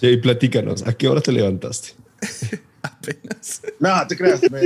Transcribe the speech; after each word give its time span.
Sí, 0.00 0.16
platícanos, 0.18 0.86
¿a 0.86 0.92
qué 0.92 1.08
hora 1.08 1.20
te 1.20 1.32
levantaste? 1.32 1.90
Apenas. 2.82 3.60
No, 3.80 4.06
te 4.06 4.16
creas. 4.16 4.40
Me, 4.50 4.60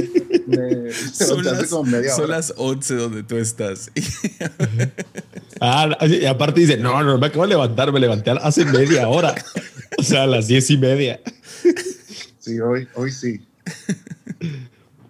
me 0.47 0.93
Son, 0.93 1.43
las, 1.43 1.69
como 1.69 1.85
media 1.91 2.11
son 2.15 2.25
hora. 2.25 2.37
las 2.37 2.53
11 2.57 2.95
donde 2.95 3.23
tú 3.23 3.37
estás. 3.37 3.91
Ah, 5.65 5.97
y 6.09 6.25
aparte 6.27 6.59
dice, 6.61 6.77
no, 6.77 7.05
no, 7.05 7.19
me 7.19 7.27
acabo 7.29 7.43
de 7.45 7.51
levantar, 7.51 7.93
me 7.93 8.01
levanté 8.01 8.33
hace 8.33 8.65
media 8.65 9.09
hora. 9.09 9.35
O 9.99 10.03
sea, 10.03 10.25
a 10.25 10.27
las 10.27 10.49
diez 10.49 10.69
y 10.71 10.77
media. 10.79 11.21
Sí, 12.41 12.59
hoy, 12.59 12.89
hoy 12.95 13.13
sí. 13.13 13.47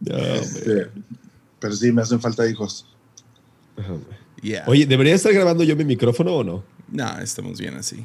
No. 0.00 0.18
Este, 0.18 0.88
pero 1.58 1.74
sí, 1.74 1.90
me 1.92 2.02
hacen 2.02 2.20
falta 2.20 2.46
hijos. 2.46 2.84
Ajá, 3.78 3.92
hombre. 3.94 4.18
Yeah. 4.42 4.64
Oye, 4.66 4.84
¿debería 4.84 5.14
estar 5.14 5.32
grabando 5.32 5.62
yo 5.64 5.74
mi 5.76 5.84
micrófono 5.84 6.34
o 6.34 6.44
no? 6.44 6.64
No, 6.90 7.18
estamos 7.20 7.58
bien 7.58 7.76
así. 7.76 8.04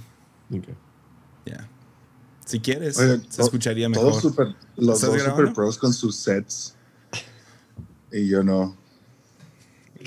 Ok. 0.55 0.67
Ya. 1.47 1.67
Si 2.47 2.59
quieres, 2.61 2.97
Oye, 2.97 3.19
se 3.29 3.37
to- 3.37 3.43
escucharía 3.43 3.91
Todos 3.91 4.15
mejor. 4.15 4.21
super, 4.21 4.47
los 4.77 4.95
¿Estás 4.95 5.01
dos 5.11 5.17
grabando? 5.21 5.35
super 5.41 5.53
pros 5.53 5.77
con 5.77 5.93
sus 5.93 6.15
sets. 6.15 6.73
Y 8.11 8.27
yo 8.29 8.41
no. 8.43 8.75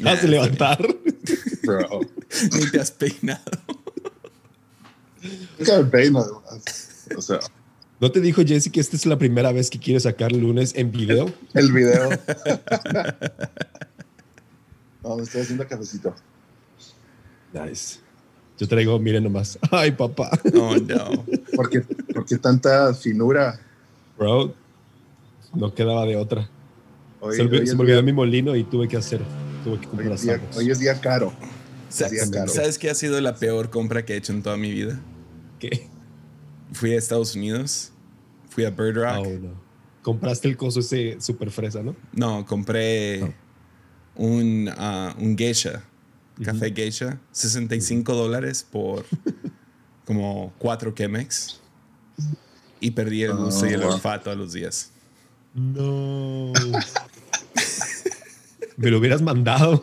Nah, 0.00 0.12
¿Vas 0.14 0.24
a 0.24 0.26
levantar? 0.26 0.78
Bro. 1.62 2.00
Ni 2.58 2.70
te 2.70 2.80
has 2.80 2.90
peinado. 2.90 3.42
Nunca 5.58 5.78
me 5.78 5.84
peino, 5.84 6.20
además. 6.20 7.04
O 7.16 7.20
sea, 7.20 7.40
¿No 8.00 8.10
te 8.10 8.20
dijo 8.22 8.40
Jesse 8.42 8.70
que 8.72 8.80
esta 8.80 8.96
es 8.96 9.04
la 9.04 9.18
primera 9.18 9.52
vez 9.52 9.68
que 9.68 9.78
quiere 9.78 10.00
sacar 10.00 10.32
lunes 10.32 10.72
en 10.74 10.90
video? 10.90 11.30
el 11.54 11.70
video. 11.72 12.08
No, 15.02 15.16
me 15.16 15.22
estoy 15.22 15.40
haciendo 15.40 15.66
cafecito. 15.66 16.14
Nice. 17.54 18.00
Yo 18.60 18.68
traigo, 18.68 18.98
miren 18.98 19.24
nomás. 19.24 19.58
Ay, 19.70 19.90
papá. 19.92 20.30
Oh, 20.54 20.76
no. 20.76 21.24
¿Por 21.56 21.70
qué, 21.70 21.80
por 21.80 22.26
qué 22.26 22.36
tanta 22.36 22.92
finura? 22.92 23.58
Bro, 24.18 24.52
no 25.54 25.74
quedaba 25.74 26.04
de 26.04 26.16
otra. 26.16 26.46
Hoy, 27.20 27.36
se, 27.36 27.44
me- 27.44 27.58
hoy 27.58 27.66
se 27.66 27.74
me 27.74 27.80
olvidó 27.80 27.96
día- 27.96 28.04
mi 28.04 28.12
molino 28.12 28.54
y 28.54 28.64
tuve 28.64 28.86
que 28.86 28.98
hacer. 28.98 29.22
Tuve 29.64 29.78
que 29.80 29.86
hoy 29.86 29.90
comprar 29.90 30.12
es 30.12 30.22
día- 30.22 30.40
hoy 30.56 30.70
es 30.70 30.78
día 30.78 31.00
caro. 31.00 31.32
Sa- 31.88 32.08
Día 32.10 32.30
caro. 32.30 32.48
¿Sabes 32.48 32.78
qué 32.78 32.90
ha 32.90 32.94
sido 32.94 33.18
la 33.22 33.34
peor 33.34 33.70
compra 33.70 34.04
que 34.04 34.12
he 34.12 34.16
hecho 34.18 34.32
en 34.34 34.42
toda 34.42 34.56
mi 34.58 34.70
vida? 34.70 35.00
¿Qué? 35.58 35.88
Fui 36.72 36.92
a 36.94 36.98
Estados 36.98 37.34
Unidos, 37.34 37.92
fui 38.50 38.64
a 38.66 38.70
Bird 38.70 38.94
Rock. 38.96 39.26
Oh, 39.26 39.38
no. 39.40 39.60
Compraste 40.02 40.48
el 40.48 40.56
coso 40.56 40.80
ese 40.80 41.16
super 41.20 41.50
fresa, 41.50 41.82
¿no? 41.82 41.96
No, 42.12 42.44
compré 42.46 43.34
un, 44.16 44.70
ah, 44.76 45.14
un 45.18 45.36
geisha, 45.36 45.82
café 46.44 46.70
geisha, 46.72 47.18
65 47.32 48.14
dólares 48.14 48.66
por 48.70 49.04
como 50.06 50.52
4 50.58 50.92
Chemex. 50.92 51.60
Y 52.80 52.92
perdí 52.92 53.22
el 53.24 53.34
gusto 53.36 53.66
y 53.66 53.70
el 53.74 53.82
Oh, 53.82 53.86
wow. 53.86 53.94
olfato 53.94 54.30
a 54.30 54.34
los 54.34 54.52
días. 54.52 54.90
No. 55.54 56.52
Me 58.76 58.90
lo 58.90 58.98
hubieras 58.98 59.20
mandado. 59.20 59.82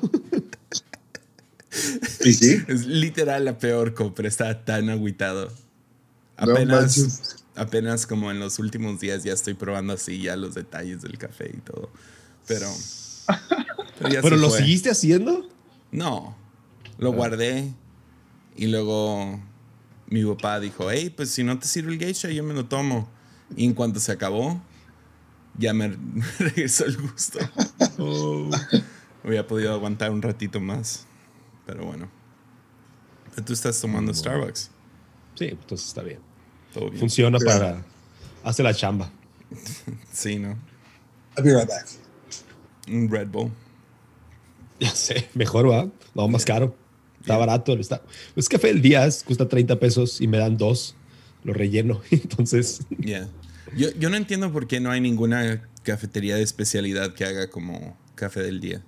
¿Y 2.24 2.34
sí? 2.34 2.64
Es 2.68 2.86
literal 2.88 3.46
la 3.46 3.58
peor 3.60 3.94
compra, 3.94 4.28
estaba 4.28 4.66
tan 4.66 4.90
agüitado. 4.90 5.50
No 6.40 6.52
Apenas, 6.54 6.98
manches. 6.98 7.36
apenas 7.56 8.08
como 8.08 8.32
en 8.32 8.40
los 8.40 8.58
últimos 8.60 9.00
días 9.00 9.24
ya 9.24 9.34
estoy 9.34 9.54
probando 9.54 9.94
así 9.94 10.22
ya 10.22 10.36
los 10.36 10.56
detalles 10.56 11.02
del 11.04 11.18
café 11.18 11.52
y 11.56 11.60
todo. 11.62 11.90
Pero... 12.48 12.68
pero 14.00 14.10
ya 14.10 14.22
¿Pero 14.22 14.38
lo 14.38 14.50
fue. 14.50 14.60
seguiste 14.60 14.90
haciendo? 14.90 15.48
No, 15.92 16.36
lo 16.98 17.12
guardé 17.12 17.74
y 18.56 18.68
luego 18.68 19.40
mi 20.10 20.24
papá 20.26 20.60
dijo, 20.60 20.90
hey, 20.90 21.14
pues 21.16 21.32
si 21.32 21.44
no 21.44 21.60
te 21.60 21.68
sirve 21.68 21.94
el 21.94 22.00
geisha, 22.00 22.30
yo 22.30 22.44
me 22.44 22.54
lo 22.54 22.66
tomo. 22.66 23.10
Y 23.56 23.66
en 23.66 23.74
cuanto 23.74 24.00
se 24.00 24.12
acabó, 24.12 24.62
ya 25.58 25.74
me 25.74 25.96
regresó 26.40 26.86
el 26.86 26.98
gusto. 26.98 27.40
Oh. 27.98 28.50
Hubiera 29.24 29.46
podido 29.46 29.74
aguantar 29.74 30.12
un 30.12 30.22
ratito 30.22 30.60
más, 30.60 31.06
pero 31.66 31.86
bueno. 31.86 32.10
Pero 33.32 33.46
tú 33.46 33.54
estás 33.54 33.80
tomando 33.80 34.14
Starbucks. 34.14 34.72
Sí, 35.36 35.46
entonces 35.46 35.88
está 35.88 36.02
bien. 36.02 36.20
Todo 36.74 36.90
bien. 36.90 37.00
Funciona 37.00 37.38
para. 37.40 37.84
Hace 38.44 38.64
la 38.64 38.74
chamba. 38.74 39.12
Sí, 40.12 40.40
¿no? 40.40 40.58
I'll 41.38 41.44
be 41.44 41.54
right 41.54 41.68
back. 41.68 41.88
Un 42.90 43.10
Red 43.10 43.28
Bull. 43.28 43.52
Ya 44.80 44.90
sé, 44.90 45.30
mejor 45.34 45.70
va. 45.70 45.88
No, 46.16 46.28
más 46.28 46.44
caro. 46.44 46.76
Está 47.28 47.38
barato. 47.38 47.74
Está. 47.74 48.02
Es 48.38 48.48
café 48.48 48.68
del 48.68 48.82
día, 48.82 49.06
es- 49.06 49.24
cuesta 49.24 49.48
30 49.50 49.78
pesos 49.80 50.22
y 50.22 50.28
me 50.28 50.38
dan 50.38 50.58
dos. 50.58 50.96
Lo 51.44 51.54
relleno. 51.54 52.02
Entonces, 52.12 52.82
Yeah. 53.00 53.28
Yo, 53.76 53.90
yo 54.00 54.10
no 54.10 54.16
entiendo 54.16 54.52
por 54.54 54.66
qué 54.68 54.80
no 54.80 54.92
hay 54.92 55.02
ninguna 55.02 55.62
cafetería 55.84 56.38
de 56.38 56.42
especialidad 56.44 57.14
que 57.14 57.26
haga 57.26 57.50
como 57.50 57.98
café 58.16 58.42
del 58.42 58.62
día. 58.62 58.82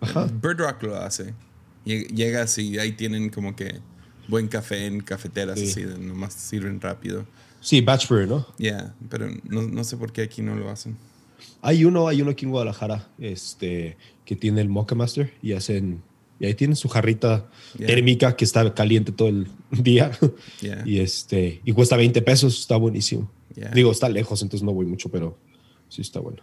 Ajá. 0.00 0.26
Bird 0.32 0.58
Rock 0.60 0.82
lo 0.84 0.96
hace. 0.96 1.34
Lle- 1.84 2.06
Llegas 2.08 2.56
y 2.56 2.78
ahí 2.78 2.92
tienen 2.92 3.28
como 3.28 3.54
que 3.54 3.80
buen 4.28 4.48
café 4.48 4.86
en 4.86 5.00
cafeteras 5.02 5.58
Sí. 5.58 5.66
así, 5.70 5.84
nomás 6.00 6.32
sirven 6.34 6.80
rápido. 6.80 7.26
sí, 7.60 7.80
batch 7.82 8.08
brew, 8.08 8.26
¿no? 8.26 8.46
Yeah, 8.56 8.94
pero 9.10 9.28
no, 9.44 9.62
no 9.62 9.84
sé 9.84 9.96
por 9.98 10.12
qué 10.12 10.22
aquí 10.22 10.40
no 10.42 10.54
lo 10.54 10.70
hacen. 10.70 10.96
Hay 11.60 11.84
uno, 11.84 12.08
hay 12.08 12.22
uno 12.22 12.30
aquí 12.30 12.44
en 12.44 12.50
Guadalajara, 12.52 13.08
este, 13.18 13.96
que 14.24 14.36
tiene 14.36 14.60
el 14.60 14.68
Mocha 14.68 14.94
Master 14.94 15.32
y 15.42 15.52
hacen, 15.52 16.02
y 16.40 16.46
ahí 16.46 16.54
tienen 16.54 16.76
su 16.76 16.88
jarrita 16.88 17.48
Yeah. 17.78 17.86
térmica 17.86 18.34
que 18.34 18.44
está 18.44 18.72
caliente 18.74 19.12
todo 19.12 19.28
el 19.28 19.46
día. 19.70 20.10
Yeah. 20.60 20.82
Y 20.86 21.00
este, 21.00 21.60
y 21.64 21.72
cuesta 21.72 21.96
20 21.96 22.22
pesos, 22.22 22.58
está 22.60 22.76
buenísimo. 22.76 23.30
Yeah. 23.54 23.70
Digo, 23.72 23.92
está 23.92 24.08
lejos, 24.08 24.40
entonces 24.42 24.64
no 24.64 24.72
voy 24.72 24.86
mucho, 24.86 25.10
pero 25.10 25.36
sí 25.88 26.00
está 26.02 26.18
bueno. 26.20 26.42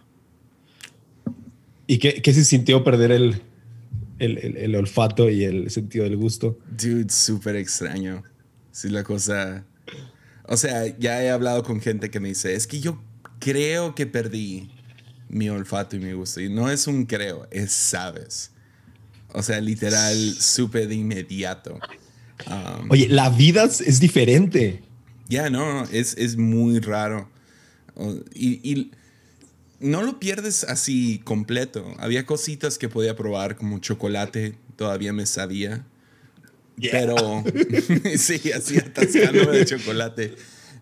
¿Y 1.86 1.98
qué, 1.98 2.20
qué 2.22 2.32
se 2.34 2.44
sintió 2.44 2.82
perder 2.84 3.12
el, 3.12 3.42
el, 4.18 4.38
el- 4.38 4.56
el 4.56 4.74
olfato 4.76 5.30
y 5.30 5.44
el 5.44 5.70
sentido 5.70 6.04
del 6.04 6.16
gusto? 6.16 6.58
Dude, 6.70 7.10
súper 7.10 7.56
extraño. 7.56 8.22
Sí, 8.72 8.88
la 8.88 9.04
cosa. 9.04 9.64
O 10.48 10.56
sea, 10.56 10.86
ya 10.98 11.22
he 11.22 11.30
hablado 11.30 11.62
con 11.62 11.80
gente 11.80 12.10
que 12.10 12.20
me 12.20 12.28
dice, 12.28 12.54
es 12.54 12.66
que 12.66 12.80
yo 12.80 13.02
creo 13.38 13.94
que 13.94 14.06
perdí 14.06 14.70
mi 15.28 15.48
olfato 15.48 15.96
y 15.96 16.00
mi 16.00 16.12
gusto. 16.12 16.40
Y 16.40 16.48
no 16.48 16.70
es 16.70 16.86
un 16.86 17.04
creo, 17.06 17.46
es 17.50 17.72
sabes. 17.72 18.52
O 19.36 19.42
sea, 19.42 19.60
literal, 19.60 20.16
supe 20.40 20.86
de 20.86 20.94
inmediato. 20.94 21.78
Um, 22.46 22.90
Oye, 22.90 23.06
la 23.08 23.28
vida 23.28 23.64
es- 23.64 24.00
diferente. 24.00 24.82
Ya, 25.28 25.50
no, 25.50 25.82
no, 25.82 25.88
es, 25.92 26.16
es 26.16 26.38
muy 26.38 26.80
raro. 26.80 27.28
Y 28.34 28.92
no 29.78 30.02
lo 30.02 30.18
pierdes 30.18 30.64
así 30.64 31.20
completo. 31.24 31.84
Había 31.98 32.24
cositas 32.24 32.78
que 32.78 32.88
podía 32.88 33.14
probar, 33.14 33.56
como 33.56 33.78
chocolate, 33.78 34.56
todavía 34.76 35.12
me 35.12 35.26
sabía. 35.26 35.84
Pero, 36.90 37.14
sí, 38.16 38.40
así 38.52 38.78
atascándome 38.78 39.58
de 39.58 39.66
chocolate. 39.66 40.34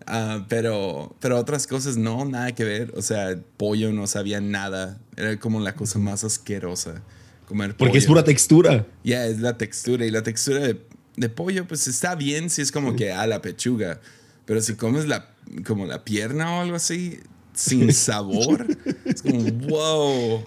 Ah, 0.05 0.45
pero, 0.47 1.13
pero 1.19 1.37
otras 1.37 1.67
cosas 1.67 1.97
no, 1.97 2.23
nada 2.23 2.53
que 2.55 2.63
ver. 2.63 2.93
O 2.95 3.01
sea, 3.01 3.37
pollo 3.57 3.91
no 3.91 4.07
sabía 4.07 4.39
nada. 4.39 4.97
Era 5.17 5.37
como 5.39 5.59
la 5.59 5.75
cosa 5.75 5.99
más 5.99 6.23
asquerosa. 6.23 7.01
Comer 7.47 7.75
Porque 7.77 7.97
es 7.97 8.05
pura 8.05 8.23
textura. 8.23 8.85
Ya, 9.03 9.25
es 9.27 9.39
la 9.39 9.57
textura. 9.57 10.05
Y 10.05 10.11
la 10.11 10.23
textura 10.23 10.59
de, 10.59 10.81
de 11.15 11.29
pollo, 11.29 11.67
pues 11.67 11.87
está 11.87 12.15
bien 12.15 12.49
si 12.49 12.61
es 12.61 12.71
como 12.71 12.95
que 12.95 13.11
a 13.11 13.27
la 13.27 13.41
pechuga. 13.41 13.99
Pero 14.45 14.61
si 14.61 14.75
comes 14.75 15.07
la, 15.07 15.29
como 15.65 15.85
la 15.85 16.03
pierna 16.03 16.57
o 16.57 16.61
algo 16.61 16.75
así, 16.75 17.19
sin 17.53 17.91
sabor, 17.93 18.65
es 19.05 19.21
como, 19.21 19.41
wow. 19.67 20.43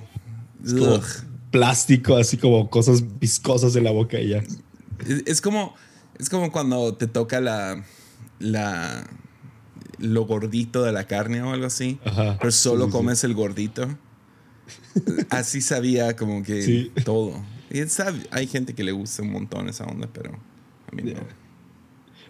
Como 0.66 0.94
Ugh. 0.96 1.04
plástico, 1.50 2.16
así 2.16 2.36
como 2.36 2.68
cosas 2.70 3.18
viscosas 3.18 3.74
en 3.76 3.84
la 3.84 3.90
boca 3.92 4.18
y 4.20 4.28
ya. 4.30 4.38
Es, 5.06 5.22
es 5.26 5.40
como, 5.40 5.74
es 6.18 6.28
como 6.28 6.50
cuando 6.52 6.94
te 6.94 7.06
toca 7.06 7.40
la, 7.40 7.84
la, 8.40 9.04
lo 9.98 10.26
gordito 10.26 10.82
de 10.82 10.92
la 10.92 11.06
carne 11.06 11.42
o 11.42 11.52
algo 11.52 11.66
así, 11.66 11.98
Ajá. 12.04 12.36
pero 12.38 12.50
solo 12.52 12.84
Sí, 12.84 12.86
sí, 12.86 12.92
sí. 12.92 12.98
comes 12.98 13.24
el 13.24 13.34
gordito. 13.34 13.88
Así 15.30 15.60
sabía 15.60 16.16
como 16.16 16.42
que 16.42 16.62
Sí. 16.62 16.92
todo. 17.04 17.42
Y 17.70 17.80
hay 18.30 18.46
gente 18.46 18.74
que 18.74 18.82
le 18.84 18.92
gusta 18.92 19.22
un 19.22 19.30
montón 19.32 19.68
esa 19.68 19.84
onda, 19.84 20.08
pero 20.12 20.32
a 20.32 20.94
mí 20.94 21.02
no. 21.02 21.20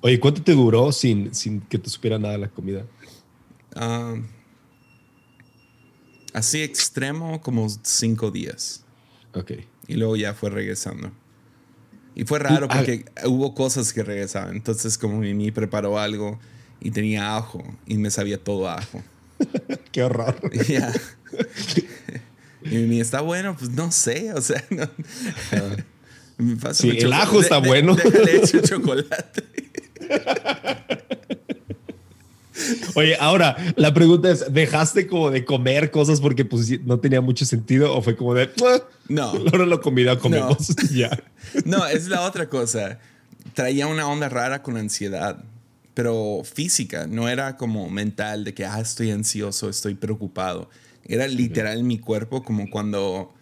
Oye, 0.00 0.18
¿cuánto 0.20 0.42
te 0.42 0.52
duró 0.52 0.90
sin, 0.92 1.34
sin 1.34 1.60
que 1.60 1.78
te 1.78 1.88
supiera 1.90 2.18
nada 2.18 2.36
la 2.38 2.48
comida? 2.48 2.84
Ah, 3.74 4.14
así 6.32 6.62
extremo 6.62 7.40
como 7.40 7.68
cinco 7.82 8.30
días. 8.30 8.84
Ok. 9.34 9.52
Y 9.86 9.94
luego 9.94 10.16
ya 10.16 10.34
fue 10.34 10.50
regresando. 10.50 11.10
Y 12.14 12.24
fue 12.24 12.38
raro 12.40 12.66
Ah. 12.70 12.76
porque 12.78 13.04
hubo 13.26 13.54
cosas 13.54 13.92
que 13.92 14.02
regresaban. 14.02 14.56
Entonces 14.56 14.98
como 14.98 15.18
Mimi 15.18 15.50
preparó 15.50 15.98
algo 15.98 16.38
y 16.80 16.90
tenía 16.90 17.36
ajo 17.36 17.62
y 17.86 17.96
me 17.96 18.10
sabía 18.10 18.42
todo 18.42 18.68
ajo. 18.68 19.02
Qué 19.92 20.02
horror. 20.02 20.36
Ya. 20.68 20.92
Y 22.70 22.74
Mimi, 22.76 23.00
¿está 23.00 23.20
bueno? 23.20 23.56
Pues 23.58 23.70
no 23.70 23.90
sé, 23.92 24.32
o 24.32 24.40
sea, 24.40 24.62
no. 24.70 24.88
Me 26.38 26.56
pasa 26.56 26.82
Sí, 26.82 26.88
mucho- 26.92 27.06
el 27.06 27.12
ajo 27.12 27.40
está 27.40 27.58
bueno. 27.58 27.94
Déjale 27.96 28.36
hecho 28.36 28.60
chocolate. 28.60 29.42
Oye, 32.94 33.16
ahora 33.20 33.56
la 33.76 33.94
pregunta 33.94 34.30
es: 34.30 34.52
¿dejaste 34.52 35.06
como 35.06 35.30
de 35.30 35.44
comer 35.44 35.90
cosas 35.90 36.20
porque 36.20 36.44
pues, 36.44 36.80
no 36.84 36.98
tenía 36.98 37.20
mucho 37.20 37.44
sentido 37.44 37.94
o 37.96 38.02
fue 38.02 38.16
como 38.16 38.34
de 38.34 38.50
"Ah, 38.66 38.80
No. 39.08 39.30
ahora 39.52 39.64
la 39.66 39.78
comida 39.78 40.18
comemos? 40.18 40.68
ya. 40.92 41.10
No, 41.64 41.86
es 41.86 42.08
la 42.08 42.22
otra 42.22 42.48
cosa. 42.48 42.98
Traía 43.54 43.86
una 43.86 44.08
onda 44.08 44.28
rara 44.28 44.62
con 44.62 44.76
ansiedad, 44.76 45.38
pero 45.98 46.42
física, 46.44 47.08
no 47.08 47.28
era 47.28 47.56
como 47.56 47.90
mental 47.90 48.44
de 48.44 48.54
que, 48.54 48.64
ah, 48.64 48.78
estoy 48.80 49.10
ansioso, 49.10 49.68
estoy 49.68 49.96
preocupado. 49.96 50.70
Era 51.04 51.26
literal 51.26 51.82
mi 51.82 51.98
cuerpo 51.98 52.44
como 52.44 52.70
cuando, 52.70 53.34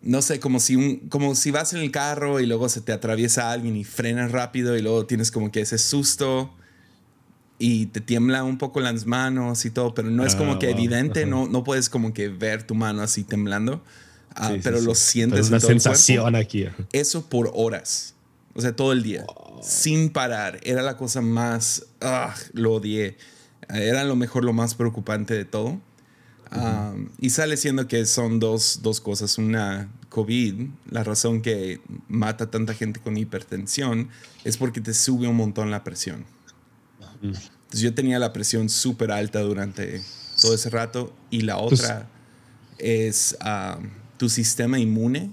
no 0.00 0.22
sé, 0.22 0.38
como 0.38 0.60
si, 0.60 0.76
un, 0.76 1.08
como 1.08 1.34
si 1.34 1.50
vas 1.50 1.72
en 1.72 1.80
el 1.80 1.90
carro 1.90 2.38
y 2.38 2.46
luego 2.46 2.68
se 2.68 2.80
te 2.80 2.92
atraviesa 2.92 3.50
alguien 3.50 3.74
y 3.74 3.82
frenas 3.82 4.30
rápido 4.30 4.76
y 4.76 4.82
luego 4.82 5.04
tienes 5.06 5.32
como 5.32 5.50
que 5.50 5.60
ese 5.62 5.78
susto 5.78 6.54
y 7.58 7.86
te 7.86 8.00
tiembla 8.00 8.44
un 8.44 8.56
poco 8.56 8.78
las 8.80 9.04
manos 9.06 9.64
y 9.64 9.72
todo, 9.72 9.94
pero 9.94 10.10
no 10.12 10.24
es 10.24 10.36
Ah, 10.36 10.38
como 10.38 10.60
que 10.60 10.68
wow. 10.68 10.76
evidente, 10.76 11.22
Ajá. 11.22 11.30
no, 11.30 11.48
no 11.48 11.64
puedes 11.64 11.90
como 11.90 12.12
que 12.14 12.28
ver 12.28 12.62
tu 12.68 12.76
mano 12.76 13.02
así 13.02 13.24
temblando, 13.24 13.82
ah, 14.36 14.52
sí, 14.52 14.60
pero 14.62 14.78
sí. 14.78 14.84
lo 14.86 14.94
sientes 14.94 15.38
Pero 15.40 15.46
en 15.48 15.52
una 15.54 15.58
todo 15.60 15.70
el 15.72 15.76
cuerpo 15.82 15.92
sensación 15.96 16.36
aquí. 16.36 16.66
eso 16.92 17.28
por 17.28 17.50
horas. 17.52 18.14
O 18.58 18.60
sea, 18.60 18.74
todo 18.74 18.90
el 18.90 19.04
día. 19.04 19.24
Sin 19.62 20.10
parar. 20.10 20.58
Era 20.64 20.82
la 20.82 20.96
cosa 20.96 21.20
más... 21.20 21.86
ah, 22.00 22.34
lo 22.52 22.74
odié. 22.74 23.16
Era 23.68 24.02
lo 24.02 24.16
mejor, 24.16 24.44
lo 24.44 24.52
más 24.52 24.74
preocupante 24.74 25.32
de 25.34 25.44
todo. 25.44 25.80
Um, 26.50 27.08
y 27.20 27.30
sale 27.30 27.56
siendo 27.56 27.86
que 27.86 28.04
son 28.04 28.40
dos, 28.40 28.80
dos 28.82 29.00
cosas. 29.00 29.38
Una, 29.38 29.88
COVID, 30.08 30.70
la 30.90 31.04
razón 31.04 31.40
que 31.40 31.80
mata 32.08 32.44
a 32.44 32.50
tanta 32.50 32.74
gente 32.74 32.98
con 32.98 33.16
hipertensión 33.16 34.08
es 34.42 34.56
porque 34.56 34.80
te 34.80 34.92
sube 34.92 35.28
un 35.28 35.36
montón 35.36 35.70
la 35.70 35.84
presión. 35.84 36.24
Entonces 37.22 37.80
yo 37.80 37.94
tenía 37.94 38.18
la 38.18 38.32
presión 38.32 38.68
súper 38.68 39.12
alta 39.12 39.38
durante 39.38 40.02
todo 40.42 40.52
ese 40.52 40.68
rato. 40.68 41.14
Y 41.30 41.42
la 41.42 41.56
Pues 41.58 41.80
otra 41.80 42.08
es 42.78 43.38
um, 43.40 43.88
tu 44.16 44.28
sistema 44.28 44.80
inmune 44.80 45.30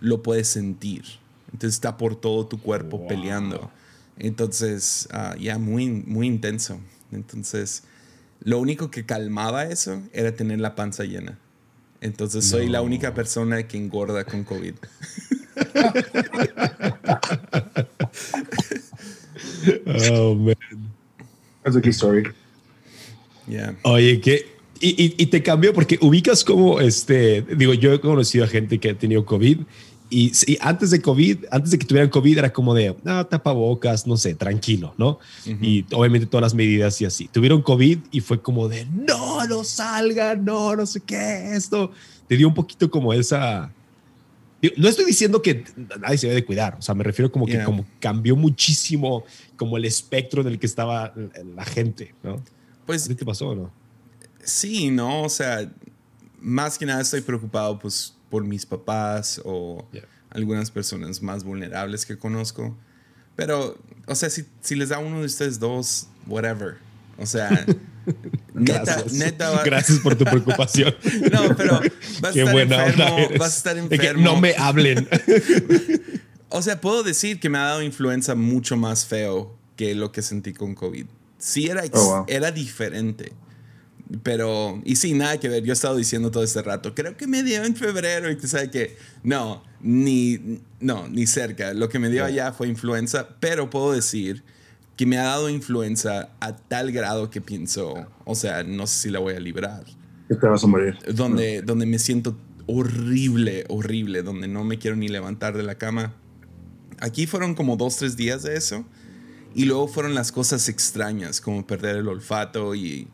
lo 0.00 0.22
puedes 0.22 0.48
sentir. 0.48 1.04
Entonces 1.52 1.74
está 1.74 1.96
por 1.96 2.16
todo 2.16 2.46
tu 2.46 2.60
cuerpo 2.60 2.98
Wow. 2.98 3.08
peleando. 3.08 3.70
Entonces, 4.18 5.08
ah, 5.10 5.34
ya 5.38 5.58
muy, 5.58 5.88
muy 5.88 6.26
intenso. 6.26 6.78
Entonces, 7.12 7.84
lo 8.40 8.58
único 8.58 8.90
que 8.90 9.04
calmaba 9.04 9.64
eso 9.66 10.02
era 10.12 10.32
tener 10.34 10.60
la 10.60 10.74
panza 10.74 11.04
llena. 11.04 11.38
Entonces, 12.00 12.44
soy 12.44 12.68
la 12.68 12.82
única 12.82 13.14
persona 13.14 13.62
que 13.68 13.76
engorda 13.78 14.24
con 14.24 14.42
COVID. 14.44 14.74
Oh, 20.10 20.34
man. 20.34 20.56
That's 21.62 21.76
a 21.76 21.80
good 21.80 21.92
story. 21.92 22.24
Yeah. 23.46 23.74
Oye, 23.82 24.20
que. 24.20 24.52
Y, 24.80 24.88
y, 25.00 25.14
y 25.16 25.26
te 25.26 25.42
cambió 25.42 25.72
porque 25.72 25.98
ubicas 26.00 26.44
como 26.44 26.80
este. 26.80 27.42
Digo, 27.42 27.72
yo 27.74 27.92
he 27.92 28.00
conocido 28.00 28.44
a 28.44 28.48
gente 28.48 28.78
que 28.80 28.90
ha 28.90 28.98
tenido 28.98 29.24
COVID 29.24 29.58
y, 30.12 30.32
y 30.46 30.58
antes 30.60 30.90
de 30.90 31.00
COVID, 31.00 31.46
antes 31.50 31.70
de 31.70 31.78
que 31.78 31.86
tuvieran 31.86 32.10
COVID, 32.10 32.36
era 32.36 32.52
como 32.52 32.74
de 32.74 32.94
no, 33.02 33.26
tapabocas, 33.26 34.06
no 34.06 34.18
sé, 34.18 34.34
tranquilo, 34.34 34.94
¿no? 34.98 35.18
Y 35.46 35.86
obviamente 35.94 36.26
todas 36.26 36.42
las 36.42 36.54
medidas 36.54 37.00
y 37.00 37.06
así. 37.06 37.28
Tuvieron 37.28 37.62
COVID 37.62 37.98
y 38.10 38.20
fue 38.20 38.42
como 38.42 38.68
de 38.68 38.84
no, 38.84 39.46
no 39.46 39.64
salgan, 39.64 40.44
no, 40.44 40.76
no 40.76 40.84
sé 40.84 41.00
qué, 41.00 41.54
esto. 41.56 41.92
Te 42.28 42.36
dio 42.36 42.46
un 42.46 42.52
poquito 42.52 42.90
como 42.90 43.14
esa. 43.14 43.72
No 44.76 44.88
estoy 44.88 45.06
diciendo 45.06 45.40
que 45.40 45.64
nadie 45.98 46.18
se 46.18 46.26
debe 46.26 46.40
de 46.40 46.44
cuidar, 46.44 46.76
o 46.78 46.82
sea, 46.82 46.94
me 46.94 47.02
refiero 47.04 47.32
como 47.32 47.46
que 47.46 47.52
Yeah. 47.52 47.64
como 47.64 47.86
cambió 47.98 48.36
muchísimo 48.36 49.24
como 49.56 49.76
el 49.78 49.86
espectro 49.86 50.42
en 50.42 50.48
el 50.48 50.58
que 50.58 50.66
estaba 50.66 51.14
la 51.56 51.64
gente, 51.64 52.14
¿no? 52.22 52.36
Pues 52.86 53.08
¿Qué 53.08 53.14
te 53.14 53.24
pasó 53.24 53.54
no? 53.54 53.72
Sí, 54.44 54.90
no, 54.90 55.22
o 55.22 55.28
sea, 55.28 55.72
más 56.40 56.76
que 56.76 56.84
nada 56.84 57.00
estoy 57.00 57.22
preocupado 57.22 57.78
pues 57.78 58.14
por 58.32 58.44
mis 58.44 58.64
papás 58.64 59.40
o 59.44 59.86
Yeah. 59.92 60.06
algunas 60.30 60.70
personas 60.70 61.20
más 61.20 61.44
vulnerables 61.44 62.06
que 62.06 62.16
conozco. 62.16 62.74
Pero, 63.36 63.76
o 64.06 64.14
sea, 64.14 64.30
si, 64.30 64.46
si 64.62 64.74
les 64.74 64.88
da 64.88 64.98
uno 64.98 65.20
de 65.20 65.26
ustedes 65.26 65.58
dos, 65.60 66.08
whatever. 66.26 66.76
O 67.18 67.26
sea, 67.26 67.50
neta, 68.54 68.84
Gracias. 68.84 69.12
neta. 69.12 69.50
va- 69.50 69.62
Gracias 69.64 69.98
por 69.98 70.14
tu 70.16 70.24
preocupación. 70.24 70.94
No, 71.32 71.54
pero 71.56 71.80
vas 72.20 72.30
a 72.30 72.32
Qué 72.32 72.40
estar 72.40 72.52
buena 72.54 72.86
enfermo, 72.86 73.28
vas 73.38 73.52
a 73.54 73.56
estar 73.58 73.74
De 73.76 73.88
que 73.98 74.06
enfermo. 74.06 74.24
no 74.24 74.40
me 74.40 74.54
hablen. 74.56 75.06
O 76.54 76.60
sea, 76.60 76.80
puedo 76.82 77.02
decir 77.02 77.40
que 77.40 77.48
me 77.48 77.56
ha 77.58 77.62
dado 77.62 77.82
influenza 77.82 78.34
mucho 78.34 78.76
más 78.76 79.06
feo 79.06 79.56
que 79.76 79.94
lo 79.94 80.12
que 80.12 80.20
sentí 80.20 80.52
con 80.52 80.74
COVID. 80.74 81.06
Sí, 81.38 81.66
era, 81.68 81.82
Oh, 81.92 82.04
wow. 82.16 82.24
era 82.28 82.50
diferente. 82.50 83.32
Pero, 84.22 84.80
y 84.84 84.96
sí, 84.96 85.14
nada 85.14 85.38
que 85.40 85.48
ver. 85.48 85.62
Yo 85.62 85.72
he 85.72 85.74
estado 85.74 85.96
diciendo 85.96 86.30
todo 86.30 86.44
este 86.44 86.62
rato, 86.62 86.94
creo 86.94 87.16
que 87.16 87.26
me 87.26 87.42
dio 87.42 87.64
en 87.64 87.74
febrero 87.76 88.30
y 88.30 88.36
tú 88.36 88.46
sabes 88.46 88.68
que 88.68 88.96
no, 89.22 89.62
ni, 89.80 90.60
no, 90.80 91.08
ni 91.08 91.26
cerca. 91.26 91.72
Lo 91.72 91.88
que 91.88 91.98
me 91.98 92.10
dio 92.10 92.24
allá 92.24 92.52
fue 92.52 92.68
influenza, 92.68 93.28
pero 93.40 93.70
puedo 93.70 93.92
decir 93.92 94.42
que 94.96 95.06
me 95.06 95.18
ha 95.18 95.24
dado 95.24 95.48
influenza 95.48 96.30
a 96.40 96.56
tal 96.56 96.92
grado 96.92 97.30
que 97.30 97.40
pienso, 97.40 98.06
o 98.24 98.34
sea, 98.34 98.62
no 98.62 98.86
sé 98.86 99.04
si 99.04 99.10
la 99.10 99.18
voy 99.18 99.34
a 99.34 99.40
librar 99.40 99.84
te 100.36 100.46
vas 100.46 100.64
a 100.64 100.66
morir. 100.66 100.98
donde, 101.14 101.62
donde 101.62 101.86
me 101.86 101.98
siento 101.98 102.36
horrible, 102.66 103.64
horrible, 103.68 104.22
donde 104.22 104.48
no 104.48 104.64
me 104.64 104.78
quiero 104.78 104.96
ni 104.96 105.08
levantar 105.08 105.56
de 105.56 105.62
la 105.62 105.76
cama. 105.76 106.14
Aquí 107.00 107.26
fueron 107.26 107.54
como 107.54 107.76
dos, 107.76 107.96
tres 107.96 108.16
días 108.16 108.42
de 108.42 108.56
eso. 108.56 108.84
Y 109.54 109.64
luego 109.64 109.88
fueron 109.88 110.14
las 110.14 110.32
cosas 110.32 110.68
extrañas, 110.68 111.40
como 111.40 111.66
perder 111.66 111.96
el 111.96 112.08
olfato 112.08 112.74
y, 112.74 113.08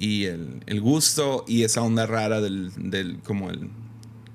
y 0.00 0.24
el, 0.24 0.62
el 0.66 0.80
gusto 0.80 1.44
y 1.46 1.62
esa 1.64 1.82
onda 1.82 2.06
rara 2.06 2.40
del, 2.40 2.72
del 2.90 3.20
como 3.20 3.50
el 3.50 3.70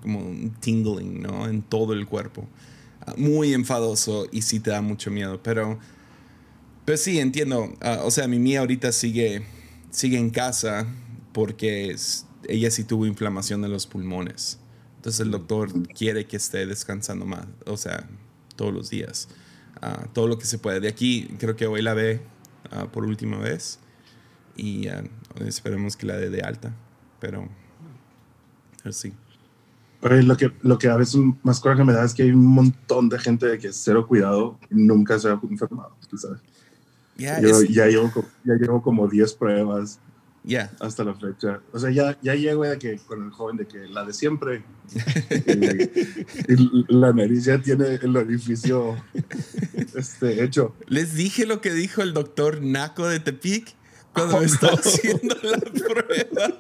como 0.02 0.20
un 0.20 0.52
tingling, 0.62 1.24
¿no? 1.24 1.48
En 1.50 1.64
todo 1.64 1.94
el 1.94 2.06
cuerpo. 2.06 2.48
Ah, 3.02 3.16
Muy 3.18 3.54
enfadoso 3.54 4.28
y 4.32 4.44
sí 4.44 4.60
te 4.60 4.70
da 4.70 4.82
mucho 4.82 5.10
miedo, 5.12 5.42
pero... 5.44 5.80
Pero 6.86 6.98
sí, 6.98 7.20
entiendo. 7.20 7.74
Ah, 7.82 8.02
o 8.04 8.12
sea, 8.12 8.28
mi 8.28 8.38
mía 8.40 8.60
ahorita 8.60 8.92
sigue, 8.92 9.44
sigue 9.90 10.20
en 10.20 10.30
casa 10.30 10.86
porque 11.34 11.90
es- 11.92 12.28
ella 12.48 12.70
sí 12.70 12.84
tuvo 12.84 13.08
inflamación 13.08 13.62
de 13.64 13.70
los 13.70 13.88
pulmones. 13.88 14.60
Entonces 14.98 15.22
el 15.22 15.32
doctor 15.32 15.72
quiere 15.90 16.26
que 16.28 16.38
esté 16.38 16.66
descansando 16.68 17.26
más, 17.26 17.48
o 17.66 17.78
sea, 17.78 18.08
todos 18.56 18.74
los 18.74 18.90
días. 18.92 19.28
Ah, 19.82 20.08
todo 20.14 20.28
lo 20.28 20.38
que 20.38 20.46
se 20.46 20.60
puede. 20.60 20.80
De 20.80 20.88
aquí, 20.88 21.28
creo 21.40 21.56
que 21.56 21.66
hoy 21.68 21.82
la 21.82 21.96
ve 21.96 22.22
ah, 22.72 22.86
por 22.92 23.06
última 23.06 23.38
vez 23.40 23.80
y 24.56 24.88
esperemos 25.42 25.95
que 25.97 26.06
la 26.06 26.15
dé 26.18 26.30
de 26.30 26.42
alta. 26.42 26.73
Pero, 27.19 27.47
pero 28.83 28.94
sí. 28.94 29.13
Oye, 30.01 30.21
lo 30.23 30.37
que, 30.37 30.51
lo 30.61 30.77
que 30.77 30.87
a 30.87 30.95
veces 30.97 31.19
más 31.44 31.59
coraje 31.59 31.83
me 31.83 31.94
da 31.94 32.04
es 32.04 32.13
que 32.13 32.23
hay 32.23 32.31
un 32.31 32.45
montón 32.45 33.09
de 33.09 33.18
gente 33.18 33.47
de 33.47 33.57
que 33.57 33.73
cero 33.73 34.06
cuidado 34.07 34.59
nunca 34.69 35.18
se 35.18 35.30
ha 35.30 35.39
enfermado, 35.49 35.95
tú 36.09 36.18
sabes. 36.18 36.39
Ya, 37.18 37.39
Yo 37.42 37.49
es- 37.49 37.69
ya, 37.69 37.87
llevo, 37.87 38.11
ya 38.44 38.54
llevo 38.56 38.81
como 38.83 39.07
10 39.07 39.33
pruebas 39.33 39.99
ya. 40.44 40.69
hasta 40.80 41.04
la 41.06 41.15
fecha. 41.15 41.61
O 41.71 41.80
sea, 41.80 41.89
ya, 41.89 42.18
ya 42.21 42.35
llego 42.35 42.63
de 42.65 42.77
que 42.77 42.97
con 42.99 43.23
el 43.23 43.31
joven 43.31 43.57
de 43.57 43.65
que 43.65 43.87
la 43.87 44.04
de 44.06 44.13
siempre. 44.13 44.63
y, 46.47 46.54
y 46.54 46.85
la 46.89 47.13
nariz 47.13 47.45
ya 47.45 47.57
tiene 47.59 47.95
el 47.95 48.15
orificio 48.15 48.95
este, 49.95 50.44
hecho. 50.44 50.75
Les 50.87 51.15
dije 51.15 51.45
lo 51.45 51.61
que 51.61 51.73
dijo 51.73 52.01
el 52.01 52.13
doctor 52.13 52.61
Naco 52.61 53.07
de 53.07 53.19
Tepic 53.19 53.73
cuando 54.16 54.40
me 54.40 54.45
estaba 54.45 54.74
haciendo 54.74 55.36
la 55.44 55.57
prueba. 55.94 56.60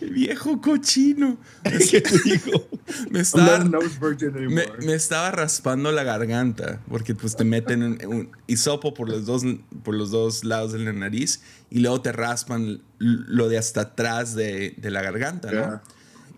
Viejo 0.00 0.60
cochino. 0.60 1.38
¿Qué 1.64 2.00
te 2.00 2.18
digo? 2.24 2.68
Me 3.10 3.20
estaba, 3.20 3.64
me, 3.64 4.94
estaba 4.94 5.32
raspando 5.32 5.90
la 5.90 6.04
garganta 6.04 6.80
porque 6.88 7.14
pues 7.14 7.34
te 7.34 7.44
meten 7.44 7.82
un, 7.82 8.06
un 8.06 8.30
hisopo 8.46 8.94
por 8.94 9.08
los, 9.08 9.26
dos, 9.26 9.42
por 9.82 9.94
los 9.94 10.12
dos 10.12 10.44
lados 10.44 10.72
de 10.72 10.78
la 10.78 10.92
nariz 10.92 11.42
y 11.68 11.80
luego 11.80 12.00
te 12.00 12.12
raspan 12.12 12.80
lo 12.98 13.48
de 13.48 13.58
hasta 13.58 13.80
atrás 13.82 14.36
de, 14.36 14.74
de 14.76 14.90
la 14.90 15.02
garganta, 15.02 15.50
¿no? 15.50 15.58
Yeah. 15.58 15.82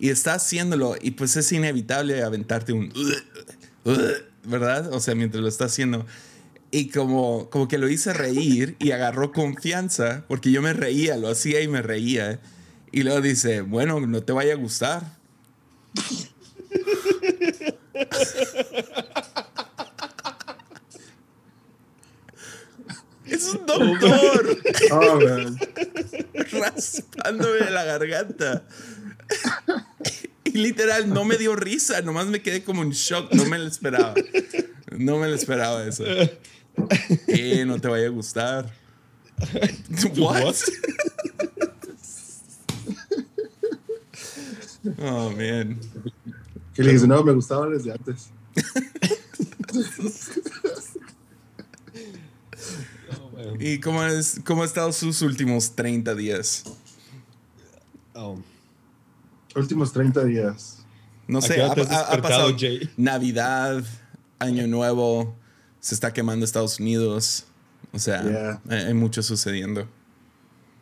Y 0.00 0.08
está 0.10 0.34
haciéndolo 0.34 0.94
y 1.00 1.10
pues 1.12 1.36
es 1.36 1.52
inevitable 1.52 2.22
aventarte 2.22 2.72
un... 2.72 2.92
¿Verdad? 4.44 4.92
O 4.92 5.00
sea, 5.00 5.14
mientras 5.14 5.42
lo 5.42 5.48
está 5.48 5.66
haciendo. 5.66 6.06
Y 6.70 6.90
como, 6.90 7.48
como 7.50 7.66
que 7.66 7.78
lo 7.78 7.88
hice 7.88 8.12
reír 8.12 8.76
y 8.78 8.90
agarró 8.90 9.32
confianza 9.32 10.24
porque 10.28 10.50
yo 10.50 10.60
me 10.60 10.74
reía, 10.74 11.16
lo 11.16 11.28
hacía 11.28 11.62
y 11.62 11.68
me 11.68 11.80
reía. 11.82 12.40
Y 12.92 13.02
luego 13.02 13.20
dice, 13.22 13.62
bueno, 13.62 14.00
no 14.00 14.22
te 14.22 14.32
vaya 14.32 14.52
a 14.52 14.56
gustar. 14.56 15.16
es 23.26 23.44
un 23.54 23.66
doctor 23.66 24.58
Oh, 24.90 25.20
man. 25.20 25.58
raspándome 26.52 27.70
la 27.70 27.84
garganta. 27.84 28.64
Y 30.44 30.52
literal, 30.52 31.12
no 31.12 31.24
me 31.24 31.36
dio 31.36 31.54
risa, 31.56 32.00
nomás 32.02 32.26
me 32.26 32.40
quedé 32.40 32.64
como 32.64 32.82
en 32.82 32.90
shock, 32.90 33.32
no 33.34 33.44
me 33.44 33.58
lo 33.58 33.66
esperaba. 33.66 34.14
No 34.92 35.18
me 35.18 35.28
lo 35.28 35.34
esperaba 35.34 35.84
eso. 35.84 36.04
Eh, 37.26 37.64
no 37.66 37.80
te 37.80 37.88
vaya 37.88 38.06
a 38.06 38.10
gustar. 38.10 38.72
What? 40.16 40.56
oh, 44.98 45.30
man. 45.30 45.78
Que 46.74 46.82
le 46.82 46.92
dice, 46.92 47.06
no, 47.06 47.22
me 47.22 47.32
gustaba 47.32 47.68
desde 47.68 47.92
antes. 47.92 48.30
Oh. 53.36 53.56
¿Y 53.60 53.80
cómo, 53.80 54.04
es, 54.04 54.40
cómo 54.44 54.62
han 54.62 54.68
estado 54.68 54.92
sus 54.92 55.22
últimos 55.22 55.74
30 55.74 56.14
días? 56.14 56.64
Oh. 58.14 58.38
Últimos 59.54 59.92
30 59.92 60.24
días. 60.24 60.84
No 61.26 61.38
¿A 61.38 61.42
sé, 61.42 61.62
ha, 61.62 61.74
pasado 61.74 62.56
Jay? 62.58 62.90
Navidad, 62.96 63.84
Año 64.38 64.66
Nuevo, 64.66 65.36
se 65.80 65.94
está 65.94 66.12
quemando 66.12 66.44
Estados 66.44 66.80
Unidos. 66.80 67.46
O 67.92 67.98
sea, 67.98 68.22
Yeah. 68.22 68.60
hay, 68.68 68.78
hay 68.86 68.94
mucho 68.94 69.22
sucediendo. 69.22 69.86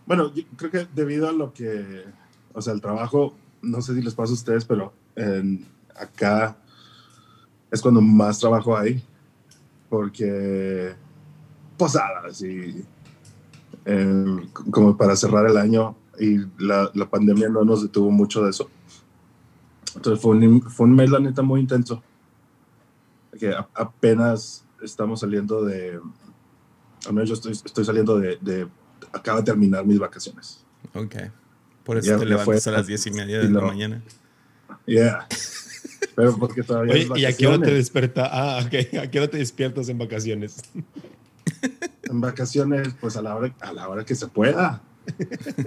Bueno, 0.06 0.32
yo 0.34 0.42
creo 0.56 0.70
que 0.70 0.88
debido 0.94 1.28
a 1.28 1.32
lo 1.32 1.52
que, 1.52 2.04
o 2.52 2.62
sea, 2.62 2.72
el 2.72 2.80
trabajo, 2.80 3.34
no 3.62 3.80
sé 3.82 3.94
si 3.94 4.02
les 4.02 4.14
pasa 4.14 4.30
a 4.32 4.34
ustedes, 4.34 4.64
pero 4.64 4.92
en- 5.16 5.66
acá 5.98 6.56
es 7.70 7.80
cuando 7.82 8.00
más 8.00 8.38
trabajo 8.38 8.76
hay, 8.76 9.02
porque 9.88 10.94
posadas 11.76 12.40
y 12.42 12.84
eh, 13.84 14.48
como 14.70 14.96
para 14.96 15.14
cerrar 15.16 15.46
el 15.46 15.56
año 15.56 15.96
y 16.18 16.38
la, 16.58 16.90
la 16.94 17.08
pandemia 17.08 17.48
no 17.48 17.64
nos 17.64 17.82
detuvo 17.82 18.10
mucho 18.10 18.42
de 18.42 18.50
eso. 18.50 18.68
Entonces 19.94 20.22
fue 20.22 20.36
un, 20.36 20.62
fue 20.62 20.86
un 20.86 20.94
mes, 20.94 21.10
la 21.10 21.18
neta, 21.20 21.42
muy 21.42 21.60
intenso. 21.60 22.02
Que 23.38 23.50
a- 23.52 23.68
apenas 23.74 24.64
estamos 24.82 25.20
saliendo 25.20 25.64
de, 25.64 26.00
al 27.06 27.12
menos 27.12 27.28
yo 27.28 27.34
estoy, 27.34 27.52
estoy 27.52 27.84
saliendo 27.84 28.18
de, 28.18 28.36
de 28.40 28.66
acaba 29.12 29.38
de 29.38 29.44
terminar 29.44 29.84
mis 29.86 29.98
vacaciones. 29.98 30.64
Ok. 30.94 31.14
Por 31.84 31.96
eso 31.98 32.10
Ya- 32.12 32.18
te 32.18 32.24
levantas 32.26 32.62
fue- 32.64 32.72
a 32.72 32.76
las 32.76 32.86
10 32.86 33.06
y 33.06 33.10
media 33.12 33.36
y 33.42 33.46
de 33.46 33.50
la 33.52 33.60
no. 33.60 33.66
mañana. 33.68 34.02
Yeah. 34.86 35.26
Pero 36.14 36.36
porque 36.36 36.62
todavía 36.62 36.92
Oye, 36.94 37.02
es 37.02 37.18
¿y 37.18 37.24
a 37.24 37.32
qué 37.36 37.46
hora 37.46 37.60
te 37.60 37.72
despiertas? 37.74 38.28
Ah, 38.32 38.60
ok. 38.64 38.98
¿A 39.02 39.10
qué 39.10 39.18
hora 39.18 39.28
te 39.30 39.38
despiertas 39.38 39.88
en 39.88 39.98
vacaciones? 39.98 40.62
En 42.08 42.20
vacaciones, 42.20 42.94
pues 43.00 43.16
a 43.16 43.22
la 43.22 43.34
hora, 43.34 43.52
a 43.60 43.72
la 43.72 43.88
hora 43.88 44.04
que 44.04 44.14
se 44.14 44.28
pueda. 44.28 44.80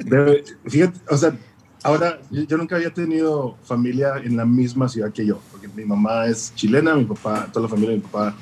Debe- 0.06 0.44
fíjate, 0.68 0.98
o 1.10 1.18
sea, 1.18 1.38
ahora 1.84 2.22
yo, 2.32 2.44
yo 2.44 2.58
nunca 2.58 2.78
había 2.78 2.94
tenido 2.94 3.58
familia 3.63 4.13
en 4.24 4.38
la 4.38 4.46
misma 4.46 4.88
ciudad 4.88 5.12
que 5.12 5.25
yo, 5.25 5.42
porque 5.51 5.68
mi 5.68 5.84
mamá 5.84 6.28
es 6.28 6.54
chilena, 6.56 6.96
mi 6.96 7.04
papá, 7.04 7.50
toda 7.51 7.63
la 7.63 7.70
familia 7.70 7.92
de 7.92 7.96
mi 7.98 8.04
papá 8.04 8.34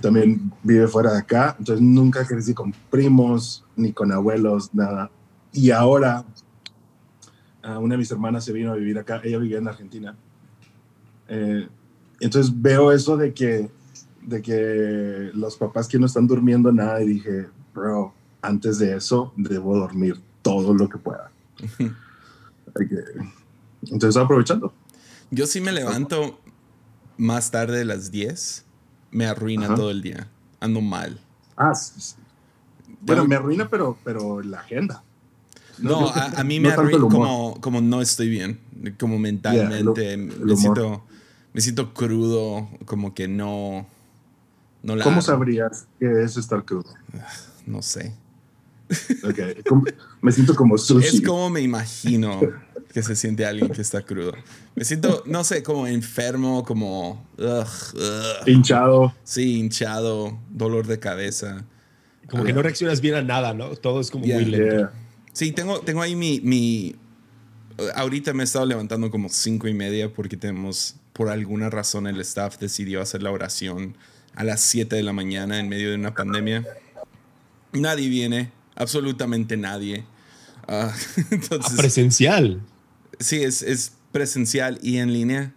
también 0.00 0.52
vive 0.62 0.86
fuera 0.88 1.12
de 1.12 1.18
acá, 1.18 1.56
entonces 1.58 1.84
nunca 1.84 2.26
crecí 2.26 2.54
con 2.54 2.72
primos 2.90 3.64
ni 3.76 3.92
con 3.92 4.12
abuelos, 4.12 4.74
nada. 4.74 5.10
Y 5.52 5.70
ahora 5.70 6.24
ah, 7.62 7.78
una 7.78 7.94
de 7.94 7.98
mis 7.98 8.10
hermanas 8.10 8.44
se 8.44 8.52
vino 8.52 8.72
a 8.72 8.76
vivir 8.76 8.98
acá, 8.98 9.20
ella 9.24 9.38
vivía 9.38 9.58
en 9.58 9.68
Argentina. 9.68 10.16
Eh, 11.28 11.68
entonces 12.20 12.52
veo 12.60 12.92
eso 12.92 13.16
de 13.16 13.32
que, 13.32 13.70
de 14.22 14.42
que 14.42 15.30
los 15.34 15.56
papás 15.56 15.88
que 15.88 15.98
no 15.98 16.06
están 16.06 16.26
durmiendo 16.26 16.72
nada 16.72 17.02
y 17.02 17.06
dije, 17.06 17.46
bro, 17.74 18.12
antes 18.42 18.78
de 18.78 18.96
eso 18.96 19.32
debo 19.36 19.76
dormir 19.76 20.20
todo 20.42 20.74
lo 20.74 20.88
que 20.88 20.98
pueda. 20.98 21.30
Entonces 23.82 24.16
aprovechando. 24.16 24.72
Yo 25.30 25.46
sí 25.46 25.60
me 25.60 25.72
levanto 25.72 26.40
más 27.16 27.50
tarde 27.50 27.78
de 27.78 27.84
las 27.84 28.10
10. 28.10 28.66
Me 29.10 29.26
arruina 29.26 29.66
Ajá. 29.66 29.74
todo 29.74 29.90
el 29.90 30.02
día. 30.02 30.28
Ando 30.60 30.80
mal. 30.80 31.18
Ah, 31.56 31.74
sí. 31.74 32.14
Bueno, 33.00 33.26
me 33.26 33.34
arruina, 33.36 33.68
pero, 33.68 33.96
pero 34.04 34.42
la 34.42 34.60
agenda. 34.60 35.02
No, 35.78 36.08
a, 36.08 36.26
a 36.26 36.44
mí 36.44 36.60
me 36.60 36.68
no 36.68 36.74
arruina 36.74 36.98
como, 37.00 37.60
como 37.60 37.80
no 37.80 38.02
estoy 38.02 38.28
bien. 38.28 38.60
Como 38.98 39.18
mentalmente. 39.18 40.12
el 40.14 40.26
me, 40.44 40.56
siento, 40.56 41.02
me 41.52 41.60
siento 41.60 41.94
crudo. 41.94 42.68
Como 42.84 43.14
que 43.14 43.28
no. 43.28 43.86
No 44.82 44.96
la. 44.96 45.04
¿Cómo 45.04 45.22
sabrías 45.22 45.86
que 45.98 46.22
es 46.22 46.36
estar 46.36 46.64
crudo? 46.64 46.92
No 47.66 47.82
sé. 47.82 48.14
Ok, 49.24 49.38
como- 49.68 49.84
Me 50.20 50.32
siento 50.32 50.54
como 50.54 50.76
sushi. 50.76 51.06
Es 51.18 51.20
como 51.22 51.48
me 51.50 51.60
imagino 51.60 52.40
que 52.92 53.02
se 53.02 53.14
siente 53.14 53.46
alguien 53.46 53.70
que 53.70 53.82
está 53.82 54.02
crudo. 54.02 54.32
Me 54.74 54.84
siento, 54.84 55.22
no 55.26 55.44
sé, 55.44 55.62
como 55.62 55.86
enfermo, 55.86 56.64
como. 56.64 57.24
ugh, 57.38 57.66
ugh. 57.94 58.48
hinchado. 58.48 59.14
Sí, 59.24 59.58
hinchado, 59.58 60.38
dolor 60.50 60.86
de 60.86 60.98
cabeza. 60.98 61.64
Como 62.28 62.44
que 62.44 62.52
no 62.52 62.62
reaccionas 62.62 63.00
bien 63.00 63.14
a 63.14 63.22
nada, 63.22 63.54
¿no? 63.54 63.70
Todo 63.76 64.00
es 64.00 64.10
como 64.10 64.24
Yeah. 64.24 64.36
muy 64.36 64.44
lento. 64.44 64.76
Yeah. 64.76 64.92
Sí, 65.32 65.52
tengo, 65.52 65.80
tengo 65.80 66.02
ahí 66.02 66.14
mi, 66.16 66.40
mi... 66.40 66.94
Ahorita 67.94 68.32
me 68.34 68.42
he 68.42 68.44
estado 68.44 68.66
levantando 68.66 69.10
como 69.10 69.28
cinco 69.28 69.66
y 69.68 69.74
media 69.74 70.12
porque 70.12 70.36
tenemos, 70.36 70.96
por 71.12 71.28
alguna 71.28 71.70
razón, 71.70 72.06
el 72.06 72.20
staff 72.20 72.58
decidió 72.58 73.00
hacer 73.00 73.22
la 73.22 73.30
oración 73.30 73.96
a 74.34 74.44
las 74.44 74.60
7 74.60 74.94
de 74.96 75.02
la 75.02 75.12
mañana 75.12 75.58
en 75.58 75.68
medio 75.68 75.90
de 75.90 75.96
una 75.96 76.14
pandemia. 76.14 76.64
Nadie 77.72 78.08
viene, 78.08 78.50
absolutamente 78.76 79.56
nadie. 79.56 80.04
Ah, 80.68 80.92
Ah, 80.92 80.94
entonces, 81.32 81.76
presencial. 81.76 82.60
Sí, 83.20 83.42
es, 83.44 83.62
es 83.62 83.92
presencial 84.12 84.78
y 84.82 84.98
en 84.98 85.12
línea. 85.12 85.54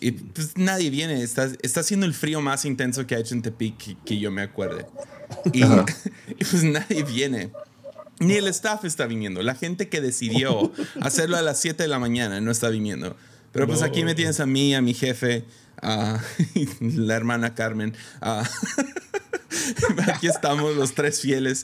Y 0.00 0.12
pues 0.12 0.56
nadie 0.56 0.90
viene. 0.90 1.22
Está, 1.22 1.50
está 1.62 1.80
haciendo 1.80 2.06
el 2.06 2.14
frío 2.14 2.40
más 2.40 2.64
intenso 2.64 3.06
que 3.06 3.14
ha 3.14 3.18
hecho 3.18 3.34
en 3.34 3.42
Tepic 3.42 3.76
que, 3.76 3.96
que 4.04 4.18
yo 4.18 4.30
me 4.30 4.42
acuerde. 4.42 4.86
Y, 5.52 5.62
y 6.38 6.44
pues 6.44 6.62
nadie 6.64 7.02
viene. 7.04 7.50
Ni 8.20 8.34
el 8.34 8.46
staff 8.48 8.84
está 8.84 9.06
viniendo. 9.06 9.42
La 9.42 9.54
gente 9.54 9.88
que 9.88 10.00
decidió 10.00 10.72
hacerlo 11.00 11.36
a 11.36 11.42
las 11.42 11.60
7 11.60 11.82
de 11.82 11.88
la 11.88 11.98
mañana 11.98 12.40
no 12.40 12.50
está 12.50 12.68
viniendo. 12.68 13.16
Pero 13.52 13.66
pues 13.66 13.80
No. 13.80 13.86
aquí 13.86 14.04
me 14.04 14.14
tienes 14.14 14.40
a 14.40 14.46
mí, 14.46 14.74
a 14.74 14.80
mi 14.80 14.94
jefe, 14.94 15.44
a 15.82 16.20
la 16.80 17.14
hermana 17.16 17.54
Carmen. 17.54 17.94
a- 18.20 18.48
aquí 20.14 20.26
estamos 20.28 20.74
los 20.76 20.94
tres 20.94 21.20
fieles. 21.20 21.62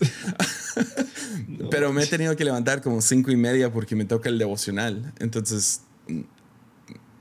Pero 1.70 1.92
me 1.92 2.02
he 2.04 2.06
tenido 2.06 2.36
que 2.36 2.44
levantar 2.44 2.82
como 2.82 3.00
cinco 3.00 3.30
y 3.30 3.36
media 3.36 3.72
porque 3.72 3.96
me 3.96 4.04
toca 4.04 4.28
el 4.28 4.38
devocional. 4.38 5.12
Entonces 5.18 5.82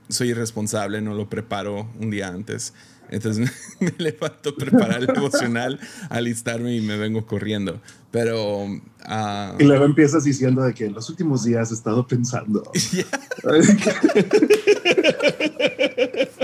soy 0.08 0.30
irresponsable, 0.30 1.00
no 1.02 1.14
lo 1.14 1.28
preparo 1.28 1.90
un 2.00 2.10
día 2.10 2.28
antes. 2.28 2.72
Entonces 3.10 3.50
me 3.80 3.92
levanto 3.98 4.50
a 4.50 4.54
preparar 4.56 5.00
el 5.00 5.06
devocional, 5.06 5.80
alistarme 6.10 6.74
y 6.76 6.80
me 6.80 6.96
vengo 6.96 7.26
corriendo. 7.26 7.80
Pero 8.10 8.66
ah, 9.04 9.54
Y 9.58 9.64
luego 9.64 9.84
empiezas 9.84 10.24
diciendo 10.24 10.62
de 10.62 10.74
que 10.74 10.86
en 10.86 10.92
los 10.94 11.08
últimos 11.10 11.44
días 11.44 11.70
he 11.70 11.74
estado 11.74 12.06
pensando. 12.06 12.70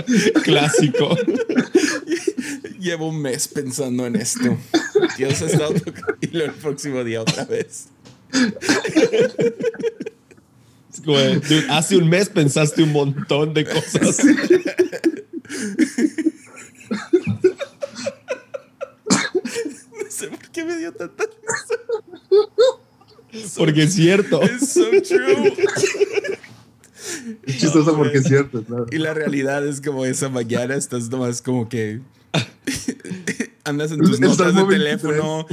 Clásico. 0.44 1.16
llevo 2.84 3.08
un 3.08 3.20
mes 3.20 3.48
pensando 3.48 4.06
en 4.06 4.16
esto. 4.16 4.56
Dios 5.16 5.40
ha 5.42 5.46
estado 5.46 5.74
tocando 5.74 6.16
y 6.20 6.26
luego 6.28 6.52
el 6.52 6.58
próximo 6.58 7.02
día 7.02 7.22
otra 7.22 7.44
vez. 7.44 7.88
Dude, 11.02 11.40
hace 11.70 11.96
un 11.96 12.08
mes 12.08 12.28
pensaste 12.28 12.82
un 12.82 12.92
montón 12.92 13.54
de 13.54 13.64
cosas. 13.64 14.18
No 19.92 20.10
sé 20.10 20.28
por 20.28 20.48
qué 20.50 20.64
me 20.64 20.78
dio 20.78 20.92
tanta 20.92 21.24
risa. 23.30 23.54
Porque 23.56 23.82
es 23.82 23.94
cierto. 23.94 24.42
Es 24.42 24.72
so 24.72 24.90
true. 25.02 25.52
Es 27.44 27.58
chistoso 27.58 27.96
porque 27.96 28.18
es 28.18 28.24
cierto. 28.24 28.64
¿no? 28.68 28.86
Y 28.90 28.98
la 28.98 29.14
realidad 29.14 29.66
es 29.66 29.80
como 29.80 30.04
esa 30.04 30.28
mañana 30.28 30.74
estás 30.74 31.10
nomás 31.10 31.42
como 31.42 31.68
que 31.68 32.00
andas 33.64 33.92
en 33.92 34.00
tus 34.00 34.20
notas 34.20 34.54
de 34.54 34.64
teléfono 34.64 35.46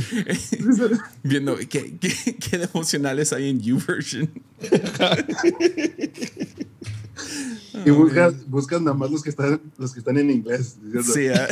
viendo 1.24 1.58
qué, 1.58 1.98
qué, 2.00 2.14
qué 2.40 2.58
devocionales 2.58 3.34
hay 3.34 3.50
en 3.50 3.62
YouVersion. 3.62 4.30
Y 7.86 7.90
buscas, 7.90 8.48
buscas 8.48 8.82
nada 8.82 8.96
más 8.96 9.12
los 9.12 9.24
que 9.24 9.30
están, 9.30 9.62
los 9.78 9.94
que 9.94 10.00
están 10.00 10.18
en 10.18 10.30
inglés, 10.30 10.78
diciendo, 10.82 11.14
Sí, 11.14 11.28
ah, 11.28 11.48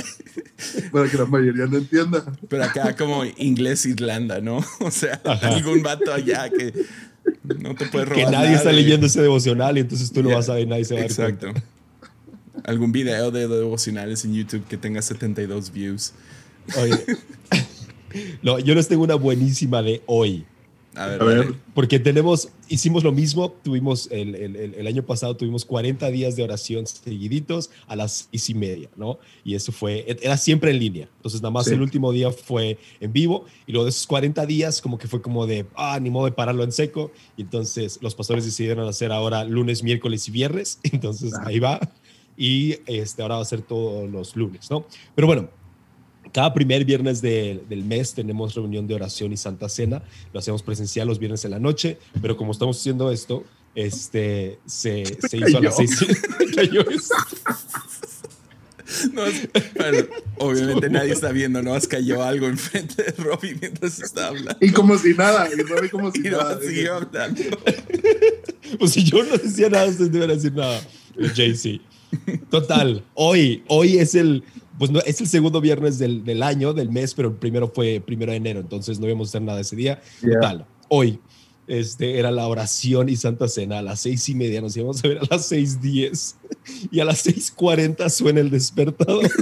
para 0.92 1.10
que 1.10 1.18
la 1.18 1.26
mayoría 1.26 1.66
no 1.66 1.78
entienda. 1.78 2.26
pero 2.48 2.64
acá 2.64 2.96
como 2.96 3.24
inglés 3.38 3.86
Irlanda, 3.86 4.42
¿no? 4.42 4.64
O 4.80 4.92
sea, 4.92 5.22
algún 5.42 5.82
vato 5.82 6.14
allá 6.14 6.50
que 6.50 6.74
no 7.60 7.76
te 7.76 7.86
puede 7.88 8.06
robar 8.06 8.26
Que 8.26 8.32
nadie 8.32 8.56
está 8.56 8.72
leyendo 8.72 9.06
ese 9.08 9.22
devocional 9.22 9.78
y 9.78 9.82
entonces 9.82 10.12
tú 10.12 10.22
lo 10.22 10.30
Yeah, 10.30 10.38
vas 10.38 10.50
a 10.50 10.54
ver 10.56 10.64
y 10.64 10.66
nadie 10.68 10.86
se 10.86 10.94
va 10.94 11.00
a 11.00 11.04
dar 11.04 11.12
Exacto. 11.12 11.48
cuenta. 11.52 11.64
Algún 12.66 12.92
video 12.92 13.32
de 13.32 13.48
devocionales 13.48 14.26
en 14.26 14.34
YouTube 14.34 14.66
que 14.68 14.78
tenga 14.78 15.02
72 15.02 15.72
views. 15.72 16.14
Oye. 16.78 16.94
No, 18.42 18.58
yo 18.58 18.74
les 18.74 18.88
tengo 18.88 19.04
una 19.04 19.14
buenísima 19.14 19.84
de 19.84 20.02
hoy. 20.08 20.44
A 20.96 21.06
ver, 21.06 21.22
A 21.22 21.26
ver. 21.26 21.38
dale. 21.46 21.56
Porque 21.74 22.00
tenemos, 22.00 22.50
hicimos 22.68 23.04
lo 23.04 23.12
mismo, 23.12 23.52
tuvimos 23.64 24.08
el, 24.12 24.34
el- 24.36 24.56
el- 24.56 24.74
el 24.74 24.88
año 24.88 25.04
pasado 25.06 25.36
tuvimos 25.38 25.64
40 25.64 26.10
días 26.10 26.36
de 26.36 26.44
oración 26.44 26.88
seguiditos 26.88 27.70
a 27.88 27.96
las 27.96 28.28
seis 28.32 28.50
y 28.50 28.54
media, 28.56 28.90
¿no? 28.96 29.20
Y 29.44 29.56
eso 29.56 29.72
fue, 29.72 30.06
era 30.22 30.36
siempre 30.36 30.72
en 30.72 30.80
línea. 30.80 31.10
Entonces 31.18 31.42
nada 31.42 31.52
más 31.52 31.66
Sí. 31.68 31.74
el 31.74 31.82
último 31.82 32.12
día 32.12 32.32
fue 32.32 32.78
en 33.00 33.14
vivo 33.14 33.46
y 33.68 33.72
luego 33.72 33.86
de 33.86 33.92
esos 33.92 34.08
40 34.08 34.46
días 34.46 34.82
como 34.82 34.98
que 34.98 35.08
fue 35.08 35.22
como 35.22 35.46
de, 35.46 35.66
ah, 35.76 36.00
ni 36.02 36.10
modo 36.10 36.26
de 36.26 36.32
pararlo 36.32 36.64
en 36.64 36.72
seco. 36.72 37.12
Y 37.38 37.44
entonces 37.44 38.00
los 38.02 38.16
pastores 38.16 38.44
decidieron 38.44 38.88
hacer 38.88 39.12
ahora 39.12 39.44
lunes, 39.44 39.84
miércoles 39.84 40.28
y 40.28 40.32
viernes. 40.32 40.80
Entonces 40.92 41.34
Ah. 41.36 41.44
ahí 41.46 41.60
va. 41.60 41.80
Y 42.36 42.78
este, 42.88 43.22
ahora 43.22 43.36
va 43.36 43.42
a 43.42 43.46
ser 43.46 43.62
todos 43.62 44.10
los 44.10 44.36
lunes, 44.36 44.72
¿no? 44.72 44.86
Pero 45.14 45.28
bueno, 45.28 45.50
cada 46.32 46.54
primer 46.54 46.86
viernes 46.86 47.22
de- 47.22 47.62
del 47.70 47.84
mes 47.84 48.14
tenemos 48.14 48.54
reunión 48.56 48.88
de 48.88 48.96
oración 48.96 49.32
y 49.34 49.38
Santa 49.38 49.70
Cena. 49.70 50.02
Lo 50.34 50.40
hacemos 50.40 50.62
presencial 50.64 51.08
los 51.08 51.20
viernes 51.20 51.44
en 51.46 51.52
la 51.52 51.60
noche, 51.60 51.98
pero 52.22 52.36
como 52.38 52.52
estamos 52.52 52.78
haciendo 52.80 53.12
esto, 53.12 53.44
este, 53.76 54.60
se, 54.66 55.04
se 55.28 55.38
hizo 55.38 55.58
a 55.58 55.62
las 55.62 55.76
seis. 55.78 55.98
cayó 56.56 56.82
eso. 56.90 57.14
No, 59.14 59.22
bueno, 59.78 60.08
obviamente 60.40 60.90
nadie 60.90 61.12
está 61.14 61.32
viendo, 61.32 61.62
¿no? 61.62 61.76
Es 61.76 61.88
cayó 61.88 62.24
algo 62.24 62.48
enfrente 62.48 63.04
de 63.04 63.12
Robbie 63.24 63.56
mientras 63.62 64.00
estaba 64.00 64.30
hablando. 64.30 64.58
Y 64.62 64.72
como 64.72 64.98
si 64.98 65.14
nada, 65.14 65.48
y 65.56 65.62
Robbie 65.62 65.90
como 65.92 66.12
si 66.12 66.20
Y 66.26 66.32
nada. 66.32 66.56
no 66.56 66.62
siguió 66.62 66.96
hablando. 66.96 67.42
Pues 68.80 68.92
si 68.92 69.04
yo 69.04 69.24
no 69.24 69.38
decía 69.38 69.70
nada, 69.70 69.86
ustedes 69.86 70.10
no 70.10 70.18
iban 70.18 70.32
a 70.32 70.34
decir 70.34 70.54
nada. 70.54 70.82
JC. 71.36 71.82
Total, 72.50 73.04
hoy, 73.14 73.64
hoy 73.68 74.00
es 74.00 74.16
el, 74.16 74.44
pues 74.80 74.90
no, 74.90 75.00
es 75.02 75.22
el 75.22 75.28
segundo 75.28 75.62
viernes 75.62 76.00
del, 76.00 76.24
del 76.24 76.42
año, 76.42 76.74
del 76.74 76.90
mes, 76.90 77.14
pero 77.14 77.28
el 77.30 77.36
primero 77.36 77.68
fue 77.68 78.02
primero 78.04 78.32
de 78.32 78.38
enero, 78.38 78.60
entonces 78.62 79.00
no 79.00 79.06
íbamos 79.06 79.28
a 79.28 79.30
hacer 79.30 79.42
nada 79.44 79.60
ese 79.62 79.76
día. 79.76 80.02
Yeah. 80.22 80.34
Total, 80.40 80.66
hoy 80.88 81.20
este, 81.68 82.18
era 82.18 82.32
la 82.32 82.48
oración 82.48 83.10
y 83.10 83.16
Santa 83.16 83.48
Cena 83.48 83.78
a 83.78 83.82
las 83.84 84.00
seis 84.00 84.28
y 84.30 84.34
media, 84.34 84.60
nos 84.62 84.76
íbamos 84.76 85.04
a 85.04 85.08
ver 85.08 85.20
a 85.20 85.22
las 85.30 85.46
seis 85.46 85.80
diez 85.80 86.36
y 86.92 87.00
a 87.00 87.06
las 87.06 87.20
seis 87.20 87.52
cuarenta 87.56 88.10
suena 88.10 88.40
el 88.40 88.50
despertador. 88.50 89.30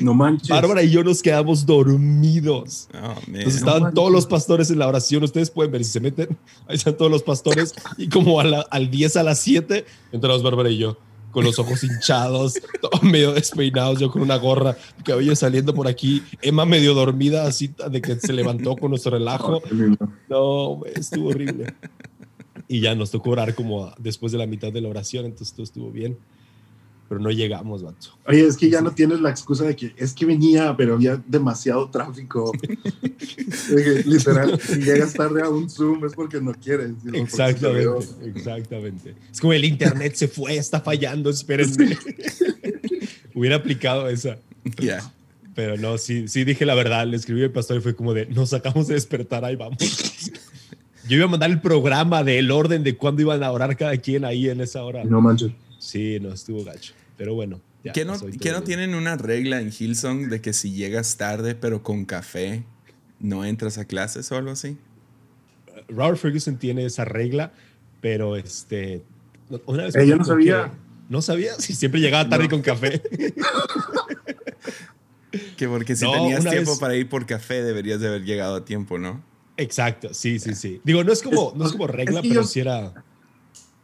No 0.00 0.14
manches. 0.14 0.48
Bárbara 0.48 0.82
y 0.82 0.90
yo 0.90 1.02
nos 1.04 1.22
quedamos 1.22 1.64
dormidos. 1.66 2.88
Oh, 2.94 2.98
man. 2.98 3.16
Entonces 3.28 3.56
estaban 3.56 3.94
todos 3.94 4.10
los 4.12 4.26
pastores 4.26 4.70
en 4.70 4.78
la 4.78 4.88
oración. 4.88 5.22
Ustedes 5.22 5.50
pueden 5.50 5.70
ver 5.72 5.84
si 5.84 5.92
se 5.92 6.00
meten. 6.00 6.28
Ahí 6.66 6.76
están 6.76 6.96
todos 6.96 7.10
los 7.10 7.22
pastores. 7.22 7.74
Y 7.98 8.08
como 8.08 8.40
a 8.40 8.44
la- 8.44 8.60
al 8.70 8.90
10 8.90 9.16
a 9.16 9.22
las 9.22 9.38
7, 9.40 9.84
entramos 10.12 10.42
Bárbara 10.42 10.70
y 10.70 10.78
yo 10.78 10.96
con 11.32 11.44
los 11.44 11.58
ojos 11.58 11.82
hinchados, 11.82 12.60
medio 13.02 13.32
despeinados, 13.32 13.98
yo 13.98 14.10
con 14.10 14.22
una 14.22 14.36
gorra, 14.36 14.76
cabello 15.04 15.34
saliendo 15.34 15.74
por 15.74 15.88
aquí. 15.88 16.22
Emma 16.40 16.64
medio 16.64 16.94
dormida, 16.94 17.46
así 17.46 17.74
de 17.90 18.00
que 18.00 18.16
se 18.20 18.32
levantó 18.32 18.76
con 18.76 18.90
nuestro 18.90 19.12
relajo. 19.12 19.60
No, 20.28 20.80
estuvo 20.94 21.30
horrible. 21.30 21.74
Y 22.68 22.80
ya 22.80 22.94
nos 22.94 23.10
tocó 23.10 23.30
orar 23.30 23.54
como 23.54 23.92
después 23.98 24.30
de 24.30 24.38
la 24.38 24.46
mitad 24.46 24.72
de 24.72 24.80
la 24.80 24.88
oración, 24.88 25.24
entonces 25.24 25.52
todo 25.52 25.64
estuvo 25.64 25.90
bien. 25.90 26.16
Pero 27.12 27.20
no 27.20 27.30
llegamos, 27.30 27.82
vato. 27.82 28.08
Oye, 28.26 28.46
es 28.46 28.56
que 28.56 28.70
ya 28.70 28.80
no 28.80 28.92
tienes 28.92 29.20
la 29.20 29.28
excusa 29.28 29.64
de 29.64 29.76
que 29.76 29.92
es 29.98 30.14
que 30.14 30.24
venía, 30.24 30.74
pero 30.78 30.94
había 30.94 31.22
demasiado 31.26 31.90
tráfico. 31.90 32.50
Literal, 34.06 34.58
si 34.58 34.80
llegas 34.80 35.12
tarde 35.12 35.42
a 35.42 35.50
un 35.50 35.68
Zoom 35.68 36.06
es 36.06 36.14
porque 36.14 36.40
no 36.40 36.54
quieres. 36.54 36.92
Exactamente, 37.12 38.06
exactamente. 38.24 39.14
Es 39.30 39.42
como 39.42 39.52
el 39.52 39.66
internet 39.66 40.14
se 40.14 40.26
fue, 40.26 40.56
está 40.56 40.80
fallando, 40.80 41.28
espérenme. 41.28 41.98
Hubiera 43.34 43.56
aplicado 43.56 44.08
esa. 44.08 44.38
Ya. 44.80 45.12
Pero 45.54 45.76
no, 45.76 45.98
sí, 45.98 46.28
sí 46.28 46.44
dije 46.44 46.64
la 46.64 46.74
verdad. 46.74 47.06
Le 47.06 47.18
escribí 47.18 47.42
al 47.42 47.50
pastor 47.50 47.76
y 47.76 47.80
fue 47.82 47.94
como 47.94 48.14
de, 48.14 48.24
nos 48.24 48.48
sacamos 48.48 48.88
de 48.88 48.94
despertar, 48.94 49.44
ahí 49.44 49.56
vamos. 49.56 49.76
Yo 51.06 51.18
iba 51.18 51.26
a 51.26 51.28
mandar 51.28 51.50
el 51.50 51.60
programa 51.60 52.24
del 52.24 52.50
orden 52.50 52.82
de 52.82 52.96
cuándo 52.96 53.20
iban 53.20 53.42
a 53.42 53.52
orar 53.52 53.76
cada 53.76 53.98
quien 53.98 54.24
ahí 54.24 54.48
en 54.48 54.62
esa 54.62 54.82
hora. 54.82 55.04
No 55.04 55.20
manches. 55.20 55.52
Sí, 55.78 56.18
no, 56.22 56.32
estuvo 56.32 56.64
gacho. 56.64 56.94
Pero 57.22 57.34
bueno. 57.36 57.60
ya 57.84 57.92
¿Qué 57.92 58.04
no, 58.04 58.14
qué 58.40 58.52
tienen 58.64 58.96
una 58.96 59.16
regla 59.16 59.60
en 59.60 59.70
Hillsong 59.70 60.28
de 60.28 60.40
que 60.40 60.52
si 60.52 60.72
llegas 60.72 61.16
tarde 61.18 61.54
pero 61.54 61.84
con 61.84 62.04
café, 62.04 62.64
no 63.20 63.44
entras 63.44 63.78
a 63.78 63.84
clases 63.84 64.32
o 64.32 64.36
algo 64.36 64.50
así? 64.50 64.76
Robert 65.88 66.18
Ferguson 66.18 66.56
tiene 66.56 66.84
esa 66.84 67.04
regla, 67.04 67.52
pero 68.00 68.34
este. 68.36 69.04
Una 69.66 69.84
vez 69.84 69.94
Eh, 69.94 70.04
yo 70.04 70.16
no 70.16 70.24
sabía. 70.24 70.64
que- 70.72 70.76
¿No 71.10 71.22
sabía? 71.22 71.52
Sí, 71.60 71.74
siempre 71.74 72.00
llegaba 72.00 72.28
tarde 72.28 72.44
No. 72.44 72.50
con 72.50 72.62
café. 72.62 73.00
Que 75.56 75.68
porque 75.68 75.94
si 75.94 76.04
No, 76.04 76.12
tenías 76.12 76.42
tiempo 76.44 76.72
vez- 76.72 76.80
para 76.80 76.96
ir 76.96 77.08
por 77.08 77.24
café 77.24 77.62
deberías 77.62 78.00
de 78.00 78.08
haber 78.08 78.24
llegado 78.24 78.56
a 78.56 78.64
tiempo, 78.64 78.98
¿no? 78.98 79.22
Exacto, 79.56 80.12
sí, 80.12 80.38
sí, 80.40 80.54
sí. 80.56 80.80
Digo, 80.84 81.04
no 81.04 81.12
es 81.12 81.22
como, 81.22 81.52
no 81.56 81.66
es 81.66 81.72
como 81.72 81.86
regla, 81.86 82.16
es 82.18 82.22
que 82.22 82.28
pero 82.30 82.42
yo- 82.42 82.46
sí 82.48 82.58
era. 82.60 83.04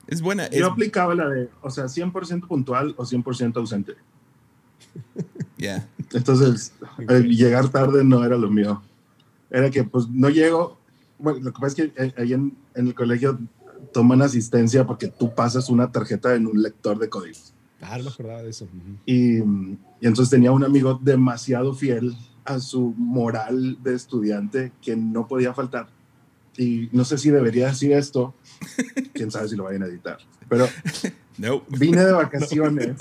Es 0.08 0.22
buena. 0.22 0.46
Es, 0.46 0.58
Yo 0.58 0.66
aplicaba 0.66 1.14
la 1.14 1.28
de, 1.28 1.50
o 1.60 1.70
sea, 1.70 1.84
100% 1.84 2.48
puntual 2.48 2.94
o 2.96 3.04
100% 3.04 3.56
ausente. 3.58 3.94
ya. 5.58 5.86
Entonces, 6.12 6.72
eh, 7.08 7.20
llegar 7.20 7.68
tarde 7.68 8.02
no 8.02 8.24
era 8.24 8.36
lo 8.38 8.50
mío. 8.50 8.82
Era 9.50 9.70
que, 9.70 9.84
pues, 9.84 10.08
no 10.08 10.30
llego. 10.30 10.78
Bueno, 11.18 11.40
lo 11.40 11.52
que 11.52 11.60
pasa 11.60 11.66
es 11.66 11.74
que 11.74 12.02
eh, 12.02 12.14
ahí 12.16 12.32
en, 12.32 12.56
en 12.74 12.86
el 12.86 12.94
colegio 12.94 13.38
toman 13.92 14.22
asistencia 14.22 14.86
porque 14.86 15.08
tú 15.08 15.34
pasas 15.34 15.68
una 15.68 15.92
tarjeta 15.92 16.34
en 16.34 16.46
un 16.46 16.62
lector 16.62 16.98
de 16.98 17.08
códigos. 17.10 17.52
Ah, 17.82 17.98
no 17.98 18.08
acordaba 18.08 18.42
de 18.42 18.50
eso. 18.50 18.64
Ujú. 18.64 18.98
Y, 19.04 19.38
y 19.38 20.06
entonces 20.06 20.30
tenía 20.30 20.52
un 20.52 20.64
amigo 20.64 20.98
demasiado 21.02 21.74
fiel 21.74 22.16
a 22.46 22.60
su 22.60 22.94
moral 22.96 23.78
de 23.82 23.94
estudiante 23.94 24.72
que 24.80 24.96
no 24.96 25.28
podía 25.28 25.52
faltar. 25.52 25.88
Y 26.56 26.88
no 26.92 27.04
sé 27.04 27.18
si 27.18 27.30
debería 27.30 27.68
decir 27.68 27.92
esto, 27.92 28.34
quién 29.14 29.30
sabe 29.30 29.48
si 29.48 29.56
lo 29.56 29.64
vayan 29.64 29.82
a 29.82 29.86
editar. 29.86 30.18
Pero 30.48 30.68
No. 31.38 31.62
vine 31.68 32.04
de 32.04 32.12
vacaciones. 32.12 32.96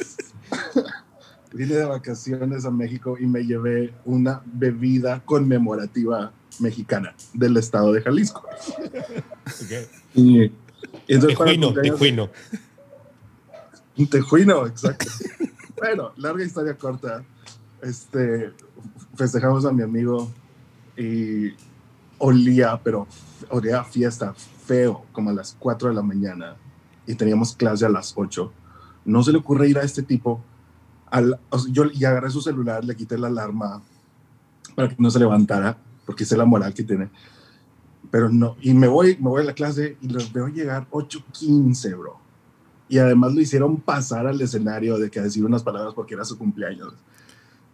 vine 1.53 1.75
de 1.75 1.85
vacaciones 1.85 2.65
a 2.65 2.71
México 2.71 3.17
y 3.19 3.25
me 3.25 3.43
llevé 3.45 3.93
una 4.05 4.41
bebida 4.45 5.21
conmemorativa 5.25 6.31
mexicana 6.59 7.15
del 7.33 7.57
estado 7.57 7.93
de 7.93 8.01
Jalisco. 8.01 8.43
Ok. 9.47 9.89
Y, 10.15 10.51
entonces 11.07 11.37
Tejuino, 11.37 11.69
cumpleaños- 11.73 11.81
tejuino. 11.81 12.29
Un 13.97 14.07
tejuino, 14.09 14.67
exacto. 14.67 15.05
bueno, 15.77 16.11
larga 16.17 16.43
historia 16.43 16.75
corta. 16.75 17.23
Este, 17.81 18.51
festejamos 19.15 19.65
a 19.65 19.71
mi 19.71 19.83
amigo 19.83 20.31
y 20.97 21.53
olía, 22.19 22.79
pero 22.83 23.07
olía 23.49 23.81
a 23.81 23.83
fiesta 23.83 24.33
feo, 24.67 25.06
como 25.12 25.30
a 25.30 25.34
las 25.34 25.56
4 25.60 25.89
de 25.89 25.95
la 25.95 26.01
mañana. 26.01 26.56
Y 27.06 27.15
teníamos 27.15 27.56
clase 27.56 27.86
a 27.86 27.89
las 27.89 28.13
8. 28.15 28.51
No 29.06 29.23
se 29.23 29.32
le 29.32 29.38
ocurre 29.38 29.69
ir 29.69 29.77
a 29.77 29.84
este 29.84 30.03
tipo. 30.03 30.41
Al, 31.10 31.39
o 31.49 31.60
sea, 31.60 31.71
yo 31.73 31.86
y 31.93 32.03
agarré 32.03 32.30
su 32.30 32.41
celular, 32.41 32.84
le 32.84 32.95
quité 32.95 33.17
la 33.17 33.27
alarma 33.27 33.82
para 34.75 34.89
que 34.89 34.95
no 34.99 35.10
se 35.10 35.19
levantara, 35.19 35.77
porque 36.06 36.25
sé 36.25 36.36
la 36.36 36.45
moral 36.45 36.73
que 36.73 36.84
tiene. 36.84 37.10
Pero 38.12 38.30
no, 38.30 38.56
y 38.62 38.73
me 38.73 38.88
voy, 38.88 39.17
me 39.17 39.30
voy 39.30 39.41
a 39.41 39.45
la 39.45 39.53
clase 39.53 39.97
y 40.01 40.10
los 40.10 40.32
veo 40.32 40.47
llegar 40.47 40.88
8.15, 40.91 41.97
bro 41.97 42.27
y 42.89 42.97
además 42.99 43.34
lo 43.34 43.41
hicieron 43.41 43.77
pasar 43.77 44.27
al 44.27 44.39
escenario 44.41 44.97
de 44.97 45.10
que 45.10 45.19
a 45.19 45.23
decir 45.23 45.43
unas 45.43 45.63
palabras 45.63 45.93
porque 45.93 46.13
era 46.13 46.23
su 46.23 46.38
cumpleaños. 46.38 46.93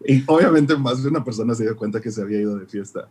Y 0.06 0.24
obviamente 0.28 0.76
más 0.76 1.04
de 1.04 1.10
una 1.10 1.24
persona 1.24 1.54
se 1.54 1.64
dio 1.64 1.78
cuenta 1.78 2.02
que 2.02 2.12
se 2.12 2.22
había 2.22 2.42
ido 2.42 2.58
de 2.58 2.66
fiesta. 2.66 3.08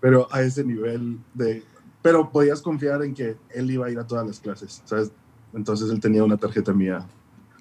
Pero 0.00 0.28
a 0.32 0.42
ese 0.42 0.64
nivel 0.64 1.18
de... 1.34 1.62
Pero 2.02 2.30
podías 2.30 2.62
confiar 2.62 3.02
en 3.04 3.14
que 3.14 3.36
él 3.54 3.70
iba 3.70 3.86
a 3.86 3.90
ir 3.90 3.98
a 3.98 4.06
todas 4.06 4.26
las 4.26 4.40
clases, 4.40 4.82
¿sabes? 4.84 5.10
Entonces 5.54 5.90
él 5.90 6.00
tenía 6.00 6.24
una 6.24 6.36
tarjeta 6.36 6.72
mía. 6.72 7.06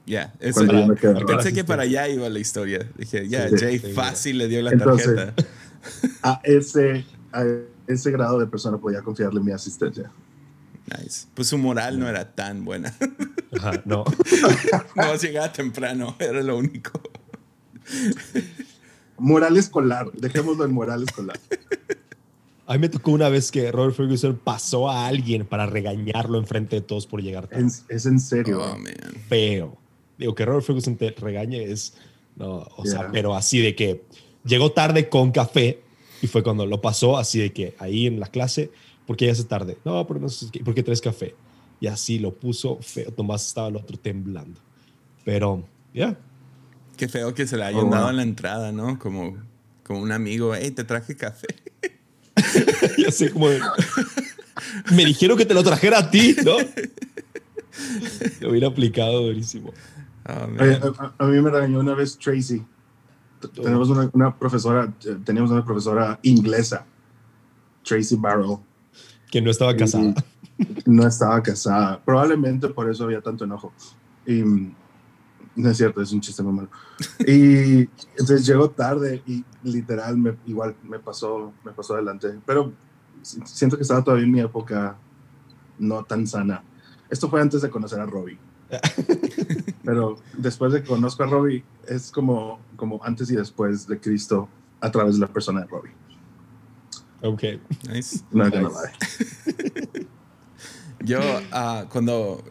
Ya. 0.06 0.34
eso- 0.40 0.56
Cuando 0.66 0.74
yo 0.82 0.88
me 0.88 0.96
quedaba. 0.96 1.16
Para 1.20 1.26
Pensé 1.28 1.44
que 1.44 1.48
asistir. 1.60 1.66
para 1.66 1.84
allá 1.84 2.08
iba 2.08 2.30
la 2.30 2.40
historia. 2.40 2.88
Dije, 2.98 3.28
ya, 3.28 3.50
Sí, 3.50 3.56
Jay 3.60 3.80
sí, 3.80 3.92
fácil 3.94 4.38
le 4.38 4.48
dio 4.48 4.62
la 4.62 4.72
Entonces- 4.72 5.16
tarjeta. 5.16 5.46
A 6.24 6.42
ese, 6.44 7.06
a 7.32 7.44
ese 7.88 8.12
grado 8.12 8.40
de 8.40 8.48
persona 8.48 8.78
podía 8.78 9.02
confiarle 9.02 9.40
mi 9.42 9.52
asistencia. 9.52 10.12
Nice. 10.98 11.28
Pues 11.36 11.48
su 11.50 11.58
moral 11.58 12.00
no 12.00 12.08
era 12.10 12.34
tan 12.34 12.66
buena. 12.66 12.94
Ajá, 13.58 13.82
no. 13.86 14.04
no, 14.96 15.16
llegaba 15.16 15.52
temprano, 15.54 16.16
era 16.20 16.42
lo 16.42 16.58
único. 16.58 17.00
Moral 19.18 19.58
escolar, 19.58 20.12
dejémoslo 20.14 20.66
en 20.66 20.74
moral 20.74 21.04
escolar. 21.04 21.40
A 22.70 22.74
mí 22.74 22.80
me 22.80 22.90
tocó 22.90 23.10
una 23.12 23.30
vez 23.30 23.52
que 23.52 23.72
Robert 23.72 23.96
Ferguson 23.96 24.40
pasó 24.44 24.90
a 24.90 25.08
alguien 25.08 25.44
para 25.46 25.66
regañarlo 25.66 26.38
enfrente 26.38 26.76
de 26.76 26.82
todos 26.84 27.08
por 27.08 27.20
llegar 27.22 27.48
tarde. 27.48 27.64
En- 27.64 27.72
es 27.96 28.06
en 28.06 28.20
serio. 28.20 28.62
Oh, 28.62 28.78
man. 28.78 28.94
feo. 29.28 29.76
Digo, 30.20 30.36
que 30.36 30.46
Robert 30.46 30.64
Ferguson 30.66 30.96
te 30.96 31.10
regañe 31.12 31.64
es, 31.64 31.96
no, 32.36 32.68
o 32.78 32.86
sea, 32.86 33.00
Yeah. 33.02 33.12
pero 33.12 33.34
así 33.36 33.60
de 33.60 33.74
que 33.74 34.04
llegó 34.46 34.72
tarde 34.72 35.10
con 35.10 35.32
café 35.32 35.82
y 36.22 36.28
fue 36.28 36.44
cuando 36.44 36.66
lo 36.68 36.80
pasó 36.80 37.18
así 37.18 37.40
de 37.40 37.52
que 37.54 37.74
ahí 37.80 38.06
en 38.06 38.20
la 38.20 38.28
clase, 38.28 38.70
¿por 39.08 39.18
qué 39.18 39.26
llegaste 39.26 39.46
tarde? 39.46 39.78
No, 39.84 40.06
pero 40.06 40.20
no 40.20 40.30
sé, 40.30 40.48
¿por 40.64 40.76
qué 40.76 40.84
traes 40.84 41.02
café? 41.02 41.34
Y 41.82 41.88
así 41.88 42.20
lo 42.20 42.36
puso 42.36 42.78
feo, 42.82 43.12
Tomás 43.12 43.48
estaba 43.48 43.70
el 43.70 43.78
otro 43.78 43.98
temblando. 43.98 44.60
Pero, 45.26 45.64
ya, 45.94 46.18
Qué 46.98 47.08
feo 47.08 47.34
que 47.34 47.48
se 47.48 47.56
le 47.58 47.64
hayan 47.64 47.88
Oh, 47.88 47.90
dado 47.90 48.04
wow. 48.04 48.10
en 48.12 48.16
la 48.18 48.24
entrada, 48.24 48.72
¿no? 48.74 49.00
Como, 49.00 49.38
como 49.86 50.02
un 50.02 50.12
amigo, 50.12 50.54
hey, 50.54 50.70
te 50.72 50.84
traje 50.84 51.16
café. 51.16 51.48
ya 52.98 53.12
sé 53.12 53.32
como 53.32 53.50
de, 53.50 53.60
Me 54.92 55.06
dijeron 55.06 55.38
que 55.38 55.46
te 55.46 55.54
lo 55.54 55.64
trajera 55.64 56.00
a 56.00 56.12
ti, 56.12 56.36
¿no? 56.44 56.58
Lo 58.42 58.50
hubiera 58.52 58.68
aplicado 58.68 59.22
durísimo. 59.24 59.74
Oh, 60.28 60.48
man. 60.48 60.60
Oye, 60.60 60.80
a, 60.98 61.14
a 61.18 61.28
mí 61.28 61.42
me 61.42 61.50
regañó 61.50 61.80
una 61.80 61.94
vez 61.96 62.18
Tracy. 62.18 62.64
T- 63.42 63.48
Tenemos 63.48 63.90
una, 63.90 64.10
una 64.14 64.36
profesora, 64.38 64.94
eh, 65.06 65.18
teníamos 65.24 65.52
una 65.52 65.64
profesora 65.64 66.20
inglesa, 66.24 66.86
Tracy 67.84 68.16
Barrell. 68.16 68.58
Que 69.32 69.42
no 69.42 69.50
estaba 69.50 69.76
casada. 69.76 70.14
No 70.86 71.08
estaba 71.08 71.42
casada. 71.42 72.02
Probablemente 72.04 72.68
por 72.68 72.90
eso 72.92 73.06
había 73.06 73.22
tanto 73.22 73.46
enojo. 73.46 73.72
Y 74.26 74.44
no 75.60 75.70
es 75.70 75.78
cierto, 75.78 76.02
es 76.02 76.12
un 76.12 76.22
chiste 76.22 76.42
muy 76.42 76.54
malo. 76.54 76.70
Y 77.28 77.82
entonces 78.12 78.46
llegó 78.46 78.70
tarde 78.70 79.22
y 79.28 79.44
literal 79.64 80.18
me, 80.18 80.36
igual 80.46 80.76
me 80.84 81.00
pasó, 81.00 81.52
me 81.66 81.72
pasó 81.72 81.94
adelante. 81.96 82.40
Pero 82.46 82.72
si- 83.22 83.42
siento 83.46 83.76
que 83.76 83.84
estaba 83.84 84.04
todavía 84.04 84.26
en 84.26 84.32
mi 84.32 84.40
época 84.40 84.98
no 85.78 86.04
tan 86.04 86.26
sana. 86.26 86.64
Esto 87.10 87.30
fue 87.30 87.42
antes 87.42 87.62
de 87.62 87.70
conocer 87.70 88.00
a 88.00 88.06
Robbie. 88.06 88.38
Pero 89.84 90.18
después 90.38 90.72
de 90.74 90.82
que 90.84 90.88
conozco 90.88 91.24
a 91.24 91.28
Robbie, 91.28 91.64
es 91.88 92.12
como, 92.12 92.60
como 92.76 93.04
antes 93.04 93.30
y 93.32 93.36
después 93.36 93.88
de 93.88 94.00
Cristo 94.00 94.48
a 94.80 94.92
través 94.92 95.16
de 95.16 95.22
la 95.22 95.28
persona 95.28 95.62
de 95.62 95.68
Robbie. 95.68 95.92
Ok. 97.22 97.44
Nice. 97.92 98.24
No, 98.32 98.46
Nice. 98.46 100.08
Yo, 101.04 101.20
ah, 101.52 101.86
cuando, 101.90 102.44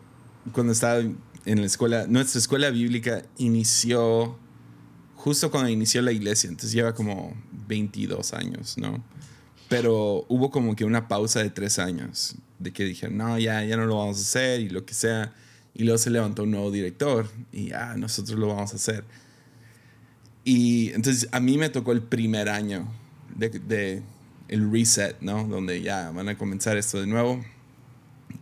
cuando 0.52 0.72
estaba 0.72 1.02
en 1.48 1.60
la 1.62 1.66
escuela, 1.66 2.06
nuestra 2.06 2.38
escuela 2.38 2.68
bíblica 2.68 3.22
inició 3.38 4.38
justo 5.14 5.50
cuando 5.50 5.70
inició 5.70 6.02
la 6.02 6.12
iglesia, 6.12 6.48
entonces 6.48 6.72
lleva 6.72 6.94
como 6.94 7.34
22 7.66 8.34
años, 8.34 8.76
¿no? 8.76 9.02
Pero 9.70 10.26
hubo 10.28 10.50
como 10.50 10.76
que 10.76 10.84
una 10.84 11.08
pausa 11.08 11.42
de 11.42 11.48
tres 11.48 11.78
años, 11.78 12.36
de 12.58 12.70
que 12.70 12.84
dijeron, 12.84 13.16
no, 13.16 13.38
ya, 13.38 13.64
ya 13.64 13.78
no 13.78 13.86
lo 13.86 13.96
vamos 13.96 14.18
a 14.18 14.20
hacer 14.20 14.60
y 14.60 14.68
lo 14.68 14.84
que 14.84 14.92
sea. 14.92 15.34
Y 15.74 15.84
luego 15.84 15.96
se 15.96 16.10
levantó 16.10 16.42
un 16.42 16.50
nuevo 16.50 16.70
director 16.70 17.30
y, 17.50 17.72
ah, 17.72 17.94
nosotros 17.96 18.38
lo 18.38 18.48
vamos 18.48 18.72
a 18.74 18.76
hacer. 18.76 19.04
Y 20.44 20.90
entonces 20.90 21.28
a 21.32 21.40
mí 21.40 21.56
me 21.56 21.70
tocó 21.70 21.92
el 21.92 22.02
primer 22.02 22.50
año 22.50 22.88
de, 23.36 23.48
de 23.48 24.02
el 24.48 24.70
reset, 24.70 25.16
¿no? 25.22 25.44
Donde 25.44 25.80
ya 25.80 26.10
van 26.10 26.28
a 26.28 26.36
comenzar 26.36 26.76
esto 26.76 27.00
de 27.00 27.06
nuevo. 27.06 27.42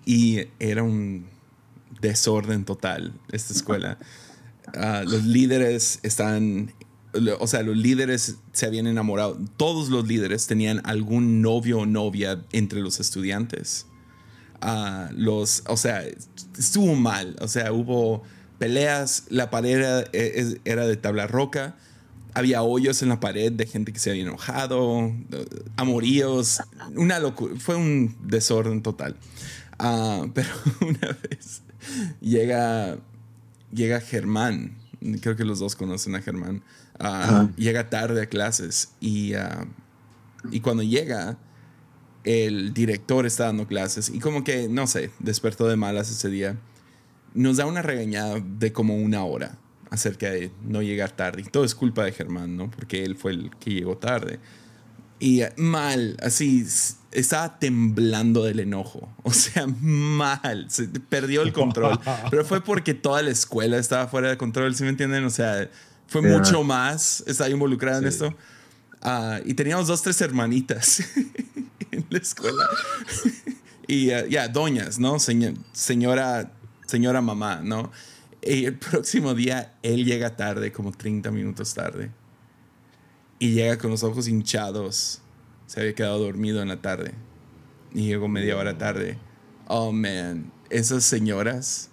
Y 0.05 0.49
era 0.59 0.83
un 0.83 1.36
desorden 2.00 2.64
total 2.64 3.12
esta 3.32 3.52
escuela. 3.52 3.98
Ah, 4.74 5.02
los 5.06 5.24
líderes 5.24 6.00
están, 6.02 6.72
o 7.38 7.46
sea, 7.46 7.62
los 7.62 7.76
líderes 7.76 8.37
se 8.52 8.66
habían 8.66 8.87
enamorado. 8.87 9.38
Todos 9.56 9.88
los 9.88 10.06
líderes 10.06 10.46
tenían 10.46 10.80
algún 10.85 11.40
novio 11.42 11.80
o 11.80 11.87
novia 11.87 12.42
entre 12.52 12.80
los 12.80 12.98
estudiantes. 13.00 13.87
Ah, 14.61 15.11
los, 15.14 15.62
o 15.68 15.76
sea, 15.76 16.02
estuvo 16.59 16.94
mal. 16.94 17.37
O 17.40 17.48
sea, 17.48 17.72
hubo 17.72 18.22
peleas, 18.59 19.24
la 19.28 19.50
pared 19.50 19.76
era, 19.76 20.00
es- 20.12 20.56
era 20.64 20.87
de 20.87 20.96
tabla 20.96 21.26
roca. 21.26 21.76
Había 22.35 22.62
hoyos 22.62 23.02
en 23.02 23.09
la 23.09 23.18
pared 23.20 23.50
de 23.52 23.66
gente 23.66 23.92
que 23.94 23.98
se 23.98 24.11
había 24.11 24.22
enojado, 24.22 25.06
eh, 25.32 25.46
amoríos, 25.76 26.61
una 26.94 27.18
locura. 27.18 27.54
Fue 27.59 27.76
un 27.76 28.14
desorden 28.22 28.82
total. 28.82 29.16
Ah, 29.78 30.26
pero 30.35 30.48
una 30.80 31.16
vez 31.30 31.62
llega, 32.20 32.99
llega 33.72 34.01
Germán, 34.01 34.77
creo 35.20 35.37
que 35.37 35.44
los 35.44 35.59
dos 35.59 35.77
conocen 35.77 36.14
a 36.14 36.22
Germán, 36.22 36.62
Ah, 36.99 37.49
llega 37.57 37.90
tarde 37.90 38.22
a 38.22 38.27
clases 38.27 38.92
y, 39.01 39.35
ah, 39.35 39.66
y 40.51 40.61
cuando 40.61 40.83
llega, 40.83 41.37
el 42.25 42.72
director 42.72 43.27
está 43.27 43.44
dando 43.44 43.66
clases 43.66 44.09
y 44.09 44.18
como 44.18 44.44
que, 44.44 44.68
no 44.68 44.87
sé, 44.87 45.11
despertó 45.18 45.68
de 45.68 45.77
malas 45.77 46.11
ese 46.11 46.29
día. 46.31 46.57
Nos 47.35 47.59
da 47.59 47.66
una 47.66 47.83
regañada 47.83 48.40
de 48.40 48.72
como 48.72 48.96
una 48.96 49.25
hora 49.25 49.59
acerca 49.90 50.31
de 50.31 50.51
no 50.62 50.83
llegar 50.83 51.11
tarde. 51.11 51.42
Y 51.42 51.44
todo 51.44 51.64
es 51.64 51.75
culpa 51.75 52.05
de 52.05 52.12
Germán, 52.12 52.57
¿no? 52.57 52.70
Porque 52.70 53.05
él 53.05 53.14
fue 53.14 53.33
el 53.33 53.51
que 53.61 53.72
llegó 53.72 53.99
tarde. 53.99 54.40
Y 55.18 55.40
eh, 55.42 55.52
mal, 55.57 56.16
así, 56.22 56.64
estaba 57.12 57.59
temblando 57.59 58.44
del 58.44 58.61
enojo. 58.61 59.09
O 59.24 59.33
sea, 59.33 59.66
mal. 59.66 60.66
Se 60.68 60.87
perdió 60.87 61.42
el 61.42 61.52
control. 61.52 61.98
Pero 62.31 62.44
fue 62.44 62.61
porque 62.62 62.94
toda 62.94 63.22
la 63.22 63.31
escuela 63.31 63.76
estaba 63.79 64.07
fuera 64.09 64.29
de 64.31 64.37
control, 64.37 64.74
¿sí 64.74 64.85
me 64.85 64.90
entienden? 64.90 65.24
O 65.24 65.31
sea, 65.31 65.68
fue 66.07 66.22
Yeah. 66.22 66.38
mucho 66.38 66.62
más. 66.62 67.24
Estaba 67.26 67.50
involucrada 67.50 67.98
en 67.98 68.07
esto. 68.07 68.35
Ah, 69.02 69.40
y 69.44 69.55
teníamos 69.55 69.87
dos, 69.88 70.02
tres 70.02 70.20
hermanitas 70.20 71.00
en 71.90 72.07
la 72.11 72.18
escuela. 72.18 72.64
y 73.88 74.11
ah, 74.11 74.26
ya, 74.26 74.48
doñas, 74.48 74.98
¿no? 74.98 75.18
Señor- 75.18 75.57
señora, 75.72 76.52
señora 76.87 77.20
mamá, 77.20 77.61
¿no? 77.64 77.90
Y 78.42 78.64
el 78.66 78.79
próximo 78.79 79.35
día 79.35 79.74
él 79.83 80.05
llega 80.05 80.37
tarde, 80.37 80.70
como 80.72 80.92
30 80.92 81.31
minutos 81.33 81.74
tarde. 81.74 82.11
Y 83.38 83.53
llega 83.53 83.79
con 83.79 83.90
los 83.90 84.03
ojos 84.03 84.29
hinchados. 84.29 85.20
Se 85.66 85.81
había 85.81 85.94
quedado 85.94 86.18
dormido 86.18 86.62
en 86.62 86.68
la 86.68 86.81
tarde. 86.81 87.12
Y 87.92 88.07
llegó 88.07 88.29
media 88.29 88.57
hora 88.57 88.79
tarde. 88.79 89.18
Oh, 89.68 89.92
man. 89.92 90.53
Esas 90.70 91.05
señoras 91.05 91.90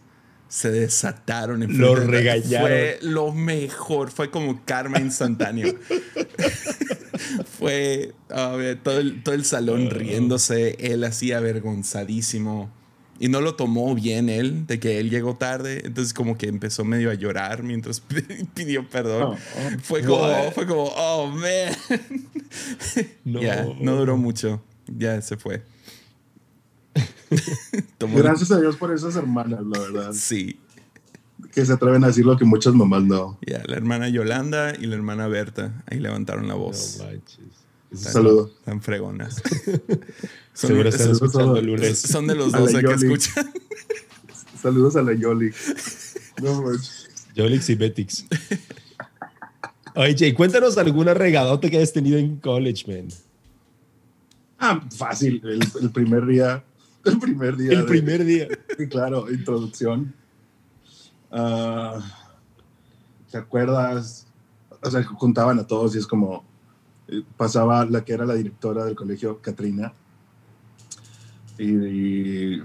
se 0.47 0.71
desataron. 0.71 1.63
en 1.63 1.79
Lo 1.79 1.95
regañaron. 1.95 2.67
Fue 2.67 2.99
lo 3.01 3.33
mejor. 3.33 4.11
Fue 4.11 4.29
como 4.29 4.63
karma 4.65 4.99
instantáneo. 4.99 5.75
Fue 7.57 8.13
a 8.29 8.49
ver, 8.49 8.81
todo, 8.81 8.99
el, 8.99 9.23
todo 9.23 9.35
el 9.35 9.45
salón 9.45 9.89
riéndose. 9.89 10.75
Él 10.79 11.03
así 11.03 11.31
avergonzadísimo. 11.31 12.71
Y 13.19 13.29
no 13.29 13.41
lo 13.41 13.55
tomó 13.55 13.93
bien 13.95 14.27
él, 14.27 14.65
de 14.65 14.79
que 14.79 14.99
él 14.99 15.09
llegó 15.09 15.35
tarde. 15.35 15.81
Entonces 15.85 16.13
como 16.13 16.37
que 16.37 16.47
empezó 16.47 16.83
medio 16.83 17.11
a 17.11 17.13
llorar 17.13 17.63
mientras 17.63 18.01
pidió 18.53 18.87
perdón. 18.89 19.23
Oh, 19.23 19.33
oh. 19.33 19.79
Fue 19.81 20.03
como, 20.03 20.51
fue 20.51 20.67
como, 20.67 20.83
oh, 20.83 21.27
man. 21.27 21.75
No. 23.23 23.41
No 23.79 23.95
duró 23.95 24.17
mucho. 24.17 24.61
Ya 24.87 25.21
se 25.21 25.37
fue. 25.37 25.63
Gracias 27.99 28.51
a 28.51 28.59
Dios 28.59 28.75
por 28.77 28.93
esas 28.93 29.15
hermanas, 29.15 29.61
la 29.65 29.79
verdad. 29.79 30.13
Sí. 30.13 30.59
Que 31.53 31.65
se 31.65 31.73
atreven 31.73 32.03
a 32.03 32.07
decir 32.07 32.25
lo 32.25 32.37
que 32.37 32.45
muchas 32.45 32.73
mamás 32.73 33.03
no. 33.03 33.37
Ya, 33.45 33.61
la 33.65 33.75
hermana 33.75 34.09
Yolanda 34.09 34.73
y 34.75 34.85
la 34.85 34.95
hermana 34.95 35.27
Berta. 35.27 35.83
Ahí 35.89 35.99
levantaron 35.99 36.47
la 36.47 36.55
voz. 36.55 36.97
No 36.99 37.05
manches. 37.05 37.62
Saludos. 38.11 38.51
Están 38.59 38.81
fregonas. 38.81 39.35
Son, 40.53 40.69
Seguro 40.69 40.89
están 40.89 41.11
escuchando 41.11 41.57
el 41.57 41.65
lunes. 41.65 41.99
son 41.99 42.27
de 42.27 42.35
los 42.35 42.51
12 42.51 42.75
que 42.75 42.81
Yoli. 42.83 42.95
escuchan. 43.13 43.53
Saludos 44.61 44.95
a 44.95 45.01
la 45.01 45.13
Yoli. 45.13 45.51
No, 46.41 46.61
manches. 46.61 47.09
Yolix 47.35 47.69
y 47.69 47.75
Betix. 47.75 48.25
Oye, 49.95 50.15
Jay, 50.17 50.33
cuéntanos 50.33 50.77
alguna 50.77 51.13
regadota 51.13 51.69
que 51.69 51.77
hayas 51.77 51.93
tenido 51.93 52.17
en 52.17 52.37
college, 52.37 52.83
man. 52.91 53.07
Ah, 54.59 54.81
fácil. 54.95 55.41
El, 55.43 55.61
el 55.81 55.91
primer 55.91 56.25
día. 56.25 56.63
El 57.05 57.19
primer 57.19 57.57
día. 57.57 57.71
El 57.73 57.77
de- 57.79 57.83
primer 57.83 58.23
día. 58.23 58.47
Sí, 58.77 58.87
claro, 58.87 59.29
introducción. 59.31 60.13
Ah, 61.31 61.99
¿Te 63.31 63.37
acuerdas? 63.37 64.27
O 64.81 64.89
sea, 64.91 65.03
juntaban 65.03 65.59
a 65.59 65.67
todos 65.67 65.95
y 65.95 65.99
es 65.99 66.07
como 66.07 66.45
pasaba 67.37 67.85
la 67.85 68.03
que 68.03 68.13
era 68.13 68.25
la 68.25 68.33
directora 68.35 68.85
del 68.85 68.95
colegio, 68.95 69.39
Katrina. 69.41 69.93
Y, 71.57 72.55
y 72.55 72.63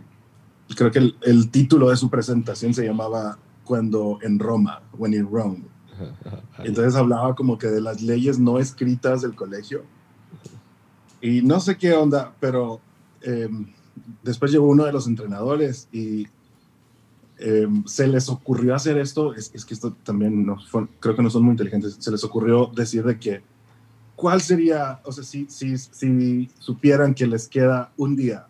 creo 0.77 0.91
que 0.91 0.99
el, 0.99 1.17
el 1.23 1.51
título 1.51 1.91
de 1.91 1.97
su 1.97 2.09
presentación 2.09 2.73
se 2.75 2.85
llamaba 2.85 3.39
Cuando 3.65 4.19
en 4.23 4.39
Roma, 4.39 4.81
When 4.97 5.15
in 5.15 5.29
Rome. 5.31 5.63
Entonces 6.59 6.95
hablaba 6.95 7.35
como 7.35 7.59
que 7.59 7.67
de 7.67 7.81
las 7.81 8.01
leyes 8.03 8.39
no 8.39 8.59
escritas 8.59 9.23
del 9.23 9.35
colegio. 9.35 9.83
Y 11.21 11.43
no 11.43 11.59
sé 11.61 11.77
qué 11.77 11.93
onda, 11.93 12.33
pero 12.39 12.81
eh, 13.23 13.49
después 14.23 14.53
llegó 14.53 14.69
uno 14.69 14.85
de 14.85 14.93
los 14.93 15.09
entrenadores 15.09 15.89
y 15.93 16.29
eh, 17.39 17.67
se 17.87 18.07
les 18.07 18.29
ocurrió 18.29 18.75
hacer 18.77 18.97
esto. 18.99 19.35
Es, 19.35 19.51
es 19.53 19.65
que 19.65 19.75
esto 19.75 19.93
también 20.05 20.47
no 20.47 20.61
fue- 20.71 20.87
creo 21.01 21.17
que 21.17 21.23
no 21.23 21.31
son 21.31 21.43
muy 21.43 21.51
inteligentes. 21.53 21.97
Se 21.99 22.11
les 22.13 22.23
ocurrió 22.23 22.71
decir 22.75 23.03
de 23.05 23.19
que 23.19 23.43
cuál 24.19 24.41
sería, 24.41 24.99
o 25.05 25.13
sea, 25.13 25.23
si, 25.23 25.47
si, 25.49 25.79
si 25.79 26.51
supieran 26.59 27.15
que 27.15 27.25
les 27.25 27.47
queda 27.47 27.93
un 27.97 28.17
día 28.17 28.47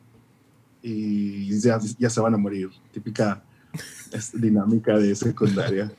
y 0.83 1.61
ya, 1.61 1.79
ya 1.99 2.09
se 2.09 2.21
van 2.23 2.33
a 2.33 2.39
morir. 2.39 2.71
Típica 2.91 3.43
dinámica 4.33 4.97
de 4.97 5.15
secundaria. 5.15 5.93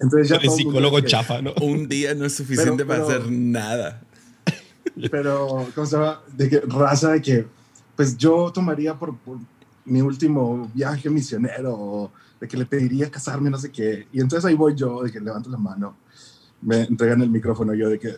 Entonces 0.00 0.28
ya 0.30 0.36
El 0.36 0.48
psicólogo 0.50 1.00
chafa, 1.00 1.42
¿no? 1.42 1.52
Un 1.60 1.86
día 1.86 2.14
no 2.14 2.24
es 2.24 2.34
suficiente 2.34 2.84
Pero- 2.86 2.88
para 2.88 3.06
pero- 3.06 3.18
hacer 3.20 3.30
nada. 3.32 4.00
pero 5.10 5.68
¿cómo 5.74 5.86
se 5.86 5.96
llama? 5.96 6.22
De 6.34 6.48
que 6.48 6.60
raza 6.60 7.10
de 7.12 7.20
que 7.20 7.46
pues 7.94 8.16
yo 8.16 8.50
tomaría 8.54 8.94
por, 8.94 9.18
por 9.18 9.36
mi 9.84 10.00
último 10.00 10.70
viaje 10.74 11.10
misionero 11.10 12.10
de 12.40 12.48
que 12.48 12.56
le 12.56 12.64
pediría 12.64 13.10
casarme 13.10 13.50
no 13.50 13.58
sé 13.58 13.70
qué 13.70 14.06
y 14.12 14.20
entonces 14.20 14.44
ahí 14.44 14.54
voy 14.54 14.74
yo 14.74 15.02
de 15.02 15.10
que 15.12 15.18
levanto 15.20 15.50
la 15.50 15.58
mano 15.58 15.96
me 16.62 16.82
entregan 16.82 17.22
el 17.22 17.30
micrófono 17.30 17.74
yo 17.74 17.88
de 17.88 17.98
que 17.98 18.16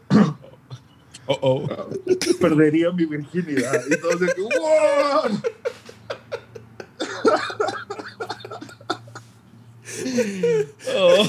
Oh, 1.27 1.39
oh. 1.43 1.69
Perdería 2.41 2.91
mi 2.91 3.05
virginidad. 3.05 3.81
Y 3.89 3.97
todos 4.01 4.19
de 4.21 4.27
que, 4.29 4.41
"Wow". 4.43 5.41
Oh. 10.97 11.29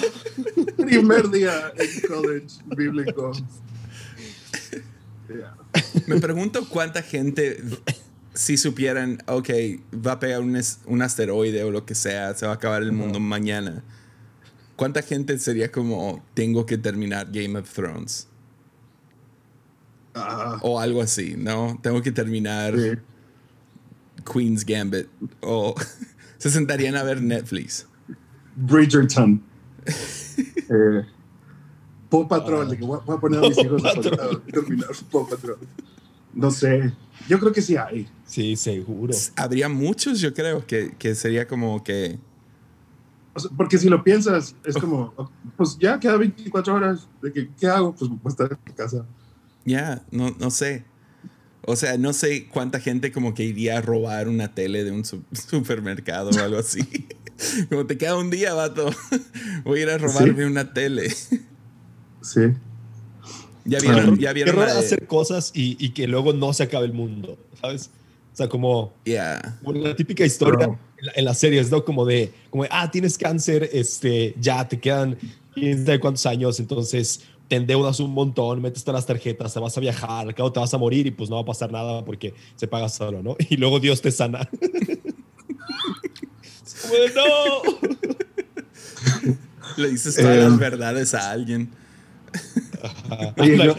Primer 0.78 1.30
día 1.30 1.72
en 1.78 2.02
college 2.08 2.48
bíblico. 2.76 3.32
Yeah. 5.30 5.56
Me 6.08 6.20
pregunto 6.20 6.68
cuánta 6.68 7.02
gente, 7.02 7.62
si 8.34 8.58
supieran, 8.58 9.24
ok, 9.28 9.50
va 10.06 10.14
a 10.14 10.20
pegar 10.20 10.42
un, 10.42 10.56
es- 10.56 10.80
un 10.86 11.02
asteroide 11.02 11.64
o 11.64 11.72
lo 11.72 11.86
que 11.86 11.96
sea, 11.96 12.34
se 12.36 12.46
va 12.46 12.54
a 12.54 12.56
acabar 12.56 12.82
el 12.84 12.92
mundo 12.92 13.20
mañana. 13.20 13.84
¿Cuánta 14.76 15.02
gente 15.02 15.38
sería 15.38 15.72
como, 15.72 16.24
tengo 16.34 16.66
que 16.66 16.78
terminar 16.78 17.30
Game 17.32 17.58
of 17.58 17.72
Thrones? 17.72 18.28
Ah, 20.14 20.60
O 20.62 20.80
algo 20.80 21.02
así, 21.02 21.36
¿no? 21.38 21.80
Tengo 21.82 22.02
que 22.02 22.12
terminar 22.12 22.78
sí. 22.78 22.92
Queen's 24.32 24.66
Gambit. 24.66 25.08
O 25.42 25.76
se 26.38 26.50
sentarían 26.50 26.96
a 26.96 27.04
ver 27.04 27.22
Netflix. 27.22 27.88
Bridgerton. 28.56 29.42
Eh, 30.74 31.06
Paw 32.10 32.30
Patrol, 32.30 32.78
que 32.78 32.86
voy 32.86 32.98
a, 32.98 33.04
voy 33.04 33.18
a 33.18 33.20
poner 33.20 33.40
a 33.44 33.50
mis 33.50 33.58
hijos 33.58 33.84
a 33.84 33.94
terminar 34.52 34.90
Paw 35.12 35.28
Patrol. 35.28 35.58
No 36.34 36.50
sé. 36.50 36.94
Yo 37.28 37.40
creo 37.40 37.52
que 37.52 37.62
sí 37.62 37.76
hay. 37.76 38.08
Sí, 38.26 38.56
seguro. 38.56 39.14
Habría 39.36 39.68
muchos, 39.68 40.22
yo 40.22 40.34
creo, 40.34 40.66
que, 40.66 40.96
que 40.98 41.14
sería 41.16 41.46
como 41.48 41.84
que... 41.84 42.20
O 43.34 43.40
sea, 43.40 43.52
porque 43.56 43.78
si 43.78 43.88
lo 43.90 44.04
piensas, 44.04 44.56
es 44.66 44.76
como, 44.76 45.14
pues 45.58 45.78
ya 45.80 46.00
queda 46.00 46.18
24 46.18 46.74
horas. 46.76 47.08
De 47.22 47.32
que, 47.32 47.50
¿Qué 47.60 47.68
hago? 47.68 47.94
Pues 47.96 48.10
voy 48.10 48.20
a 48.26 48.30
estar 48.30 48.60
en 48.66 48.74
casa. 48.74 49.06
Ya, 49.66 50.04
no, 50.12 50.36
no 50.40 50.52
sé. 50.52 50.84
O 51.66 51.76
sea, 51.76 51.98
no 51.98 52.12
sé 52.14 52.48
cuánta 52.48 52.80
gente 52.80 53.12
como 53.12 53.34
que 53.34 53.44
iría 53.44 53.78
a 53.78 53.82
robar 53.82 54.28
una 54.28 54.54
tele 54.54 54.84
de 54.84 54.92
un 54.92 55.06
su- 55.06 55.24
supermercado 55.32 56.32
o 56.32 56.40
algo 56.40 56.58
así. 56.58 56.82
como 57.70 57.86
te 57.86 57.98
queda 57.98 58.18
un 58.18 58.30
día, 58.32 58.54
vato. 58.54 58.90
Voy 59.64 59.80
a 59.80 59.84
ir 59.84 59.90
a 59.92 59.98
robarme 59.98 60.46
una 60.46 60.74
tele. 60.74 61.10
Sí. 62.22 62.42
ya 63.66 63.78
Qué 63.80 63.86
vieron, 63.88 63.98
raro- 63.98 64.16
ya 64.18 64.30
qué 64.30 64.34
vieron 64.34 64.56
raro 64.56 64.68
la 64.68 64.74
de- 64.74 64.80
hacer 64.86 65.08
cosas 65.08 65.52
y, 65.54 65.78
y 65.80 65.90
que 65.92 66.08
luego 66.08 66.34
no 66.34 66.52
se 66.54 66.64
acabe 66.64 66.86
el 66.86 66.94
mundo, 66.94 67.38
¿sabes? 67.62 67.92
Sea, 68.42 68.50
como, 68.50 68.94
Ya. 69.06 69.60
como 69.64 69.78
la 69.80 69.96
típica 69.96 70.26
historia 70.26 70.66
Bro. 70.68 70.80
en, 70.98 71.06
la- 71.06 71.12
en 71.16 71.26
las 71.26 71.38
series, 71.38 71.70
¿no? 71.70 71.86
Como 71.86 72.06
de, 72.06 72.32
como 72.50 72.64
de, 72.64 72.70
ah, 72.72 72.90
tienes 72.90 73.18
cáncer, 73.18 73.70
este, 73.72 74.34
ya 74.40 74.68
te 74.68 74.80
quedan 74.80 75.18
quién 75.54 75.86
sabe 75.86 76.00
cuántos 76.00 76.26
años, 76.26 76.60
entonces 76.60 77.22
te 77.48 77.58
endeudas 77.58 78.00
un 78.00 78.12
montón, 78.12 78.62
metes 78.62 78.84
todas 78.84 79.00
las 79.00 79.06
tarjetas, 79.06 79.54
te 79.54 79.60
vas 79.60 79.78
a 79.78 79.82
viajar, 79.82 80.26
al 80.28 80.34
cabo 80.34 80.52
te 80.52 80.60
vas 80.60 80.74
a 80.74 80.78
morir 80.78 81.06
y 81.06 81.12
pues 81.12 81.30
no 81.30 81.36
va 81.36 81.42
a 81.44 81.46
pasar 81.46 81.72
nada 81.72 82.04
porque 82.06 82.34
se 82.56 82.68
paga 82.68 82.88
solo, 82.90 83.22
¿no? 83.22 83.36
Y 83.50 83.58
luego 83.58 83.80
Dios 83.80 84.02
te 84.02 84.10
sana. 84.12 84.50
Es 86.66 86.76
como 86.82 86.94
de, 86.96 87.14
no. 87.14 87.62
Le 89.78 89.90
dices 89.90 90.16
todas 90.16 90.36
Eh, 90.36 90.40
las 90.40 90.58
verdades 90.58 91.14
a 91.14 91.30
alguien. 91.32 91.70
Oye, 93.38 93.58
yo 93.58 93.76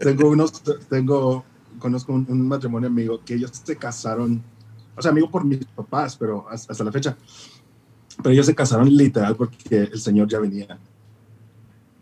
tengo 0.00 0.28
unos, 0.30 0.52
tengo, 0.90 1.44
conozco 1.86 2.12
un, 2.12 2.26
un 2.28 2.48
matrimonio 2.48 2.88
amigo 2.88 3.20
que 3.24 3.34
ellos 3.34 3.52
se 3.62 3.76
casaron, 3.76 4.42
o 4.96 5.02
sea, 5.02 5.12
amigo 5.12 5.30
por 5.30 5.44
mis 5.44 5.64
papás, 5.66 6.16
pero 6.16 6.44
hasta, 6.50 6.72
hasta 6.72 6.82
la 6.82 6.90
fecha. 6.90 7.16
Pero 8.16 8.30
ellos 8.30 8.46
se 8.46 8.56
casaron 8.56 8.92
literal 8.92 9.36
porque 9.36 9.88
el 9.92 10.00
Señor 10.00 10.26
ya 10.26 10.40
venía. 10.40 10.80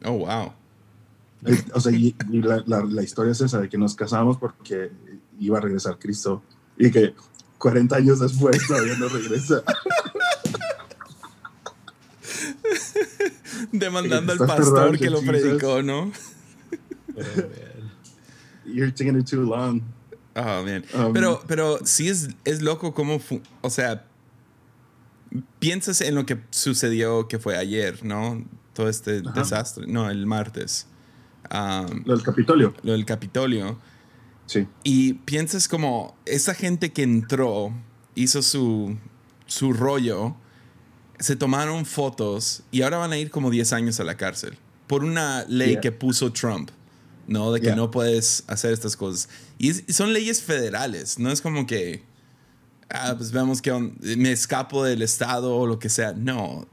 Oh, 0.02 0.12
wow. 0.12 0.54
O 1.74 1.80
sea, 1.80 1.92
y, 1.92 2.16
y 2.30 2.40
la, 2.40 2.64
la, 2.66 2.82
la 2.82 3.02
historia 3.02 3.32
es 3.32 3.42
esa, 3.42 3.60
de 3.60 3.68
que 3.68 3.76
nos 3.76 3.94
casamos 3.94 4.38
porque 4.38 4.90
iba 5.38 5.58
a 5.58 5.60
regresar 5.60 5.98
Cristo 5.98 6.42
y 6.78 6.90
que 6.90 7.14
40 7.58 7.96
años 7.96 8.20
después 8.20 8.66
todavía 8.66 8.96
no 8.96 9.08
regresa. 9.08 9.62
Demandando 13.70 14.32
al 14.32 14.38
pastor 14.38 14.98
que 14.98 15.10
lo 15.10 15.20
predicó, 15.20 15.82
¿no? 15.82 16.10
You're 18.66 18.90
taking 18.92 19.18
it 19.18 19.27
too 19.27 19.42
long. 19.44 19.83
Oh, 20.37 20.62
man. 20.64 20.85
Um, 20.94 21.12
pero, 21.12 21.42
pero 21.46 21.79
sí 21.85 22.09
es, 22.09 22.29
es 22.44 22.61
loco 22.62 22.92
cómo, 22.92 23.20
o 23.62 23.70
sea, 23.70 24.05
piensas 25.59 26.00
en 26.00 26.14
lo 26.14 26.27
que 26.27 26.38
sucedió 26.50 27.29
que 27.29 27.38
fue 27.38 27.57
ayer, 27.57 28.05
¿no? 28.05 28.44
Todo 28.72 28.88
este 28.88 29.18
Ajá. 29.24 29.33
desastre, 29.40 29.87
no, 29.87 30.11
el 30.11 30.27
martes, 30.27 30.87
Um, 31.53 32.03
Lo 32.07 32.14
del 32.16 32.24
Capitolio. 32.24 32.74
lo 32.83 32.92
del 32.92 33.05
Capitolio, 33.05 33.79
Sí. 34.46 34.66
y 34.83 35.12
piensas 35.12 35.68
como 35.68 36.16
esa 36.24 36.55
gente 36.55 36.90
que 36.92 37.03
entró, 37.03 37.70
hizo 38.14 38.40
su, 38.40 38.96
su 39.44 39.74
rollo, 39.74 40.35
se 41.18 41.37
tomaron 41.37 41.85
fotos 41.85 42.62
y 42.70 42.81
ahora 42.81 42.96
van 42.96 43.12
a 43.12 43.18
ir 43.18 43.31
como 43.31 43.50
10 43.50 43.74
años 43.74 44.00
a 44.00 44.05
la 44.05 44.16
cárcel 44.16 44.57
por 44.87 45.05
una 45.05 45.44
ley 45.46 45.72
Yeah. 45.72 45.81
que 45.83 45.92
puso 45.92 46.33
Trump, 46.33 46.70
¿no? 47.26 47.52
De 47.52 47.60
que 47.60 47.66
Yeah. 47.68 47.76
no 47.76 47.90
puedes 47.90 48.44
hacer 48.46 48.72
estas 48.72 48.96
cosas. 48.96 49.28
Y, 49.58 49.70
es- 49.70 49.84
y 49.87 49.92
son 49.92 50.12
leyes 50.12 50.42
federales, 50.42 51.18
no 51.18 51.30
es 51.30 51.40
como 51.40 51.66
que, 51.66 52.02
ah, 52.90 53.14
pues 53.16 53.32
vemos 53.32 53.60
que 53.62 53.72
on- 53.72 53.96
me 54.00 54.32
escapo 54.32 54.84
del 54.84 55.02
estado 55.02 55.56
o 55.56 55.66
lo 55.66 55.78
que 55.78 55.88
sea. 55.88 56.12
No, 56.12 56.66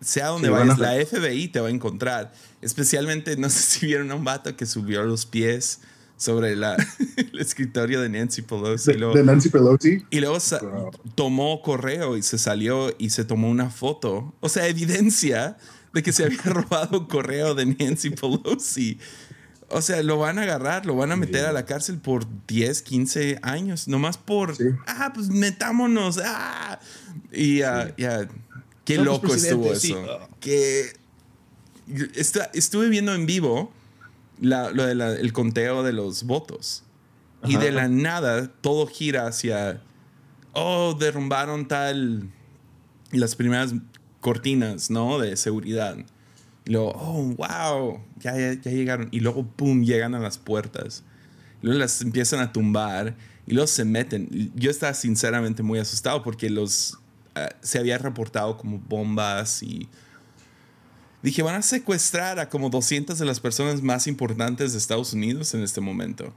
sea 0.00 0.28
donde 0.28 0.48
Sí, 0.48 0.52
vayas, 0.54 0.78
la 0.78 0.94
FBI 0.94 1.48
te 1.48 1.60
va 1.60 1.68
a 1.68 1.70
encontrar. 1.70 2.32
Especialmente, 2.62 3.36
no 3.36 3.48
sé 3.50 3.60
si 3.80 3.86
vieron 3.86 4.10
a 4.10 4.14
un 4.14 4.24
vato 4.24 4.56
que 4.56 4.66
subió 4.66 5.02
los 5.04 5.26
pies 5.26 5.80
sobre 6.18 6.56
la, 6.56 6.76
el 7.16 7.38
escritorio 7.38 8.00
de 8.00 8.08
Nancy 8.08 8.42
Pelosi. 8.42 8.90
y 8.90 8.92
De, 8.94 8.98
luego- 9.00 9.14
de 9.14 9.22
Nancy 9.24 9.48
Pelosi. 9.50 10.02
y 10.10 10.20
luego 10.20 10.38
Wow. 10.62 10.90
tomó 11.14 11.60
correo 11.62 12.16
y 12.16 12.22
se 12.22 12.38
salió 12.38 12.94
y 12.98 13.10
se 13.10 13.24
tomó 13.24 13.50
una 13.50 13.70
foto. 13.70 14.34
O 14.40 14.48
sea, 14.48 14.66
evidencia 14.66 15.56
de 15.92 16.02
que 16.02 16.12
se 16.12 16.24
había 16.24 16.40
robado 16.44 17.08
correo 17.08 17.54
de 17.54 17.66
Nancy 17.66 18.10
Pelosi. 18.10 18.98
O 19.68 19.82
sea, 19.82 20.02
lo 20.02 20.16
van 20.18 20.38
a 20.38 20.42
agarrar, 20.42 20.86
lo 20.86 20.94
van 20.94 21.10
a 21.10 21.16
meter 21.16 21.44
a 21.44 21.52
la 21.52 21.64
cárcel 21.66 21.98
por 21.98 22.24
10, 22.46 22.82
15 22.82 23.38
años. 23.42 23.88
Nomás 23.88 24.16
por, 24.16 24.54
Sí. 24.56 24.64
ah, 24.86 25.10
pues 25.14 25.28
metámonos. 25.28 26.20
Ah. 26.24 26.78
Y 27.32 27.58
ya, 27.58 27.94
qué 28.84 28.96
Somos 28.96 29.06
loco 29.22 29.34
estuvo 29.34 29.72
eso. 29.72 30.28
Que 30.40 30.92
esta- 32.14 32.50
estuve 32.54 32.88
viendo 32.88 33.14
en 33.14 33.26
vivo 33.26 33.72
la- 34.40 34.70
lo 34.70 34.86
del 34.86 35.32
conteo 35.32 35.82
de 35.82 35.92
los 35.92 36.24
votos. 36.24 36.82
Y 37.44 37.56
de 37.56 37.70
la 37.70 37.86
nada 37.88 38.48
todo 38.60 38.86
gira 38.86 39.26
hacia, 39.28 39.80
oh, 40.52 40.96
derrumbaron 40.98 41.68
tal, 41.68 42.28
las 43.12 43.36
primeras 43.36 43.72
cortinas, 44.20 44.90
¿no? 44.90 45.18
De 45.20 45.36
seguridad. 45.36 45.96
Y 46.64 46.70
luego, 46.72 46.92
oh, 46.96 47.22
wow, 47.36 48.00
ya, 48.34 48.54
ya, 48.54 48.70
llegaron. 48.70 49.08
Y 49.10 49.20
luego, 49.20 49.46
pum, 49.46 49.84
llegan 49.84 50.14
a 50.14 50.18
las 50.18 50.38
puertas. 50.38 51.04
Luego 51.62 51.78
las 51.78 52.00
empiezan 52.02 52.40
a 52.40 52.52
tumbar 52.52 53.16
y 53.46 53.54
luego 53.54 53.66
se 53.66 53.84
meten. 53.84 54.52
Yo 54.54 54.70
estaba 54.70 54.94
sinceramente 54.94 55.62
muy 55.62 55.78
asustado 55.78 56.22
porque 56.22 56.50
los, 56.50 56.98
ah, 57.34 57.48
se 57.60 57.78
había 57.78 57.98
reportado 57.98 58.56
como 58.56 58.78
bombas 58.78 59.62
y... 59.62 59.88
Dije, 61.22 61.42
van 61.42 61.56
a 61.56 61.62
secuestrar 61.62 62.38
a 62.38 62.48
como 62.48 62.70
200 62.70 63.18
de 63.18 63.24
las 63.24 63.40
personas 63.40 63.82
más 63.82 64.06
importantes 64.06 64.72
de 64.72 64.78
Estados 64.78 65.12
Unidos 65.12 65.54
en 65.54 65.62
este 65.62 65.80
momento. 65.80 66.32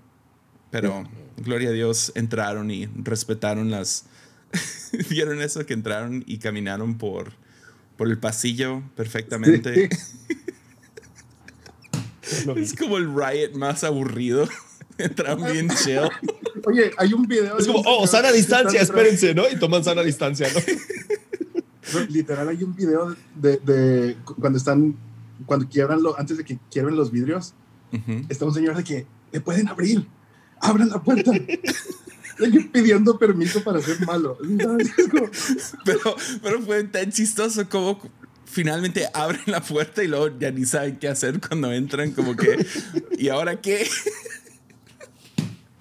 Pero, 0.72 1.08
gloria 1.38 1.70
a 1.70 1.74
Dios, 1.74 2.12
entraron 2.16 2.72
y 2.72 2.88
respetaron 2.88 3.70
las... 3.70 4.06
¿Vieron 5.10 5.42
eso? 5.42 5.66
Que 5.66 5.74
entraron 5.74 6.24
y 6.26 6.40
caminaron 6.40 6.98
por, 6.98 7.34
por 7.98 8.08
el 8.08 8.18
pasillo 8.18 8.82
perfectamente. 8.96 9.90
Es 12.58 12.74
como 12.76 12.98
el 12.98 13.08
riot 13.14 13.54
más 13.56 13.84
aburrido. 13.84 14.48
Entraron 14.98 15.52
bien 15.52 15.70
chill. 15.70 16.02
Oye, 16.66 16.92
hay 16.98 17.14
un 17.14 17.26
video. 17.26 17.58
Es 17.58 17.68
como, 17.68 17.82
oh, 17.86 18.06
sana 18.06 18.32
distancia, 18.32 18.82
espérense, 18.82 19.34
¿no? 19.34 19.44
Y 19.50 19.58
toman 19.58 19.84
sana 19.84 20.04
distancia, 20.04 20.48
¿no? 20.54 22.00
Literal, 22.10 22.50
hay 22.50 22.64
un 22.64 22.76
video 22.76 23.16
de, 23.36 23.58
de 23.58 24.18
cu- 24.26 24.36
cuando 24.36 24.58
están, 24.58 24.96
cuando 25.46 25.68
quiebran, 25.70 26.04
lo, 26.04 26.20
antes 26.20 26.38
de 26.38 26.44
que 26.44 26.60
quiebren 26.70 26.96
los 26.98 27.12
vidrios, 27.12 27.54
está 28.28 28.46
un 28.46 28.54
señor 28.54 28.76
de 28.78 28.84
que 28.84 29.08
le 29.32 29.40
pueden 29.42 29.68
abrir, 29.70 30.06
abran 30.60 30.90
la 30.90 31.02
puerta. 31.02 31.32
Pidiendo 32.72 33.18
permiso 33.18 33.64
para 33.64 33.82
ser 33.82 34.00
malo. 34.06 34.38
Pero, 35.86 36.16
pero 36.42 36.62
fue 36.62 36.84
tan 36.86 37.12
chistoso 37.12 37.68
como 37.68 38.00
finalmente 38.50 39.08
abren 39.14 39.42
la 39.48 39.62
puerta 39.62 40.04
y 40.04 40.08
luego 40.08 40.38
ya 40.40 40.52
ni 40.52 40.66
saben 40.66 40.98
qué 40.98 41.08
hacer 41.08 41.40
cuando 41.40 41.72
entran, 41.72 42.12
como 42.12 42.36
que, 42.36 42.66
¿y 43.18 43.30
ahora 43.30 43.60
qué? 43.62 43.88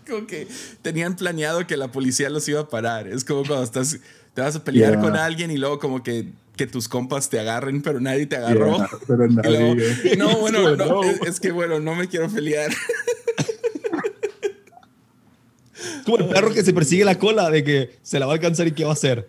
Como 0.08 0.26
que 0.26 0.48
tenían 0.80 1.16
planeado 1.16 1.66
que 1.66 1.76
la 1.76 1.92
policía 1.92 2.30
los 2.30 2.48
iba 2.48 2.60
a 2.62 2.68
parar. 2.70 3.06
Es 3.06 3.24
como 3.24 3.44
cuando 3.44 3.62
estás, 3.62 3.98
te 4.32 4.40
vas 4.40 4.56
a 4.56 4.64
pelear 4.64 4.92
Yeah. 4.92 5.02
con 5.02 5.14
alguien 5.16 5.50
y 5.50 5.58
luego 5.58 5.78
como 5.78 6.02
que, 6.02 6.30
que 6.56 6.66
tus 6.66 6.88
compas 6.88 7.28
te 7.28 7.38
agarren, 7.38 7.82
pero 7.82 8.00
nadie 8.00 8.24
te 8.24 8.36
agarró. 8.38 8.78
yeah, 8.78 8.88
pero 9.06 9.26
Y 9.26 9.32
luego, 9.34 9.74
nadie. 9.74 10.16
no, 10.16 10.34
bueno, 10.40 10.76
no, 10.76 10.86
no. 10.86 11.04
es, 11.04 11.20
es 11.26 11.40
que 11.40 11.50
bueno, 11.52 11.78
no 11.78 11.94
me 11.94 12.08
quiero 12.08 12.26
pelear. 12.30 12.72
como 16.06 16.18
el 16.18 16.28
perro 16.28 16.52
que 16.54 16.62
se 16.64 16.72
persigue 16.72 17.04
la 17.04 17.18
cola 17.18 17.50
de 17.50 17.62
que 17.62 17.98
se 18.02 18.18
la 18.18 18.24
va 18.24 18.32
a 18.32 18.36
alcanzar 18.36 18.66
y 18.66 18.72
qué 18.72 18.84
va 18.84 18.90
a 18.90 18.94
hacer. 18.94 19.28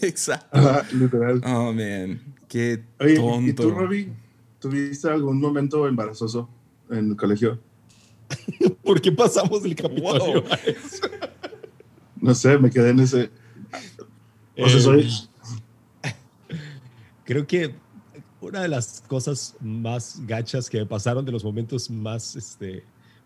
Exacto. 0.00 0.58
literal. 0.92 1.42
Oh, 1.44 1.70
man. 1.72 2.18
Qué 2.54 2.84
Oye, 3.00 3.16
tonto. 3.16 3.40
¿y 3.50 3.52
tú, 3.52 3.70
Robbie? 3.72 4.12
¿Tuviste 4.60 5.08
algún 5.08 5.40
momento 5.40 5.88
embarazoso 5.88 6.48
en 6.88 7.10
el 7.10 7.16
colegio? 7.16 7.58
¿Por 8.84 9.00
qué 9.00 9.10
pasamos 9.10 9.64
del 9.64 9.74
Capitolio 9.74 10.42
Wow. 10.42 10.44
a 10.52 10.54
eso? 10.54 11.02
No 12.20 12.32
sé, 12.32 12.56
me 12.58 12.70
quedé 12.70 12.90
en 12.90 13.00
ese. 13.00 13.30
O 14.56 14.68
sea, 14.68 14.78
Eh, 14.78 14.80
soy. 14.80 15.10
Creo 17.24 17.44
que 17.44 17.74
una 18.40 18.62
de 18.62 18.68
las 18.68 19.02
cosas 19.08 19.56
más 19.60 20.20
gachas 20.24 20.70
que 20.70 20.78
me 20.78 20.86
pasaron, 20.86 21.24
de 21.24 21.32
los 21.32 21.42
momentos 21.42 21.90
más 21.90 22.36
este, 22.36 22.84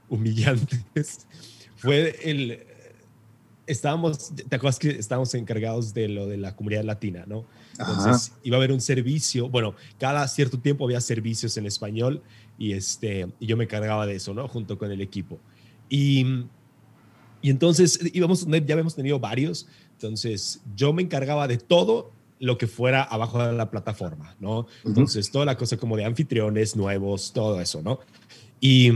humillantes, 0.09 1.27
fue 1.77 2.19
el... 2.25 2.61
Estábamos, 3.67 4.33
¿te 4.35 4.57
acuerdas 4.57 4.79
que 4.79 4.89
estábamos 4.89 5.35
encargados 5.35 5.93
de 5.93 6.09
lo 6.09 6.27
de 6.27 6.39
la 6.39 6.57
comunidad 6.57 6.85
latina, 6.85 7.25
no? 7.27 7.45
Entonces 7.79 8.33
iba 8.43 8.57
a 8.57 8.59
haber 8.59 8.73
un 8.73 8.81
servicio, 8.81 9.49
bueno, 9.49 9.75
cada 9.99 10.27
cierto 10.27 10.59
tiempo 10.59 10.85
había 10.85 11.01
servicios 11.01 11.57
en 11.57 11.67
español 11.67 12.23
y, 12.59 12.73
este, 12.73 13.29
y 13.39 13.47
yo 13.47 13.57
me 13.57 13.65
encargaba 13.65 14.05
de 14.07 14.17
eso, 14.17 14.35
¿no? 14.35 14.49
Junto 14.49 14.77
con 14.79 14.91
el 14.91 15.01
equipo. 15.01 15.39
Y, 15.89 16.45
y 17.41 17.51
entonces 17.51 18.01
íbamos, 18.13 18.47
ya 18.47 18.75
habíamos 18.75 18.97
tenido 18.97 19.21
varios, 19.21 19.69
entonces 19.93 20.61
yo 20.75 20.93
me 20.93 21.03
encargaba 21.03 21.47
de 21.47 21.59
todo 21.59 22.11
lo 22.41 22.59
que 22.59 22.67
fuera 22.67 23.03
abajo 23.03 23.45
de 23.45 23.53
la 23.53 23.71
plataforma, 23.71 24.35
¿no? 24.41 24.67
Entonces 24.85 25.31
toda 25.31 25.45
la 25.45 25.57
cosa 25.57 25.77
como 25.77 25.97
de 25.97 26.05
anfitriones 26.05 26.77
nuevos, 26.77 27.33
todo 27.33 27.61
eso, 27.61 27.83
¿no? 27.83 28.01
Y 28.61 28.91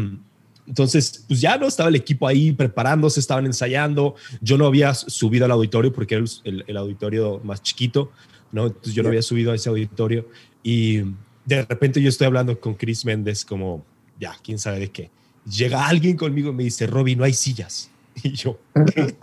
entonces, 0.66 1.24
pues 1.26 1.40
ya 1.40 1.56
no 1.56 1.66
estaba 1.66 1.88
el 1.88 1.96
equipo 1.96 2.26
ahí 2.26 2.52
preparándose, 2.52 3.18
estaban 3.18 3.46
ensayando. 3.46 4.14
Yo 4.40 4.56
no 4.56 4.66
había 4.66 4.94
subido 4.94 5.44
al 5.44 5.50
auditorio 5.50 5.92
porque 5.92 6.14
era 6.14 6.24
el, 6.44 6.64
el 6.66 6.76
auditorio 6.76 7.40
más 7.42 7.62
chiquito, 7.62 8.12
¿no? 8.52 8.66
Entonces 8.68 8.94
yo 8.94 9.02
no 9.02 9.08
había 9.08 9.22
subido 9.22 9.52
a 9.52 9.54
ese 9.54 9.68
auditorio 9.68 10.28
y 10.62 10.98
de 11.44 11.64
repente 11.68 12.00
yo 12.00 12.08
estoy 12.08 12.26
hablando 12.26 12.58
con 12.60 12.74
Chris 12.74 13.04
Méndez 13.04 13.44
como, 13.44 13.84
ya, 14.20 14.36
quién 14.44 14.58
sabe 14.58 14.78
de 14.78 14.90
qué. 14.90 15.10
Llega 15.44 15.88
alguien 15.88 16.16
conmigo 16.16 16.50
y 16.50 16.54
me 16.54 16.62
dice, 16.62 16.86
Robbie, 16.86 17.16
no 17.16 17.24
hay 17.24 17.34
sillas. 17.34 17.90
Y 18.22 18.32
yo, 18.32 18.58
¿qué? 18.94 19.16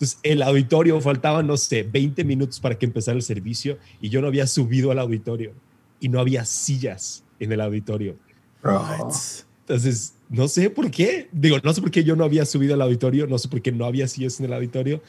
Entonces, 0.00 0.18
el 0.24 0.42
auditorio 0.42 1.00
faltaban, 1.00 1.46
no 1.46 1.56
sé, 1.56 1.84
20 1.84 2.24
minutos 2.24 2.58
para 2.58 2.76
que 2.76 2.86
empezara 2.86 3.16
el 3.16 3.22
servicio 3.22 3.78
y 4.00 4.08
yo 4.08 4.20
no 4.20 4.26
había 4.26 4.46
subido 4.46 4.90
al 4.90 4.98
auditorio 4.98 5.52
y 6.00 6.08
no 6.08 6.18
había 6.18 6.44
sillas 6.44 7.22
en 7.38 7.52
el 7.52 7.60
auditorio. 7.60 8.16
Oh, 8.64 9.12
Entonces, 9.60 10.14
no 10.28 10.48
sé 10.48 10.70
por 10.70 10.90
qué. 10.90 11.28
Digo, 11.32 11.58
no 11.62 11.72
sé 11.72 11.80
por 11.80 11.90
qué 11.90 12.02
yo 12.02 12.16
no 12.16 12.24
había 12.24 12.44
subido 12.46 12.74
al 12.74 12.82
auditorio, 12.82 13.26
no 13.26 13.38
sé 13.38 13.48
por 13.48 13.60
qué 13.62 13.72
no 13.72 13.84
había 13.84 14.08
sillas 14.08 14.40
en 14.40 14.46
el 14.46 14.54
auditorio. 14.54 15.02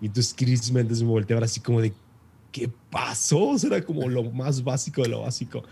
Y 0.00 0.06
entonces 0.06 0.34
Chris 0.36 0.72
Méndez 0.72 1.02
me 1.02 1.08
volteaba 1.08 1.44
así 1.44 1.60
como 1.60 1.80
de, 1.80 1.92
¿qué 2.52 2.70
pasó? 2.90 3.48
O 3.48 3.58
sea, 3.58 3.68
era 3.68 3.84
como 3.84 4.08
lo 4.08 4.24
más 4.24 4.62
básico 4.64 5.02
de 5.02 5.08
lo 5.08 5.22
básico. 5.22 5.64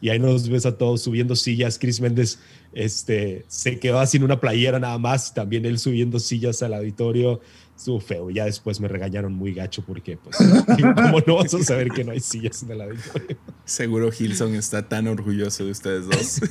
Y 0.00 0.08
ahí 0.08 0.18
nos 0.18 0.48
ves 0.48 0.64
a 0.64 0.78
todos 0.78 1.02
subiendo 1.02 1.36
sillas. 1.36 1.78
Chris 1.78 2.00
Méndez 2.00 2.38
este, 2.72 3.44
se 3.48 3.78
quedó 3.78 4.02
en 4.12 4.22
una 4.22 4.40
playera 4.40 4.78
nada 4.78 4.98
más. 4.98 5.34
También 5.34 5.66
él 5.66 5.78
subiendo 5.78 6.18
sillas 6.18 6.62
al 6.62 6.72
auditorio. 6.74 7.40
Estuvo 7.76 8.00
feo. 8.00 8.30
Ya 8.30 8.46
después 8.46 8.80
me 8.80 8.88
regañaron 8.88 9.34
muy 9.34 9.52
gacho 9.52 9.84
porque, 9.86 10.16
pues, 10.16 10.36
¿cómo 10.94 11.20
no 11.26 11.36
vas 11.36 11.52
a 11.52 11.62
saber 11.62 11.90
que 11.90 12.04
no 12.04 12.12
hay 12.12 12.20
sillas 12.20 12.62
en 12.62 12.70
el 12.72 12.80
auditorio? 12.80 13.36
Seguro 13.64 14.10
Hilson 14.16 14.54
está 14.54 14.88
tan 14.88 15.06
orgulloso 15.06 15.64
de 15.64 15.70
ustedes 15.70 16.06
dos. 16.06 16.40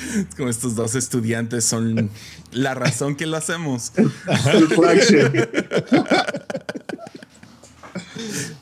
Es 0.00 0.34
como 0.34 0.48
estos 0.48 0.76
dos 0.76 0.94
estudiantes 0.94 1.64
son 1.64 2.10
la 2.52 2.74
razón 2.74 3.16
que 3.16 3.26
lo 3.26 3.36
hacemos. 3.36 3.92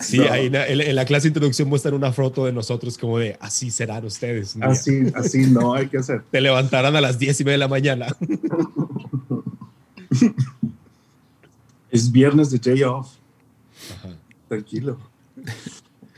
Sí, 0.00 0.18
No. 0.18 0.32
ahí 0.32 0.46
en, 0.46 0.54
en- 0.54 0.80
en 0.80 0.94
la 0.96 1.04
clase 1.04 1.24
de 1.24 1.28
introducción 1.28 1.68
muestran 1.68 1.94
una 1.94 2.12
foto 2.12 2.44
de 2.46 2.52
nosotros 2.52 2.96
como 2.98 3.18
de 3.18 3.36
así 3.40 3.70
serán 3.70 4.04
ustedes. 4.04 4.54
día. 4.54 4.66
Así, 4.66 5.00
así 5.14 5.46
no 5.46 5.74
hay 5.74 5.88
que 5.88 5.98
hacer. 5.98 6.22
Te 6.30 6.40
levantarán 6.40 6.94
a 6.96 7.00
las 7.00 7.18
10 7.18 7.40
y 7.40 7.44
media 7.44 7.52
de 7.54 7.58
la 7.58 7.68
mañana. 7.68 8.06
Es 11.90 12.12
viernes 12.12 12.50
de 12.50 12.58
day 12.58 12.82
off. 12.82 13.08
Tranquilo. 14.48 14.98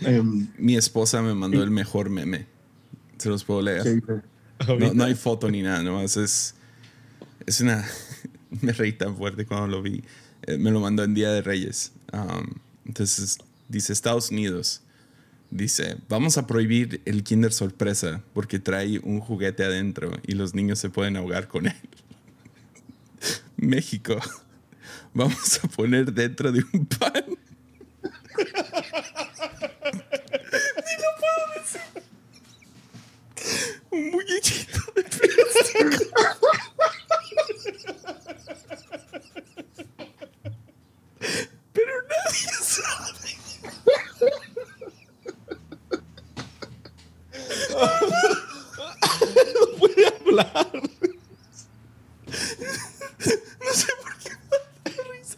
Em, 0.01 0.49
Mi 0.59 0.77
esposa 0.77 1.23
me 1.23 1.35
mandó 1.35 1.63
el 1.63 1.71
mejor 1.71 2.11
meme. 2.11 2.47
Se 3.19 3.29
los 3.29 3.45
puedo 3.45 3.63
leer. 3.63 4.03
No, 4.67 4.95
no 4.95 5.05
hay 5.05 5.15
foto 5.15 5.51
ni 5.51 5.63
nada, 5.63 5.83
nomás 5.83 6.17
es. 6.17 6.55
Es 7.47 7.61
una. 7.61 7.85
Me 8.63 8.73
reí 8.73 8.93
tan 8.93 9.17
fuerte 9.17 9.47
cuando 9.47 9.69
lo 9.69 9.81
vi. 9.81 10.03
Eh, 10.43 10.59
me 10.59 10.73
lo 10.73 10.81
mandó 10.81 11.05
en 11.05 11.15
Día 11.15 11.31
de 11.31 11.41
Reyes. 11.41 11.93
Um, 12.13 12.49
entonces 12.91 13.39
dice 13.69 13.93
Estados 13.93 14.33
Unidos. 14.33 14.83
Dice, 15.53 15.99
vamos 16.09 16.39
a 16.39 16.49
prohibir 16.49 17.01
el 17.05 17.23
Kinder 17.23 17.53
Sorpresa 17.53 18.21
porque 18.35 18.59
trae 18.59 18.99
un 18.99 19.21
juguete 19.21 19.63
adentro 19.63 20.11
y 20.27 20.33
los 20.33 20.57
niños 20.57 20.81
se 20.81 20.91
pueden 20.91 21.17
ahogar 21.17 21.47
con 21.47 21.69
él. 21.69 21.77
México, 23.57 24.17
vamos 25.15 25.61
a 25.63 25.69
poner 25.69 26.13
dentro 26.13 26.51
de 26.51 26.65
un 26.73 26.87
pan. 26.87 27.13
Un 33.93 34.11
muñequito 34.11 34.81
de 34.95 35.03
plástico. 35.03 36.05
Pero 41.73 41.93
nadie 42.09 42.53
sabe. 42.63 43.21
puede 49.79 50.20
No 53.61 53.73
sé 53.75 53.89
por 54.03 54.17
qué 54.19 54.31
risa. 55.13 55.37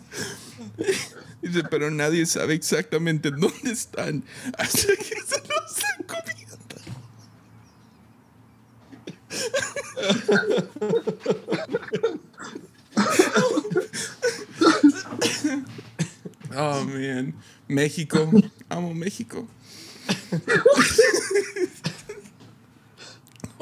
Dice, 1.40 1.62
pero 1.70 1.90
nadie 1.90 2.26
sabe 2.26 2.54
exactamente 2.54 3.30
dónde 3.30 3.72
están 3.72 4.22
hasta 4.58 4.94
que 4.96 5.04
se 5.04 5.42
los 5.48 5.76
están 5.76 6.04
comiendo. 6.06 6.32
Oh, 16.54 16.84
man. 16.84 17.34
México. 17.68 18.30
Amo 18.68 18.94
México. 18.94 19.48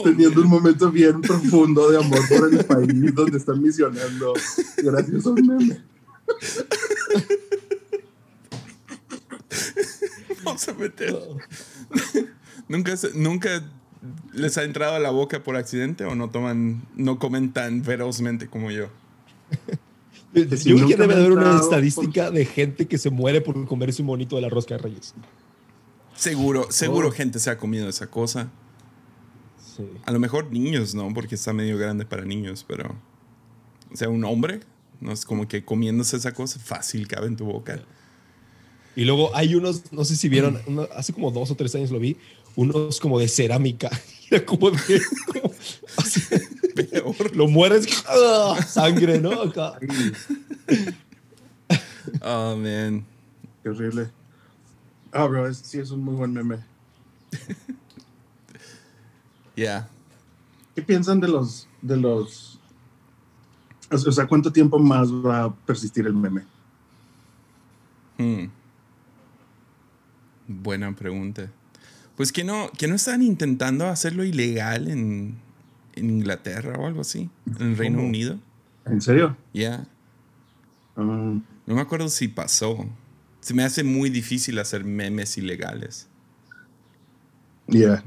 Teniendo 0.05 0.41
un 0.41 0.49
momento 0.49 0.91
bien 0.91 1.21
profundo 1.21 1.91
de 1.91 1.99
amor 1.99 2.21
por 2.29 2.53
el 2.53 2.65
país 2.65 3.15
donde 3.15 3.39
están 3.39 3.63
misionando. 3.63 4.35
Gracias 4.79 5.27
a 5.27 5.31
un 5.31 5.47
meme. 5.47 5.81
Vamos 10.45 10.69
a 10.69 10.75
meter. 10.75 11.17
¿Nunca, 12.69 12.95
¿Nunca 13.15 13.63
les 14.33 14.57
ha 14.59 14.65
entrado 14.65 14.95
a 14.95 14.99
la 14.99 15.11
boca 15.11 15.43
por 15.43 15.57
accidente 15.57 16.05
o 16.05 16.15
no 16.15 16.31
toman, 16.31 16.83
no 16.97 17.19
comen 17.19 17.53
tan 17.53 17.85
ferozmente 17.85 18.47
como 18.47 18.71
yo? 18.71 18.89
Yo 20.33 20.47
creo 20.77 20.87
que 20.89 20.97
debe 20.97 21.15
haber 21.15 21.33
una 21.33 21.59
estadística 21.59 22.31
de 22.31 22.45
gente 22.45 22.87
que 22.87 22.99
se 22.99 23.11
muere 23.11 23.41
por 23.41 23.67
comerse 23.67 24.03
un 24.03 24.07
monito 24.07 24.37
de 24.37 24.43
la 24.43 24.49
rosca 24.49 24.77
de 24.77 24.83
reyes. 24.83 25.15
Seguro, 26.15 26.71
seguro 26.71 27.09
Oh. 27.09 27.13
gente 27.13 27.39
se 27.39 27.51
ha 27.51 27.59
comido 27.59 27.89
esa 27.89 28.07
cosa. 28.07 28.51
Sí. 29.81 29.99
A 30.07 30.13
lo 30.13 30.19
mejor 30.21 30.51
niños, 30.53 30.95
¿no? 30.95 31.13
Porque 31.15 31.35
está 31.35 31.53
medio 31.53 31.79
grande 31.79 32.05
para 32.05 32.25
niños, 32.25 32.65
pero... 32.67 32.95
O 33.93 33.97
sea, 33.97 34.09
un 34.09 34.25
hombre, 34.25 34.61
no 35.01 35.11
es 35.13 35.25
como 35.25 35.49
que 35.49 35.65
comiéndose 35.65 36.17
esa 36.17 36.33
cosa, 36.33 36.61
fácil 36.61 37.09
cabe 37.09 37.27
en 37.27 37.37
tu 37.37 37.45
boca. 37.45 37.81
Y 38.97 39.05
luego 39.05 39.35
hay 39.35 39.55
unos, 39.55 39.93
no 39.93 40.05
sé 40.05 40.15
si 40.17 40.29
vieron, 40.29 40.61
uno- 40.67 40.87
hace 40.95 41.13
como 41.13 41.31
dos 41.31 41.51
o 41.51 41.55
tres 41.57 41.75
años 41.75 41.91
lo 41.91 41.99
vi, 41.99 42.17
unos 42.57 43.01
como 43.01 43.19
de 43.19 43.29
cerámica. 43.29 43.91
Era 44.31 44.45
como 44.45 44.71
de. 44.71 44.79
como- 45.33 45.53
así, 45.97 46.21
Peor. 46.75 47.35
lo 47.37 47.49
mueres, 47.49 47.87
¡ah! 48.09 48.57
sangre, 48.67 49.19
¿no? 49.21 49.33
Acá. 49.43 49.79
Oh, 52.23 52.57
man. 52.57 53.05
Qué 53.63 53.69
horrible. 53.71 54.11
Ah, 55.13 55.25
bro, 55.27 55.49
es- 55.49 55.59
sí 55.59 55.79
es 55.79 55.91
un 55.91 56.03
muy 56.05 56.15
buen 56.15 56.33
meme. 56.33 56.59
Yeah. 59.61 59.87
¿Qué 60.75 60.81
piensan 60.81 61.21
de 61.21 61.29
los, 61.29 61.69
de 61.83 61.99
los, 61.99 62.59
o 63.91 63.99
sea, 64.13 64.27
cuánto 64.27 64.51
tiempo 64.51 64.79
más 64.79 65.13
va 65.13 65.45
a 65.45 65.55
persistir 65.55 66.07
el 66.07 66.15
meme? 66.15 66.45
Hmm. 68.17 68.47
Buena 70.49 70.97
pregunta. 70.97 71.51
Pues 72.17 72.33
que 72.33 72.43
no, 72.43 72.71
que 72.79 72.89
no 72.89 72.95
están 72.95 73.21
intentando 73.21 73.87
hacerlo 73.87 74.25
ilegal 74.25 74.89
en, 74.89 75.37
en 75.95 76.09
Inglaterra 76.09 76.79
o 76.79 76.87
algo 76.87 77.03
así, 77.03 77.29
en 77.59 77.73
el 77.73 77.77
Reino 77.77 77.99
¿Cómo? 77.99 78.09
Unido. 78.09 78.39
¿En 78.87 79.03
serio? 79.03 79.37
Ya. 79.53 79.87
Mm, 80.97 81.37
No 81.67 81.75
me 81.75 81.83
acuerdo 81.83 82.09
si 82.09 82.29
pasó. 82.29 82.87
Se 83.41 83.53
me 83.53 83.63
hace 83.63 83.85
muy 83.85 84.09
difícil 84.09 84.59
hacer 84.59 84.85
memes 84.85 85.37
ilegales. 85.37 86.09
yeah. 87.69 88.03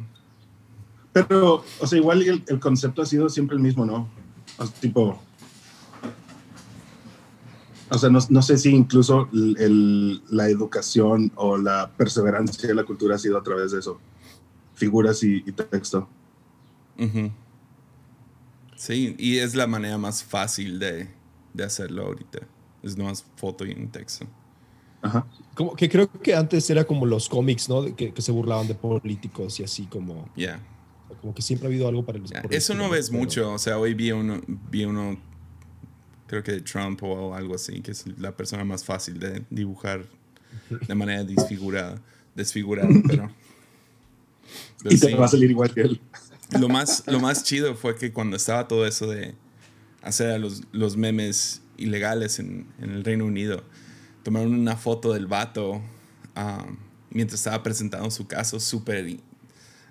Pero, 1.14 1.64
o 1.80 1.88
sea, 1.88 1.98
igual 2.00 2.22
el, 2.24 2.44
el 2.48 2.60
concepto 2.60 3.02
ha 3.02 3.06
sido 3.06 3.30
siempre 3.30 3.56
el 3.56 3.62
mismo, 3.62 3.86
¿no? 3.86 4.10
O 4.58 4.66
sea, 4.66 4.74
tipo. 4.80 5.20
O 7.90 7.98
sea, 7.98 8.10
no, 8.10 8.20
no 8.30 8.42
sé 8.42 8.58
si 8.58 8.70
incluso 8.72 9.30
el- 9.32 9.56
el- 9.60 10.24
la 10.30 10.50
educación 10.50 11.32
o 11.36 11.58
la 11.58 11.92
perseverancia 11.96 12.68
de 12.68 12.74
la 12.76 12.84
cultura 12.84 13.16
ha 13.16 13.20
sido 13.20 13.38
a 13.38 13.44
través 13.44 13.72
de 13.72 13.80
eso. 13.80 14.00
Figuras 14.74 15.22
y, 15.24 15.44
y 15.46 15.52
texto. 15.52 16.08
Ujú. 16.98 17.32
Sí, 18.76 19.16
y 19.20 19.38
es 19.38 19.54
la 19.54 19.68
manera 19.68 19.98
más 20.00 20.24
fácil 20.24 20.80
de, 20.80 21.08
de 21.54 21.64
hacerlo 21.64 22.06
ahorita. 22.08 22.40
Es 22.82 22.98
nomás 22.98 23.24
foto 23.36 23.64
y 23.66 23.72
un 23.74 23.90
texto. 23.90 24.26
Ajá. 25.04 25.26
Como 25.54 25.76
que 25.76 25.88
creo 25.88 26.10
que 26.12 26.34
antes 26.34 26.68
era 26.70 26.84
como 26.86 27.06
los 27.06 27.30
cómics, 27.30 27.70
¿no? 27.70 27.96
Que, 27.96 28.12
que 28.14 28.22
se 28.22 28.32
burlaban 28.32 28.68
de 28.68 28.74
políticos 28.76 29.60
y 29.60 29.64
así 29.64 29.86
como, 29.86 30.28
Ya. 30.36 30.60
Como 31.24 31.34
que 31.34 31.42
siempre 31.42 31.68
ha 31.68 31.70
habido 31.70 31.88
algo 31.88 32.06
para 32.06 32.18
el 32.18 32.26
Ya, 32.26 32.42
por 32.42 32.52
el 32.52 32.58
Eso 32.58 32.74
no 32.74 32.90
ves 32.90 33.10
pero- 33.10 33.20
mucho. 33.22 33.54
O 33.54 33.58
sea, 33.58 33.78
hoy 33.80 33.94
vi 33.94 34.12
uno, 34.12 34.42
vi 34.70 34.84
uno, 34.84 35.18
creo 36.28 36.44
que 36.44 36.52
de 36.52 36.60
Trump 36.62 37.02
o 37.02 37.34
algo 37.34 37.56
así, 37.56 37.80
que 37.80 37.92
es 37.92 38.06
la 38.20 38.36
persona 38.36 38.66
más 38.66 38.84
fácil 38.84 39.20
de 39.20 39.42
dibujar 39.50 40.06
de 40.86 40.96
manera 40.96 41.24
desfigurada. 41.24 42.02
Desfigurada, 42.36 42.90
pero. 43.08 43.32
pero 44.84 44.96
Y 44.96 45.00
te 45.00 45.08
sí. 45.08 45.14
va 45.14 45.26
a 45.26 45.30
salir 45.30 45.50
igual 45.50 45.74
que 45.74 45.80
él. 45.82 46.02
lo 46.60 46.68
más, 46.68 47.06
lo 47.08 47.22
más 47.22 47.46
chido 47.46 47.74
fue 47.76 47.96
que 47.96 48.12
cuando 48.12 48.36
estaba 48.36 48.68
todo 48.68 48.86
eso 48.86 49.08
de 49.08 49.34
hacer 50.02 50.32
a 50.32 50.38
los, 50.38 50.64
los 50.74 50.98
memes 50.98 51.62
ilegales 51.78 52.38
en, 52.40 52.68
en 52.82 52.90
el 52.92 53.06
Reino 53.06 53.24
Unido, 53.26 53.64
tomaron 54.24 54.54
una 54.54 54.76
foto 54.76 55.14
del 55.14 55.26
vato 55.28 55.82
ah, 56.36 56.66
mientras 57.12 57.40
estaba 57.40 57.64
presentando 57.64 58.12
su 58.12 58.28
caso, 58.28 58.60
súper 58.60 59.16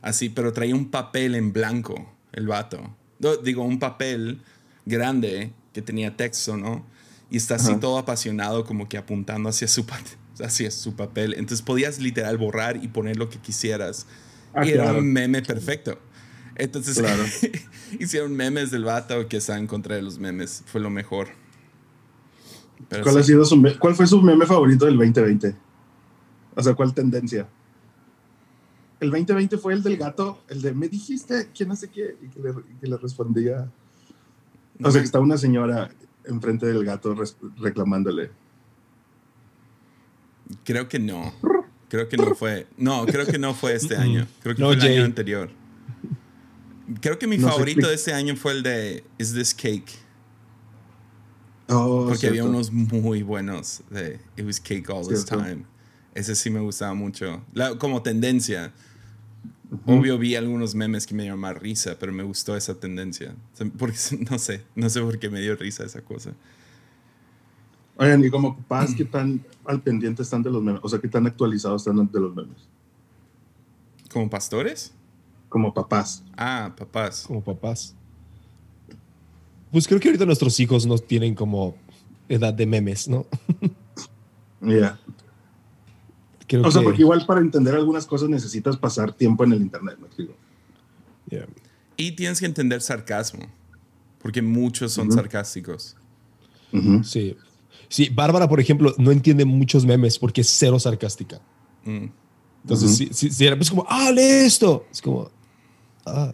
así, 0.03 0.29
pero 0.29 0.53
traía 0.53 0.75
un 0.75 0.91
papel 0.91 1.35
en 1.35 1.53
blanco, 1.53 2.13
el 2.33 2.47
vato. 2.47 2.95
No, 3.19 3.37
digo, 3.37 3.63
un 3.65 3.79
papel 3.79 4.43
grande 4.85 5.53
que 5.73 5.81
tenía 5.81 6.17
texto, 6.17 6.57
¿no? 6.57 6.85
Y 7.31 7.39
está 7.39 7.55
así 7.55 7.71
Ajá. 7.71 7.81
todo 7.81 7.99
apasionado, 7.99 8.65
como 8.65 8.89
que 8.89 8.99
apuntando 8.99 9.49
hacia 9.49 9.69
su, 9.69 9.87
hacia 10.45 10.71
su 10.71 10.95
papel. 10.95 11.33
Entonces 11.35 11.63
podías 11.63 11.99
literal 11.99 12.37
borrar 12.37 12.77
y 12.83 12.89
poner 12.89 13.17
lo 13.17 13.31
que 13.31 13.39
quisieras. 13.39 14.07
Ah, 14.53 14.67
y 14.67 14.71
era 14.71 14.93
un 14.93 15.11
meme 15.11 15.41
perfecto. 15.41 15.99
Entonces 16.57 16.99
Claro. 16.99 17.25
hicieron 17.99 18.37
memes 18.37 18.71
del 18.71 18.85
vato 18.85 19.27
que 19.29 19.39
está 19.39 19.57
en 19.57 19.67
contra 19.67 19.97
de 19.97 20.03
los 20.03 20.19
memes. 20.19 20.63
Fue 20.67 20.81
lo 20.81 20.91
mejor. 20.91 21.29
Pero 22.89 23.05
¿Cuál, 23.05 23.15
sí. 23.15 23.21
ha 23.21 23.25
sido 23.25 23.45
su 23.47 23.63
¿Cuál 23.79 23.95
fue 23.95 24.07
su 24.07 24.21
meme 24.21 24.45
favorito 24.45 24.85
del 24.85 24.97
2020? 24.99 25.55
O 26.55 26.63
sea, 26.63 26.75
¿cuál 26.75 26.93
tendencia? 26.93 27.49
El 29.03 29.11
2020 29.11 29.59
fue 29.59 29.75
el 29.75 29.83
del 29.83 29.97
gato, 29.97 30.43
el 30.49 30.63
de 30.63 30.73
me 30.73 30.89
dijiste 30.89 31.49
quién 31.55 31.69
no 31.69 31.77
sé 31.77 31.89
qué, 31.91 32.17
y 32.23 32.29
que 32.29 32.39
le, 32.41 32.51
y 32.51 32.75
que 32.81 32.87
le 32.87 32.97
respondía. 32.97 33.69
O 34.83 34.91
sea, 34.91 35.01
que 35.01 35.05
estaba 35.07 35.25
una 35.25 35.37
señora 35.39 35.91
enfrente 36.25 36.67
del 36.67 36.85
gato 36.85 37.15
reclamándole. 37.59 38.31
Creo 40.65 40.89
que 40.89 40.99
no. 40.99 41.33
Creo 41.89 42.09
que 42.09 42.17
no 42.17 42.35
fue. 42.35 42.67
No, 42.79 43.05
creo 43.07 43.27
que 43.27 43.39
no 43.39 43.55
fue 43.55 43.75
este 43.75 43.97
año. 43.97 44.27
Creo 44.43 44.55
que 44.55 44.63
No, 44.63 44.69
fue 44.69 44.77
el 44.77 44.81
Jay. 44.81 44.97
año 44.97 45.05
anterior. 45.05 45.51
Creo 47.01 47.19
que 47.19 47.27
mi 47.27 47.39
No 47.39 47.49
favorito 47.49 47.89
de 47.89 47.95
este 47.95 48.13
año 48.13 48.37
fue 48.37 48.53
el 48.53 48.63
de 48.63 49.05
Is 49.19 49.35
This 49.35 49.55
Cake? 49.55 49.93
Oh, 51.69 52.07
Porque 52.09 52.27
había 52.29 52.45
unos 52.45 52.71
muy 52.71 53.23
buenos 53.23 53.83
de 53.91 54.21
It 54.37 54.45
Was 54.45 54.61
Cake 54.61 54.89
All 54.91 55.07
This 55.09 55.25
Cierto. 55.25 55.45
Time. 55.45 55.65
Ese 56.15 56.35
sí 56.35 56.51
me 56.51 56.61
gustaba 56.61 56.93
mucho. 56.95 57.43
La- 57.55 57.77
como 57.79 58.03
tendencia. 58.03 58.73
Obvio 59.87 60.19
vi 60.19 60.37
algunos 60.37 60.75
memes 60.75 61.07
que 61.07 61.15
me 61.15 61.23
dieron 61.23 61.41
más 61.41 61.57
risa, 61.57 61.97
pero 61.99 62.13
me 62.13 62.23
gustó 62.23 62.57
esa 62.57 62.75
tendencia. 62.75 63.35
O 63.53 63.57
sea, 63.57 63.67
Porque 63.79 63.97
no 64.31 64.39
sé, 64.39 64.65
no 64.75 64.91
sé 64.91 65.01
por 65.01 65.19
qué 65.19 65.31
me 65.31 65.41
dio 65.41 65.57
risa 65.57 65.85
esa 65.85 66.03
cosa. 66.03 66.33
Oigan, 67.97 68.25
y 68.25 68.31
como 68.31 68.57
papás, 68.57 68.95
¿qué 68.95 69.05
tan 69.05 69.45
al 69.65 69.81
pendiente 69.81 70.23
están 70.23 70.43
de 70.43 70.51
los 70.51 70.63
memes? 70.63 70.81
O 70.83 70.89
sea, 70.89 70.99
¿qué 70.99 71.09
tan 71.09 71.27
actualizados 71.27 71.87
están 71.87 72.11
de 72.11 72.21
los 72.21 72.35
memes? 72.35 72.69
¿Como 74.13 74.29
pastores? 74.29 74.93
Como 75.49 75.73
papás. 75.73 76.23
Ah, 76.37 76.75
papás. 76.77 77.25
como 77.27 77.43
papás. 77.43 77.95
Pues 79.71 79.87
creo 79.87 80.01
que 80.01 80.09
ahorita 80.09 80.27
nuestros 80.27 80.59
hijos 80.61 80.85
no 80.85 80.99
tienen 80.99 81.35
como 81.35 81.77
edad 82.29 82.53
de 82.53 82.67
memes, 82.67 83.09
¿no? 83.09 83.27
Yeah. 84.65 84.97
Creo 86.53 86.67
O 86.67 86.71
sea, 86.71 86.81
que- 86.83 86.85
porque 86.85 87.01
igual 87.01 87.25
para 87.25 87.41
entender 87.41 87.75
algunas 87.75 88.05
cosas 88.05 88.29
necesitas 88.29 88.77
pasar 88.77 89.15
tiempo 89.15 89.43
en 89.45 89.53
el 89.55 89.63
internet, 89.63 89.97
me 89.99 90.07
explico. 90.07 90.35
yeah. 91.31 91.47
Y 91.97 92.13
tienes 92.13 92.41
que 92.41 92.45
entender 92.47 92.83
sarcasmo. 92.83 93.47
Porque 94.21 94.43
muchos 94.43 94.93
son 94.93 95.09
Ujú. 95.09 95.17
sarcásticos. 95.17 95.97
Ujú. 96.73 97.03
Sí. 97.05 97.37
Sí, 97.89 98.11
Bárbara, 98.11 98.49
por 98.49 98.61
ejemplo, 98.61 98.95
no 98.99 99.11
entiende 99.13 99.45
muchos 99.47 99.87
memes 99.87 100.19
porque 100.19 100.43
es 100.43 100.49
cero 100.51 100.79
sarcástica. 100.79 101.41
Mm. 101.85 102.07
Entonces, 102.65 102.97
sí, 102.99 103.09
sí, 103.13 103.31
sí, 103.31 103.47
era 103.47 103.57
pues 103.57 103.71
como, 103.71 103.87
ah, 103.89 104.11
lee 104.13 104.21
esto. 104.45 104.87
Es 104.93 105.01
como, 105.01 105.31
ah, 106.05 106.33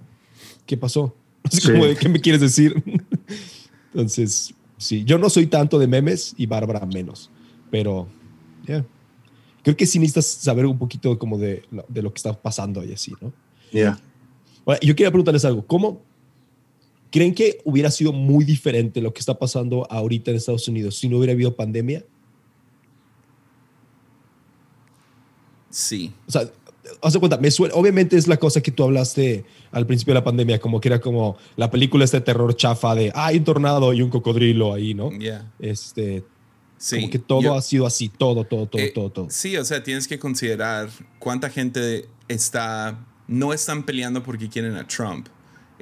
¿qué 0.67 0.77
pasó? 0.77 1.15
Es 1.45 1.61
Sí. 1.63 1.71
como, 1.71 1.87
¿de 1.87 1.95
qué 1.97 2.09
me 2.09 2.21
quieres 2.21 2.41
decir? 2.41 2.75
Entonces, 3.95 4.53
sí, 4.77 5.05
yo 5.05 5.17
no 5.19 5.31
soy 5.31 5.47
tanto 5.47 5.79
de 5.79 5.87
memes 5.87 6.35
y 6.37 6.47
Bárbara 6.47 6.85
menos, 6.87 7.31
pero, 7.71 8.07
yeah. 8.67 8.85
Creo 9.69 9.77
que 9.77 9.85
sí 9.85 9.99
necesitas 9.99 10.25
saber 10.25 10.65
un 10.65 10.79
poquito 10.79 11.19
como 11.19 11.37
de, 11.37 11.63
lo- 11.71 11.85
de 11.91 12.01
lo 12.01 12.11
que 12.11 12.17
está 12.17 12.33
pasando 12.33 12.83
y 12.83 12.95
así, 12.95 13.13
¿no? 13.21 13.35
Yeah. 13.71 14.01
Ahora, 14.65 14.81
yo 14.81 14.97
quería 14.97 15.11
preguntarles 15.11 15.45
algo. 15.45 15.67
¿Cómo 15.67 16.01
creen 17.11 17.35
que 17.35 17.61
hubiera 17.65 17.91
sido 17.91 18.15
muy 18.15 18.47
diferente 18.47 19.03
lo 19.03 19.13
que 19.13 19.21
está 19.21 19.39
pasando 19.39 19.87
ahorita 19.91 20.31
en 20.31 20.39
Estados 20.39 20.67
Unidos 20.69 20.97
si 20.97 21.07
no 21.11 21.19
hubiera 21.19 21.35
habido 21.35 21.55
pandemia? 21.55 22.03
Sí. 25.69 26.15
O 26.27 26.31
sea, 26.31 26.51
haz 27.03 27.13
de 27.13 27.19
cuenta, 27.19 27.37
me 27.37 27.51
suena, 27.51 27.75
obviamente 27.75 28.17
es 28.17 28.27
la 28.27 28.39
cosa 28.39 28.63
que 28.63 28.71
tú 28.71 28.85
hablaste 28.85 29.45
al 29.71 29.87
principio 29.87 30.15
de 30.15 30.21
la 30.21 30.25
pandemia, 30.25 30.59
como 30.61 30.81
que 30.81 30.89
era 30.89 30.99
como 30.99 31.37
la 31.57 31.71
película 31.71 32.07
este 32.07 32.23
terror 32.23 32.57
chafa 32.57 32.95
de, 32.95 33.13
ah, 33.15 33.27
hay 33.27 33.37
un 33.37 33.45
tornado 33.45 33.93
y 33.93 34.01
un 34.01 34.09
cocodrilo 34.09 34.73
ahí, 34.73 34.95
¿no? 34.95 35.11
Ya. 35.19 35.53
Este, 35.59 36.25
Sí. 36.79 36.97
como 36.97 37.11
que 37.11 37.19
todo 37.19 37.43
Yo- 37.43 37.55
ha 37.55 37.63
sido 37.63 37.87
así, 37.87 38.09
todo, 38.09 38.45
todo, 38.45 38.67
todo, 38.67 38.81
Eh, 38.83 38.93
todo, 38.95 39.11
todo. 39.11 39.27
Sí, 39.31 39.57
o 39.57 39.65
sea, 39.65 39.83
tienes 39.83 40.07
que 40.09 40.19
considerar 40.19 40.89
cuánta 41.19 41.51
gente 41.51 42.09
está. 42.29 43.05
No 43.27 43.53
están 43.53 43.83
peleando 43.85 44.23
porque 44.23 44.49
quieren 44.49 44.77
a 44.77 44.87
Trump. 44.87 45.27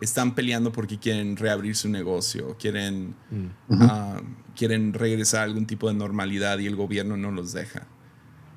Están 0.01 0.35
peleando 0.35 0.73
porque 0.73 0.99
quieren 0.99 1.37
reabrir 1.37 1.75
su 1.77 1.89
negocio, 1.89 2.57
quieren, 2.59 3.15
Mm. 3.31 3.47
ah, 3.83 4.21
quieren 4.57 4.93
regresar 4.95 5.41
a 5.41 5.45
algún 5.45 5.67
tipo 5.67 5.89
de 5.89 5.95
normalidad 5.95 6.59
y 6.59 6.67
el 6.67 6.77
gobierno 6.77 7.17
no 7.17 7.31
los 7.31 7.53
deja. 7.53 7.87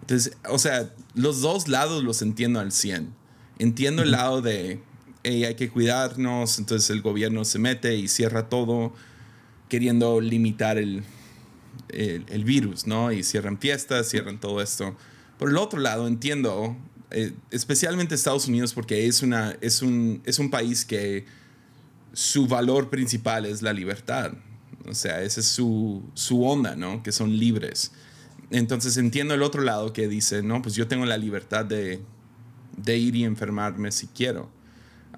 Entonces, 0.01 0.35
o 0.49 0.57
sea, 0.59 0.89
los 1.13 1.41
dos 1.41 1.67
lados 1.67 2.03
los 2.03 2.21
entiendo 2.21 2.59
al 2.59 2.71
100. 2.71 3.13
Entiendo 3.59 4.01
el 4.01 4.11
lado 4.11 4.41
de, 4.41 4.81
hey, 5.23 5.43
hay 5.45 5.55
que 5.55 5.69
cuidarnos, 5.69 6.57
entonces 6.59 6.89
el 6.89 7.01
gobierno 7.01 7.45
se 7.45 7.59
mete 7.59 7.95
y 7.95 8.07
cierra 8.07 8.49
todo, 8.49 8.93
queriendo 9.67 10.19
limitar 10.21 10.77
el, 10.77 11.03
el, 11.89 12.43
virus, 12.43 12.87
¿no? 12.87 13.11
Y 13.11 13.23
cierran 13.23 13.57
fiestas, 13.57 14.09
cierran 14.09 14.39
todo 14.39 14.61
esto. 14.61 14.95
Por 15.37 15.49
el 15.49 15.57
otro 15.57 15.79
lado, 15.79 16.07
entiendo, 16.07 16.75
eh, 17.11 17.33
especialmente 17.51 18.15
Estados 18.15 18.47
Unidos, 18.47 18.73
porque 18.73 19.07
es, 19.07 19.21
una, 19.21 19.55
es, 19.61 19.81
un, 19.81 20.21
es 20.25 20.39
un 20.39 20.49
país 20.49 20.85
que 20.85 21.25
su 22.13 22.47
valor 22.47 22.89
principal 22.89 23.45
es 23.45 23.61
la 23.61 23.73
libertad. 23.73 24.33
O 24.87 24.93
sea, 24.93 25.21
esa 25.21 25.39
es 25.39 25.47
su, 25.47 26.03
su 26.13 26.43
onda, 26.45 26.75
¿no? 26.75 27.03
Que 27.03 27.11
son 27.11 27.37
libres. 27.37 27.91
Entonces 28.51 28.97
entiendo 28.97 29.33
el 29.33 29.43
otro 29.43 29.61
lado 29.61 29.93
que 29.93 30.07
dice, 30.07 30.41
no, 30.41 30.61
pues 30.61 30.75
yo 30.75 30.87
tengo 30.87 31.05
la 31.05 31.17
libertad 31.17 31.65
de, 31.65 32.01
de 32.77 32.97
ir 32.97 33.15
y 33.15 33.23
enfermarme 33.23 33.91
si 33.91 34.07
quiero. 34.07 34.49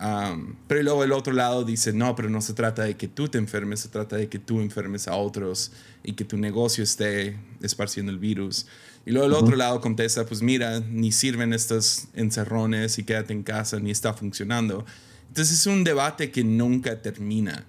Um, 0.03 0.55
pero 0.67 0.81
luego 0.81 1.03
el 1.03 1.11
otro 1.11 1.31
lado 1.31 1.63
dice, 1.63 1.93
no, 1.93 2.15
pero 2.15 2.27
no 2.29 2.41
se 2.41 2.53
trata 2.53 2.83
de 2.83 2.97
que 2.97 3.07
tú 3.07 3.27
te 3.27 3.37
enfermes, 3.37 3.81
se 3.81 3.89
trata 3.89 4.15
de 4.17 4.29
que 4.29 4.39
tú 4.39 4.59
enfermes 4.59 5.07
a 5.07 5.13
otros 5.15 5.71
y 6.03 6.13
que 6.13 6.25
tu 6.25 6.37
negocio 6.37 6.83
esté 6.83 7.37
esparciendo 7.61 8.11
el 8.11 8.17
virus. 8.17 8.65
Y 9.05 9.11
luego 9.11 9.27
el 9.27 9.33
otro 9.33 9.55
lado 9.55 9.79
contesta, 9.79 10.25
pues 10.25 10.41
mira, 10.41 10.79
ni 10.79 11.11
sirven 11.11 11.53
estos 11.53 12.07
encerrones 12.15 12.97
y 12.97 13.03
quédate 13.03 13.33
en 13.33 13.43
casa, 13.43 13.79
ni 13.79 13.91
está 13.91 14.13
funcionando. 14.13 14.85
Entonces 15.27 15.59
es 15.59 15.67
un 15.67 15.83
debate 15.83 16.31
que 16.31 16.43
nunca 16.43 16.99
termina. 17.01 17.65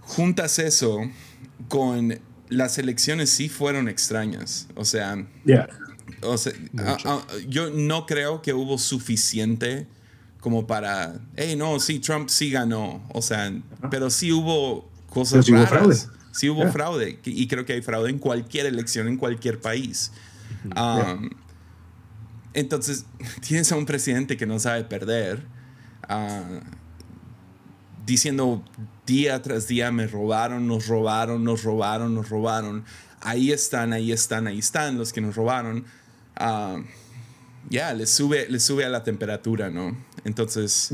Juntas 0.00 0.58
eso 0.58 1.00
con 1.68 2.18
las 2.48 2.78
elecciones 2.78 3.28
sí 3.30 3.48
fueron 3.50 3.88
extrañas. 3.88 4.66
O 4.76 4.84
sea, 4.86 5.26
Yeah. 5.44 5.68
o 6.22 6.38
sea, 6.38 6.52
a- 6.78 6.92
a- 7.04 7.26
yo 7.48 7.68
no 7.70 8.06
creo 8.06 8.40
que 8.42 8.52
hubo 8.54 8.78
suficiente 8.78 9.86
como 10.42 10.66
para, 10.66 11.20
hey, 11.36 11.54
no, 11.56 11.78
sí, 11.78 12.00
Trump 12.00 12.28
sí 12.28 12.50
ganó. 12.50 13.00
O 13.14 13.22
sea, 13.22 13.52
pero 13.92 14.10
sí 14.10 14.32
hubo 14.32 14.90
cosas 15.08 15.46
sí 15.46 15.52
raras. 15.52 16.10
Sí 16.32 16.50
hubo 16.50 16.68
fraude. 16.72 17.20
Y 17.24 17.46
creo 17.46 17.64
que 17.64 17.74
hay 17.74 17.80
fraude 17.80 18.10
en 18.10 18.18
cualquier 18.18 18.66
elección, 18.66 19.06
en 19.06 19.18
cualquier 19.18 19.60
país. 19.60 20.10
Um, 20.76 21.30
entonces, 22.54 23.06
tienes 23.46 23.70
a 23.70 23.76
un 23.76 23.86
presidente 23.86 24.36
que 24.36 24.44
no 24.44 24.58
sabe 24.58 24.82
perder, 24.82 25.44
uh, 26.10 26.58
diciendo 28.04 28.64
día 29.06 29.40
tras 29.42 29.68
día, 29.68 29.92
me 29.92 30.08
robaron, 30.08 30.66
nos 30.66 30.88
robaron, 30.88 31.44
nos 31.44 31.62
robaron, 31.62 32.16
nos 32.16 32.28
robaron. 32.28 32.84
Ahí 33.20 33.52
están, 33.52 33.92
ahí 33.92 34.10
están, 34.10 34.48
ahí 34.48 34.58
están 34.58 34.98
los 34.98 35.12
que 35.12 35.20
nos 35.20 35.36
robaron. 35.36 35.84
Uh, 36.40 36.82
ya, 37.72 37.94
le 37.94 38.06
sube, 38.06 38.46
le 38.50 38.60
sube 38.60 38.84
a 38.84 38.90
la 38.90 39.02
temperatura, 39.02 39.70
¿no? 39.70 39.96
Entonces, 40.24 40.92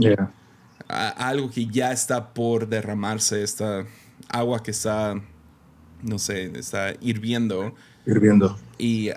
algo 0.89 1.51
que 1.51 1.67
ya 1.67 1.91
está 1.91 2.33
por 2.33 2.69
derramarse, 2.69 3.43
esta 3.43 3.85
agua 4.29 4.63
que 4.63 4.71
está, 4.71 5.21
no 6.03 6.19
sé, 6.21 6.53
está 6.57 6.95
hirviendo. 7.01 7.75
Hirviendo. 8.07 8.57
Y, 8.79 9.11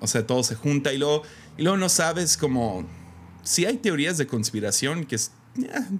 o 0.00 0.06
sea, 0.06 0.24
todo 0.24 0.44
se 0.44 0.54
junta 0.54 0.92
y 0.92 0.98
luego, 0.98 1.22
y 1.58 1.62
luego 1.62 1.76
no 1.76 1.88
sabes 1.88 2.36
cómo... 2.36 2.86
Sí 3.42 3.64
hay 3.64 3.78
teorías 3.78 4.16
de 4.16 4.26
conspiración 4.28 5.06
que 5.06 5.16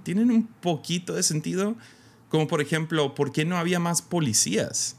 tienen 0.03 0.31
un 0.31 0.47
poquito 0.47 1.15
de 1.15 1.23
sentido, 1.23 1.75
como 2.29 2.47
por 2.47 2.61
ejemplo, 2.61 3.13
¿por 3.13 3.33
qué 3.33 3.43
no 3.43 3.57
había 3.57 3.79
más 3.79 4.01
policías? 4.01 4.95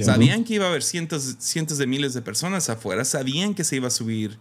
Sabían 0.00 0.44
que 0.44 0.54
iba 0.54 0.66
a 0.66 0.68
haber 0.68 0.82
cientos, 0.82 1.36
cientos 1.38 1.78
de 1.78 1.86
miles 1.86 2.14
de 2.14 2.22
personas 2.22 2.68
afuera, 2.68 3.04
sabían 3.04 3.54
que 3.54 3.64
se 3.64 3.76
iba 3.76 3.88
a 3.88 3.90
subir 3.90 4.38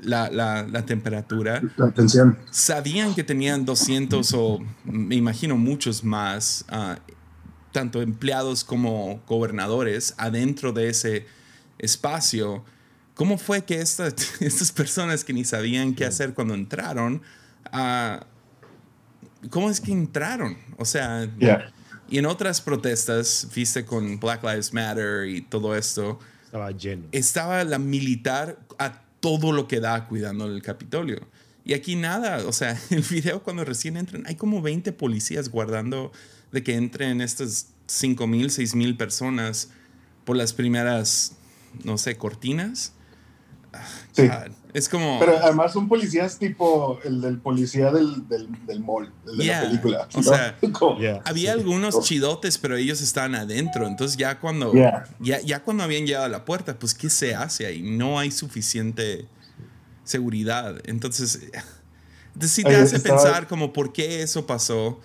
la, 0.00 0.30
la, 0.30 0.86
temperatura. 0.86 1.62
La 1.76 1.90
tensión. 1.90 2.38
Sabían 2.50 3.14
que 3.14 3.24
tenían 3.24 3.64
200 3.64 4.32
o 4.34 4.60
me 4.84 5.16
imagino 5.16 5.56
muchos 5.56 6.04
más, 6.04 6.64
ah, 6.68 6.98
tanto 7.72 8.00
empleados 8.02 8.64
como 8.64 9.20
gobernadores, 9.26 10.14
adentro 10.16 10.72
de 10.72 10.88
ese 10.88 11.26
espacio. 11.78 12.64
¿Cómo 13.14 13.38
fue 13.38 13.64
que 13.64 13.80
estas 13.80 14.14
estas 14.40 14.72
personas 14.72 15.24
que 15.24 15.32
ni 15.32 15.44
sabían 15.44 15.94
qué 15.94 16.04
hacer 16.04 16.34
cuando 16.34 16.54
entraron, 16.54 17.22
uh, 17.72 18.18
cómo 19.50 19.70
es 19.70 19.80
que 19.80 19.92
entraron? 19.92 20.56
O 20.76 20.84
sea, 20.84 21.28
y 22.10 22.18
en 22.18 22.26
otras 22.26 22.60
protestas, 22.60 23.46
viste 23.54 23.84
con 23.84 24.18
Black 24.18 24.42
Lives 24.42 24.72
Matter 24.72 25.28
y 25.28 25.42
todo 25.42 25.76
esto, 25.76 26.18
estaba 26.48 26.70
lleno. 26.70 27.04
Estaba 27.12 27.62
la 27.64 27.78
militar 27.78 28.58
a 28.78 29.02
todo 29.20 29.52
lo 29.52 29.68
que 29.68 29.80
da 29.80 30.06
cuidando 30.06 30.46
el 30.46 30.62
Capitolio. 30.62 31.20
Y 31.62 31.74
aquí 31.74 31.94
nada, 31.94 32.46
o 32.46 32.52
sea, 32.52 32.80
el 32.90 33.02
video 33.02 33.42
cuando 33.42 33.66
recién 33.66 33.98
entran, 33.98 34.24
hay 34.26 34.36
como 34.36 34.62
20 34.62 34.92
policías 34.92 35.50
guardando 35.50 36.10
de 36.50 36.62
que 36.62 36.74
entren 36.74 37.20
estas 37.20 37.68
5 37.86 38.26
mil, 38.26 38.50
6 38.50 38.74
mil 38.76 38.96
personas 38.96 39.68
por 40.24 40.36
las 40.36 40.54
primeras, 40.54 41.36
no 41.84 41.98
sé, 41.98 42.16
cortinas. 42.16 42.94
Sí. 44.22 44.28
Es 44.74 44.88
como. 44.88 45.18
Pero 45.18 45.38
además 45.38 45.72
son 45.72 45.88
policías 45.88 46.38
tipo 46.38 47.00
el 47.04 47.20
del 47.20 47.38
policía 47.38 47.90
del, 47.90 48.28
del, 48.28 48.48
del 48.66 48.80
mall, 48.80 49.12
el 49.26 49.38
de 49.38 49.44
la 49.46 49.60
película. 49.62 50.08
O 50.14 50.22
sea, 50.22 50.56
había 51.24 51.52
algunos 51.52 52.00
chidotes, 52.02 52.58
pero 52.58 52.76
ellos 52.76 53.00
estaban 53.00 53.34
adentro. 53.34 53.86
Entonces, 53.86 54.16
ya 54.16 54.38
cuando, 54.38 54.72
ya, 54.74 55.40
ya 55.40 55.62
cuando 55.62 55.84
habían 55.84 56.06
llegado 56.06 56.26
a 56.26 56.28
la 56.28 56.44
puerta, 56.44 56.78
pues, 56.78 56.94
¿qué 56.94 57.08
se 57.08 57.34
hace 57.34 57.66
ahí? 57.66 57.82
No 57.82 58.18
hay 58.18 58.30
suficiente 58.30 59.26
seguridad. 60.04 60.76
Entonces, 60.84 61.40
entonces 62.34 62.52
sí 62.52 62.62
te 62.62 62.76
hace 62.76 63.00
pensar, 63.00 63.46
como, 63.48 63.72
¿por 63.72 63.92
qué 63.92 64.22
eso 64.22 64.46
pasó? 64.46 65.00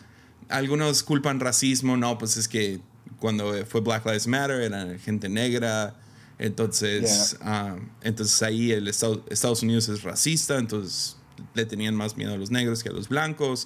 Algunos 0.49 1.03
culpan 1.03 1.39
racismo. 1.39 1.95
No, 1.95 2.17
pues 2.17 2.35
es 2.35 2.49
que 2.49 2.81
cuando 3.19 3.53
fue 3.65 3.79
Black 3.79 4.05
Lives 4.05 4.27
Matter, 4.27 4.61
era 4.61 4.99
gente 4.99 5.29
negra 5.29 5.95
entonces, 6.43 7.37
ah, 7.39 7.77
entonces 8.01 8.43
ahí 8.43 8.73
el 8.73 8.89
Estados 8.89 9.63
Unidos 9.63 9.87
es 9.87 10.03
racista, 10.03 10.57
entonces 10.57 11.15
le 11.53 11.65
tenían 11.65 11.95
más 11.95 12.17
miedo 12.17 12.33
a 12.33 12.37
los 12.37 12.51
negros 12.51 12.83
que 12.83 12.89
a 12.89 12.91
los 12.91 13.07
blancos. 13.07 13.65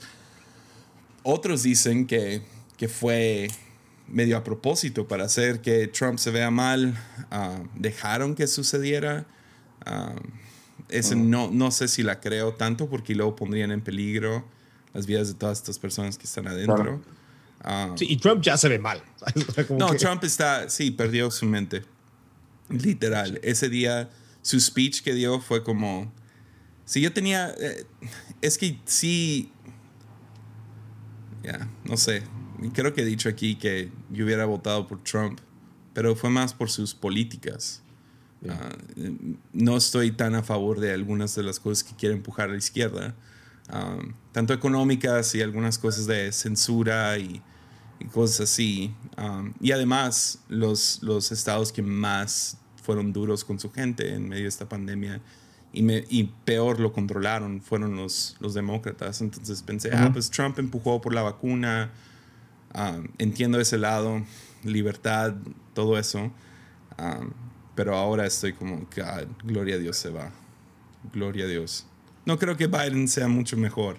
Otros 1.23 1.63
dicen 1.63 2.05
que, 2.05 2.43
que 2.77 2.87
fue 2.87 3.49
medio 4.07 4.37
a 4.37 4.43
propósito 4.43 5.07
para 5.07 5.25
hacer 5.25 5.59
que 5.61 5.87
Trump 5.87 6.19
se 6.19 6.29
vea 6.29 6.51
mal. 6.51 6.95
Ah, 7.31 7.63
dejaron 7.73 8.35
que 8.35 8.45
sucediera. 8.45 9.25
Uh, 9.83 10.19
ese 10.89 11.15
oh. 11.15 11.17
no, 11.17 11.49
no 11.49 11.71
sé 11.71 11.87
si 11.87 12.03
la 12.03 12.19
creo 12.19 12.53
tanto 12.53 12.87
porque 12.87 13.15
luego 13.15 13.35
pondrían 13.35 13.71
en 13.71 13.81
peligro 13.81 14.45
las 14.93 15.07
vidas 15.07 15.29
de 15.29 15.33
todas 15.33 15.57
estas 15.57 15.79
personas 15.79 16.15
que 16.19 16.25
están 16.25 16.47
adentro. 16.47 17.01
sí, 17.95 18.05
y 18.07 18.17
Trump 18.17 18.43
ya 18.43 18.55
se 18.55 18.69
ve 18.69 18.77
mal. 18.77 19.01
no, 19.71 19.95
Trump 19.95 20.23
está, 20.23 20.69
sí, 20.69 20.91
perdió 20.91 21.31
su 21.31 21.47
mente. 21.47 21.96
Literal. 22.69 23.39
Ese 23.43 23.69
día, 23.69 24.09
su 24.41 24.59
speech 24.59 25.01
que 25.01 25.13
dio 25.13 25.39
fue 25.39 25.63
como. 25.63 26.11
Si 26.85 27.01
yo 27.01 27.13
tenía. 27.13 27.53
Eh, 27.57 27.85
es 28.41 28.57
que 28.57 28.79
sí. 28.85 29.51
Ya, 31.43 31.69
no 31.85 31.97
sé. 31.97 32.23
Creo 32.73 32.93
que 32.93 33.01
he 33.01 33.05
dicho 33.05 33.29
aquí 33.29 33.55
que 33.55 33.91
yo 34.09 34.25
hubiera 34.25 34.45
votado 34.45 34.87
por 34.87 35.03
Trump, 35.03 35.39
pero 35.93 36.15
fue 36.15 36.29
más 36.29 36.53
por 36.53 36.69
sus 36.69 36.93
políticas. 36.93 37.83
Ah, 38.47 38.75
no 39.53 39.77
estoy 39.77 40.11
tan 40.11 40.35
a 40.35 40.43
favor 40.43 40.79
de 40.79 40.93
algunas 40.93 41.33
de 41.35 41.43
las 41.43 41.59
cosas 41.59 41.83
que 41.83 41.95
quiere 41.95 42.15
empujar 42.15 42.49
a 42.49 42.51
la 42.51 42.57
izquierda, 42.57 43.15
ah, 43.69 43.97
tanto 44.31 44.53
económicas 44.53 45.33
y 45.35 45.41
algunas 45.41 45.79
cosas 45.79 46.05
de 46.05 46.31
censura 46.31 47.17
y 47.17 47.41
y 47.99 48.05
cosas 48.05 48.41
así. 48.41 48.93
Um, 49.17 49.53
y 49.59 49.71
además, 49.71 50.39
los, 50.49 51.01
los 51.01 51.31
estados 51.31 51.71
que 51.71 51.81
más 51.81 52.57
fueron 52.83 53.11
duros 53.11 53.43
con 53.43 53.59
su 53.59 53.71
gente 53.71 54.13
en 54.13 54.29
medio 54.29 54.43
de 54.43 54.49
esta 54.49 54.69
pandemia 54.69 55.21
y, 55.73 55.83
me, 55.83 56.05
y 56.09 56.23
peor 56.45 56.79
lo 56.79 56.93
controlaron 56.93 57.61
fueron 57.61 57.95
los, 57.95 58.35
los 58.39 58.53
demócratas. 58.53 59.21
Entonces 59.21 59.61
pensé, 59.61 59.91
ah, 59.93 60.09
pues 60.11 60.29
Trump 60.29 60.57
empujó 60.59 61.01
por 61.01 61.13
la 61.13 61.21
vacuna, 61.21 61.91
um, 62.73 63.07
entiendo 63.17 63.59
ese 63.59 63.77
lado, 63.77 64.23
libertad, 64.63 65.35
todo 65.73 65.99
eso. 65.99 66.31
Um, 66.97 67.31
pero 67.75 67.95
ahora 67.95 68.25
estoy 68.25 68.53
como, 68.53 68.87
God, 68.95 69.27
gloria 69.43 69.75
a 69.75 69.77
Dios 69.77 69.97
se 69.97 70.09
va. 70.09 70.31
Gloria 71.13 71.45
a 71.45 71.47
Dios. 71.47 71.85
No 72.25 72.39
creo 72.39 72.57
que 72.57 72.67
Biden 72.67 73.07
sea 73.07 73.27
mucho 73.27 73.55
mejor. 73.55 73.97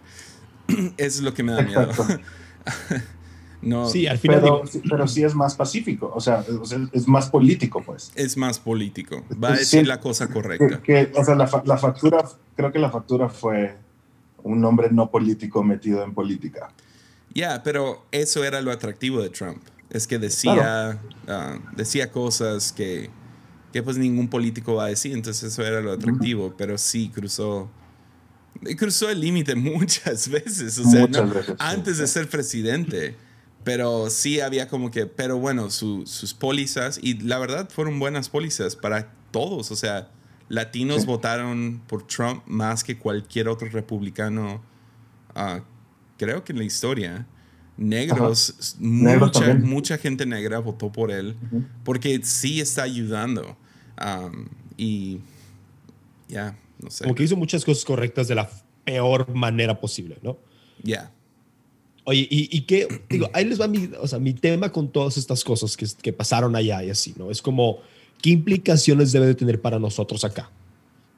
Eso 0.67 0.89
es 0.97 1.21
lo 1.21 1.33
que 1.33 1.43
me 1.43 1.53
da 1.53 1.63
miedo. 1.63 1.89
No, 3.61 3.89
sí, 3.89 4.07
al 4.07 4.19
final. 4.19 4.63
Pero, 4.89 5.09
sí 5.09 5.25
es 5.25 5.35
más 5.35 5.57
pacífico, 5.57 6.13
o 6.15 6.21
sea, 6.21 6.45
es 6.93 7.09
más 7.09 7.29
político, 7.29 7.83
pues. 7.83 8.13
Es 8.15 8.37
más 8.37 8.59
político. 8.59 9.25
Va 9.43 9.49
a 9.49 9.57
decir 9.57 9.87
la 9.87 10.01
cosa 10.01 10.29
correcta. 10.29 10.81
o 11.15 11.25
sea, 11.25 11.35
la, 11.35 11.47
factura, 11.77 12.25
creo 12.55 12.73
que 12.73 12.79
la 12.79 12.91
factura 12.91 13.29
fue 13.29 13.77
un 14.45 14.65
hombre 14.65 14.89
no 14.91 15.11
político 15.11 15.63
metido 15.63 16.05
en 16.05 16.15
política. 16.15 16.73
Ya, 17.35 17.63
pero 17.63 18.07
eso 18.13 18.45
era 18.45 18.61
lo 18.61 18.71
atractivo 18.71 19.21
de 19.21 19.31
Trump. 19.31 19.63
Es 19.91 20.07
que 20.07 20.19
decía, 20.19 21.01
ah, 21.27 21.59
decía 21.75 22.13
cosas 22.13 22.73
que, 22.73 23.11
que 23.73 23.83
pues 23.83 23.99
ningún 23.99 24.29
político 24.29 24.75
va 24.75 24.85
a 24.85 24.89
decir, 24.89 25.13
entonces 25.13 25.53
eso 25.53 25.67
era 25.67 25.81
lo 25.81 25.93
atractivo, 25.93 26.55
pero 26.57 26.79
sí 26.79 27.11
cruzó 27.13 27.69
cruzó 28.77 29.09
el 29.09 29.21
límite 29.21 29.55
muchas 29.57 30.29
veces, 30.29 30.79
o 30.79 30.85
sea, 30.85 31.09
antes 31.59 31.99
de 31.99 32.07
ser 32.07 32.29
presidente. 32.29 33.17
Pero 33.65 34.09
sí 34.09 34.41
había 34.41 34.69
como 34.69 34.91
que, 34.91 35.07
pero 35.07 35.39
bueno, 35.39 35.71
sus 35.71 36.35
pólizas, 36.35 36.99
y 37.03 37.19
la 37.21 37.39
verdad 37.39 37.69
fueron 37.71 37.99
buenas 37.99 38.29
pólizas 38.29 38.77
para 38.77 39.13
todos. 39.31 39.71
O 39.71 39.77
sea, 39.77 40.11
latinos 40.49 41.07
votaron 41.07 41.83
por 41.87 42.07
Trump 42.07 42.43
más 42.47 42.85
que 42.85 42.99
cualquier 42.99 43.49
otro 43.49 43.69
republicano, 43.69 44.63
ah, 45.35 45.61
creo 46.17 46.45
que 46.45 46.53
en 46.53 46.59
la 46.59 46.65
historia. 46.65 47.27
Negros, 47.77 48.77
mucha, 48.81 49.55
mucha 49.55 49.99
gente 49.99 50.27
negra 50.27 50.59
votó 50.59 50.91
por 50.91 51.13
él, 51.13 51.37
porque 51.85 52.21
sí 52.25 52.61
está 52.61 52.83
ayudando. 52.83 53.57
y 54.77 55.21
ya, 56.29 56.59
no 56.83 56.91
sé. 56.91 57.05
Como 57.05 57.15
que 57.15 57.23
hizo 57.23 57.37
muchas 57.37 57.65
cosas 57.65 57.85
correctas 57.85 58.27
de 58.27 58.35
la 58.35 58.51
peor 58.85 59.33
manera 59.33 59.81
posible, 59.81 60.19
¿no? 60.23 60.39
Ya. 60.83 61.13
Oye, 62.09 62.27
y, 62.31 62.57
y 62.57 62.63
que, 62.63 63.03
digo, 63.11 63.29
ahí 63.35 63.45
les 63.45 63.61
va 63.61 63.69
mi, 63.69 63.91
o 64.01 64.09
sea, 64.09 64.19
mi 64.19 64.33
tema 64.33 64.73
con 64.73 64.89
todas 64.89 65.19
estas 65.19 65.45
cosas 65.45 65.77
que, 65.77 65.85
que 66.01 66.11
pasaron 66.11 66.57
allá 66.57 66.83
y 66.83 66.89
así, 66.89 67.13
¿no? 67.19 67.31
Es 67.31 67.43
como, 67.43 67.81
¿qué 68.23 68.31
implicaciones 68.31 69.13
debe 69.13 69.27
de 69.27 69.35
tener 69.35 69.61
para 69.61 69.79
nosotros 69.79 70.25
acá? 70.25 70.51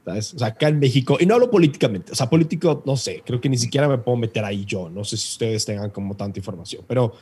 ¿Sabes? 0.05 0.34
O 0.34 0.38
sea, 0.41 0.49
acá 0.49 0.66
en 0.66 0.80
México, 0.80 1.16
y 1.20 1.26
no 1.26 1.34
hablo 1.34 1.49
políticamente, 1.49 2.11
o 2.11 2.14
sea, 2.16 2.28
político, 2.28 2.82
no 2.84 2.97
sé, 2.97 3.22
creo 3.24 3.41
que 3.41 3.49
ni 3.49 3.57
siquiera 3.57 3.86
me 3.86 3.99
puedo 3.99 4.16
meter 4.16 4.45
ahí 4.45 4.64
yo, 4.64 4.91
no 4.91 5.05
sé 5.05 5.16
si 5.16 5.28
ustedes 5.28 5.64
tengan 5.64 5.91
como 5.91 6.16
tanta 6.16 6.41
información, 6.41 6.84
pero, 6.88 7.12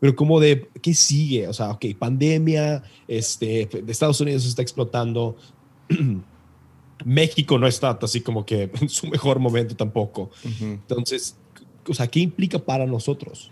pero 0.00 0.16
como 0.16 0.40
de, 0.40 0.70
¿qué 0.80 0.94
sigue? 0.94 1.48
O 1.48 1.52
sea, 1.52 1.72
ok, 1.72 1.84
pandemia, 1.98 2.82
este, 3.06 3.66
de 3.66 3.92
Estados 3.92 4.22
Unidos 4.22 4.46
está 4.46 4.62
explotando, 4.62 5.36
México 7.04 7.58
no 7.58 7.66
está 7.66 7.98
así 8.00 8.20
como 8.20 8.44
que 8.44 8.70
en 8.80 8.88
su 8.88 9.06
mejor 9.06 9.38
momento 9.38 9.76
tampoco. 9.76 10.30
Entonces, 10.60 11.36
o 11.88 11.94
sea, 11.94 12.06
¿qué 12.06 12.20
implica 12.20 12.58
para 12.58 12.86
nosotros? 12.86 13.50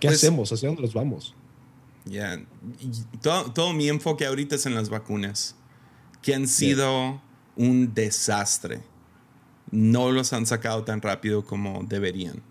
¿Qué 0.00 0.08
Pues- 0.08 0.14
hacemos? 0.16 0.50
¿Hacia 0.52 0.68
dónde 0.68 0.82
nos 0.82 0.94
vamos? 0.94 1.34
Ya. 2.06 2.42
Todo, 3.22 3.52
todo 3.52 3.72
mi 3.72 3.88
enfoque 3.88 4.26
ahorita 4.26 4.56
es 4.56 4.66
en 4.66 4.74
las 4.74 4.88
vacunas, 4.88 5.56
que 6.22 6.34
han 6.34 6.48
sido 6.48 7.20
un 7.56 7.92
desastre. 7.94 8.82
No 9.70 10.10
los 10.10 10.32
han 10.32 10.46
sacado 10.46 10.84
tan 10.84 11.02
rápido 11.02 11.44
como 11.44 11.82
deberían. 11.84 12.42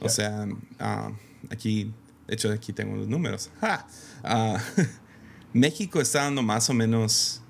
O 0.00 0.08
sea, 0.08 0.46
ah, 0.78 1.10
aquí, 1.50 1.92
de 2.26 2.34
hecho, 2.34 2.50
aquí 2.52 2.72
tengo 2.72 2.96
los 2.96 3.08
números. 3.08 3.50
¡Ja! 3.60 3.86
Ah, 4.24 4.58
México 5.52 6.00
está 6.00 6.24
dando 6.24 6.42
más 6.42 6.68
o 6.68 6.74
menos 6.74 7.40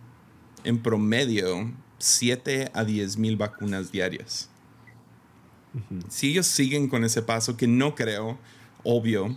en 0.64 0.82
promedio 0.82 1.72
7 1.98 2.70
a 2.74 2.84
10 2.84 3.16
mil 3.18 3.36
vacunas 3.36 3.90
diarias. 3.92 4.48
Si 6.08 6.30
ellos 6.30 6.46
siguen 6.46 6.88
con 6.88 7.04
ese 7.04 7.22
paso, 7.22 7.56
que 7.56 7.66
no 7.68 7.94
creo, 7.94 8.38
obvio. 8.84 9.36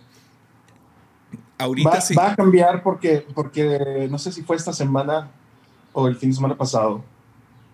Ahorita 1.57 1.89
Va, 1.89 2.01
sí. 2.01 2.16
va 2.16 2.32
a 2.32 2.36
cambiar 2.36 2.82
porque, 2.84 3.26
porque 3.36 4.07
no 4.09 4.18
sé 4.18 4.32
si 4.32 4.41
fue 4.41 4.55
esta 4.55 4.74
semana 4.74 5.30
o 5.93 6.07
el 6.07 6.16
fin 6.16 6.30
de 6.30 6.36
semana 6.36 6.57
pasado 6.57 7.03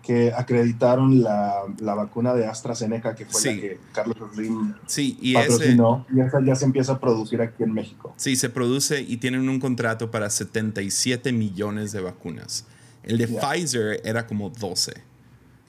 que 0.02 0.32
acreditaron 0.34 1.22
la, 1.22 1.62
la 1.80 1.94
vacuna 1.94 2.34
de 2.34 2.46
AstraZeneca, 2.46 3.14
que 3.14 3.26
fue 3.26 3.40
Sí. 3.40 3.48
la 3.54 3.60
que 3.60 3.80
Carlos 3.92 4.16
Slim 4.34 4.74
Sí, 4.86 5.18
y 5.20 5.36
ese, 5.36 5.48
patrocinó, 5.50 6.06
y 6.14 6.20
esa 6.20 6.38
ya 6.44 6.54
se 6.54 6.64
empieza 6.64 6.92
a 6.92 6.98
producir 7.00 7.42
aquí 7.42 7.62
en 7.62 7.72
México. 7.74 8.14
sí, 8.16 8.34
se 8.36 8.48
produce 8.48 9.02
y 9.02 9.18
tienen 9.18 9.48
un 9.48 9.60
contrato 9.60 10.10
para 10.10 10.30
77 10.30 11.32
millones 11.32 11.92
de 11.92 12.00
vacunas. 12.00 12.66
El 13.02 13.18
de. 13.18 13.28
Pfizer 13.28 14.00
era 14.04 14.26
como 14.26 14.50
12. 14.50 14.92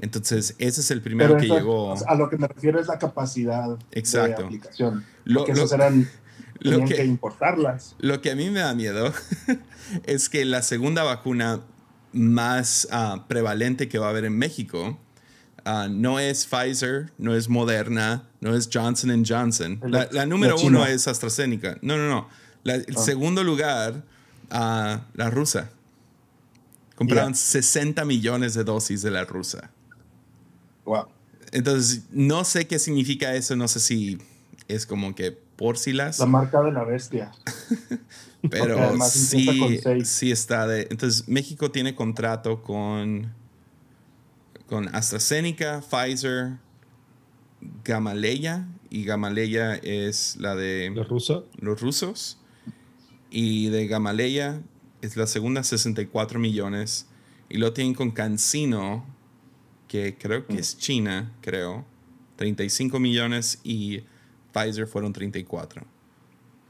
Entonces, 0.02 0.56
ese 0.60 0.80
es 0.82 0.92
el 0.92 1.02
primero 1.02 1.36
Pero 1.38 1.42
que 1.42 1.48
llegó. 1.60 1.94
a 2.08 2.16
lo 2.16 2.30
que 2.30 2.38
me 2.38 2.48
refiero 2.48 2.80
es 2.80 2.88
la 2.88 2.98
capacidad 3.00 3.78
Exacto. 3.92 4.42
de 4.42 4.46
aplicación. 4.46 5.06
Lo, 5.26 5.44
que 5.46 5.52
lo- 5.54 5.58
esas 5.58 5.74
eran, 5.74 6.10
lo 6.60 6.86
que- 6.86 6.96
que 6.96 7.06
importarlas. 7.06 7.96
Lo 8.00 8.22
que 8.22 8.32
a 8.32 8.36
mí 8.36 8.50
me 8.50 8.62
da 8.62 8.74
miedo 8.74 9.14
es 10.06 10.30
que 10.30 10.46
la 10.46 10.62
segunda 10.62 11.04
vacuna 11.04 11.62
más 12.14 12.88
ah, 12.92 13.26
prevalente 13.28 13.88
que 13.90 14.00
va 14.00 14.08
a 14.08 14.10
haber 14.12 14.26
en 14.26 14.38
México 14.38 14.98
ah, 15.66 15.88
no 15.92 16.18
es 16.20 16.46
Pfizer, 16.48 17.12
no 17.18 17.36
es 17.36 17.50
Moderna, 17.50 18.24
no 18.40 18.56
es 18.56 18.70
Johnson 18.74 19.24
Johnson. 19.28 19.80
La, 19.84 20.08
la 20.12 20.26
número 20.26 20.56
la 20.58 20.64
uno 20.64 20.86
es 20.86 21.08
AstraZeneca. 21.10 21.78
No, 21.82 21.98
no, 21.98 22.08
no. 22.10 22.30
La- 22.64 22.76
el 22.76 22.86
Ah. 22.96 23.02
segundo 23.02 23.44
lugar, 23.44 24.04
ah, 24.50 25.02
la 25.14 25.30
rusa. 25.30 25.72
Compraron 27.00 27.32
Ya. 27.34 27.39
60 27.39 28.04
millones 28.06 28.54
de 28.54 28.64
dosis 28.66 29.02
de 29.02 29.10
la 29.10 29.24
rusa. 29.24 29.72
Wow. 30.86 31.06
Entonces, 31.54 32.04
no 32.12 32.43
sé 32.43 32.68
qué 32.68 32.78
significa 32.78 33.34
eso. 33.36 33.56
No 33.56 33.68
sé 33.70 33.80
si 33.80 34.18
es 34.68 34.86
como 34.86 35.16
que 35.16 35.32
por 35.32 35.78
si 35.78 35.93
las. 35.93 36.20
La 36.20 36.26
marca 36.26 36.62
de 36.62 36.72
la 36.74 36.84
bestia. 36.84 37.32
Pero 38.52 39.00
sí, 39.02 39.45
con 39.60 39.78
seis. 39.82 40.10
sí 40.10 40.32
está 40.32 40.68
de. 40.68 40.88
Entonces, 40.91 41.28
México 41.30 41.72
tiene 41.72 41.95
contrato 41.95 42.62
con, 42.62 43.34
con 44.68 44.93
AstraZeneca, 44.93 45.82
Pfizer, 45.82 46.58
Gamaleya. 47.84 48.68
Y 48.89 49.06
Gamaleya 49.06 49.76
es 49.76 50.36
la 50.38 50.56
La 50.56 50.62
de 50.62 51.06
rusa. 51.08 51.43
los 51.62 51.80
rusos. 51.80 52.38
Y 53.32 53.70
de 53.70 53.88
Gamaleya 53.88 54.62
es 55.02 55.16
la 55.18 55.28
segunda, 55.28 55.64
64 55.64 56.39
millones. 56.39 57.08
Y 57.50 57.58
lo 57.58 57.74
tienen 57.74 57.93
con 57.93 58.12
Cancino, 58.12 59.06
que 59.88 60.18
creo 60.18 60.45
que 60.45 60.58
es 60.58 60.78
China, 60.78 61.34
creo. 61.41 61.86
35 62.36 63.00
millones. 63.00 63.60
Y 63.64 64.04
Pfizer 64.54 64.88
fueron 64.88 65.14
34. 65.14 65.84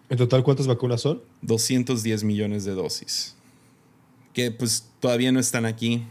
En 0.10 0.18
total, 0.18 0.44
¿cuántas 0.44 0.68
vacunas 0.68 1.02
son? 1.02 1.22
210 1.42 2.24
millones 2.24 2.66
de 2.66 2.72
dosis. 2.72 3.36
Que 4.34 4.52
pues 4.52 4.88
todavía 5.00 5.32
no 5.32 5.40
están 5.40 5.66
aquí. 5.66 6.06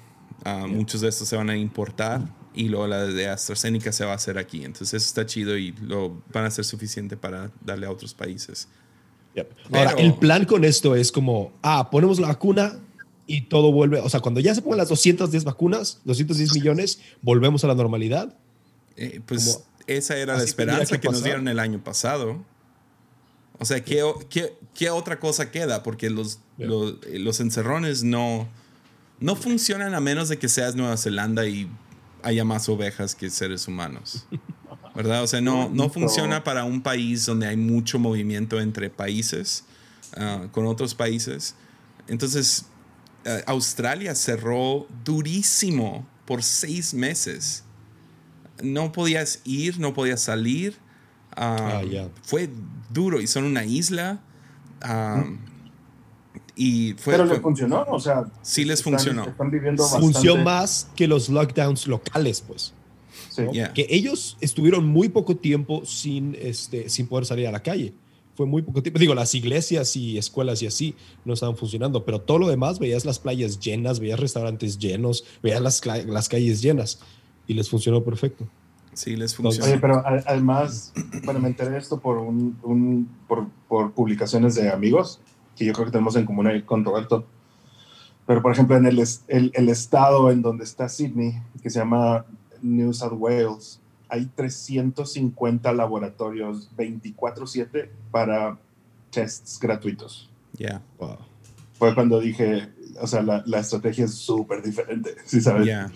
Ah, 0.45 0.67
Muchos 0.69 1.01
de 1.01 1.09
estos 1.09 1.29
se 1.29 1.37
van 1.37 1.51
a 1.51 1.57
importar 1.57 2.23
y 2.55 2.69
luego 2.69 2.87
la 2.87 3.05
de 3.05 3.29
AstraZeneca 3.29 3.93
se 3.93 4.05
va 4.05 4.13
a 4.13 4.15
hacer 4.17 4.39
aquí. 4.39 4.65
Entonces 4.65 5.03
eso 5.03 5.09
está 5.09 5.27
chido 5.27 5.57
y 5.57 5.73
lo 5.81 6.23
van 6.33 6.45
a 6.45 6.51
ser 6.51 6.65
suficiente 6.65 7.17
para 7.17 7.51
darle 7.61 7.87
a 7.87 7.91
otros 7.91 8.15
países. 8.15 8.69
Yep. 9.35 9.51
Ahora, 9.73 9.91
Pero- 9.95 9.99
el 9.99 10.15
plan 10.15 10.45
con 10.45 10.65
esto 10.65 10.95
es 10.97 11.13
como, 11.13 11.53
ah, 11.63 11.91
ponemos 11.91 12.19
la 12.19 12.29
vacuna 12.29 12.79
y 13.27 13.43
todo 13.43 13.71
vuelve, 13.73 14.01
o 14.01 14.09
sea, 14.09 14.21
cuando 14.21 14.41
ya 14.41 14.55
se 14.55 14.63
pongan 14.63 14.79
las 14.79 14.89
210 14.89 15.45
vacunas, 15.45 16.01
210 16.05 16.55
millones, 16.55 16.99
volvemos 17.23 17.63
a 17.65 17.67
la 17.69 17.75
normalidad. 17.75 18.35
Eh, 18.97 19.21
pues 19.27 19.45
Como- 19.55 19.65
esa 19.87 20.17
era 20.17 20.37
la 20.37 20.43
esperanza 20.45 20.97
que 20.97 21.01
que, 21.03 21.09
nos 21.09 21.23
dieron 21.23 21.47
el 21.49 21.59
año 21.59 21.83
pasado. 21.83 22.43
O 23.61 23.65
sea, 23.65 23.83
¿qué, 23.85 24.03
qué- 24.31 24.55
qué 24.75 24.91
otra 24.91 25.19
cosa 25.21 25.51
queda? 25.51 25.83
Porque 25.83 26.11
los, 26.11 26.39
Yeah. 26.59 26.69
los, 26.69 26.95
eh, 27.07 27.19
los 27.19 27.41
encerrones 27.41 28.03
no, 28.05 28.49
no 29.21 29.37
funcionan 29.37 29.95
a 29.95 30.01
menos 30.01 30.29
de 30.29 30.39
que 30.39 30.49
seas 30.49 30.75
Nueva 30.77 30.97
Zelanda 30.97 31.47
y 31.47 31.69
haya 32.23 32.45
más 32.45 32.69
ovejas 32.69 33.15
que 33.15 33.31
seres 33.31 33.67
humanos. 33.69 34.27
¿Verdad? 34.95 35.23
O 35.23 35.27
sea, 35.27 35.41
no, 35.41 35.69
no 35.69 35.89
funciona 35.91 36.43
para 36.45 36.65
un 36.65 36.83
país 36.83 37.25
donde 37.27 37.47
hay 37.47 37.57
mucho 37.57 37.99
movimiento 37.99 38.61
entre 38.61 38.91
países, 38.91 39.65
ah, 40.17 40.47
con 40.53 40.67
otros 40.67 40.95
países. 40.95 41.55
Entonces, 42.09 42.67
eh, 43.25 43.43
Australia 43.47 44.15
cerró 44.15 44.87
durísimo 45.05 46.07
por 46.25 46.43
seis 46.43 46.95
meses. 46.95 47.65
No 48.63 48.91
podías 48.93 49.41
ir, 49.45 49.79
no 49.79 49.95
podías 49.95 50.21
salir. 50.23 50.77
Ah, 51.37 51.83
Ah. 51.85 52.09
Fue 52.23 52.49
duro 52.91 53.21
y 53.21 53.27
son 53.27 53.45
una 53.45 53.65
isla. 53.65 54.21
Y 56.57 56.95
fue, 56.95 57.13
Pero 57.15 57.27
fue- 57.27 57.37
le 57.37 57.41
funcionó, 57.43 57.85
o 57.89 58.01
sea. 58.01 58.25
Sí 58.43 58.65
les 58.65 58.81
están- 58.81 58.95
funcionó. 58.95 59.25
Están 59.25 59.51
viviendo. 59.51 59.85
Funcionó 59.87 60.43
más 60.43 60.89
que 60.97 61.07
los 61.07 61.29
lockdowns 61.29 61.87
locales, 61.87 62.41
pues. 62.41 62.73
Sí. 63.31 63.43
¿no? 63.43 63.53
Yeah. 63.53 63.73
Que 63.73 63.87
ellos 63.91 64.37
estuvieron 64.41 64.87
muy 64.87 65.09
poco 65.09 65.37
tiempo 65.37 65.85
sin, 65.85 66.37
este, 66.41 66.89
sin 66.89 67.07
poder 67.07 67.27
salir 67.27 67.47
a 67.47 67.53
la 67.53 67.61
calle. 67.63 67.93
Fue 68.35 68.47
muy 68.47 68.63
poco 68.63 68.83
tiempo. 68.83 69.01
Digo, 69.01 69.15
las 69.17 69.35
iglesias 69.35 69.97
y 69.97 70.17
escuelas 70.17 70.63
y 70.63 70.67
así 70.69 70.95
no 71.25 71.35
estaban 71.35 71.57
funcionando, 71.57 72.05
pero 72.05 72.21
todo 72.21 72.39
lo 72.39 72.49
demás, 72.49 72.79
veías 72.79 73.05
las 73.05 73.19
playas 73.19 73.59
llenas, 73.59 73.99
veías 73.99 74.21
restaurantes 74.21 74.79
llenos, 74.79 75.25
veías 75.43 75.61
las, 75.61 75.85
las 76.07 76.29
calles 76.29 76.63
llenas 76.63 77.01
y 77.49 77.55
les 77.55 77.69
funcionó 77.69 78.05
perfecto. 78.05 78.47
Sí, 78.95 79.17
les 79.17 79.33
Oye, 79.39 79.43
funcionó. 79.43 79.81
pero 79.81 79.97
a- 80.07 80.23
además, 80.27 80.93
bueno, 81.25 81.41
me 81.41 81.49
enteré 81.49 81.71
de 81.71 81.79
esto 81.79 81.99
por, 82.01 82.19
un, 82.19 82.57
un- 82.63 83.09
por, 83.27 83.47
por 83.69 83.93
publicaciones 83.93 84.55
de 84.55 84.71
amigos, 84.71 85.21
que 85.57 85.65
yo 85.65 85.73
creo 85.73 85.87
que 85.87 85.93
tenemos 85.93 86.15
en 86.15 86.25
común 86.25 86.47
ahí 86.47 86.63
con 86.63 86.85
Roberto. 86.85 87.27
Pero, 88.27 88.43
por 88.43 88.53
ejemplo, 88.53 88.77
en 88.77 88.87
el, 88.87 89.03
el, 89.29 89.51
el 89.55 89.69
estado 89.69 90.31
en 90.31 90.43
donde 90.43 90.63
está 90.65 90.89
Sydney, 90.89 91.41
que 91.63 91.71
se 91.71 91.79
llama 91.81 92.25
New 92.63 92.93
South 92.93 93.15
Wales, 93.17 93.81
hay 94.09 94.27
350 94.27 95.73
laboratorios 95.73 96.71
24/7 96.77 97.91
para 98.11 98.59
tests 99.11 99.59
gratuitos. 99.61 100.31
Ya, 100.55 100.83
Wow. 100.99 101.19
Fue 101.75 101.95
cuando 101.95 102.19
dije, 102.19 102.73
o 103.01 103.07
sea, 103.07 103.23
la, 103.23 103.45
la 103.47 103.61
estrategia 103.61 104.05
es 104.07 104.15
súper 104.15 104.63
diferente, 104.63 105.15
¿sí 105.25 105.41
sabes? 105.41 105.67
ya. 105.67 105.91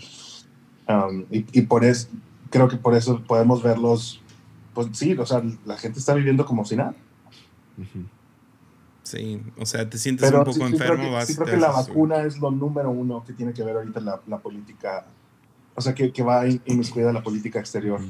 Um, 0.88 1.24
y, 1.30 1.44
y 1.52 1.62
por 1.62 1.84
eso, 1.84 2.08
creo 2.50 2.68
que 2.68 2.76
por 2.76 2.94
eso 2.94 3.22
podemos 3.24 3.62
verlos, 3.62 4.20
pues 4.74 4.88
sí, 4.92 5.14
o 5.14 5.26
sea, 5.26 5.42
la 5.64 5.76
gente 5.76 5.98
está 5.98 6.14
viviendo 6.14 6.44
como 6.44 6.64
si 6.64 6.76
nada. 6.76 6.94
Ujú. 7.78 8.06
Sí, 9.02 9.42
o 9.58 9.66
sea, 9.66 9.88
te 9.88 9.98
sientes 9.98 10.28
Pero 10.28 10.38
un 10.38 10.44
poco 10.44 10.54
sí, 10.54 10.66
sí 10.66 10.72
enfermo, 10.72 10.94
creo 10.94 11.08
que, 11.08 11.14
vas 11.14 11.26
sí 11.26 11.34
creo 11.34 11.46
que 11.48 11.56
la 11.56 11.70
vacuna 11.70 12.22
es 12.22 12.38
lo 12.38 12.50
número 12.50 12.90
uno 12.90 13.24
que 13.24 13.32
tiene 13.32 13.52
que 13.52 13.64
ver 13.64 13.76
ahorita 13.76 14.00
la, 14.00 14.20
la 14.28 14.38
política, 14.38 15.04
o 15.74 15.80
sea, 15.80 15.94
que, 15.94 16.12
que 16.12 16.22
va 16.22 16.46
in- 16.48 16.60
inmiscuida 16.66 17.12
la 17.12 17.22
política 17.22 17.58
exterior 17.60 18.00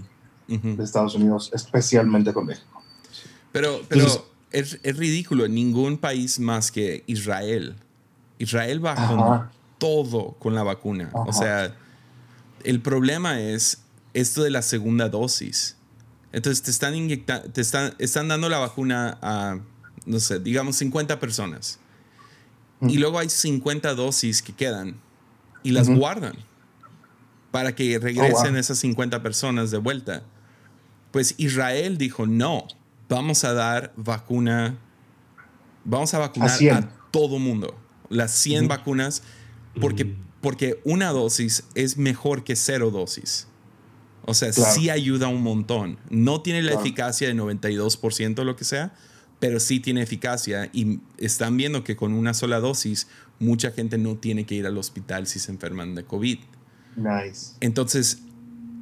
Ujú. 0.48 0.76
de 0.76 0.84
Estados 0.84 1.14
Unidos, 1.14 1.50
especialmente 1.54 2.32
con 2.32 2.46
México. 2.46 2.82
Pero, 3.52 3.80
pero 3.88 4.02
Entonces- 4.02 4.22
es, 4.50 4.78
es 4.82 4.96
ridículo. 4.96 5.46
Ningún 5.48 5.98
país 5.98 6.38
más 6.40 6.70
que 6.70 7.04
Israel. 7.06 7.76
Israel 8.38 8.84
va 8.84 8.92
Ajá. 8.92 9.08
con 9.08 9.50
todo 9.78 10.32
con 10.38 10.54
la 10.54 10.62
vacuna. 10.62 11.10
O 11.12 11.22
Ajá. 11.30 11.32
sea, 11.32 11.76
el 12.64 12.80
problema 12.80 13.40
es 13.40 13.82
esto 14.14 14.42
de 14.42 14.50
la 14.50 14.62
segunda 14.62 15.08
dosis. 15.08 15.76
Entonces 16.32 16.62
te 16.62 16.70
están 16.70 16.94
inyectando, 16.94 17.50
te 17.50 17.60
están, 17.60 17.94
están 17.98 18.28
dando 18.28 18.48
la 18.48 18.58
vacuna 18.58 19.18
a, 19.20 19.58
no 20.06 20.18
sé, 20.20 20.38
digamos 20.40 20.76
50 20.76 21.20
personas. 21.20 21.78
Y 22.80 22.96
Mm. 22.96 23.00
luego 23.00 23.18
hay 23.18 23.28
50 23.28 23.94
dosis 23.94 24.42
que 24.42 24.52
quedan 24.54 24.96
y 25.62 25.70
las 25.72 25.88
Ujú. 25.88 25.98
guardan 25.98 26.34
para 27.52 27.74
que 27.76 27.98
regresen 28.00 28.46
Oh, 28.48 28.50
wow. 28.50 28.56
esas 28.56 28.78
50 28.78 29.22
personas 29.22 29.70
de 29.70 29.78
vuelta. 29.78 30.24
Pues 31.12 31.34
Israel 31.36 31.98
dijo, 31.98 32.26
no, 32.26 32.66
vamos 33.08 33.44
a 33.44 33.52
dar 33.52 33.92
vacuna, 33.96 34.76
vamos 35.84 36.12
a 36.14 36.18
vacunar 36.18 36.48
A 36.50 36.54
a, 36.54 36.56
100. 36.56 36.88
todo 37.12 37.38
mundo, 37.38 37.78
las 38.08 38.32
100 38.32 38.60
Ujú. 38.64 38.68
vacunas, 38.70 39.22
porque, 39.80 40.06
Mm. 40.06 40.16
porque 40.40 40.80
una 40.84 41.10
dosis 41.10 41.64
es 41.74 41.96
mejor 41.98 42.42
que 42.44 42.56
cero 42.56 42.90
dosis. 42.90 43.46
O 44.24 44.34
sea, 44.34 44.50
Claro. 44.52 44.72
sí 44.74 44.88
ayuda 44.88 45.28
un 45.28 45.42
montón. 45.42 45.98
No 46.08 46.40
tiene 46.42 46.62
la 46.62 46.70
Claro. 46.72 46.86
eficacia 46.86 47.28
de 47.28 47.34
92% 47.34 48.42
o 48.42 48.44
lo 48.44 48.56
que 48.56 48.64
sea, 48.64 48.94
pero 49.40 49.58
sí 49.60 49.80
tiene 49.80 50.00
eficacia 50.02 50.70
y 50.72 51.00
están 51.18 51.56
viendo 51.56 51.82
que 51.84 51.96
con 51.96 52.12
una 52.12 52.32
sola 52.32 52.60
dosis 52.60 53.08
mucha 53.40 53.72
gente 53.72 53.98
no 53.98 54.16
tiene 54.16 54.46
que 54.46 54.54
ir 54.54 54.64
al 54.66 54.78
hospital 54.78 55.26
si 55.26 55.40
se 55.40 55.50
enferman 55.50 55.96
de 55.96 56.04
COVID. 56.04 56.38
Nice. 56.96 57.52
Entonces, 57.60 58.18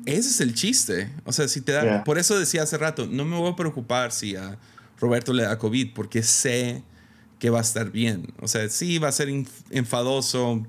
ese 0.07 0.29
es 0.29 0.41
el 0.41 0.55
chiste. 0.55 1.13
O 1.25 1.33
sea, 1.33 1.47
si 1.49 1.61
te 1.61 1.73
da... 1.73 1.83
Yeah. 1.83 2.05
Por 2.05 2.19
eso 2.19 2.39
decía 2.39 2.63
hace 2.63 2.79
rato, 2.79 3.07
no 3.07 3.25
me 3.25 3.37
voy 3.37 3.53
a 3.53 3.57
preocupar 3.57 4.13
si 4.13 4.37
a 4.37 4.59
Roberto 4.99 5.33
le 5.33 5.45
da 5.45 5.59
COVID, 5.59 5.95
porque 5.95 6.23
sé 6.23 6.83
que 7.39 7.51
va 7.51 7.59
a 7.59 7.63
estar 7.63 7.91
bien. 7.91 8.33
O 8.41 8.49
sea, 8.49 8.69
sí 8.69 8.99
va 8.99 9.09
a 9.09 9.13
ser 9.13 9.29
enfadoso 9.71 10.67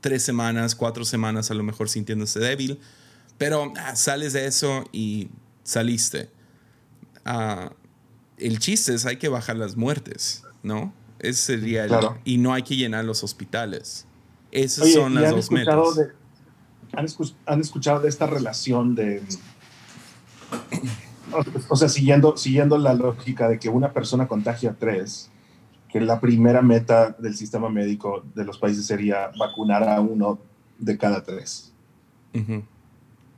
tres 0.00 0.22
semanas, 0.22 0.74
cuatro 0.74 1.04
semanas, 1.04 1.50
a 1.50 1.54
lo 1.54 1.62
mejor 1.62 1.88
sintiéndose 1.88 2.38
débil, 2.40 2.78
pero 3.38 3.72
ah, 3.76 3.96
sales 3.96 4.32
de 4.32 4.46
eso 4.46 4.84
y 4.92 5.30
saliste. 5.64 6.30
Ah, 7.24 7.72
el 8.36 8.58
chiste 8.58 8.94
es 8.94 9.06
hay 9.06 9.16
que 9.16 9.28
bajar 9.28 9.56
las 9.56 9.76
muertes, 9.76 10.42
¿no? 10.62 10.92
Ese 11.18 11.58
sería 11.58 11.84
el- 11.84 11.88
Claro. 11.88 12.18
y 12.24 12.38
no 12.38 12.52
hay 12.52 12.62
que 12.62 12.76
llenar 12.76 13.04
los 13.04 13.22
hospitales. 13.22 14.06
Esas 14.50 14.84
Oye, 14.84 14.94
son 14.94 15.12
¿y 15.12 15.16
las 15.16 15.30
dos 15.30 15.50
metas. 15.50 15.96
de- 15.96 16.21
han, 16.94 17.06
escu- 17.06 17.34
han 17.46 17.60
escuchado 17.60 18.00
de 18.00 18.08
esta 18.08 18.26
relación 18.26 18.94
de. 18.94 19.22
O 21.68 21.76
sea, 21.76 21.88
siguiendo, 21.88 22.36
siguiendo 22.36 22.76
la 22.78 22.92
lógica 22.94 23.48
de 23.48 23.58
que 23.58 23.68
una 23.68 23.92
persona 23.92 24.28
contagia 24.28 24.70
a 24.70 24.74
tres, 24.74 25.30
que 25.88 26.00
la 26.00 26.20
primera 26.20 26.60
meta 26.62 27.10
del 27.18 27.34
sistema 27.34 27.70
médico 27.70 28.24
de 28.34 28.44
los 28.44 28.58
países 28.58 28.84
sería 28.86 29.30
vacunar 29.38 29.88
a 29.88 30.00
uno 30.00 30.38
de 30.78 30.98
cada 30.98 31.22
tres. 31.22 31.72
Ujú. 32.34 32.62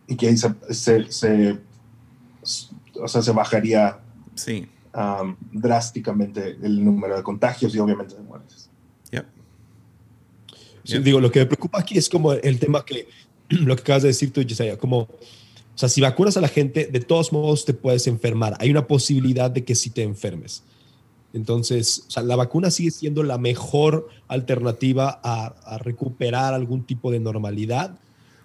Y 0.09 0.17
que 0.17 0.29
ahí 0.29 0.37
se, 0.37 0.53
se- 0.71 1.13
se- 1.13 1.59
o 3.01 3.09
sea, 3.09 3.23
se 3.23 3.33
bajaría 3.33 3.99
Sí. 4.35 4.69
um, 4.95 5.37
drásticamente 5.53 6.57
el 6.63 6.85
número 6.85 7.17
de 7.17 7.23
contagios 7.23 7.75
y 7.75 7.79
obviamente 7.79 8.15
de 8.17 8.23
muertes. 8.23 8.69
Yep. 9.13 9.27
Sí, 10.85 10.93
Yep. 10.95 11.03
Digo, 11.03 11.21
lo 11.21 11.31
que 11.31 11.41
me 11.41 11.47
preocupa 11.47 11.79
aquí 11.81 11.97
es 11.97 12.09
como 12.09 12.33
el 12.33 12.59
tema 12.59 12.85
que 12.85 13.09
lo 13.49 13.77
que 13.77 13.83
acabas 13.83 14.03
de 14.03 14.09
decir 14.09 14.33
tú, 14.33 14.43
Yesaya, 14.43 14.79
como, 14.79 14.99
o 15.01 15.09
sea, 15.75 15.89
si 15.89 16.01
vacunas 16.01 16.37
a 16.37 16.41
la 16.41 16.49
gente, 16.49 16.87
de 16.87 17.01
todos 17.01 17.33
modos 17.33 17.65
te 17.65 17.75
puedes 17.75 18.07
enfermar. 18.07 18.57
Hay 18.61 18.71
una 18.71 18.87
posibilidad 18.87 19.51
de 19.51 19.65
que 19.65 19.75
sí 19.75 19.91
te 19.91 20.03
enfermes. 20.03 20.63
Entonces, 21.33 22.05
o 22.07 22.11
sea, 22.13 22.23
la 22.23 22.37
vacuna 22.37 22.71
sigue 22.71 22.93
siendo 22.93 23.25
la 23.25 23.39
mejor 23.39 24.09
alternativa 24.29 25.21
a, 25.25 25.47
a 25.65 25.79
recuperar 25.79 26.55
algún 26.55 26.85
tipo 26.85 27.11
de 27.11 27.19
normalidad, 27.19 27.99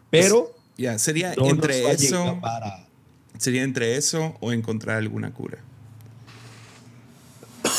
pero 0.09 0.51
Ya, 0.75 0.97
sería 0.97 1.35
no 1.35 1.47
entre 1.47 1.91
eso, 1.91 2.39
sería 3.37 3.61
entre 3.63 3.95
eso 3.95 4.35
o 4.39 4.51
encontrar 4.51 4.97
alguna 4.97 5.31
cura. 5.31 5.59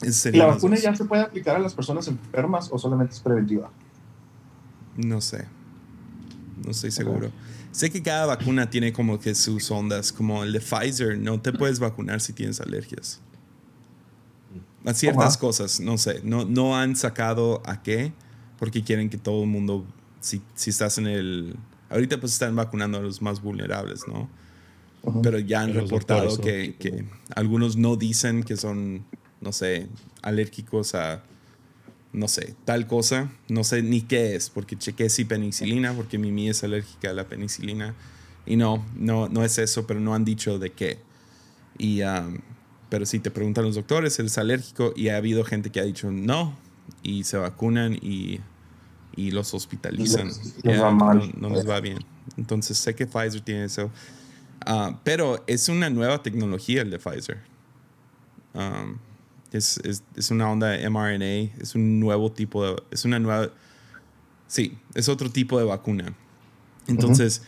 Esas 0.00 0.08
¿Y 0.08 0.12
serían 0.12 0.46
la 0.46 0.54
vacuna 0.54 0.76
dos. 0.76 0.84
ya 0.84 0.96
se 0.96 1.04
puede 1.04 1.20
aplicar 1.22 1.56
a 1.56 1.58
las 1.58 1.74
personas 1.74 2.08
enfermas 2.08 2.70
o 2.72 2.78
solamente 2.78 3.12
es 3.12 3.20
preventiva? 3.20 3.70
No 4.96 5.20
sé. 5.20 5.46
No 6.64 6.70
estoy 6.72 6.90
seguro. 6.90 7.30
Sé 7.72 7.90
que 7.90 8.02
cada 8.02 8.26
vacuna 8.26 8.68
tiene 8.68 8.92
como 8.92 9.20
que 9.20 9.34
sus 9.34 9.70
ondas, 9.70 10.12
como 10.12 10.42
el 10.42 10.52
de 10.52 10.60
Pfizer, 10.60 11.18
no 11.18 11.40
te 11.40 11.52
puedes 11.52 11.78
vacunar 11.78 12.20
si 12.20 12.32
tienes 12.32 12.60
alergias. 12.60 13.20
A 14.84 14.94
ciertas 14.94 15.36
¿Cómo? 15.36 15.48
cosas, 15.48 15.80
no 15.80 15.98
sé. 15.98 16.20
No, 16.24 16.44
no 16.44 16.76
han 16.76 16.96
sacado 16.96 17.62
a 17.64 17.82
qué, 17.82 18.12
porque 18.58 18.82
quieren 18.82 19.08
que 19.08 19.18
todo 19.18 19.42
el 19.42 19.48
mundo, 19.48 19.86
si, 20.20 20.42
si 20.54 20.70
estás 20.70 20.98
en 20.98 21.06
el... 21.06 21.56
Ahorita 21.90 22.20
pues 22.20 22.32
están 22.32 22.54
vacunando 22.56 22.98
a 22.98 23.00
los 23.00 23.20
más 23.22 23.42
vulnerables, 23.42 24.06
¿no? 24.06 24.28
Pero 25.22 25.38
ya 25.38 25.62
han 25.62 25.72
reportado 25.72 26.38
que, 26.38 26.76
que 26.78 27.06
algunos 27.34 27.76
no 27.76 27.96
dicen 27.96 28.42
que 28.42 28.56
son, 28.56 29.04
no 29.40 29.50
sé, 29.50 29.88
alérgicos 30.22 30.94
a, 30.94 31.22
no 32.12 32.28
sé, 32.28 32.54
tal 32.64 32.86
cosa. 32.86 33.30
No 33.48 33.64
sé 33.64 33.82
ni 33.82 34.02
qué 34.02 34.34
es, 34.34 34.50
porque 34.50 34.76
chequé 34.76 35.08
si 35.08 35.24
penicilina, 35.24 35.92
porque 35.94 36.18
Mimi 36.18 36.48
es 36.48 36.64
alérgica 36.64 37.10
a 37.10 37.12
la 37.12 37.26
penicilina. 37.26 37.94
Y 38.46 38.56
no, 38.56 38.84
no, 38.96 39.28
no 39.28 39.44
es 39.44 39.58
eso, 39.58 39.86
pero 39.86 40.00
no 40.00 40.14
han 40.14 40.24
dicho 40.24 40.58
de 40.58 40.70
qué. 40.70 40.98
Y, 41.78 42.02
um, 42.02 42.38
pero 42.88 43.06
si 43.06 43.20
te 43.20 43.30
preguntan 43.30 43.64
los 43.64 43.76
doctores, 43.76 44.18
¿eres 44.18 44.38
alérgico? 44.38 44.92
Y 44.96 45.08
ha 45.08 45.16
habido 45.16 45.44
gente 45.44 45.70
que 45.70 45.80
ha 45.80 45.84
dicho 45.84 46.10
no, 46.10 46.56
y 47.02 47.24
se 47.24 47.36
vacunan 47.36 47.94
y, 47.94 48.40
y 49.14 49.30
los 49.30 49.54
hospitalizan. 49.54 50.30
Ya, 50.64 50.82
va 50.82 50.90
no, 50.90 50.96
mal. 50.96 51.32
no 51.38 51.50
les 51.50 51.68
va 51.68 51.80
bien. 51.80 51.98
Entonces 52.36 52.76
sé 52.78 52.94
que 52.94 53.06
Pfizer 53.06 53.40
tiene 53.40 53.64
eso. 53.64 53.90
Ah, 54.66 54.98
pero 55.04 55.42
es 55.46 55.68
una 55.68 55.88
nueva 55.90 56.22
tecnología 56.22 56.82
el 56.82 56.90
de 56.90 56.98
Pfizer. 56.98 57.38
Um, 58.52 58.98
es, 59.52 59.78
es, 59.84 60.02
es 60.16 60.30
una 60.30 60.50
onda 60.50 60.68
de 60.68 60.88
mRNA, 60.88 61.60
es 61.60 61.74
un 61.74 62.00
nuevo 62.00 62.30
tipo 62.32 62.64
de... 62.66 62.82
Es 62.90 63.04
una 63.04 63.18
nueva... 63.18 63.50
Sí, 64.46 64.78
es 64.94 65.08
otro 65.08 65.30
tipo 65.30 65.58
de 65.58 65.64
vacuna. 65.64 66.14
Entonces, 66.88 67.42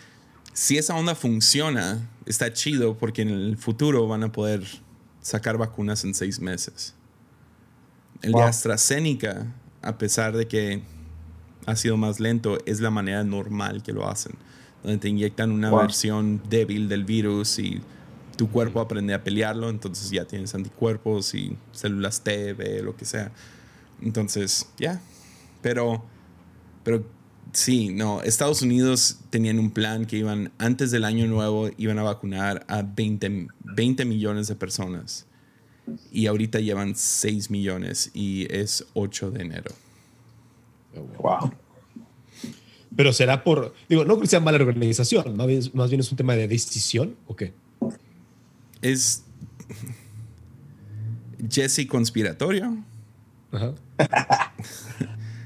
si 0.53 0.79
esa 0.79 0.95
onda 0.95 1.15
funciona, 1.15 2.09
está 2.27 2.53
chido 2.53 2.97
porque 2.97 3.23
en 3.23 3.31
el 3.31 3.57
futuro 3.57 4.07
van 4.07 4.23
a 4.23 4.31
poder 4.33 4.65
sacar 5.21 5.59
vacunas 5.59 6.05
en 6.05 6.15
seis 6.15 6.41
meses. 6.41 6.95
El 8.21 8.31
de 8.33 8.39
Wow. 8.39 8.45
AstraZeneca, 8.47 9.47
a 9.83 9.99
pesar 9.99 10.37
de 10.37 10.47
que 10.47 10.83
ha 11.67 11.75
sido 11.77 11.97
más 11.97 12.21
lento, 12.21 12.59
es 12.67 12.81
la 12.81 12.91
manera 12.91 13.25
normal 13.25 13.83
que 13.83 13.93
lo 13.93 14.09
hacen. 14.09 14.33
Donde 14.85 14.99
te 14.99 15.09
inyectan 15.09 15.51
una 15.51 15.71
Wow. 15.71 15.81
versión 15.81 16.41
débil 16.49 16.89
del 16.89 17.05
virus 17.05 17.59
y 17.59 17.81
tu 18.37 18.51
cuerpo 18.51 18.81
aprende 18.81 19.15
a 19.15 19.23
pelearlo, 19.23 19.71
entonces 19.71 20.11
ya 20.11 20.25
tienes 20.25 20.55
anticuerpos 20.55 21.35
y 21.35 21.57
células 21.73 22.23
T, 22.23 22.55
B, 22.55 22.83
lo 22.83 22.97
que 22.97 23.05
sea. 23.05 23.33
Entonces, 24.01 24.69
ya. 24.79 25.01
Pero, 25.61 26.05
pero 26.85 27.05
sí, 27.53 27.91
no, 27.91 28.23
Estados 28.23 28.63
Unidos 28.63 29.19
tenían 29.31 29.59
un 29.59 29.71
plan 29.71 30.07
que 30.07 30.17
iban, 30.17 30.53
antes 30.59 30.91
del 30.91 31.05
año 31.05 31.27
nuevo, 31.27 31.71
iban 31.77 31.99
a 31.99 32.03
vacunar 32.03 32.65
a 32.69 32.83
20, 32.83 33.49
20 33.65 34.05
millones 34.05 34.49
de 34.49 34.55
personas. 34.57 35.27
Y 36.13 36.27
ahorita 36.27 36.61
llevan 36.61 36.95
6 36.95 37.51
millones 37.51 38.11
y 38.15 38.47
es 38.55 38.87
8 38.95 39.31
de 39.33 39.43
enero. 39.43 39.73
Wow. 41.19 41.53
Pero 42.95 43.13
será 43.13 43.43
por, 43.43 43.75
digo, 43.89 44.05
no 44.05 44.15
creo 44.15 44.21
que 44.21 44.27
sea 44.27 44.41
mala 44.41 44.63
organización, 44.63 45.37
más 45.37 45.47
bien, 45.47 45.63
más 45.73 45.89
bien 45.91 46.01
es 46.01 46.11
un 46.11 46.17
tema 46.17 46.35
de 46.37 46.47
decisión, 46.47 47.17
¿o 47.27 47.35
qué? 47.35 47.55
Es 48.83 49.25
Jesse 51.49 51.87
conspiratorio. 51.89 52.77
Ajá. 53.53 53.75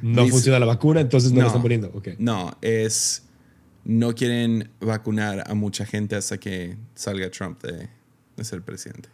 No 0.02 0.22
Dice- 0.22 0.32
funciona 0.32 0.58
la 0.60 0.66
vacuna, 0.66 1.00
entonces 1.00 1.32
no, 1.32 1.36
No. 1.36 1.40
la 1.42 1.46
están 1.48 1.62
poniendo. 1.62 1.88
ok. 1.88 2.08
No, 2.18 2.56
es 2.60 3.24
no 3.82 4.14
quieren 4.14 4.70
vacunar 4.78 5.50
a 5.50 5.54
mucha 5.54 5.86
gente 5.86 6.14
hasta 6.14 6.38
que 6.38 6.76
salga 6.94 7.30
Trump 7.30 7.60
de, 7.62 7.88
de 8.36 8.44
ser 8.44 8.62
presidente. 8.62 9.08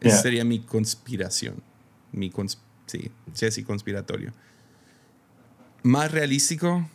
Esa 0.00 0.20
sería 0.20 0.44
mi 0.44 0.60
conspiración. 0.60 1.62
Mi 2.12 2.28
cons 2.28 2.58
sí, 2.86 3.10
Jesse 3.34 3.64
conspiratorio. 3.64 4.32
Más 5.84 6.10
realístico, 6.10 6.86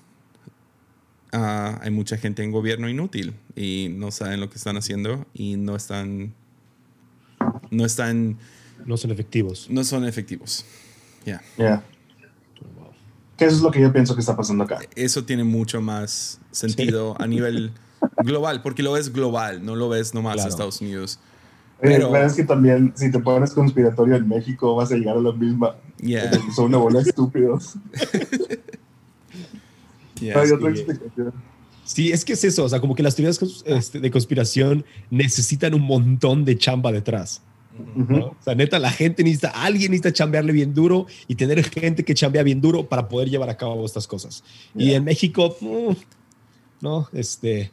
ah, 1.34 1.80
hay 1.82 1.92
mucha 1.92 2.18
gente 2.18 2.44
en 2.44 2.52
gobierno 2.52 2.88
inútil 2.88 3.34
y 3.56 3.90
no 3.92 4.12
saben 4.12 4.40
lo 4.40 4.50
que 4.50 4.56
están 4.58 4.78
haciendo 4.78 5.26
y 5.34 5.58
no 5.58 5.76
están 5.76 6.34
no 7.72 7.86
están 7.86 8.38
No 8.86 8.96
son 8.98 9.12
efectivos. 9.12 9.68
no 9.70 9.84
son 9.84 10.06
efectivos. 10.06 10.64
Ya. 11.26 11.42
Yeah. 11.58 11.84
Que 13.38 13.46
eso 13.46 13.56
es 13.58 13.62
lo 13.62 13.72
que 13.72 13.82
yo 13.82 13.92
pienso 13.92 14.14
que 14.16 14.22
está 14.22 14.36
pasando 14.38 14.64
acá. 14.64 14.80
eso 14.96 15.26
tiene 15.26 15.44
mucho 15.44 15.82
más 15.82 16.40
sentido 16.52 17.16
a 17.20 17.26
nivel 17.28 17.72
global, 18.18 18.62
porque 18.62 18.84
lo 18.84 18.92
ves 18.94 19.12
global, 19.12 19.66
no 19.66 19.76
lo 19.76 19.90
ves 19.90 20.14
nomás 20.14 20.36
Claro. 20.36 20.48
a 20.48 20.50
Estados 20.50 20.82
Unidos. 20.82 21.20
Pero 21.82 22.12
Pero- 22.12 22.26
es 22.28 22.34
que 22.36 22.44
también, 22.44 22.94
si 22.96 23.12
te 23.12 23.20
pones 23.20 23.52
conspiratorio 23.52 24.16
en 24.16 24.28
México, 24.28 24.76
vas 24.76 24.92
a 24.92 24.96
llegar 24.96 25.18
a 25.18 25.22
la 25.22 25.32
misma. 25.34 25.76
Yeah. 26.00 26.32
Son 26.56 26.66
una 26.66 26.78
bola 26.78 27.02
de 27.02 27.10
estúpidos. 27.10 27.76
Yeah. 30.24 30.36
No 30.36 30.42
hay 30.42 30.52
otra 30.52 30.74
sí. 30.74 30.82
explicación. 30.82 31.34
Sí, 31.86 32.12
es 32.12 32.24
que 32.24 32.34
es 32.34 32.44
eso, 32.46 32.64
o 32.64 32.70
sea, 32.70 32.80
como 32.80 32.96
que 32.96 33.04
las 33.04 33.16
teorías 33.16 33.40
este, 33.66 34.00
de 34.00 34.10
conspiración 34.12 34.86
necesitan 35.10 35.74
un 35.74 35.82
montón 35.82 36.46
de 36.46 36.58
chamba 36.58 36.92
detrás. 36.92 37.42
Ujú. 37.96 38.14
¿no? 38.14 38.26
O 38.28 38.38
sea, 38.40 38.56
neta, 38.56 38.78
la 38.80 38.92
gente 38.92 39.24
necesita, 39.24 39.50
alguien 39.50 39.92
necesita 39.92 40.14
chambearle 40.14 40.54
bien 40.54 40.74
duro 40.74 41.08
y 41.28 41.36
tener 41.36 41.62
gente 41.64 42.06
que 42.06 42.14
chambea 42.14 42.44
bien 42.44 42.62
duro 42.62 42.88
para 42.88 43.10
poder 43.10 43.30
llevar 43.30 43.50
a 43.50 43.58
cabo 43.58 43.84
estas 43.86 44.08
cosas. 44.08 44.44
Y 44.76 44.86
Yeah. 44.86 44.98
en 44.98 45.04
México, 45.04 45.58
mm, 45.60 45.92
no, 46.82 47.10
este, 47.14 47.72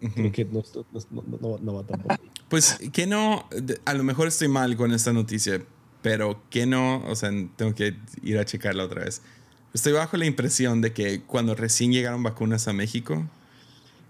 Ujú. 0.00 0.12
creo 0.14 0.32
que 0.32 0.44
no, 0.46 0.62
no, 0.74 1.04
no- 1.10 1.38
no- 1.40 1.58
no 1.58 1.74
va 1.74 1.82
tampoco. 1.84 2.14
Pues 2.48 2.78
que 2.92 3.06
no, 3.06 3.46
a 3.84 3.94
lo 3.94 4.04
mejor 4.04 4.28
estoy 4.28 4.48
mal 4.48 4.76
con 4.76 4.92
esta 4.92 5.12
noticia, 5.12 5.62
pero 6.00 6.42
que 6.50 6.64
no, 6.66 7.04
o 7.06 7.14
sea, 7.16 7.30
tengo 7.56 7.74
que 7.74 7.96
ir 8.22 8.38
a 8.38 8.44
checarla 8.44 8.84
otra 8.84 9.04
vez. 9.04 9.20
Estoy 9.74 9.92
bajo 9.92 10.16
la 10.16 10.26
impresión 10.26 10.80
de 10.80 10.92
que 10.92 11.22
cuando 11.22 11.54
recién 11.54 11.92
llegaron 11.92 12.22
vacunas 12.22 12.68
a 12.68 12.72
México, 12.72 13.24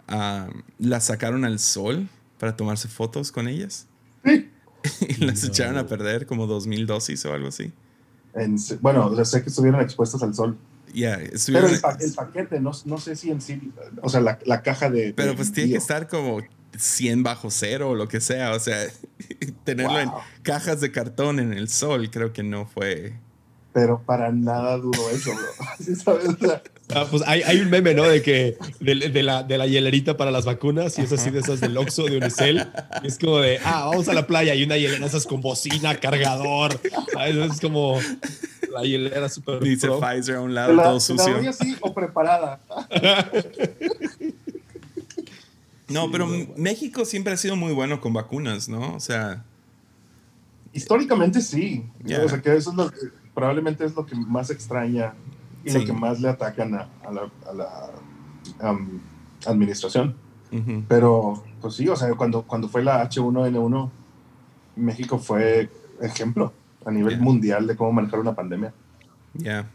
ah, 0.09 0.49
las 0.79 1.07
sacaron 1.07 1.45
al 1.45 1.59
sol 1.59 2.09
para 2.39 2.57
tomarse 2.57 2.89
fotos 2.89 3.31
con 3.33 3.49
ellas. 3.49 3.87
Las 5.21 5.45
echaron 5.45 5.79
a 5.79 5.87
perder 5.87 6.27
como 6.27 6.49
2000 6.49 6.87
dosis 6.89 7.25
o 7.25 7.33
algo 7.33 7.49
así. 7.49 7.71
En- 8.35 8.57
bueno, 8.81 9.07
o 9.07 9.15
sea, 9.15 9.25
sé 9.25 9.43
que 9.43 9.49
estuvieron 9.49 9.81
expuestas 9.81 10.23
al 10.25 10.35
sol. 10.35 10.57
Ya, 10.93 11.19
Pero 11.19 11.35
estuvieron- 11.37 11.71
el, 11.75 11.81
pa- 11.81 11.97
el 12.01 12.13
paquete, 12.13 12.61
no, 12.61 12.73
no 12.87 12.99
sé 12.99 13.15
si 13.15 13.31
en 13.31 13.41
sí, 13.41 13.73
o 14.03 14.09
sea, 14.09 14.21
la, 14.21 14.41
la 14.45 14.63
caja 14.63 14.91
de... 14.91 15.13
Pero 15.15 15.31
de 15.31 15.37
pues 15.37 15.53
tiene 15.53 15.71
que 15.71 15.77
estar 15.79 16.09
como 16.09 16.41
100 16.77 17.23
bajo 17.23 17.51
cero 17.53 17.91
o 17.91 17.95
lo 17.95 18.09
que 18.09 18.21
sea. 18.21 18.53
O 18.55 18.59
sea, 18.59 18.77
tenerlo 19.65 20.01
en 20.01 20.11
cajas 20.43 20.81
de 20.81 20.91
cartón 20.91 21.39
en 21.39 21.53
el 21.53 21.69
sol 21.69 22.11
creo 22.11 22.33
que 22.33 22.43
no 22.43 22.67
fue. 22.67 23.15
Pero 23.73 24.03
para 24.03 24.31
nada 24.33 24.77
duro 24.77 25.09
eso, 25.11 25.31
bro. 25.33 25.67
¿Sí 25.85 25.95
sabes? 25.97 26.29
O 26.29 26.37
sea, 26.47 26.63
Ah, 26.95 27.07
pues 27.11 27.23
hay, 27.27 27.41
hay 27.43 27.59
un 27.61 27.71
meme, 27.71 27.95
¿no? 27.95 28.03
De 28.03 28.21
que 28.21 28.59
de, 28.81 28.95
de 29.09 29.23
la, 29.23 29.43
de 29.43 29.57
la 29.57 29.67
hielerita 29.67 30.19
para 30.19 30.31
las 30.31 30.45
vacunas 30.45 30.99
y 30.99 31.03
es 31.03 31.13
así 31.13 31.31
de 31.31 31.39
esas 31.41 31.61
del 31.61 31.77
Oxxo, 31.79 32.05
de 32.05 32.19
Unicel. 32.19 32.69
Y 33.03 33.07
es 33.07 33.19
como 33.19 33.39
de, 33.39 33.59
ah, 33.65 33.87
vamos 33.87 34.09
a 34.09 34.13
la 34.13 34.27
playa 34.27 34.55
y 34.55 34.63
una 34.65 34.77
hielera 34.77 35.07
esas 35.07 35.25
con 35.27 35.41
bocina, 35.41 35.95
cargador. 36.01 36.79
¿sabes? 37.15 37.53
Es 37.53 37.61
como 37.61 37.99
la 38.71 38.83
hielera 38.83 39.31
super 39.31 39.61
Dice 39.61 39.87
pro. 39.87 40.01
Pfizer 40.01 40.37
a 40.37 40.41
un 40.43 40.49
¿te 40.49 40.55
lado, 40.55 40.75
la, 40.75 40.83
todo 40.83 40.95
la 40.95 41.01
sucio. 41.01 41.35
doy 41.35 41.47
así 41.47 41.77
o 41.81 41.95
preparada? 41.95 42.61
No, 45.89 46.11
pero 46.11 46.27
México 46.57 47.05
siempre 47.05 47.35
ha 47.35 47.37
sido 47.37 47.55
muy 47.55 47.75
bueno 47.75 48.01
con 48.01 48.15
vacunas, 48.15 48.67
¿no? 48.67 48.95
O 48.95 49.01
sea, 49.01 49.45
Históricamente 50.73 51.43
sí. 51.43 51.85
O 52.05 52.29
sea, 52.29 52.41
que 52.41 52.57
eso 52.57 52.71
es 52.71 52.77
lo 52.77 52.91
que 52.91 52.97
probablemente 53.35 53.85
es 53.85 53.95
lo 53.95 54.05
que 54.07 54.15
más 54.15 54.51
extraña 54.51 55.15
y 55.65 55.71
Sí. 55.71 55.79
lo 55.79 55.85
que 55.85 55.93
más 55.93 56.21
le 56.21 56.29
atacan 56.29 56.75
a, 56.75 56.89
a 57.05 57.13
la, 57.13 57.31
a 57.49 57.53
la, 57.53 58.71
um, 58.71 59.01
administración. 59.47 60.15
Pero, 60.87 61.43
pues 61.63 61.75
sí, 61.77 61.89
o 61.89 61.97
sea, 61.97 62.13
cuando, 62.15 62.43
cuando 62.43 62.69
fue 62.69 62.85
la 62.85 63.09
H1N1, 63.09 63.91
México 64.77 65.19
fue 65.19 65.71
ejemplo 66.03 66.53
a 66.85 66.91
nivel 66.91 67.19
mundial 67.21 67.67
de 67.67 67.75
cómo 67.77 67.93
manejar 67.93 68.21
una 68.21 68.35
pandemia. 68.35 68.73
ya. 69.35 69.67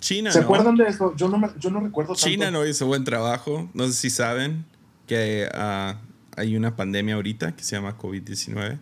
China, 0.00 0.30
¿Se 0.30 0.40
¿no? 0.40 0.44
acuerdan 0.44 0.76
de 0.76 0.84
eso? 0.86 1.14
Yo 1.16 1.28
no, 1.28 1.38
me- 1.38 1.48
yo 1.58 1.70
no 1.70 1.80
recuerdo 1.80 2.12
tanto. 2.14 2.26
China 2.28 2.50
no 2.50 2.66
hizo 2.66 2.86
buen 2.86 3.04
trabajo. 3.04 3.70
No 3.72 3.86
sé 3.86 3.94
si 3.94 4.10
saben 4.10 4.66
que 5.06 5.48
ah, 5.54 5.96
hay 6.36 6.56
una 6.58 6.76
pandemia 6.76 7.14
ahorita 7.14 7.56
que 7.56 7.64
se 7.64 7.74
llama 7.76 7.96
COVID-19. 7.96 8.78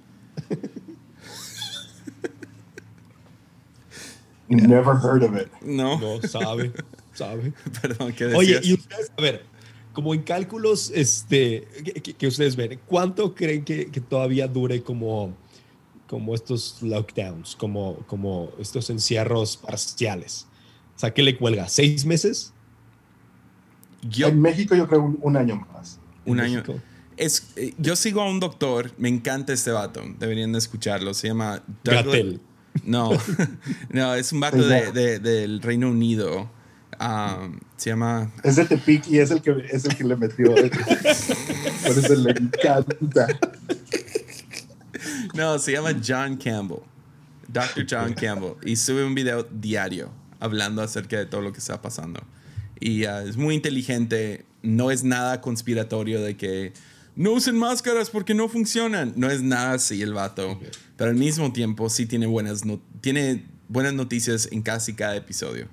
Never 4.57 4.95
heard 4.97 5.23
of 5.23 5.37
it. 5.37 5.49
No, 5.63 5.99
No, 5.99 6.21
sabe, 6.23 6.73
sabe. 7.15 7.53
perdón, 7.83 8.13
¿qué 8.13 8.27
Oye, 8.27 8.55
decías? 8.55 8.67
y 8.67 8.75
ustedes, 8.75 9.13
a 9.17 9.23
ver, 9.23 9.45
como 9.93 10.15
en 10.15 10.23
cálculos 10.23 10.91
este, 10.95 11.67
que, 12.19 12.27
ustedes 12.27 12.57
ven, 12.57 12.81
¿cuánto 12.87 13.35
creen 13.35 13.65
que, 13.65 13.87
que 13.91 14.01
todavía 14.01 14.49
dure 14.49 14.83
como, 14.83 15.35
como 16.09 16.35
estos 16.35 16.79
lockdowns, 16.83 17.57
como, 17.57 17.99
como 18.07 18.51
estos 18.59 18.89
encierros 18.91 19.57
parciales? 19.57 20.47
O 20.97 20.99
sea, 20.99 21.13
¿qué 21.13 21.23
le 21.23 21.37
cuelga? 21.37 21.69
¿Seis 21.69 22.05
meses? 22.05 22.53
Yo, 24.03 24.29
En 24.29 24.41
México 24.41 24.75
yo 24.75 24.89
creo 24.89 25.03
un, 25.03 25.19
un 25.21 25.37
año 25.37 25.67
más. 25.73 25.99
un 26.25 26.41
año. 26.41 26.61
México? 26.61 26.81
Es, 27.17 27.53
eh, 27.57 27.75
yo 27.79 27.95
sigo 27.95 28.23
a 28.23 28.29
un 28.31 28.41
doctor, 28.41 28.91
me 28.99 29.09
encanta 29.09 29.53
este 29.53 29.71
vato, 29.71 30.03
deberían 30.19 30.53
de 30.53 30.59
escucharlo. 30.59 31.15
Se 31.15 31.29
llama 31.29 31.63
Douglas-. 31.85 32.41
No, 32.85 33.11
no, 33.91 34.15
es 34.15 34.33
un 34.33 34.41
vato 34.41 34.67
de, 34.67 35.19
del 35.19 35.63
Reino 35.63 35.91
Unido. 35.91 36.51
Um, 37.01 37.59
se 37.77 37.91
llama. 37.91 38.31
Es 38.45 38.57
de 38.57 38.65
Tepic 38.65 39.09
y 39.09 39.19
es 39.19 39.31
el 39.31 39.43
que, 39.43 39.55
es 39.71 39.85
el 39.85 39.97
que 39.97 40.05
le 40.05 40.17
metió. 40.17 40.55
Por 40.55 41.99
eso 41.99 42.15
le 42.15 42.31
encanta. 42.31 43.27
No, 45.35 45.59
se 45.59 45.73
llama 45.73 45.91
John 46.07 46.37
Campbell. 46.37 46.81
Dr. 47.49 47.87
John 47.89 48.15
Campbell. 48.15 48.55
Y 48.65 48.77
sube 48.77 49.05
un 49.05 49.15
video 49.15 49.43
diario 49.45 50.11
hablando 50.41 50.83
acerca 50.83 51.19
de 51.19 51.27
todo 51.27 51.41
lo 51.41 51.53
que 51.53 51.59
está 51.59 51.83
pasando. 51.83 52.23
Y 52.81 53.05
ah, 53.05 53.23
es 53.23 53.37
muy 53.37 53.55
inteligente. 53.55 54.45
No 54.63 54.91
es 54.91 55.05
nada 55.05 55.41
conspiratorio 55.41 56.21
de 56.23 56.37
que 56.37 56.73
no 57.17 57.33
usen 57.33 57.59
máscaras 57.59 58.11
porque 58.11 58.35
no 58.35 58.49
funcionan. 58.49 59.13
No 59.17 59.31
es 59.31 59.43
nada 59.43 59.75
así 59.75 60.03
el 60.03 60.15
vato. 60.15 60.59
Pero 61.03 61.11
al 61.11 61.17
mismo 61.19 61.53
tiempo 61.53 61.91
sí 61.91 62.07
tiene 62.07 62.27
buenas, 62.27 62.65
no- 62.65 62.81
tiene 63.01 63.45
buenas 63.69 63.93
noticias 63.93 64.49
en 64.53 64.63
casi 64.63 64.95
cada 64.95 65.17
episodio. 65.17 65.67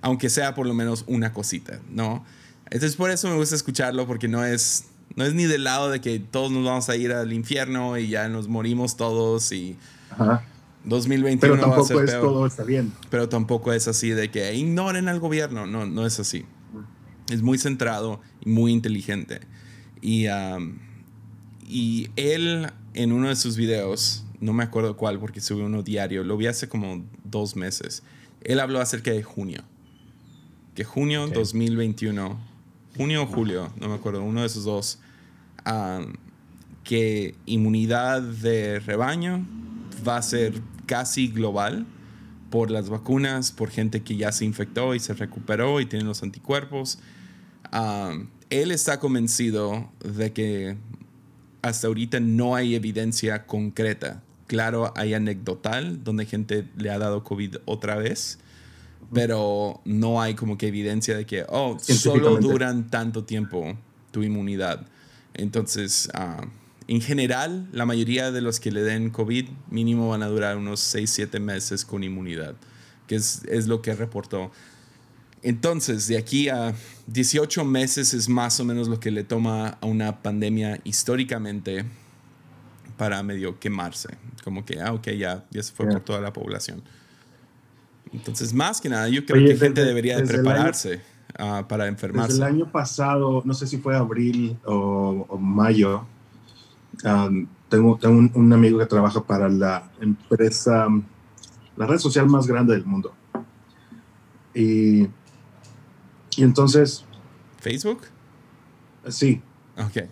Aunque 0.00 0.28
sea 0.28 0.56
por 0.56 0.66
lo 0.66 0.74
menos 0.74 1.04
una 1.06 1.32
cosita, 1.32 1.78
¿no? 1.88 2.24
Entonces 2.64 2.96
por 2.96 3.10
eso 3.12 3.28
me 3.28 3.36
gusta 3.36 3.54
escucharlo 3.54 4.08
porque 4.08 4.26
no 4.26 4.44
es, 4.44 4.86
no 5.14 5.24
es 5.24 5.34
ni 5.34 5.44
del 5.44 5.62
lado 5.62 5.88
de 5.88 6.00
que 6.00 6.18
todos 6.18 6.50
nos 6.50 6.64
vamos 6.64 6.88
a 6.88 6.96
ir 6.96 7.12
al 7.12 7.32
infierno 7.32 7.96
y 7.96 8.08
ya 8.08 8.28
nos 8.28 8.48
morimos 8.48 8.96
todos 8.96 9.52
y 9.52 9.76
Ajá. 10.10 10.42
2021 10.82 11.38
Pero 11.38 11.52
va 11.54 11.58
a 11.58 11.60
tampoco 11.76 11.86
ser 11.86 12.04
es 12.04 12.10
peor. 12.10 12.22
todo 12.22 12.46
está 12.48 12.64
bien. 12.64 12.92
Pero 13.08 13.28
tampoco 13.28 13.72
es 13.72 13.86
así 13.86 14.10
de 14.10 14.32
que 14.32 14.52
ignoren 14.56 15.06
al 15.06 15.20
gobierno. 15.20 15.64
No, 15.64 15.86
no 15.86 16.04
es 16.06 16.18
así. 16.18 16.44
Es 17.30 17.40
muy 17.40 17.56
centrado 17.58 18.20
y 18.44 18.50
muy 18.50 18.72
inteligente. 18.72 19.42
Y, 20.00 20.26
um, 20.26 20.78
y 21.68 22.08
él 22.16 22.72
en 22.94 23.12
uno 23.12 23.28
de 23.28 23.36
sus 23.36 23.56
videos, 23.56 24.24
no 24.42 24.52
me 24.52 24.64
acuerdo 24.64 24.96
cuál 24.96 25.20
porque 25.20 25.40
sube 25.40 25.62
uno 25.62 25.82
diario, 25.82 26.24
lo 26.24 26.36
vi 26.36 26.48
hace 26.48 26.68
como 26.68 27.04
dos 27.24 27.54
meses. 27.54 28.02
Él 28.42 28.58
habló 28.58 28.80
acerca 28.80 29.12
de 29.12 29.22
junio. 29.22 29.62
Que 30.74 30.84
junio 30.84 31.24
Ok. 31.24 31.34
2021, 31.34 32.40
junio 32.96 33.22
o 33.22 33.26
julio, 33.26 33.72
no 33.78 33.88
me 33.88 33.94
acuerdo, 33.94 34.22
uno 34.22 34.40
de 34.40 34.46
esos 34.46 34.64
dos, 34.64 34.98
um, 35.64 36.12
que 36.82 37.36
inmunidad 37.46 38.20
de 38.20 38.80
rebaño 38.80 39.46
va 40.06 40.16
a 40.16 40.22
ser 40.22 40.60
casi 40.86 41.28
global 41.28 41.86
por 42.50 42.70
las 42.70 42.88
vacunas, 42.88 43.52
por 43.52 43.70
gente 43.70 44.02
que 44.02 44.16
ya 44.16 44.32
se 44.32 44.44
infectó 44.44 44.94
y 44.96 44.98
se 44.98 45.14
recuperó 45.14 45.80
y 45.80 45.86
tiene 45.86 46.04
los 46.04 46.22
anticuerpos. 46.24 46.98
Um, 47.72 48.26
él 48.50 48.72
está 48.72 48.98
convencido 48.98 49.88
de 50.04 50.32
que 50.32 50.76
hasta 51.62 51.86
ahorita 51.86 52.18
no 52.18 52.56
hay 52.56 52.74
evidencia 52.74 53.46
concreta. 53.46 54.20
Claro, 54.52 54.92
hay 54.96 55.14
anecdotal 55.14 56.04
donde 56.04 56.26
gente 56.26 56.68
le 56.76 56.90
ha 56.90 56.98
dado 56.98 57.24
COVID 57.24 57.56
otra 57.64 57.96
vez, 57.96 58.38
pero 59.10 59.80
no 59.86 60.20
hay 60.20 60.34
como 60.34 60.58
que 60.58 60.66
evidencia 60.66 61.16
de 61.16 61.24
que, 61.24 61.46
oh, 61.48 61.78
solo 61.80 62.36
duran 62.36 62.90
tanto 62.90 63.24
tiempo 63.24 63.78
tu 64.10 64.22
inmunidad. 64.22 64.86
Entonces, 65.32 66.10
ah, 66.12 66.44
en 66.86 67.00
general, 67.00 67.66
la 67.72 67.86
mayoría 67.86 68.30
de 68.30 68.42
los 68.42 68.60
que 68.60 68.70
le 68.70 68.82
den 68.82 69.08
COVID 69.08 69.48
mínimo 69.70 70.10
van 70.10 70.22
a 70.22 70.26
durar 70.26 70.58
unos 70.58 70.80
6, 70.80 71.08
7 71.08 71.40
meses 71.40 71.86
con 71.86 72.04
inmunidad, 72.04 72.54
que 73.06 73.14
es, 73.14 73.44
es 73.48 73.68
lo 73.68 73.80
que 73.80 73.94
reportó. 73.94 74.50
Entonces, 75.42 76.08
de 76.08 76.18
aquí 76.18 76.50
a 76.50 76.74
18 77.06 77.64
meses 77.64 78.12
es 78.12 78.28
más 78.28 78.60
o 78.60 78.66
menos 78.66 78.88
lo 78.88 79.00
que 79.00 79.10
le 79.10 79.24
toma 79.24 79.78
a 79.80 79.86
una 79.86 80.20
pandemia 80.20 80.78
históricamente 80.84 81.86
para 83.02 83.20
medio 83.24 83.58
quemarse. 83.58 84.16
Como 84.44 84.64
que, 84.64 84.80
ah, 84.80 84.92
ok, 84.92 85.08
ya, 85.18 85.44
ya 85.50 85.60
se 85.60 85.72
fue 85.72 85.86
Ya. 85.86 85.92
por 85.94 86.02
toda 86.02 86.20
la 86.20 86.32
población. 86.32 86.84
Entonces, 88.12 88.54
más 88.54 88.80
que 88.80 88.88
nada, 88.88 89.08
yo 89.08 89.26
creo 89.26 89.38
Oye, 89.42 89.48
que 89.54 89.56
gente 89.58 89.80
desde- 89.80 89.88
debería 89.88 90.14
de 90.14 90.20
desde 90.22 90.34
el 90.34 90.40
año- 90.40 90.48
prepararse 90.50 91.00
ah, 91.36 91.64
para 91.68 91.82
Desde 91.84 91.94
enfermarse. 91.94 92.36
el 92.36 92.42
año 92.44 92.70
pasado, 92.70 93.42
no 93.44 93.54
sé 93.54 93.66
si 93.66 93.78
fue 93.78 93.96
abril 93.96 94.56
o, 94.64 95.26
o 95.28 95.36
mayo, 95.36 96.06
um, 97.04 97.44
tengo, 97.68 97.98
tengo 98.00 98.18
un, 98.18 98.30
un 98.34 98.52
amigo 98.52 98.78
que 98.78 98.86
trabaja 98.86 99.20
para 99.24 99.48
la 99.48 99.90
empresa, 100.00 100.86
la 101.76 101.86
red 101.88 101.98
social 101.98 102.28
más 102.28 102.46
grande 102.46 102.74
del 102.74 102.84
mundo. 102.84 103.12
Y, 104.54 105.08
y 106.36 106.42
entonces, 106.44 107.04
¿Facebook? 107.58 108.02
sí, 109.08 109.42
Ok. 109.76 110.04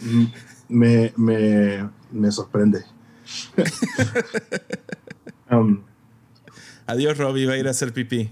me, 0.68 1.12
me, 1.16 1.88
me 2.10 2.32
sorprende. 2.32 2.84
Um, 5.50 5.82
Adiós, 6.86 7.18
Robbie, 7.18 7.46
va 7.46 7.54
a 7.54 7.58
ir 7.58 7.66
a 7.66 7.70
hacer 7.70 7.92
pipí. 7.92 8.30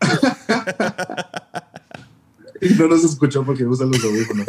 y 2.60 2.74
no 2.74 2.88
nos 2.88 3.04
escuchó 3.04 3.44
porque 3.44 3.66
usa 3.66 3.86
los 3.86 4.02
audífonos. 4.02 4.46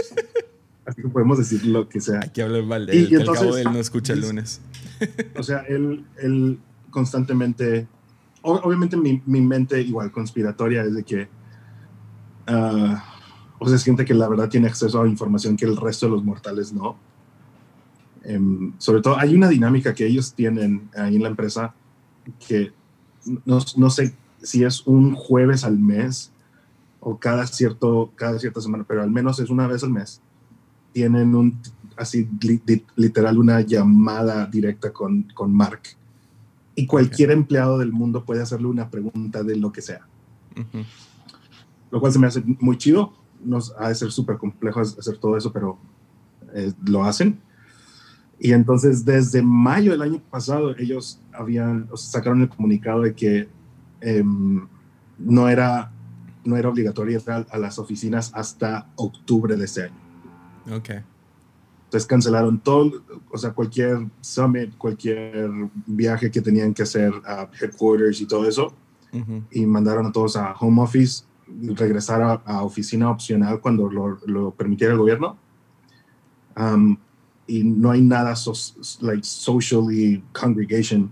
Así 0.86 1.02
que 1.02 1.10
podemos 1.10 1.38
decir 1.38 1.66
lo 1.66 1.90
que 1.90 2.00
sea. 2.00 2.22
Hay 2.24 2.30
que 2.30 2.42
hablar 2.42 2.64
mal 2.64 2.86
de 2.86 2.98
él, 2.98 3.22
al 3.22 3.36
cabo 3.36 3.58
él 3.58 3.66
no 3.66 3.80
escucha 3.80 4.14
el 4.14 4.22
lunes. 4.22 4.62
O 5.38 5.44
sea, 5.44 5.60
él, 5.68 6.06
él 6.18 6.60
constantemente, 6.90 7.88
obviamente 8.42 8.96
mi, 8.96 9.22
mi 9.26 9.42
mente 9.42 9.82
igual 9.82 10.12
conspiratoria 10.12 10.84
es 10.84 10.96
de 10.96 11.04
que, 11.04 11.28
ah, 12.48 13.19
o 13.60 13.68
sea, 13.68 13.76
es 13.76 13.84
gente 13.84 14.06
que 14.06 14.14
la 14.14 14.28
verdad 14.28 14.50
tiene 14.50 14.68
acceso 14.68 15.02
a 15.02 15.08
información 15.08 15.56
que 15.56 15.66
el 15.66 15.78
resto 15.78 16.06
de 16.06 16.14
los 16.14 16.24
mortales 16.24 16.74
no. 16.74 16.98
Em, 18.24 18.74
sobre 18.78 19.02
todo, 19.02 19.18
hay 19.18 19.36
una 19.36 19.48
dinámica 19.48 19.94
que 19.94 20.06
ellos 20.06 20.34
tienen 20.34 20.90
ahí 20.96 21.16
en 21.16 21.24
la 21.24 21.30
empresa 21.30 21.74
que 22.48 22.72
no, 23.46 23.60
no 23.76 23.90
sé 23.90 24.16
si 24.42 24.64
es 24.64 24.86
un 24.88 25.14
jueves 25.14 25.64
al 25.64 25.78
mes 25.78 26.32
o 27.00 27.18
cada, 27.18 27.46
cierto, 27.48 28.12
cada 28.16 28.40
cierta 28.40 28.62
semana, 28.62 28.86
pero 28.88 29.02
al 29.02 29.12
menos 29.12 29.40
es 29.40 29.50
una 29.50 29.68
vez 29.68 29.84
al 29.84 29.92
mes. 29.92 30.22
Tienen 30.94 31.36
un, 31.36 31.60
así 31.96 32.28
literal 32.96 33.38
una 33.38 33.62
llamada 33.62 34.46
directa 34.46 34.92
con, 34.92 35.24
con 35.34 35.54
Mark. 35.54 35.82
Y 36.76 36.86
cualquier 36.86 37.32
empleado 37.32 37.78
del 37.78 37.92
mundo 37.92 38.24
puede 38.24 38.42
hacerle 38.42 38.68
una 38.68 38.90
pregunta 38.90 39.44
de 39.44 39.56
lo 39.56 39.72
que 39.72 39.82
sea. 39.82 40.08
Lo 41.92 42.00
cual 42.00 42.12
se 42.12 42.20
me 42.20 42.28
hace 42.28 42.44
muy 42.60 42.78
chido. 42.78 43.14
Nos 43.44 43.74
ha 43.78 43.90
de 43.90 43.96
ser 43.96 44.12
súper 44.12 44.38
complejo 44.38 44.80
hacer 44.80 45.18
todo 45.18 45.38
eso, 45.38 45.52
pero 45.52 45.78
eh, 46.54 46.74
lo 46.86 47.04
hacen. 47.04 47.40
Y 48.40 48.54
entonces 48.54 49.04
desde 49.04 49.42
mayo 49.42 49.92
del 49.92 50.02
año 50.02 50.22
pasado 50.32 50.76
ellos 50.78 51.20
habían, 51.34 51.90
sacaron 51.96 52.42
el 52.42 52.50
comunicado 52.50 53.02
de 53.02 53.14
que 53.14 53.50
em, 54.02 54.66
no, 55.18 55.50
era, 55.50 55.92
no 56.46 56.56
era 56.56 56.70
obligatorio 56.70 57.18
entrar 57.18 57.46
a 57.52 57.58
las 57.58 57.80
oficinas 57.80 58.32
hasta 58.34 58.88
octubre 58.96 59.58
de 59.58 59.66
ese 59.66 59.84
año. 59.84 60.78
Ok. 60.78 60.90
Entonces 61.90 62.08
cancelaron 62.08 62.60
todo, 62.60 63.04
o 63.32 63.38
sea, 63.38 63.52
cualquier 63.52 64.08
summit, 64.22 64.78
cualquier 64.78 65.50
viaje 65.88 66.30
que 66.30 66.40
tenían 66.40 66.72
que 66.72 66.84
hacer 66.84 67.12
a 67.26 67.50
headquarters 67.60 68.22
y 68.22 68.28
todo 68.28 68.48
eso, 68.48 68.74
y 69.50 69.66
mandaron 69.66 70.06
a 70.06 70.12
todos 70.12 70.36
a 70.36 70.54
home 70.54 70.84
office, 70.84 71.24
regresar 71.76 72.42
a, 72.46 72.64
oficina 72.64 73.10
opcional 73.10 73.60
cuando 73.60 73.90
lo, 73.90 74.20
lo 74.26 74.52
permitiera 74.52 74.94
el 74.94 75.00
gobierno. 75.00 75.38
Um, 76.56 76.98
y 77.48 77.64
no 77.64 77.92
hay 77.92 78.02
nada 78.02 78.36
so, 78.36 78.54
like 79.02 79.24
socially 79.24 80.24
congregation 80.34 81.10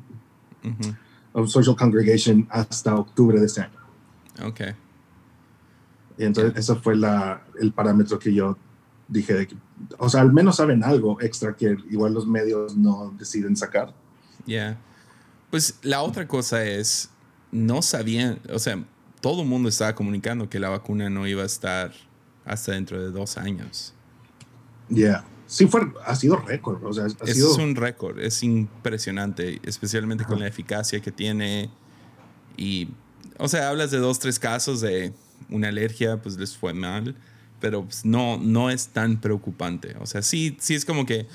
of 1.34 1.50
social 1.50 1.76
congregation 1.76 2.48
hasta 2.52 2.96
octubre 2.96 3.40
de 3.40 3.46
este 3.46 3.62
año. 3.62 3.80
Ok. 4.44 4.62
Y 6.18 6.26
entonces 6.26 6.54
ese 6.56 6.76
fue 6.76 6.96
la, 6.96 7.42
el 7.60 7.72
parámetro 7.72 8.20
que 8.20 8.34
yo 8.34 8.58
dije, 9.08 9.34
de 9.34 9.48
que, 9.48 9.56
o 9.98 10.10
sea, 10.10 10.22
al 10.22 10.34
menos 10.34 10.58
saben 10.58 10.84
algo 10.84 11.20
extra 11.22 11.56
que 11.56 11.78
igual 11.90 12.14
los 12.14 12.28
medios 12.28 12.76
no 12.76 13.14
deciden 13.18 13.56
sacar. 13.56 13.94
Ya. 14.46 14.78
Pues 15.50 15.80
la 15.82 16.02
otra 16.02 16.28
cosa 16.28 16.64
es, 16.66 17.10
no 17.52 17.82
sabían, 17.82 18.40
o 18.52 18.60
sea, 18.60 18.84
todo 19.22 19.42
el 19.42 19.48
mundo 19.48 19.70
estaba 19.70 19.96
comunicando 19.96 20.50
que 20.50 20.60
la 20.60 20.70
vacuna 20.70 21.10
no 21.10 21.28
iba 21.28 21.44
a 21.44 21.46
estar 21.46 21.92
hasta 22.46 22.74
dentro 22.74 23.02
de 23.02 23.12
dos 23.12 23.38
años. 23.38 23.94
Ya 24.90 25.26
sí 25.48 25.66
fue, 25.68 25.82
ha 26.06 26.16
sido 26.16 26.36
récord. 26.36 26.84
O 26.84 26.94
sea, 26.94 27.06
ha 27.06 27.26
es 27.26 27.42
un 27.42 27.76
récord, 27.76 28.20
es 28.20 28.44
impresionante, 28.44 29.60
especialmente 29.64 30.26
con 30.26 30.40
la 30.40 30.48
eficacia 30.48 31.02
que 31.02 31.12
tiene. 31.12 31.72
Y, 32.56 32.90
o 33.40 33.48
sea, 33.48 33.70
hablas 33.70 33.90
de 33.90 33.98
dos, 33.98 34.20
tres 34.20 34.38
casos 34.38 34.82
de 34.82 35.14
una 35.50 35.70
alergia, 35.70 36.22
pues 36.22 36.38
les 36.38 36.56
fue 36.56 36.74
mal, 36.74 37.16
pero 37.60 37.86
pues, 37.86 38.06
no, 38.06 38.38
no 38.38 38.70
es 38.70 38.90
tan 38.90 39.20
preocupante. 39.20 39.96
O 40.00 40.06
sea, 40.06 40.22
sí, 40.22 40.58
sí 40.60 40.76
es 40.76 40.86
como 40.86 41.06
que, 41.06 41.28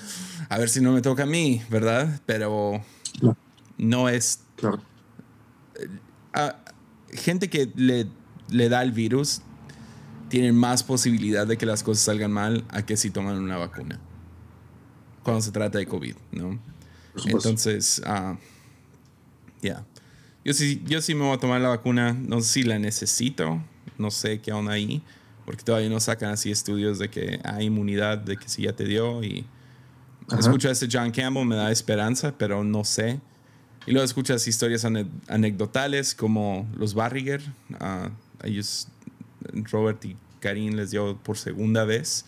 a 0.48 0.58
ver 0.58 0.68
si 0.68 0.80
no 0.80 0.92
me 0.92 1.00
toca 1.00 1.24
a 1.24 1.26
mí, 1.26 1.62
¿verdad? 1.70 2.20
Pero 2.26 2.84
no, 3.78 4.08
es... 4.08 4.40
Claro. 4.56 4.80
Gente 7.12 7.48
que 7.48 7.70
le, 7.74 8.06
le 8.48 8.68
da 8.68 8.82
el 8.82 8.92
virus 8.92 9.42
tienen 10.28 10.54
más 10.54 10.82
posibilidad 10.82 11.46
de 11.46 11.58
que 11.58 11.66
las 11.66 11.82
cosas 11.82 12.04
salgan 12.04 12.32
mal 12.32 12.64
a 12.70 12.86
que 12.86 12.96
si 12.96 13.10
toman 13.10 13.36
una 13.36 13.58
vacuna. 13.58 14.00
Cuando 15.22 15.42
se 15.42 15.52
trata 15.52 15.78
de 15.78 15.86
COVID, 15.86 16.16
¿no? 16.32 16.58
Entonces, 17.26 18.02
uh, 18.06 18.36
ya. 19.60 19.84
Yo 20.44 20.54
sí, 20.54 20.82
yo 20.86 21.00
sí 21.02 21.14
me 21.14 21.24
voy 21.24 21.36
a 21.36 21.38
tomar 21.38 21.60
la 21.60 21.68
vacuna. 21.68 22.14
No 22.14 22.40
sé 22.40 22.48
si 22.48 22.62
la 22.62 22.78
necesito. 22.78 23.62
No 23.98 24.10
sé 24.10 24.40
qué 24.40 24.52
onda 24.52 24.72
ahí. 24.72 25.02
Porque 25.44 25.62
todavía 25.62 25.90
no 25.90 26.00
sacan 26.00 26.30
así 26.30 26.50
estudios 26.50 26.98
de 26.98 27.10
que 27.10 27.40
hay 27.44 27.66
inmunidad, 27.66 28.18
de 28.18 28.36
que 28.36 28.48
si 28.48 28.62
ya 28.62 28.72
te 28.72 28.84
dio. 28.84 29.22
Y 29.22 29.44
escucho 30.38 30.68
a 30.68 30.72
ese 30.72 30.88
John 30.90 31.10
Campbell, 31.10 31.44
me 31.44 31.56
da 31.56 31.70
esperanza, 31.70 32.34
pero 32.36 32.64
no 32.64 32.84
sé. 32.84 33.20
Y 33.86 33.92
luego 33.92 34.04
escuchas 34.04 34.46
historias 34.46 34.84
anecdotales 34.84 36.14
como 36.14 36.68
los 36.76 36.94
Barriger. 36.94 37.42
Uh, 37.70 38.10
ellos 38.44 38.88
Robert 39.70 40.04
y 40.04 40.16
Karim 40.40 40.74
les 40.74 40.90
dio 40.90 41.16
por 41.18 41.36
segunda 41.36 41.84
vez. 41.84 42.24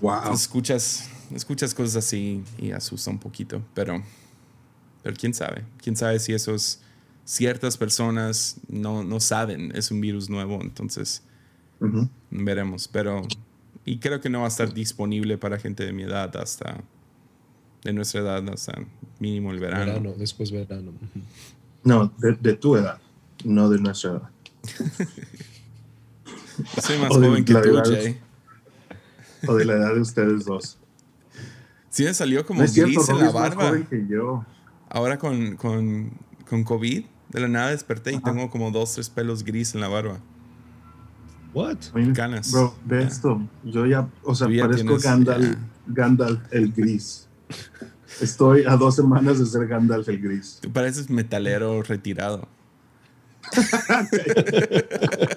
Wow. 0.00 0.32
escuchas, 0.32 1.10
escuchas 1.34 1.74
cosas 1.74 1.96
así 1.96 2.42
y 2.58 2.70
asusta 2.70 3.10
un 3.10 3.18
poquito, 3.18 3.62
pero, 3.74 4.02
pero 5.02 5.14
quién 5.14 5.34
sabe. 5.34 5.64
Quién 5.82 5.94
sabe 5.94 6.18
si 6.18 6.32
esos 6.32 6.80
ciertas 7.24 7.76
personas 7.76 8.56
no, 8.68 9.04
no 9.04 9.20
saben, 9.20 9.72
es 9.76 9.90
un 9.90 10.00
virus 10.00 10.30
nuevo, 10.30 10.58
entonces 10.62 11.22
veremos. 12.30 12.88
Pero, 12.88 13.22
y 13.84 13.98
creo 13.98 14.20
que 14.20 14.30
no 14.30 14.40
va 14.40 14.46
a 14.46 14.48
estar 14.48 14.72
disponible 14.72 15.36
para 15.36 15.58
gente 15.58 15.84
de 15.84 15.92
mi 15.92 16.04
edad 16.04 16.34
hasta, 16.36 16.82
de 17.84 17.92
nuestra 17.92 18.20
edad, 18.20 18.48
hasta 18.48 18.74
mínimo 19.18 19.50
el 19.52 19.60
verano. 19.60 19.86
Verano, 19.86 20.14
después 20.16 20.50
verano. 20.50 20.92
No, 21.82 22.12
de, 22.18 22.32
de 22.32 22.54
tu 22.54 22.76
edad, 22.76 22.98
no 23.44 23.68
de 23.70 23.78
nuestra 23.78 24.10
edad. 24.12 24.30
Soy 26.82 26.98
más 26.98 27.08
joven 27.08 27.44
que 27.44 27.54
tú, 27.54 27.80
Jay. 27.84 28.20
O 29.48 29.54
de 29.54 29.64
la 29.64 29.72
edad 29.72 29.94
de 29.94 30.02
ustedes 30.02 30.44
dos. 30.44 30.76
Sí, 31.88 32.04
me 32.04 32.12
salió 32.12 32.44
como 32.44 32.60
gris 32.60 33.08
en 33.08 33.18
la 33.18 33.30
barba. 33.30 33.72
Ahora 34.90 35.18
con, 35.18 35.56
con, 35.56 36.10
con, 36.46 36.62
COVID, 36.62 37.04
de 37.30 37.40
la 37.40 37.48
nada 37.48 37.70
desperté 37.70 38.12
y 38.12 38.20
tengo 38.20 38.50
como 38.50 38.70
dos, 38.70 38.92
tres 38.92 39.08
pelos 39.08 39.42
gris 39.42 39.74
en 39.74 39.80
la 39.80 39.88
barba. 39.88 40.20
What? 41.54 41.78
Ganas. 41.94 42.52
Bro, 42.52 42.76
ve 42.84 43.02
esto. 43.02 43.40
Yo 43.64 43.86
ya, 43.86 44.06
o 44.22 44.34
sea, 44.34 44.46
parezco 44.46 44.98
Gandalf, 44.98 45.56
Gandalf 45.86 46.40
el 46.52 46.70
gris. 46.70 47.26
Estoy 48.20 48.64
a 48.66 48.76
dos 48.76 48.96
semanas 48.96 49.38
de 49.38 49.46
ser 49.46 49.66
Gandalf 49.66 50.08
el 50.08 50.20
gris. 50.20 50.58
Tú 50.60 50.72
pareces 50.72 51.10
metalero 51.10 51.82
retirado. 51.82 52.48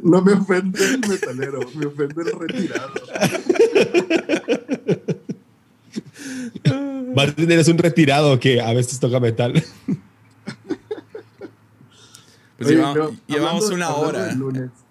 No 0.00 0.22
me 0.22 0.32
ofende 0.32 0.84
el 0.84 1.00
metalero, 1.00 1.60
me 1.74 1.86
ofende 1.86 2.22
el 2.22 2.38
retirado. 2.38 2.92
Martín, 7.14 7.50
eres 7.50 7.68
un 7.68 7.78
retirado 7.78 8.38
que 8.40 8.60
a 8.60 8.72
veces 8.72 9.00
toca 9.00 9.20
metal. 9.20 9.62
Pues 12.56 12.70
llevamos, 12.70 13.70
una 13.70 13.90
hora. 13.90 14.36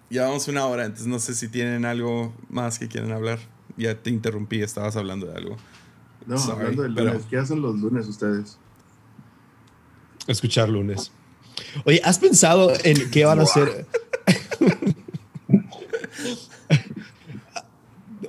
Llevamos 0.10 0.48
una 0.48 0.66
hora, 0.66 0.86
entonces 0.86 1.08
no 1.08 1.20
sé 1.20 1.34
si 1.34 1.48
tienen 1.48 1.86
algo 1.86 2.34
más 2.50 2.80
que 2.80 2.88
quieren 2.88 3.12
hablar. 3.12 3.40
Ya 3.78 3.96
te 3.96 4.10
interrumpí, 4.10 4.62
estabas 4.62 4.96
hablando 4.96 5.28
de 5.28 5.38
algo. 5.38 5.58
No, 6.26 6.38
hablando 6.38 6.84
del 6.84 6.94
lunes. 6.94 7.24
¿Qué 7.30 7.38
hacen 7.38 7.62
los 7.62 7.80
lunes 7.80 8.08
ustedes? 8.08 8.58
Escuchar 10.28 10.68
lunes. 10.68 11.12
Oye, 11.86 12.02
¿has 12.04 12.20
pensado 12.20 12.74
en 12.84 13.10
qué 13.12 13.26
van 13.26 13.40
a 13.40 13.44
hacer? 13.44 13.86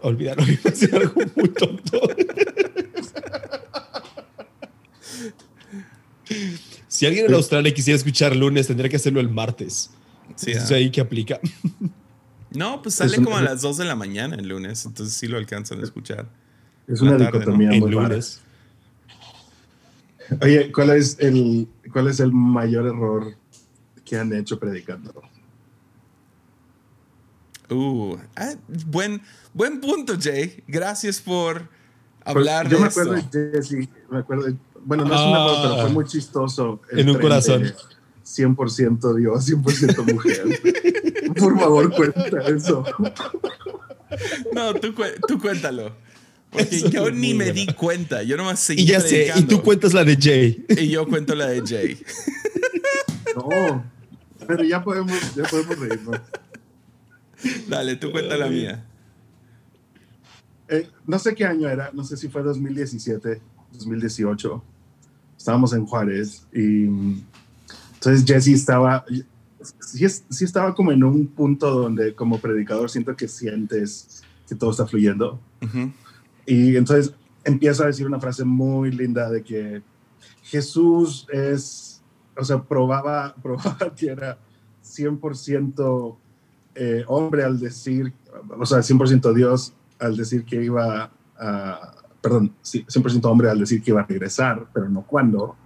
A 0.02 0.10
decir 0.70 0.94
algo 0.94 1.20
muy 1.36 1.48
tonto. 1.50 2.00
si 6.86 7.06
alguien 7.06 7.26
en 7.26 7.34
Australia 7.34 7.74
quisiera 7.74 7.96
escuchar 7.96 8.34
lunes, 8.36 8.66
tendría 8.66 8.88
que 8.88 8.96
hacerlo 8.96 9.20
el 9.20 9.28
martes. 9.28 9.90
Sí, 10.36 10.52
¿Es 10.52 10.70
ahí 10.70 10.90
que 10.90 11.00
aplica? 11.00 11.40
No, 12.58 12.82
pues 12.82 12.96
sale 12.96 13.22
como 13.22 13.36
a 13.36 13.42
las 13.42 13.62
2 13.62 13.76
de 13.76 13.84
la 13.84 13.94
mañana 13.94 14.34
el 14.34 14.48
lunes, 14.48 14.84
entonces 14.84 15.14
sí 15.14 15.28
lo 15.28 15.38
alcanzan 15.38 15.78
a 15.78 15.84
escuchar. 15.84 16.28
Es 16.88 17.00
una 17.00 17.16
dicotomía 17.16 17.70
muy 17.78 17.88
lunes. 17.88 18.40
Oye, 20.42 20.72
¿cuál 20.72 20.90
es, 20.90 21.16
el, 21.20 21.68
¿cuál 21.92 22.08
es 22.08 22.18
el 22.18 22.32
mayor 22.32 22.86
error 22.86 23.36
que 24.04 24.16
han 24.16 24.32
hecho 24.32 24.58
predicando? 24.58 25.14
Uh, 27.70 28.16
ah, 28.34 28.54
buen, 28.88 29.22
buen 29.54 29.80
punto, 29.80 30.14
Jay. 30.20 30.64
Gracias 30.66 31.20
por 31.20 31.68
hablar 32.24 32.68
Yo 32.68 32.78
de 32.78 32.82
me 32.82 32.88
acuerdo 32.88 33.12
de 33.12 33.52
Jesse, 33.52 33.88
me 34.10 34.18
acuerdo, 34.18 34.48
bueno, 34.84 35.04
no 35.04 35.14
es 35.14 35.20
un 35.20 35.28
error, 35.28 35.58
pero 35.62 35.76
fue 35.82 35.90
muy 35.90 36.04
chistoso. 36.06 36.80
En 36.90 37.08
un 37.08 37.20
corazón. 37.20 37.72
100% 38.28 39.14
Dios, 39.16 39.48
100% 39.48 40.12
mujer. 40.12 41.34
por 41.36 41.58
favor, 41.58 41.94
cuenta 41.94 42.40
eso. 42.48 42.84
No, 44.52 44.74
tú, 44.74 44.94
tú 45.26 45.40
cuéntalo. 45.40 45.94
Porque 46.50 46.80
yo 46.90 47.10
ni 47.10 47.34
me 47.34 47.52
di 47.52 47.66
cuenta. 47.66 48.22
Yo 48.22 48.36
nomás 48.36 48.60
seguí 48.60 48.82
Y 48.82 48.86
ya 48.86 49.00
sé, 49.00 49.32
y 49.36 49.42
tú 49.42 49.62
cuentas 49.62 49.92
la 49.92 50.04
de 50.04 50.16
Jay. 50.16 50.64
Y 50.68 50.88
yo 50.88 51.06
cuento 51.06 51.34
la 51.34 51.48
de 51.48 51.62
Jay. 51.66 51.98
No, 53.36 53.84
pero 54.46 54.64
ya 54.64 54.82
podemos, 54.82 55.34
ya 55.34 55.44
podemos 55.44 55.78
reírnos. 55.78 56.20
Dale, 57.68 57.96
tú 57.96 58.10
cuenta 58.10 58.36
la 58.36 58.48
mía. 58.48 58.84
Eh, 60.68 60.88
no 61.06 61.18
sé 61.18 61.34
qué 61.34 61.44
año 61.44 61.68
era, 61.68 61.90
no 61.92 62.02
sé 62.04 62.16
si 62.16 62.28
fue 62.28 62.42
2017, 62.42 63.40
2018. 63.72 64.64
Estábamos 65.36 65.72
en 65.72 65.86
Juárez 65.86 66.46
y 66.52 66.88
entonces 67.98 68.24
Jesse 68.24 68.54
estaba, 68.54 69.04
sí, 69.80 70.06
sí, 70.08 70.44
estaba 70.44 70.72
como 70.72 70.92
en 70.92 71.02
un 71.02 71.26
punto 71.26 71.68
donde 71.70 72.14
como 72.14 72.38
predicador 72.38 72.88
siento 72.90 73.16
que 73.16 73.26
sientes 73.26 74.22
que 74.48 74.54
todo 74.54 74.70
está 74.70 74.86
fluyendo. 74.86 75.40
Y 76.46 76.76
entonces 76.76 77.12
empieza 77.42 77.82
a 77.82 77.86
decir 77.88 78.06
una 78.06 78.20
frase 78.20 78.44
muy 78.44 78.92
linda 78.92 79.28
de 79.28 79.42
que 79.42 79.82
Jesús 80.44 81.26
es, 81.32 82.00
o 82.36 82.44
sea, 82.44 82.62
probaba, 82.62 83.34
probaba 83.42 83.92
que 83.96 84.06
era 84.06 84.38
100% 84.84 86.16
eh, 86.76 87.04
hombre 87.08 87.42
al 87.42 87.58
decir, 87.58 88.12
o 88.56 88.64
sea, 88.64 88.78
100% 88.78 89.32
Dios 89.34 89.74
al 89.98 90.16
decir 90.16 90.44
que 90.44 90.62
iba 90.62 91.10
a, 91.36 91.94
perdón, 92.22 92.54
100% 92.62 93.24
hombre 93.24 93.50
al 93.50 93.58
decir 93.58 93.82
que 93.82 93.90
iba 93.90 94.02
a 94.02 94.06
regresar, 94.06 94.68
pero 94.72 94.88
no 94.88 95.02
cuándo, 95.02 95.56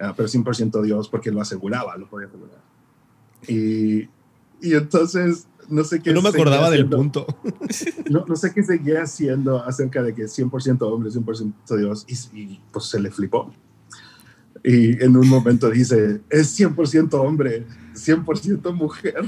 uh, 0.00 0.12
pero 0.16 0.28
100% 0.28 0.82
Dios 0.82 1.08
porque 1.08 1.30
lo 1.30 1.40
aseguraba, 1.40 1.96
lo 1.96 2.08
podía 2.08 2.28
asegurar. 2.28 2.60
Y, 3.46 4.08
y 4.60 4.74
entonces, 4.74 5.46
no 5.68 5.84
sé 5.84 6.00
qué. 6.00 6.12
No 6.12 6.22
me 6.22 6.28
acordaba 6.28 6.70
del 6.70 6.88
punto. 6.88 7.26
No, 8.10 8.24
no, 8.26 8.34
sé 8.34 8.52
qué 8.52 8.64
seguía 8.64 9.02
haciendo 9.02 9.62
acerca 9.62 10.02
de 10.02 10.12
que 10.12 10.24
100% 10.24 10.82
hombre, 10.82 11.10
100% 11.10 11.76
Dios, 11.78 12.04
y, 12.08 12.40
y 12.40 12.60
pues 12.72 12.86
se 12.86 12.98
le 12.98 13.10
flipó. 13.12 13.52
Y 14.64 15.02
en 15.02 15.16
un 15.16 15.28
momento 15.28 15.70
dice, 15.70 16.20
es 16.28 16.58
100% 16.58 17.14
hombre, 17.14 17.66
100% 18.06 18.72
mujer. 18.74 19.22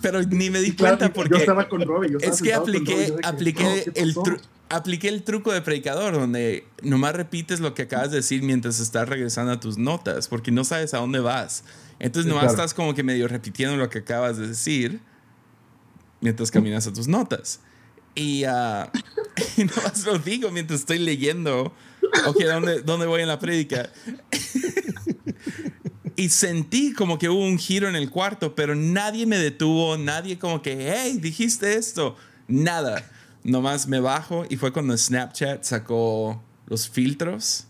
pero 0.00 0.22
ni 0.22 0.50
me 0.50 0.60
di 0.60 0.72
cuenta 0.72 1.12
porque... 1.12 1.34
Yo 1.34 1.40
estaba 1.40 1.68
con 1.68 1.82
Robbie. 1.82 2.16
es 2.20 2.42
que 2.42 2.54
apliqué, 2.54 3.14
apliqué, 3.22 3.92
el 3.94 4.14
apliqué 4.68 5.08
el 5.08 5.22
truco 5.22 5.52
de 5.52 5.60
predicador 5.60 6.14
donde 6.14 6.66
nomás 6.82 7.14
repites 7.14 7.60
lo 7.60 7.74
que 7.74 7.82
acabas 7.82 8.10
de 8.10 8.18
decir 8.18 8.42
mientras 8.42 8.80
estás 8.80 9.08
regresando 9.08 9.52
a 9.52 9.60
tus 9.60 9.78
notas, 9.78 10.28
porque 10.28 10.50
no 10.50 10.64
sabes 10.64 10.94
a 10.94 10.98
dónde 10.98 11.20
vas. 11.20 11.64
Entonces 11.98 12.30
nomás 12.30 12.52
estás 12.52 12.74
como 12.74 12.94
que 12.94 13.02
medio 13.02 13.28
repitiendo 13.28 13.76
lo 13.76 13.88
que 13.90 13.98
acabas 13.98 14.38
de 14.38 14.48
decir 14.48 15.00
mientras 16.20 16.50
caminas 16.50 16.86
a 16.86 16.92
tus 16.92 17.06
notas. 17.06 17.60
Y, 18.14 18.44
uh, 18.44 18.86
y 19.56 19.64
nomás 19.64 20.04
lo 20.06 20.18
digo 20.18 20.50
mientras 20.50 20.80
estoy 20.80 20.98
leyendo 20.98 21.72
ok, 22.26 22.42
¿dónde, 22.44 22.82
¿dónde 22.82 23.06
voy 23.06 23.22
en 23.22 23.28
la 23.28 23.38
prédica? 23.38 23.90
y 26.22 26.28
sentí 26.28 26.92
como 26.92 27.18
que 27.18 27.28
hubo 27.28 27.44
un 27.44 27.58
giro 27.58 27.88
en 27.88 27.96
el 27.96 28.08
cuarto, 28.08 28.54
pero 28.54 28.76
nadie 28.76 29.26
me 29.26 29.38
detuvo, 29.38 29.98
nadie 29.98 30.38
como 30.38 30.62
que, 30.62 30.94
hey, 30.94 31.18
dijiste 31.20 31.74
esto. 31.74 32.14
Nada. 32.46 33.04
Nomás 33.42 33.88
me 33.88 33.98
bajo 33.98 34.44
y 34.48 34.56
fue 34.56 34.72
cuando 34.72 34.96
Snapchat 34.96 35.64
sacó 35.64 36.40
los 36.66 36.88
filtros. 36.88 37.66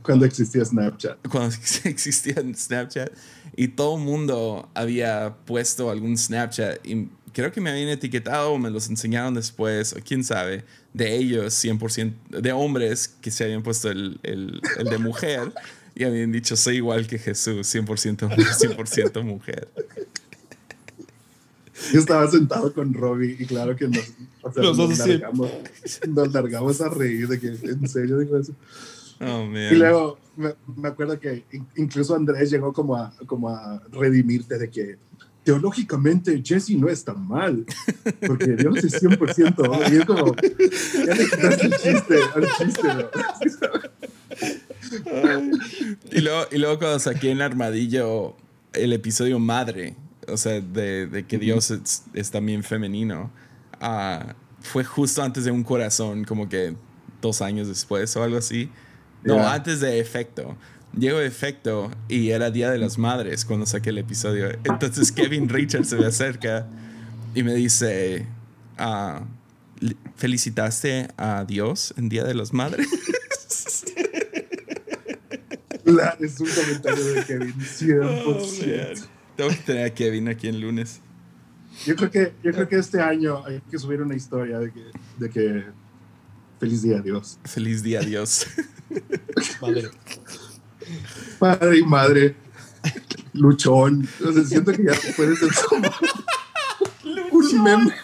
Cuando 0.00 0.24
existía 0.24 0.64
Snapchat. 0.64 1.28
Cuando 1.28 1.54
existía 1.84 2.36
Snapchat. 2.54 3.10
Y 3.54 3.68
todo 3.68 3.98
el 3.98 4.02
mundo 4.02 4.70
había 4.72 5.36
puesto 5.44 5.90
algún 5.90 6.16
Snapchat. 6.16 6.86
Y 6.86 7.10
creo 7.34 7.52
que 7.52 7.60
me 7.60 7.68
habían 7.68 7.90
etiquetado 7.90 8.52
o 8.52 8.58
me 8.58 8.70
los 8.70 8.88
enseñaron 8.88 9.34
después, 9.34 9.92
o 9.92 9.96
quién 10.02 10.24
sabe, 10.24 10.64
de 10.94 11.14
ellos 11.16 11.52
100%, 11.62 12.14
de 12.30 12.52
hombres 12.52 13.08
que 13.20 13.30
se 13.30 13.44
habían 13.44 13.62
puesto 13.62 13.90
el, 13.90 14.20
el, 14.22 14.62
el 14.78 14.86
de 14.86 14.96
mujer 14.96 15.52
y 15.94 16.04
habían 16.04 16.32
dicho, 16.32 16.56
soy 16.56 16.76
igual 16.76 17.06
que 17.06 17.18
Jesús, 17.18 17.74
100% 17.74 18.22
hombre, 18.24 18.44
100% 18.44 19.22
mujer. 19.22 19.68
Yo 21.92 22.00
estaba 22.00 22.28
sentado 22.30 22.72
con 22.72 22.94
Robbie 22.94 23.36
y 23.38 23.46
claro 23.46 23.76
que 23.76 23.88
nos, 23.88 24.56
nos, 24.56 24.98
largamos, 24.98 25.50
nos, 26.08 26.32
largamos, 26.32 26.80
a 26.80 26.88
reír 26.88 27.28
de 27.28 27.40
que 27.40 27.48
en 27.48 27.88
serio 27.88 28.18
dijo 28.18 28.36
eso. 28.36 28.54
Oh, 29.20 29.48
y 29.52 29.74
luego 29.74 30.18
me, 30.36 30.54
me, 30.76 30.88
acuerdo 30.88 31.18
que 31.18 31.44
incluso 31.76 32.14
Andrés 32.14 32.50
llegó 32.50 32.72
como 32.72 32.96
a, 32.96 33.12
como 33.26 33.48
a 33.48 33.82
redimirte 33.90 34.58
de 34.58 34.70
que 34.70 34.98
teológicamente 35.44 36.42
Jesse 36.42 36.70
no 36.70 36.88
es 36.88 37.04
tan 37.04 37.28
mal, 37.28 37.64
porque 38.26 38.56
Dios 38.56 38.82
es 38.82 39.02
100%, 39.02 39.92
y 39.92 39.96
es 39.96 40.04
como, 40.06 40.34
ya 40.34 41.14
le 41.14 41.24
quitaste 41.24 41.66
el 41.66 41.72
chiste, 41.76 42.18
al 42.34 42.48
chiste, 42.58 42.88
y, 46.12 46.20
luego, 46.20 46.46
y 46.50 46.58
luego 46.58 46.78
cuando 46.78 46.98
saqué 46.98 47.30
en 47.30 47.42
Armadillo 47.42 48.36
el 48.72 48.92
episodio 48.92 49.38
madre, 49.38 49.94
o 50.28 50.36
sea, 50.36 50.60
de, 50.60 51.06
de 51.06 51.26
que 51.26 51.38
Dios 51.38 51.70
es, 51.70 52.30
también 52.30 52.62
femenino, 52.62 53.30
uh, 53.80 54.32
fue 54.60 54.84
justo 54.84 55.22
antes 55.22 55.44
de 55.44 55.50
un 55.50 55.62
corazón, 55.62 56.24
como 56.24 56.48
que 56.48 56.74
dos 57.20 57.42
años 57.42 57.68
después 57.68 58.14
o 58.16 58.22
algo 58.22 58.38
así. 58.38 58.70
No, 59.22 59.46
antes 59.46 59.80
de 59.80 60.00
efecto. 60.00 60.56
Llego 60.96 61.18
de 61.18 61.26
efecto 61.26 61.90
y 62.08 62.30
era 62.30 62.50
Día 62.50 62.70
de 62.70 62.78
las 62.78 62.98
Madres 62.98 63.44
cuando 63.44 63.66
saqué 63.66 63.90
el 63.90 63.98
episodio. 63.98 64.48
Entonces 64.64 65.10
Kevin 65.12 65.48
Richards 65.48 65.88
se 65.88 65.96
me 65.96 66.06
acerca 66.06 66.66
y 67.34 67.42
me 67.42 67.54
dice, 67.54 68.26
ah, 68.78 69.22
¿felicitaste 70.16 71.08
a 71.16 71.44
Dios 71.44 71.94
en 71.96 72.08
Día 72.08 72.24
de 72.24 72.34
las 72.34 72.52
Madres? 72.52 72.88
es 76.20 76.40
un 76.40 76.48
comentario 76.48 77.04
de 77.04 77.24
Kevin, 77.24 77.54
100%. 77.54 79.06
Tengo 79.36 79.50
que 79.50 79.56
tener 79.56 79.86
a 79.86 79.94
Kevin 79.94 80.28
aquí 80.28 80.48
en 80.48 80.60
lunes. 80.60 81.00
Yo 81.84 81.96
creo 81.96 82.10
que, 82.10 82.32
yo 82.42 82.52
creo 82.52 82.68
que 82.68 82.76
este 82.76 83.00
año 83.00 83.44
hay 83.44 83.60
que 83.70 83.78
subir 83.78 84.00
una 84.00 84.14
historia 84.14 84.58
de 84.60 84.72
que, 84.72 84.84
de 85.18 85.30
que 85.30 85.64
feliz 86.60 86.82
día 86.82 86.98
a 86.98 87.02
Dios. 87.02 87.38
Feliz 87.44 87.82
día 87.82 88.00
a 88.00 88.02
Dios. 88.02 88.46
Madre. 89.60 89.90
Padre 91.38 91.78
y 91.78 91.82
madre, 91.82 92.36
luchón. 93.32 94.06
siento 94.46 94.72
que 94.72 94.84
ya 94.84 94.92
puede 95.16 95.34
ser 95.34 95.50
como 95.68 95.90
un 97.32 97.62
meme. 97.62 97.94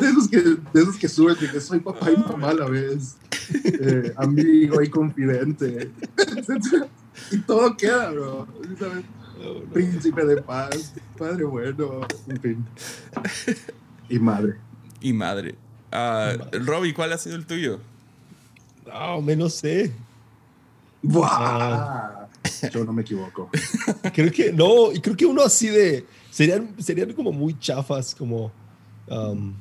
De 0.00 0.08
esos, 0.08 0.28
que, 0.28 0.40
de 0.40 0.82
esos 0.82 0.96
que 0.96 1.08
suben 1.08 1.36
de 1.38 1.50
que 1.50 1.60
soy 1.60 1.80
papá 1.80 2.10
y 2.10 2.16
mamá 2.16 2.50
a 2.50 2.54
la 2.54 2.68
vez, 2.68 3.16
eh, 3.64 4.12
amigo 4.16 4.82
y 4.82 4.90
confidente. 4.90 5.90
y 7.30 7.38
todo 7.38 7.76
queda, 7.76 8.10
bro. 8.10 8.48
Príncipe 9.72 10.24
de 10.24 10.42
paz, 10.42 10.94
padre 11.18 11.44
bueno, 11.44 12.00
en 12.28 12.40
fin. 12.40 12.66
Y 14.08 14.18
madre. 14.18 14.56
Y 15.00 15.12
madre. 15.12 15.54
Uh, 15.92 16.64
Robbie, 16.64 16.94
¿cuál 16.94 17.12
ha 17.12 17.18
sido 17.18 17.36
el 17.36 17.46
tuyo? 17.46 17.80
No, 18.86 19.20
menos 19.20 19.54
sé. 19.54 19.92
¡Buah! 21.02 22.28
Yo 22.72 22.84
no 22.84 22.92
me 22.92 23.02
equivoco. 23.02 23.50
creo 24.14 24.30
que 24.30 24.52
no, 24.52 24.92
y 24.92 25.00
creo 25.00 25.16
que 25.16 25.26
uno 25.26 25.42
así 25.42 25.68
de. 25.68 26.06
Serían, 26.30 26.74
serían 26.78 27.12
como 27.12 27.32
muy 27.32 27.58
chafas, 27.58 28.14
como. 28.14 28.52
Um, 29.12 29.54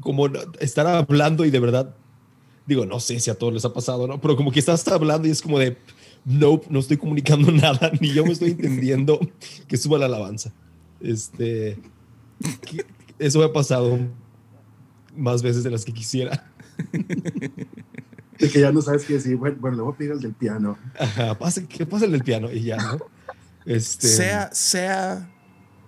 como 0.00 0.26
estar 0.60 0.86
hablando 0.86 1.44
y 1.44 1.50
de 1.50 1.60
verdad. 1.60 1.94
Digo, 2.66 2.84
no 2.84 2.98
sé 2.98 3.20
si 3.20 3.30
a 3.30 3.38
todos 3.38 3.54
les 3.54 3.64
ha 3.64 3.72
pasado, 3.72 4.08
¿no? 4.08 4.20
Pero 4.20 4.36
como 4.36 4.50
que 4.50 4.58
estás 4.58 4.86
hablando 4.88 5.28
y 5.28 5.30
es 5.30 5.40
como 5.40 5.58
de. 5.58 5.78
Nope, 6.24 6.66
no 6.70 6.80
estoy 6.80 6.96
comunicando 6.96 7.52
nada, 7.52 7.92
ni 8.00 8.12
yo 8.12 8.24
me 8.24 8.32
estoy 8.32 8.50
entendiendo 8.50 9.20
que 9.68 9.76
suba 9.76 9.98
la 9.98 10.06
alabanza. 10.06 10.52
Este. 11.00 11.78
eso 13.18 13.38
me 13.38 13.44
ha 13.44 13.52
pasado 13.52 13.98
más 15.16 15.42
veces 15.42 15.62
de 15.64 15.70
las 15.70 15.84
que 15.84 15.92
quisiera. 15.92 16.50
De 18.38 18.50
que 18.50 18.60
ya 18.60 18.70
no 18.70 18.82
sabes 18.82 19.06
qué 19.06 19.14
decir. 19.14 19.36
Bueno, 19.36 19.56
bueno 19.58 19.76
le 19.78 19.82
voy 19.82 19.94
a 19.94 19.96
pedir 19.96 20.10
el 20.10 20.20
del 20.20 20.34
piano. 20.34 20.76
Ajá, 20.98 21.38
pasa, 21.38 21.66
que 21.66 21.86
pasa 21.86 22.04
el 22.04 22.12
del 22.12 22.22
piano 22.22 22.52
y 22.52 22.64
ya, 22.64 22.76
¿no? 22.76 22.98
Este... 23.64 24.08
Sea, 24.08 24.50
sea. 24.52 25.30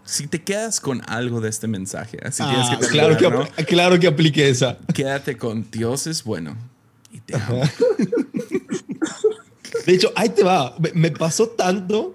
Si 0.08 0.26
te 0.26 0.40
quedas 0.40 0.80
con 0.80 1.02
algo 1.06 1.42
de 1.42 1.50
este 1.50 1.68
mensaje, 1.68 2.16
así 2.22 2.42
tienes 2.42 2.70
que 2.70 2.76
ah, 2.76 2.88
claro, 2.90 3.46
que, 3.54 3.64
claro 3.66 4.00
que 4.00 4.06
aplique 4.06 4.48
esa. 4.48 4.78
Quédate 4.94 5.36
con 5.36 5.70
Dios 5.70 6.06
es 6.06 6.24
bueno 6.24 6.56
y 7.12 7.20
te 7.20 7.36
amo. 7.36 7.60
De 9.86 9.92
hecho, 9.92 10.10
ahí 10.16 10.30
te 10.30 10.42
va. 10.42 10.74
Me 10.94 11.10
pasó 11.10 11.48
tanto 11.48 12.14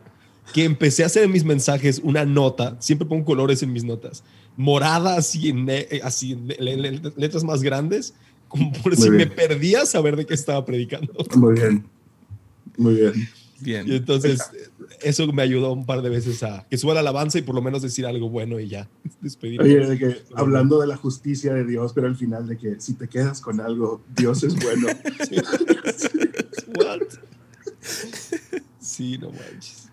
que 0.53 0.63
empecé 0.63 1.03
a 1.03 1.05
hacer 1.05 1.25
en 1.25 1.31
mis 1.31 1.43
mensajes 1.43 2.01
una 2.03 2.25
nota. 2.25 2.77
Siempre 2.79 3.07
pongo 3.07 3.25
colores 3.25 3.61
en 3.61 3.71
mis 3.71 3.83
notas. 3.83 4.23
Morada 4.57 5.15
así 5.15 5.49
en, 5.49 5.69
así 6.03 6.35
letras 7.15 7.43
más 7.43 7.61
grandes 7.61 8.15
como 8.47 8.71
por 8.71 8.95
si 8.95 9.11
me 9.11 9.27
perdía 9.27 9.85
saber 9.85 10.15
de 10.15 10.25
qué 10.25 10.33
estaba 10.33 10.65
predicando. 10.65 11.13
Muy 11.35 11.53
bien. 11.53 11.85
Muy 12.75 12.95
bien. 12.95 13.29
Bien. 13.63 13.87
Y 13.87 13.95
entonces, 13.95 14.41
eso 15.01 15.31
me 15.31 15.41
ayudó 15.41 15.73
un 15.73 15.85
par 15.85 16.01
de 16.01 16.09
veces 16.09 16.43
a 16.43 16.65
que 16.69 16.77
suba 16.77 16.93
la 16.93 16.99
alabanza 16.99 17.39
y 17.39 17.41
por 17.41 17.55
lo 17.55 17.61
menos 17.61 17.81
decir 17.81 18.05
algo 18.05 18.29
bueno 18.29 18.59
y 18.59 18.67
ya. 18.67 18.89
Oye, 19.41 19.79
de 19.85 19.97
que, 19.97 20.23
hablando 20.35 20.79
de 20.79 20.87
la 20.87 20.97
justicia 20.97 21.53
de 21.53 21.65
Dios, 21.65 21.93
pero 21.93 22.07
al 22.07 22.15
final 22.15 22.47
de 22.47 22.57
que 22.57 22.79
si 22.79 22.93
te 22.93 23.07
quedas 23.07 23.41
con 23.41 23.61
algo, 23.61 24.03
Dios 24.15 24.43
es 24.43 24.55
bueno. 24.55 24.87
sí, 28.79 29.17
no 29.17 29.31
manches. 29.31 29.89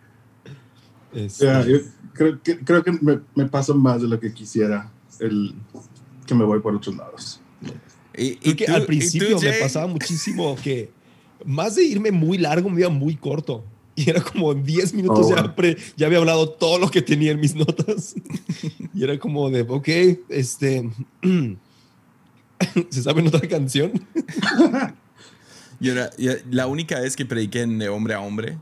creo 2.12 2.42
que, 2.42 2.58
creo 2.58 2.82
que 2.82 2.92
me, 2.92 3.20
me 3.34 3.46
paso 3.46 3.74
más 3.74 4.02
de 4.02 4.08
lo 4.08 4.18
que 4.18 4.32
quisiera 4.32 4.90
el 5.20 5.54
que 6.26 6.34
me 6.34 6.44
voy 6.44 6.60
por 6.60 6.74
otros 6.74 6.96
lados. 6.96 7.40
Y, 8.16 8.54
que 8.54 8.66
al 8.66 8.86
principio 8.86 9.40
me 9.40 9.52
pasaba 9.54 9.86
muchísimo 9.86 10.56
que 10.62 10.90
más 11.44 11.74
de 11.76 11.84
irme 11.84 12.10
muy 12.12 12.38
largo, 12.38 12.68
me 12.70 12.80
iba 12.80 12.90
muy 12.90 13.16
corto. 13.16 13.64
Y 13.96 14.08
era 14.08 14.22
como 14.22 14.54
10 14.54 14.94
minutos, 14.94 15.26
Oh, 15.26 15.36
ya, 15.36 15.42
wow. 15.42 15.54
pre- 15.54 15.76
ya 15.96 16.06
había 16.06 16.18
hablado 16.18 16.48
todo 16.48 16.78
lo 16.78 16.90
que 16.90 17.02
tenía 17.02 17.32
en 17.32 17.40
mis 17.40 17.54
notas. 17.54 18.14
y 18.94 19.02
era 19.04 19.18
como 19.18 19.50
de, 19.50 19.62
ok, 19.62 19.88
este... 20.28 20.88
¿Se 22.90 23.02
sabe 23.02 23.26
otra 23.26 23.46
canción? 23.48 23.92
Yo 25.80 25.92
era- 25.92 26.10
yo- 26.18 26.32
la 26.50 26.66
única 26.66 27.00
vez 27.00 27.16
que 27.16 27.24
prediqué 27.24 27.62
en 27.62 27.78
de 27.78 27.88
hombre 27.88 28.12
a 28.14 28.20
hombre, 28.20 28.58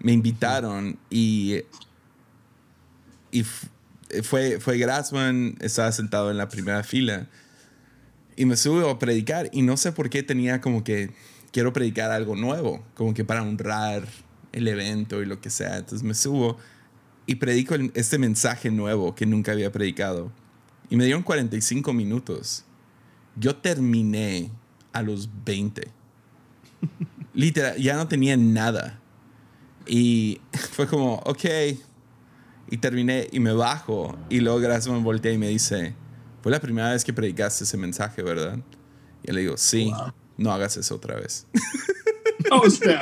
me 0.00 0.12
invitaron 0.12 0.98
y, 1.10 1.56
y 3.30 3.44
fue, 4.22 4.58
fue 4.58 4.78
Grassman, 4.78 5.56
estaba 5.60 5.92
sentado 5.92 6.30
en 6.30 6.38
la 6.38 6.48
primera 6.48 6.82
fila 6.82 7.28
y 8.36 8.46
me 8.46 8.56
subo 8.56 8.88
a 8.88 8.98
predicar 8.98 9.50
y 9.52 9.60
no 9.62 9.76
sé 9.76 9.92
por 9.92 10.08
qué 10.08 10.22
tenía 10.22 10.60
como 10.62 10.82
que 10.82 11.10
quiero 11.56 11.72
predicar 11.72 12.10
algo 12.10 12.36
nuevo, 12.36 12.84
como 12.94 13.14
que 13.14 13.24
para 13.24 13.40
honrar 13.42 14.06
el 14.52 14.68
evento 14.68 15.22
y 15.22 15.24
lo 15.24 15.40
que 15.40 15.48
sea. 15.48 15.78
Entonces 15.78 16.02
me 16.02 16.12
subo 16.12 16.58
y 17.24 17.36
predico 17.36 17.74
el- 17.74 17.90
este 17.94 18.18
mensaje 18.18 18.70
nuevo 18.70 19.14
que 19.14 19.24
nunca 19.24 19.52
había 19.52 19.72
predicado 19.72 20.30
y 20.90 20.96
me 20.96 21.04
dieron 21.06 21.22
45 21.22 21.94
minutos. 21.94 22.66
Yo 23.36 23.56
terminé 23.56 24.50
a 24.92 25.00
los 25.00 25.30
20. 25.46 25.88
Literal, 27.32 27.78
ya 27.78 27.96
no 27.96 28.06
tenía 28.06 28.36
nada. 28.36 29.00
Y 29.86 30.42
fue 30.72 30.86
como, 30.86 31.14
ok. 31.24 31.44
Y 32.70 32.76
terminé 32.76 33.28
y 33.32 33.40
me 33.40 33.52
bajo. 33.54 34.14
Y 34.28 34.40
luego 34.40 34.58
Grassman 34.58 35.02
voltea 35.02 35.32
y 35.32 35.38
me 35.38 35.48
dice, 35.48 35.94
fue 36.42 36.52
la 36.52 36.60
primera 36.60 36.92
vez 36.92 37.02
que 37.02 37.14
predicaste 37.14 37.64
ese 37.64 37.78
mensaje, 37.78 38.22
¿verdad? 38.22 38.58
Y 39.22 39.32
le 39.32 39.40
digo, 39.40 39.56
sí, 39.56 39.90
no 40.36 40.52
hagas 40.52 40.76
eso 40.76 40.94
otra 40.96 41.16
vez. 41.16 41.46
O 42.50 42.70
sea, 42.70 43.00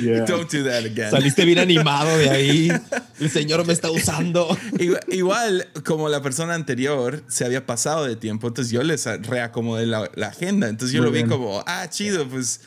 yeah. 0.00 0.24
Don't 0.26 0.50
do 0.50 0.64
that 0.64 0.84
again. 0.84 1.10
Saliste 1.10 1.44
bien 1.44 1.58
animado 1.58 2.16
de 2.18 2.30
ahí. 2.30 2.72
El 3.20 3.30
Señor 3.30 3.66
me 3.66 3.72
está 3.72 3.90
usando. 3.90 4.56
Igual, 4.78 5.00
igual, 5.08 5.68
como 5.84 6.08
la 6.08 6.22
persona 6.22 6.54
anterior 6.54 7.24
se 7.26 7.44
había 7.44 7.66
pasado 7.66 8.04
de 8.04 8.16
tiempo, 8.16 8.48
entonces 8.48 8.72
yo 8.72 8.82
les 8.82 9.04
reacomodé 9.26 9.86
la, 9.86 10.10
la 10.14 10.28
agenda. 10.28 10.68
Entonces 10.68 10.94
yo 10.94 11.00
Muy 11.00 11.06
lo 11.06 11.12
vi 11.12 11.18
bien. 11.18 11.28
como, 11.28 11.64
ah, 11.66 11.88
chido, 11.90 12.28
pues, 12.28 12.60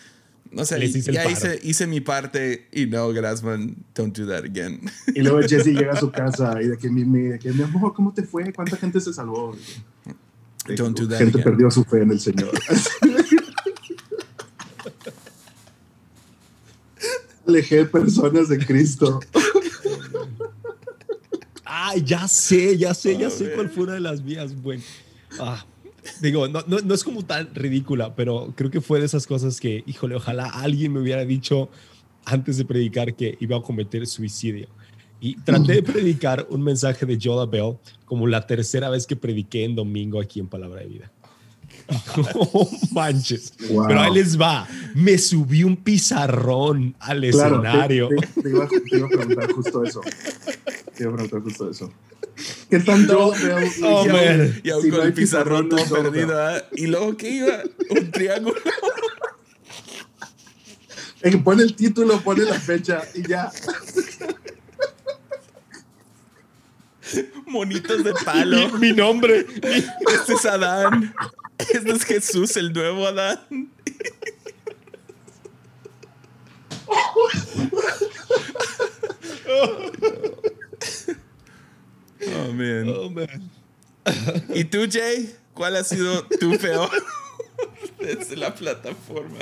no 0.51 0.65
sé, 0.65 0.83
hice 0.83 1.13
ya 1.13 1.29
hice, 1.29 1.59
hice 1.63 1.87
mi 1.87 2.01
parte 2.01 2.67
y 2.73 2.85
no, 2.87 3.09
Grassman, 3.13 3.77
don't 3.95 4.17
do 4.17 4.27
that 4.27 4.43
again. 4.43 4.81
Y 5.15 5.21
luego 5.21 5.39
Jesse 5.41 5.67
llega 5.67 5.93
a 5.93 5.99
su 5.99 6.11
casa 6.11 6.61
y 6.61 6.67
de 6.67 6.77
que 6.77 6.89
mi, 6.89 7.05
mi, 7.05 7.29
de 7.29 7.39
que, 7.39 7.53
mi 7.53 7.63
amor, 7.63 7.93
¿cómo 7.93 8.13
te 8.13 8.23
fue? 8.23 8.51
¿Cuánta 8.51 8.75
gente 8.75 8.99
se 8.99 9.13
salvó? 9.13 9.55
Don't 10.75 10.99
do 10.99 11.07
that 11.07 11.19
gente 11.19 11.39
again. 11.39 11.43
perdió 11.43 11.71
su 11.71 11.85
fe 11.85 12.01
en 12.01 12.11
el 12.11 12.19
Señor. 12.19 12.51
Alejé 17.47 17.85
personas 17.85 18.49
de 18.49 18.57
Cristo. 18.59 19.19
Ay, 21.65 22.03
ya 22.03 22.27
sé, 22.27 22.77
ya 22.77 22.93
sé, 22.93 23.17
ya 23.17 23.27
A 23.27 23.29
sé 23.29 23.45
ver. 23.45 23.55
cuál 23.55 23.69
fue 23.69 23.83
una 23.85 23.93
de 23.93 24.01
las 24.01 24.23
vías. 24.23 24.61
Bueno, 24.61 24.83
ah, 25.39 25.65
digo, 26.21 26.47
no, 26.47 26.63
no, 26.67 26.79
no 26.79 26.93
es 26.93 27.03
como 27.03 27.23
tan 27.23 27.53
ridícula, 27.55 28.15
pero 28.15 28.53
creo 28.55 28.69
que 28.69 28.81
fue 28.81 28.99
de 28.99 29.05
esas 29.05 29.25
cosas 29.25 29.59
que, 29.59 29.83
híjole, 29.87 30.15
ojalá 30.15 30.47
alguien 30.47 30.93
me 30.93 30.99
hubiera 30.99 31.25
dicho 31.25 31.69
antes 32.25 32.57
de 32.57 32.65
predicar 32.65 33.15
que 33.15 33.37
iba 33.39 33.57
a 33.57 33.61
cometer 33.61 34.05
suicidio. 34.05 34.67
Y 35.19 35.35
traté 35.41 35.73
de 35.73 35.83
predicar 35.83 36.47
un 36.49 36.63
mensaje 36.63 37.05
de 37.05 37.17
Joda 37.21 37.45
Bell 37.45 37.77
como 38.05 38.27
la 38.27 38.45
tercera 38.47 38.89
vez 38.89 39.05
que 39.05 39.15
prediqué 39.15 39.63
en 39.63 39.75
domingo 39.75 40.19
aquí 40.19 40.39
en 40.39 40.47
Palabra 40.47 40.81
de 40.81 40.87
Vida. 40.87 41.11
No 42.17 42.69
manches. 42.91 43.53
Wow. 43.69 43.87
Pero 43.87 43.99
ahí 44.01 44.13
les 44.13 44.39
va. 44.39 44.67
Me 44.95 45.17
subí 45.17 45.63
un 45.63 45.75
pizarrón 45.77 46.95
al 46.99 47.21
Claro, 47.31 47.55
escenario. 47.63 48.09
te, 48.09 48.15
te- 48.27 48.41
te 48.43 48.49
iba, 48.49 48.67
te 48.67 48.97
iba 48.97 49.05
a 49.07 49.09
preguntar 49.09 49.51
justo 49.51 49.83
eso. 49.83 50.01
Te 50.95 51.03
iba 51.03 51.11
a 51.11 51.15
preguntar 51.15 51.41
justo 51.41 51.69
eso. 51.69 51.91
¿Qué 52.69 52.79
tanto? 52.79 53.27
Oh, 53.83 54.05
man. 54.05 54.61
Y 54.63 54.69
aún 54.71 54.81
Si 54.83 54.89
con 54.89 54.99
no 54.99 55.05
el 55.05 55.13
pizarrón 55.13 55.69
todo 55.69 55.79
no, 55.85 55.91
perdido. 55.91 56.41
¿ah? 56.41 56.63
Y 56.73 56.87
luego, 56.87 57.15
¿qué 57.17 57.29
iba? 57.29 57.61
Un 57.89 58.11
triángulo. 58.11 58.55
Eh, 61.23 61.37
pone 61.37 61.61
el 61.61 61.75
título, 61.75 62.19
pone 62.21 62.43
la 62.45 62.59
fecha 62.59 63.03
y 63.13 63.21
ya. 63.27 63.51
Monitos 67.45 68.03
de 68.03 68.11
palo. 68.25 68.69
Mi 68.79 68.91
nombre. 68.93 69.45
Este 69.61 70.33
es 70.33 70.45
Adán. 70.47 71.13
Este 71.73 71.91
es 71.91 72.03
Jesús, 72.05 72.55
el 72.57 72.73
nuevo 72.73 73.07
Adán. 73.07 73.39
Oh, 82.27 82.53
man. 82.53 82.89
Oh, 82.95 83.09
man. 83.09 83.49
¿Y 84.53 84.63
tú, 84.65 84.79
Jay? 84.89 85.33
¿Cuál 85.53 85.75
ha 85.75 85.83
sido 85.83 86.23
tu 86.39 86.57
peor 86.57 86.89
desde 87.99 88.35
la 88.37 88.53
plataforma? 88.53 89.39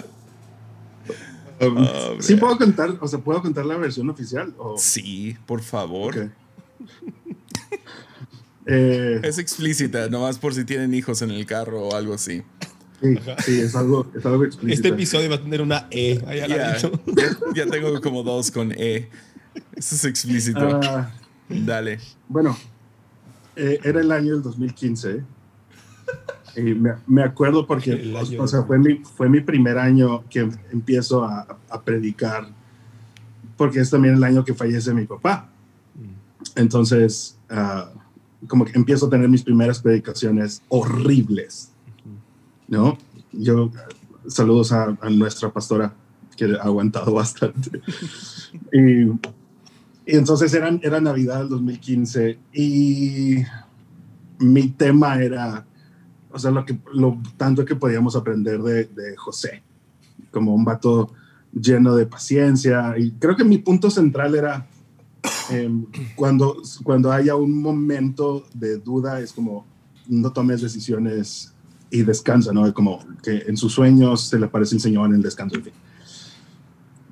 Um, 1.62 1.78
Oh, 1.78 2.16
sí 2.22 2.34
man. 2.34 2.40
puedo 2.40 2.58
contar, 2.58 2.98
o 3.02 3.08
sea, 3.08 3.20
puedo 3.20 3.42
contar 3.42 3.66
la 3.66 3.76
versión 3.78 4.10
oficial. 4.10 4.54
O, 4.58 4.78
Sí, 4.78 5.38
por 5.46 5.62
favor. 5.62 6.18
Ok. 6.18 6.32
Eh, 8.66 9.20
Es 9.24 9.38
explícita, 9.40 10.10
nomás 10.10 10.38
por 10.38 10.54
si 10.54 10.64
tienen 10.66 10.94
hijos 10.94 11.22
en 11.22 11.32
el 11.32 11.46
carro 11.46 11.82
o 11.88 11.96
algo 11.96 12.14
así. 12.14 12.44
sí, 13.02 13.16
sí, 13.46 13.62
es 13.62 13.76
algo, 13.76 14.12
es 14.16 14.26
algo 14.26 14.44
explícito. 14.46 14.74
Este 14.74 14.88
episodio 14.90 15.30
va 15.30 15.36
a 15.38 15.42
tener 15.42 15.62
una 15.62 15.88
E 15.92 16.16
Ya, 16.38 16.48
ladito. 16.48 17.02
ya, 17.08 17.38
ya 17.66 17.66
tengo 17.72 18.00
como 18.02 18.24
dos 18.24 18.52
con 18.52 18.72
E. 18.74 19.10
Eso 19.76 19.96
es 19.96 20.06
explícito. 20.06 20.80
Ah, 20.84 21.12
Dale. 21.48 22.00
bueno, 22.28 22.56
eh, 23.56 23.80
era 23.84 24.02
el 24.02 24.12
año 24.12 24.34
del 24.34 24.44
2015. 24.44 25.24
Y 26.56 26.62
me, 26.74 26.94
me 27.08 27.24
acuerdo 27.24 27.66
porque 27.66 27.94
año 27.94 28.42
o 28.44 28.48
sea, 28.48 28.64
fue, 28.64 28.78
mi, 28.80 28.98
fue 28.98 29.30
mi 29.30 29.40
primer 29.42 29.78
año 29.78 30.24
que 30.30 30.50
empiezo 30.72 31.24
a, 31.24 31.58
a 31.70 31.82
predicar, 31.82 32.50
porque 33.56 33.80
es 33.80 33.90
también 33.90 34.16
el 34.16 34.24
año 34.24 34.44
que 34.44 34.54
fallece 34.54 34.94
mi 34.94 35.06
papá. 35.06 35.50
Entonces, 36.56 37.38
ah, 37.50 37.92
como 38.48 38.66
que 38.66 38.74
empiezo 38.78 39.08
a 39.08 39.10
tener 39.10 39.30
mis 39.30 39.44
primeras 39.44 39.80
predicaciones 39.80 40.62
horribles, 40.70 41.72
¿no? 42.68 42.98
Yo, 43.32 43.72
saludos 44.28 44.72
a, 44.72 44.98
a 45.02 45.10
nuestra 45.10 45.52
pastora, 45.52 45.94
que 46.36 46.46
ha 46.46 46.64
aguantado 46.64 47.14
bastante. 47.14 47.82
y, 48.72 49.04
y 49.04 50.18
entonces 50.18 50.54
era, 50.54 50.70
era 50.82 51.02
Navidad 51.02 51.40
del 51.40 51.50
2015 51.50 52.40
y 52.54 53.44
mi 54.40 54.70
tema 54.70 55.22
era, 55.22 55.66
o 56.32 56.40
sea, 56.40 56.52
lo, 56.52 56.66
que, 56.66 56.80
lo 56.94 57.22
tanto 57.38 57.66
que 57.66 57.76
podíamos 57.76 58.16
aprender 58.16 58.62
de, 58.62 58.86
de 58.86 59.18
José, 59.18 59.62
como 60.32 60.56
un 60.56 60.64
vato 60.64 61.12
lleno 61.52 61.96
de 61.96 62.06
paciencia. 62.06 62.96
Y 62.98 63.12
creo 63.12 63.36
que 63.36 63.44
mi 63.44 63.58
punto 63.58 63.90
central 63.90 64.36
era 64.36 64.66
em, 65.50 65.86
cuando, 66.16 66.62
cuando 66.84 67.12
haya 67.12 67.36
un 67.36 67.62
momento 67.62 68.46
de 68.54 68.78
duda, 68.78 69.20
es 69.22 69.32
como 69.34 69.66
no 70.08 70.32
tomes 70.32 70.62
decisiones 70.62 71.54
y 71.92 72.04
descansa, 72.04 72.52
¿no? 72.54 72.72
Como 72.74 73.00
que 73.24 73.44
en 73.48 73.58
sus 73.58 73.74
sueños 73.74 74.28
se 74.28 74.40
le 74.40 74.46
aparece 74.46 74.76
el 74.76 74.82
Señor 74.82 75.08
en 75.10 75.16
el 75.16 75.22
descanso, 75.22 75.56
en 75.58 75.64
fin. 75.66 75.74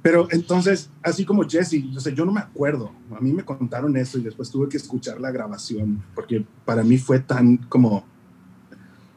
Pero 0.01 0.27
entonces, 0.31 0.89
así 1.03 1.25
como 1.25 1.43
Jesse, 1.43 1.83
yo, 1.91 1.99
sé, 1.99 2.13
yo 2.13 2.25
no 2.25 2.31
me 2.31 2.39
acuerdo. 2.39 2.91
A 3.15 3.19
mí 3.19 3.33
me 3.33 3.43
contaron 3.43 3.97
eso 3.97 4.17
y 4.17 4.21
después 4.21 4.49
tuve 4.49 4.69
que 4.69 4.77
escuchar 4.77 5.19
la 5.19 5.31
grabación 5.31 6.01
porque 6.15 6.45
para 6.65 6.83
mí 6.83 6.97
fue 6.97 7.19
tan 7.19 7.57
como, 7.57 8.05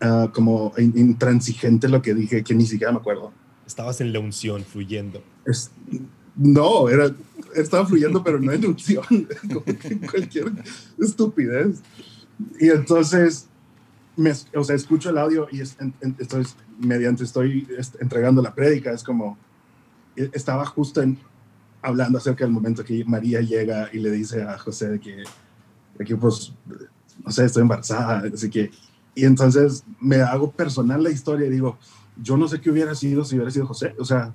ah, 0.01 0.31
como 0.35 0.73
in- 0.79 0.95
intransigente 0.97 1.89
lo 1.89 2.03
que 2.03 2.15
dije 2.15 2.43
que 2.43 2.55
ni 2.55 2.67
siquiera 2.67 2.93
me 2.93 2.99
acuerdo. 2.99 3.33
Estabas 3.67 4.01
en 4.01 4.13
la 4.13 4.19
unción, 4.19 4.65
fluyendo. 4.65 5.23
Es- 5.47 5.71
no, 6.35 6.89
era, 6.89 7.15
estaba 7.55 7.87
fluyendo, 7.87 8.23
pero 8.23 8.39
no 8.41 8.53
en 8.53 8.65
unción, 8.67 9.05
como 9.53 9.65
que 9.65 9.99
cualquier 10.11 10.53
estupidez. 10.99 11.81
Y 12.59 12.69
entonces, 12.69 13.47
me, 14.17 14.33
o 14.55 14.65
sea, 14.65 14.77
escucho 14.77 15.11
el 15.11 15.19
audio 15.19 15.47
y 15.51 15.61
es- 15.61 15.77
mediante 16.79 17.25
estoy 17.25 17.67
est- 17.79 18.01
entregando 18.01 18.43
la 18.43 18.55
prédica, 18.55 18.93
es 18.93 19.03
como, 19.03 19.37
e- 20.17 20.31
estaba 20.33 20.65
justo 20.67 21.03
en, 21.03 21.19
hablando 21.83 22.19
acerca 22.19 22.45
del 22.45 22.53
momento 22.53 22.85
que 22.85 23.05
María 23.05 23.41
llega 23.41 23.89
y 23.93 23.99
le 23.99 24.11
dice 24.11 24.43
a 24.43 24.59
José 24.59 24.99
que, 25.01 25.23
de 25.99 26.05
que 26.05 26.17
pues, 26.17 26.53
no 27.25 27.31
sé, 27.31 27.45
estoy 27.45 27.63
embarazada, 27.63 28.23
así 28.33 28.49
que, 28.51 28.71
y 29.15 29.25
entonces 29.25 29.85
me 30.01 30.17
hago 30.23 30.51
personal 30.53 31.03
la 31.03 31.11
historia 31.11 31.47
y 31.47 31.51
digo, 31.51 31.79
yo 32.23 32.37
no 32.37 32.49
sé 32.49 32.61
qué 32.61 32.71
hubiera 32.71 32.95
sido 32.95 33.25
si 33.25 33.35
hubiera 33.37 33.51
sido 33.51 33.67
José, 33.67 33.95
o 33.99 34.05
sea, 34.05 34.33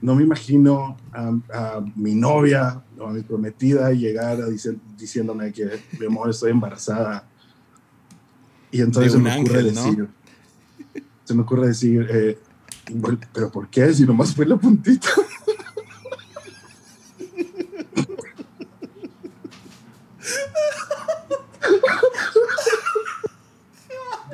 no 0.00 0.14
me 0.14 0.22
imagino 0.22 0.96
a, 1.12 1.82
mi 1.96 2.14
novia 2.14 2.82
o 2.98 3.06
a 3.06 3.12
mi 3.12 3.22
prometida 3.22 3.90
llegar 3.92 4.40
a 4.40 4.46
dice, 4.46 4.76
diciéndome 4.96 5.52
que, 5.52 5.80
mi 5.98 6.06
amor, 6.06 6.30
estoy 6.30 6.50
embarazada. 6.50 7.24
Y 8.70 8.80
entonces 8.80 9.12
se 9.12 9.18
me, 9.18 9.34
ocurre 9.40 9.62
decir, 9.62 10.08
se 11.24 11.34
me 11.34 11.42
ocurre 11.42 11.68
decir, 11.68 12.06
eh, 12.10 12.38
pero 13.32 13.50
¿por 13.50 13.68
qué? 13.68 13.92
Si 13.92 14.04
nomás 14.04 14.34
fue 14.34 14.46
la 14.46 14.56
puntita. 14.56 15.08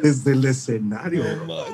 Desde 0.03 0.32
el 0.32 0.45
escenario. 0.45 1.24
Oh, 1.49 1.65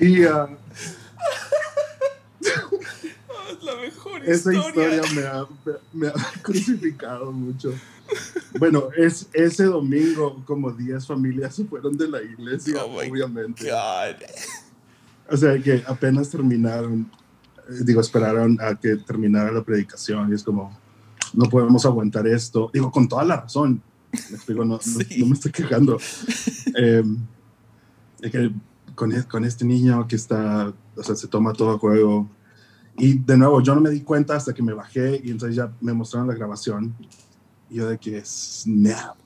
Y 0.00 0.24
ah, 0.24 0.48
Es 2.40 3.62
la 3.62 3.76
mejor 3.76 4.24
esa 4.24 4.54
historia 4.54 5.02
me 5.14 5.22
ha, 5.22 5.46
me 5.92 6.08
ha 6.08 6.12
crucificado 6.42 7.30
mucho. 7.32 7.72
Bueno, 8.58 8.88
es, 8.96 9.28
ese 9.32 9.64
domingo 9.64 10.42
como 10.46 10.70
10 10.72 11.06
familias 11.06 11.54
se 11.54 11.64
fueron 11.64 11.96
de 11.96 12.08
la 12.08 12.22
iglesia, 12.22 12.84
Oh 12.84 12.96
obviamente. 12.98 13.70
God. 13.70 14.16
O 15.32 15.36
sea, 15.36 15.56
que 15.62 15.82
apenas 15.86 16.28
terminaron, 16.30 17.10
eh, 17.68 17.82
digo, 17.84 18.00
esperaron 18.00 18.58
a 18.60 18.74
que 18.74 18.96
terminara 18.96 19.52
la 19.52 19.62
predicación 19.62 20.30
y 20.30 20.34
es 20.34 20.42
como, 20.42 20.76
no 21.34 21.48
podemos 21.48 21.84
aguantar 21.86 22.26
esto. 22.26 22.70
Digo, 22.72 22.90
con 22.90 23.06
toda 23.08 23.24
la 23.24 23.42
razón. 23.42 23.80
Me 24.12 24.36
explico, 24.36 24.64
no, 24.64 24.74
no- 24.74 24.80
Sí. 24.80 25.20
no 25.20 25.26
me 25.26 25.34
estoy 25.34 25.52
quejando. 25.52 25.98
Eh, 26.76 27.02
que 28.30 28.50
con, 29.00 29.12
e- 29.12 29.24
con 29.24 29.46
este 29.46 29.64
niño 29.64 30.06
que 30.06 30.14
está, 30.16 30.74
o 30.94 31.02
sea, 31.02 31.16
se 31.16 31.26
toma 31.26 31.54
todo 31.54 31.70
a 31.70 31.78
juego. 31.78 32.28
Y 32.98 33.14
de 33.18 33.38
nuevo, 33.38 33.62
yo 33.62 33.74
no 33.74 33.80
me 33.80 33.88
di 33.88 34.02
cuenta 34.02 34.36
hasta 34.36 34.52
que 34.52 34.62
me 34.62 34.74
bajé 34.74 35.18
y 35.24 35.30
entonces 35.30 35.56
ya 35.56 35.72
me 35.80 35.94
mostraron 35.94 36.28
la 36.28 36.34
grabación. 36.34 36.94
Y 37.70 37.76
yo 37.76 37.88
de 37.88 37.96
que, 37.96 38.20
snap, 38.22 39.16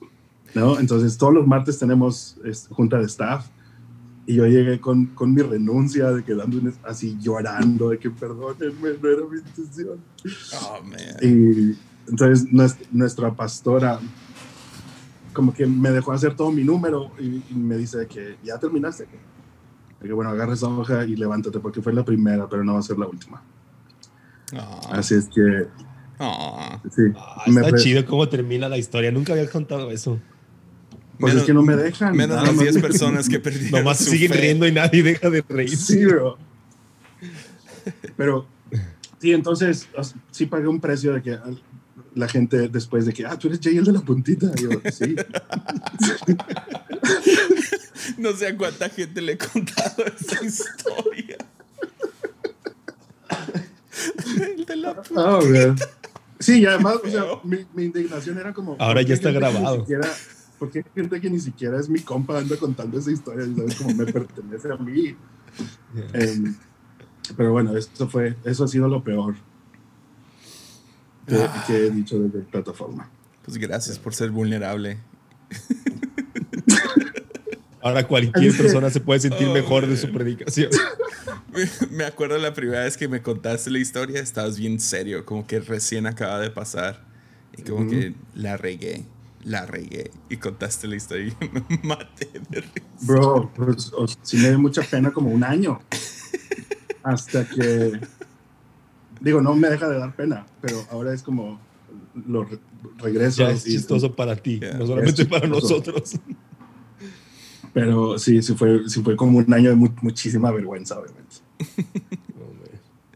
¿no? 0.55 0.79
Entonces 0.79 1.19
todos 1.19 1.35
los 1.35 1.45
martes 1.45 1.77
tenemos 1.77 2.37
junta 2.71 2.99
de 2.99 3.07
staff 3.07 3.49
y 4.27 4.37
yo 4.37 4.47
llegué 4.47 4.81
con, 4.81 5.07
con 5.07 5.35
mi 5.35 5.43
renuncia 5.43 6.13
de 6.13 6.23
que 6.23 6.35
dando 6.37 6.59
un- 6.59 6.73
así 6.85 7.19
llorando 7.21 7.89
de 7.89 7.99
que 7.99 8.11
perdónenme, 8.11 8.91
no 9.03 9.09
era 9.09 9.23
mi 9.29 9.39
intención. 9.39 9.99
Oh, 10.63 10.81
man. 10.85 10.99
Y 11.21 11.77
entonces 12.09 12.47
nues- 12.53 12.79
nuestra 12.93 13.35
pastora 13.35 13.99
como 15.33 15.53
que 15.53 15.67
me 15.67 15.91
dejó 15.91 16.13
hacer 16.13 16.37
todo 16.37 16.53
mi 16.53 16.63
número 16.63 17.11
y, 17.19 17.43
y 17.51 17.55
me 17.57 17.77
dice 17.77 18.07
que 18.07 18.37
ya 18.45 18.57
terminaste. 18.59 19.09
Que 20.05 20.13
bueno, 20.13 20.31
agarra 20.31 20.55
esa 20.55 20.69
hoja 20.69 21.05
y 21.05 21.17
levántate 21.17 21.59
porque 21.61 21.83
fue 21.83 21.93
la 21.93 22.05
primera, 22.05 22.49
pero 22.49 22.63
no 22.63 22.75
va 22.75 22.81
a 22.81 22.83
ser 22.83 22.99
la 22.99 23.07
última. 23.07 23.43
Oh, 24.57 24.81
Así 24.93 25.15
es 25.15 25.29
que 25.35 25.67
oh. 26.19 26.81
sí. 26.95 27.03
Ah, 27.17 27.43
me 27.47 27.61
está 27.63 27.73
re- 27.77 27.83
chido 27.83 28.05
cómo 28.05 28.29
termina 28.29 28.69
la 28.69 28.77
historia. 28.79 29.11
Nunca 29.11 29.33
había 29.33 29.49
contado 29.49 29.91
eso. 29.91 30.21
Pues 31.19 31.35
es 31.35 31.43
que 31.45 31.55
no 31.55 31.63
me 31.63 31.77
dejan. 31.77 32.15
Menos 32.17 32.43
las 32.43 32.55
más. 32.55 32.63
10 32.65 32.79
personas 32.79 33.29
que 33.29 33.39
perdieron. 33.41 33.81
Nomás 33.81 33.99
su 33.99 34.11
siguen 34.11 34.33
fe. 34.33 34.41
riendo 34.41 34.67
y 34.69 34.73
nadie 34.73 35.03
deja 35.03 35.31
de 35.31 35.43
reír. 35.49 35.77
Sí, 35.77 36.05
bro. 36.05 36.37
Pero 38.17 38.47
sí, 39.21 39.33
entonces 39.33 39.89
sí 40.31 40.47
pagué 40.47 40.69
un 40.69 40.81
precio 40.81 41.13
de 41.15 41.23
que 41.23 41.39
la 42.15 42.29
gente 42.29 42.69
después 42.69 43.07
de 43.07 43.13
que, 43.13 43.27
ah, 43.27 43.37
tú 43.39 43.49
eres 43.49 43.61
Jay 43.63 43.77
el 43.77 43.85
de 43.85 43.93
la 43.93 44.01
puntita. 44.01 44.47
Y 44.57 44.63
yo, 44.63 44.71
sí. 44.93 45.17
No 48.19 48.33
sé 48.33 48.49
a 48.49 48.57
cuánta 48.57 48.89
gente 48.89 49.21
le 49.21 49.33
he 49.33 49.39
contado 49.39 50.05
esa 50.07 50.45
historia. 50.45 51.39
El 54.41 54.65
de 54.67 54.77
la 54.77 54.95
puta. 55.03 55.39
Ah. 55.39 55.75
Sí, 56.41 56.61
y 56.61 56.67
además, 56.67 56.97
o 57.05 57.09
sea, 57.09 57.25
mi, 57.45 57.59
mi 57.75 57.85
indignación 57.85 58.39
era 58.39 58.53
como. 58.53 58.73
Ahora 58.79 58.95
¿por 58.95 59.03
qué 59.03 59.09
ya 59.09 59.15
está 59.15 59.31
grabado. 59.31 59.81
siquiera- 59.81 60.11
¿Por 60.59 60.71
qué 60.71 60.85
gente 60.95 61.21
que 61.21 61.31
ni 61.31 61.41
siquiera 61.41 61.79
es 61.81 61.89
mi 61.89 62.01
compa 62.01 62.39
anda 62.39 62.57
contando 62.57 62.99
esa 62.99 63.11
historia? 63.11 63.45
¿Sabes? 63.57 63.75
Como 63.77 63.95
me 63.95 64.07
pertenece 64.07 64.71
a 64.73 64.77
mí. 64.77 65.17
Em, 66.13 66.55
pero 67.37 67.53
bueno, 67.53 67.77
eso 67.77 68.09
fue, 68.09 68.37
eso 68.45 68.65
ha 68.65 68.69
sido 68.69 68.89
lo 68.89 69.03
peor 69.03 69.35
que, 71.27 71.37
Ah. 71.37 71.65
que 71.67 71.87
he 71.87 71.91
dicho 71.91 72.19
desde 72.19 72.41
plataforma. 72.41 73.11
Pues 73.45 73.59
gracias 73.59 73.99
por 73.99 74.15
ser 74.15 74.31
vulnerable. 74.31 74.99
Ahora 77.85 78.09
cualquier 78.09 78.57
persona 78.57 78.89
se 78.89 78.99
puede 79.01 79.21
sentir 79.21 79.47
Oh, 79.49 79.53
mejor 79.53 79.87
de 79.87 79.97
su 79.99 80.07
man. 80.07 80.15
predicación. 80.17 80.71
Me- 81.91 82.05
acuerdo 82.05 82.39
la 82.39 82.53
primera 82.55 82.83
vez 82.83 82.97
que 82.97 83.07
me 83.09 83.21
contaste 83.23 83.71
la 83.71 83.79
historia, 83.79 84.21
estabas 84.21 84.59
bien 84.59 84.81
serio, 84.81 85.25
como 85.27 85.47
que 85.47 85.61
recién 85.61 86.07
acaba 86.07 86.41
de 86.41 86.51
pasar. 86.51 87.05
Y 87.57 87.63
como 87.63 87.89
que 87.89 88.15
la 88.35 88.57
regué, 88.57 89.05
la 89.45 89.67
regué. 89.67 90.11
Y 90.31 90.39
contaste 90.39 90.89
la 90.89 90.97
historia 90.97 91.27
y 91.29 91.35
me 91.45 91.79
maté 91.85 92.29
de 92.51 92.61
risa. 92.63 92.87
Bro, 93.03 93.53
pues, 93.55 93.93
o- 93.93 94.07
sí 94.23 94.39
me 94.39 94.49
dio 94.49 94.59
mucha 94.59 94.83
pena 94.83 95.13
como 95.13 95.31
un 95.31 95.45
año. 95.45 95.81
Hasta 97.03 97.47
que. 97.47 98.01
Digo, 99.21 99.41
no 99.43 99.55
me 99.55 99.69
deja 99.69 99.89
de 99.89 99.99
dar 99.99 100.17
pena, 100.17 100.47
pero 100.61 100.85
ahora 100.91 101.13
es 101.15 101.23
como 101.23 101.61
los 102.27 102.51
re- 102.51 102.59
regresos. 102.99 103.37
Ya 103.37 103.51
es 103.51 103.67
y- 103.67 103.73
chistoso 103.73 104.17
para 104.17 104.37
ti, 104.37 104.59
Yeah. 104.59 104.79
no 104.79 104.87
solamente 104.87 105.25
para 105.27 105.47
nosotros. 105.47 106.15
Pero 107.75 108.19
sí, 108.19 108.41
sí 108.41 108.55
fue, 108.55 108.89
sí 108.89 109.03
fue 109.03 109.17
como 109.17 109.39
un 109.39 109.53
año 109.53 109.69
de 109.71 109.77
mu- 109.77 109.93
muchísima 110.01 110.51
vergüenza, 110.51 110.99
obviamente. 110.99 111.37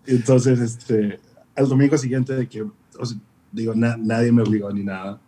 Entonces, 0.07 0.59
este, 0.59 1.21
al 1.55 1.69
domingo 1.69 1.97
siguiente 1.97 2.35
de 2.35 2.47
que, 2.49 2.63
o 2.63 3.07
sea, 3.07 3.17
digo, 3.53 3.75
na- 3.75 3.97
nadie 3.97 4.33
me 4.33 4.43
obligó 4.43 4.73
ni 4.73 4.83
nada, 4.85 5.21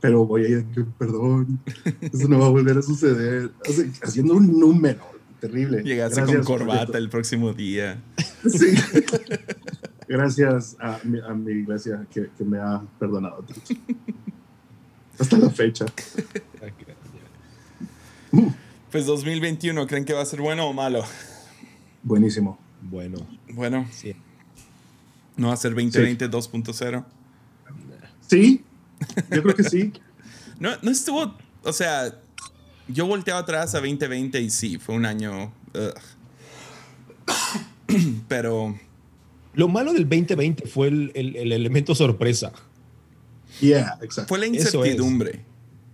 pero 0.00 0.24
voy 0.24 0.44
a 0.44 0.48
ir, 0.48 0.66
perdón, 0.98 1.58
eso 2.00 2.28
no 2.28 2.38
va 2.38 2.46
a 2.46 2.50
volver 2.50 2.78
a 2.78 2.82
suceder. 2.82 3.50
O 3.68 3.72
sea, 3.72 3.84
haciendo 4.02 4.34
un 4.34 4.58
número 4.58 5.00
terrible. 5.40 5.82
Llegaste 5.82 6.20
Gracias 6.20 6.46
con 6.46 6.58
corbata 6.58 6.96
el 6.98 7.08
próximo 7.10 7.52
día. 7.52 8.00
Sí. 8.48 8.74
Gracias 10.08 10.76
a 10.80 10.98
mi, 11.04 11.18
a 11.20 11.32
mi 11.34 11.52
iglesia 11.52 12.06
que, 12.12 12.30
que 12.36 12.44
me 12.44 12.58
ha 12.58 12.82
perdonado 12.98 13.42
tanto. 13.42 13.62
Hasta 15.18 15.38
la 15.38 15.50
fecha. 15.50 15.86
Pues 18.90 19.06
2021, 19.06 19.86
¿creen 19.86 20.04
que 20.04 20.12
va 20.12 20.22
a 20.22 20.26
ser 20.26 20.40
bueno 20.40 20.66
o 20.66 20.72
malo? 20.72 21.04
Buenísimo. 22.02 22.58
Bueno, 22.82 23.18
Bueno, 23.52 23.86
sí. 23.92 24.14
no 25.36 25.48
va 25.48 25.54
a 25.54 25.56
ser 25.56 25.72
2020 25.74 26.30
2.0. 26.30 27.04
Sí, 28.26 28.64
yo 29.30 29.42
creo 29.42 29.54
que 29.54 29.64
sí. 29.64 29.92
No, 30.58 30.70
no 30.82 30.90
estuvo, 30.90 31.34
o 31.62 31.72
sea, 31.72 32.14
yo 32.86 33.06
volteaba 33.06 33.40
atrás 33.40 33.74
a 33.74 33.78
2020 33.78 34.40
y 34.42 34.50
sí, 34.50 34.78
fue 34.78 34.94
un 34.94 35.06
año... 35.06 35.52
Pero 38.28 38.78
Lo 39.54 39.68
malo 39.68 39.92
del 39.94 40.06
2020 40.08 40.66
fue 40.66 40.88
el, 40.88 41.12
el- 41.14 41.36
el 41.36 41.52
elemento 41.52 41.94
sorpresa. 41.94 42.52
Yeah, 43.60 43.98
exacto. 44.02 44.28
fue 44.28 44.38
la 44.38 44.46
incertidumbre. 44.46 45.44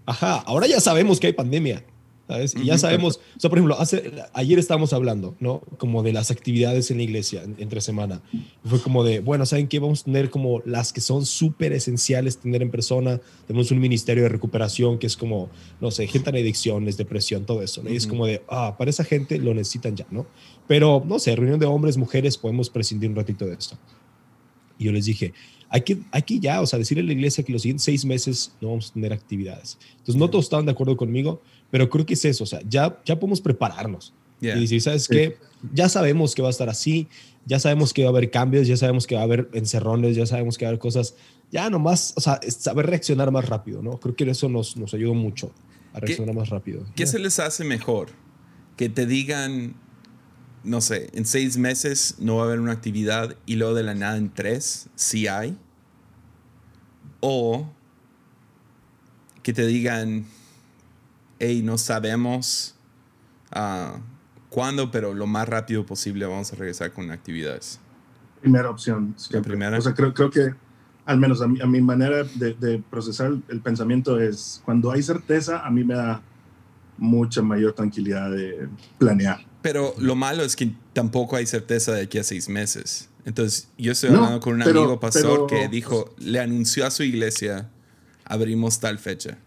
Ajá, 0.05 0.37
ahora 0.47 0.67
ya 0.67 0.81
sabemos 0.81 1.19
que 1.21 1.29
hay 1.29 1.33
pandemia, 1.33 1.85
¿sabes? 2.29 2.55
Y 2.57 2.65
ya 2.65 2.77
sabemos, 2.79 3.21
o 3.37 3.41
sea, 3.41 3.51
por 3.51 3.59
ejemplo, 3.59 3.79
hace, 3.79 4.13
ayer 4.33 4.59
estábamos 4.59 4.93
hablando, 4.93 5.35
¿no? 5.41 5.61
Como 5.79 6.03
de 6.03 6.13
las 6.13 6.31
actividades 6.31 6.91
en 6.91 6.97
la 6.97 7.05
iglesia 7.05 7.43
en- 7.43 7.57
entre 7.59 7.81
semana. 7.81 8.21
Fue 8.65 8.81
como 8.81 9.05
de, 9.05 9.21
bueno, 9.21 9.47
¿saben 9.47 9.69
qué? 9.69 9.79
Vamos 9.79 10.03
a 10.03 10.05
tener 10.05 10.31
como 10.31 10.61
las 10.65 10.93
que 10.93 11.01
son 11.01 11.25
súper 11.25 11.73
esenciales 11.73 12.39
tener 12.39 12.63
en 12.63 12.71
persona. 12.71 13.21
Tenemos 13.47 13.71
un 13.71 13.79
ministerio 13.79 14.25
de 14.25 14.29
recuperación 14.29 14.99
que 14.99 15.07
es 15.07 15.17
como, 15.17 15.51
no 15.81 15.91
sé, 15.91 16.07
gente 16.07 16.31
en 16.31 16.37
adicciones, 16.37 16.97
depresión, 16.97 17.47
todo 17.47 17.63
eso, 17.63 17.83
¿no? 17.83 17.91
Y 17.91 17.97
es 17.97 18.07
como 18.07 18.27
de, 18.27 18.43
ah, 18.49 18.75
para 18.77 18.91
esa 18.91 19.05
gente 19.05 19.39
lo 19.39 19.55
necesitan 19.55 19.95
ya, 19.97 20.07
¿no? 20.11 20.27
Pero, 20.67 21.03
no 21.07 21.19
sé, 21.19 21.37
reunión 21.37 21.61
de 21.61 21.67
hombres, 21.67 21.97
mujeres, 21.97 22.37
podemos 22.37 22.71
prescindir 22.71 23.09
un 23.11 23.17
ratito 23.17 23.47
de 23.47 23.55
esto. 23.55 23.79
Y 24.79 24.85
yo 24.85 24.93
les 24.93 25.07
dije, 25.07 25.33
hay 25.69 25.81
que, 25.81 25.99
hay 26.13 26.23
que 26.23 26.39
ya, 26.39 26.61
o 26.61 26.67
sea, 26.67 26.79
decirle 26.79 27.03
a 27.03 27.07
la 27.07 27.13
iglesia 27.13 27.43
que 27.45 27.53
los 27.53 27.63
siguientes 27.63 27.85
seis 27.85 28.05
meses 28.05 28.53
no 28.61 28.69
vamos 28.69 28.91
a 28.91 28.95
tener 28.95 29.13
actividades. 29.13 29.79
Entonces, 29.93 30.17
no 30.17 30.29
todos 30.31 30.45
estaban 30.45 30.65
de 30.67 30.73
acuerdo 30.73 30.97
conmigo, 30.97 31.41
pero 31.71 31.89
creo 31.91 32.07
que 32.07 32.15
es 32.15 32.25
eso, 32.25 32.45
o 32.45 32.47
sea, 32.47 32.61
ya, 32.69 33.01
ya 33.05 33.19
podemos 33.19 33.41
prepararnos. 33.41 34.13
Yeah. 34.41 34.57
Y 34.57 34.63
decir, 34.63 34.83
¿sabes 34.83 35.05
Sí. 35.05 35.13
qué? 35.15 35.37
Ya 35.73 35.89
sabemos 35.89 36.35
que 36.35 36.43
va 36.43 36.49
a 36.49 36.51
estar 36.51 36.69
así, 36.69 37.09
ya 37.47 37.59
sabemos 37.59 37.93
que 37.93 38.03
va 38.03 38.09
a 38.09 38.13
haber 38.13 38.31
cambios, 38.31 38.67
ya 38.67 38.77
sabemos 38.77 39.07
que 39.07 39.15
va 39.15 39.23
a 39.23 39.25
haber 39.25 39.49
encerrones, 39.55 40.15
ya 40.17 40.27
sabemos 40.27 40.59
que 40.59 40.65
va 40.65 40.69
a 40.69 40.71
haber 40.71 40.81
cosas, 40.81 41.15
ya 41.51 41.71
nomás, 41.71 42.13
o 42.17 42.21
sea, 42.21 42.39
saber 42.49 42.87
reaccionar 42.87 43.31
más 43.31 43.49
rápido, 43.49 43.83
¿no? 43.83 43.99
Creo 43.99 44.15
que 44.15 44.29
eso 44.31 44.49
nos, 44.49 44.77
nos 44.77 44.93
ayudó 44.95 45.15
mucho 45.15 45.53
a 45.95 46.01
reaccionar 46.01 46.35
más 46.35 46.51
rápido. 46.51 46.85
¿Qué 46.95 47.05
Ya. 47.05 47.07
se 47.07 47.19
les 47.19 47.39
hace 47.39 47.65
mejor? 47.65 48.09
Que 48.77 48.89
te 48.91 49.07
digan, 49.07 49.75
no 50.65 50.81
sé, 50.83 51.09
en 51.15 51.25
seis 51.25 51.57
meses 51.57 52.17
no 52.19 52.37
va 52.37 52.43
a 52.43 52.47
haber 52.47 52.61
una 52.61 52.73
actividad 52.73 53.37
y 53.47 53.55
luego 53.57 53.75
de 53.75 53.85
la 53.85 53.95
nada 53.95 54.19
en 54.19 54.33
tres 54.35 54.89
sí 54.97 55.27
hay. 55.29 55.57
O 57.21 57.67
que 59.43 59.53
te 59.53 59.67
digan, 59.67 60.27
hey, 61.39 61.63
no 61.63 61.79
sabemos 61.79 62.75
ah, 63.53 63.99
cuándo, 64.51 64.91
pero 64.91 65.15
lo 65.15 65.27
más 65.27 65.49
rápido 65.49 65.85
posible 65.87 66.27
vamos 66.27 66.53
a 66.53 66.57
regresar 66.57 66.93
con 66.93 67.11
actividades. 67.11 67.81
Primera 68.41 68.71
opción. 68.71 69.15
siempre. 69.17 69.51
primera. 69.51 69.79
O 69.79 69.81
sea, 69.81 69.95
creo, 69.95 70.15
creo 70.15 70.31
que, 70.31 70.55
al 71.05 71.19
menos 71.19 71.41
a 71.43 71.49
mi, 71.49 71.61
a 71.61 71.67
mi 71.67 71.81
manera 71.81 72.25
de, 72.25 72.55
de 72.55 72.83
procesar 72.91 73.33
el, 73.49 73.61
pensamiento 73.61 74.21
es, 74.21 74.61
cuando 74.65 74.91
hay 74.93 75.03
certeza, 75.03 75.65
a 75.67 75.71
mí 75.71 75.85
me 75.85 75.95
da 75.95 76.23
mucha 76.99 77.43
mayor 77.43 77.73
tranquilidad 77.75 78.31
de 78.31 78.69
planear. 78.99 79.45
Pero 79.63 79.95
lo 79.99 80.15
malo 80.15 80.43
es 80.43 80.55
que 80.57 80.73
tampoco 80.93 81.37
hay 81.37 81.47
certeza 81.47 81.93
de 81.93 82.03
aquí 82.03 82.19
a 82.19 82.25
seis 82.25 82.49
meses. 82.49 83.09
Entonces, 83.25 83.69
yo 83.77 83.93
estoy 83.93 84.11
No, 84.11 84.19
hablando 84.19 84.41
con 84.41 84.55
un 84.55 84.63
pero- 84.63 84.81
amigo 84.83 85.01
pastor 85.01 85.47
pero- 85.47 85.47
que 85.49 85.69
dijo, 85.69 86.15
le 86.19 86.39
anunció 86.41 86.87
a 86.87 86.91
su 86.91 87.03
iglesia 87.03 87.69
abrimos 88.25 88.79
tal 88.81 88.99
fecha. 88.99 89.39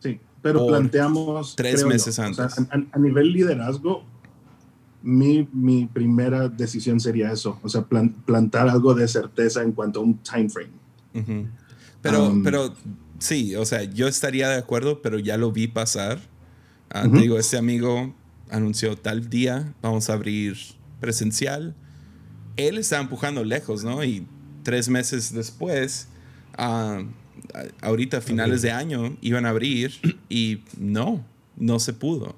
Sí, 0.00 0.20
pero 0.54 0.66
planteamos... 0.66 1.56
tres 1.56 1.74
creo 1.76 1.86
yo, 1.86 1.88
meses 1.88 2.08
o 2.08 2.12
sea, 2.12 2.26
antes. 2.26 2.58
a, 2.58 2.86
a- 2.92 2.98
nivel 2.98 3.32
liderazgo, 3.32 4.04
mi, 5.02 5.48
mi 5.52 5.86
primera 5.86 6.48
decisión 6.48 6.98
sería 7.00 7.30
eso, 7.32 7.58
o 7.62 7.68
sea, 7.68 7.82
plan- 7.82 8.14
plantar 8.24 8.68
algo 8.68 8.94
de 8.94 9.06
certeza 9.06 9.62
en 9.62 9.72
cuanto 9.72 10.00
a 10.00 10.02
un 10.02 10.18
time 10.18 10.48
frame. 10.48 10.70
Ujú. 11.14 11.46
Pero, 12.02 12.26
Um, 12.28 12.42
pero 12.42 12.74
sí, 13.18 13.54
o 13.56 13.64
sea, 13.64 13.84
yo 13.84 14.08
estaría 14.08 14.48
de 14.48 14.56
acuerdo, 14.56 15.02
pero 15.02 15.18
ya 15.18 15.36
lo 15.36 15.52
vi 15.52 15.66
pasar. 15.68 16.20
Ah, 16.90 17.04
Ujú. 17.06 17.16
Te 17.16 17.22
digo, 17.22 17.38
este 17.38 17.56
amigo 17.56 18.14
anunció 18.50 18.96
tal 18.96 19.28
día, 19.28 19.74
vamos 19.82 20.08
a 20.10 20.14
abrir 20.14 20.56
presencial. 21.00 21.74
Él 22.56 22.78
está 22.78 22.98
empujando 23.00 23.44
lejos, 23.44 23.84
¿no? 23.84 24.02
Y 24.04 24.26
tres 24.62 24.88
meses 24.88 25.32
después, 25.32 26.08
a- 26.56 27.02
ahorita 27.80 28.18
a 28.18 28.20
finales 28.20 28.62
de 28.62 28.70
año, 28.70 29.16
iban 29.20 29.46
a 29.46 29.50
abrir 29.50 29.92
y 30.28 30.60
no, 30.78 31.24
no 31.56 31.78
se 31.78 31.92
pudo. 31.92 32.36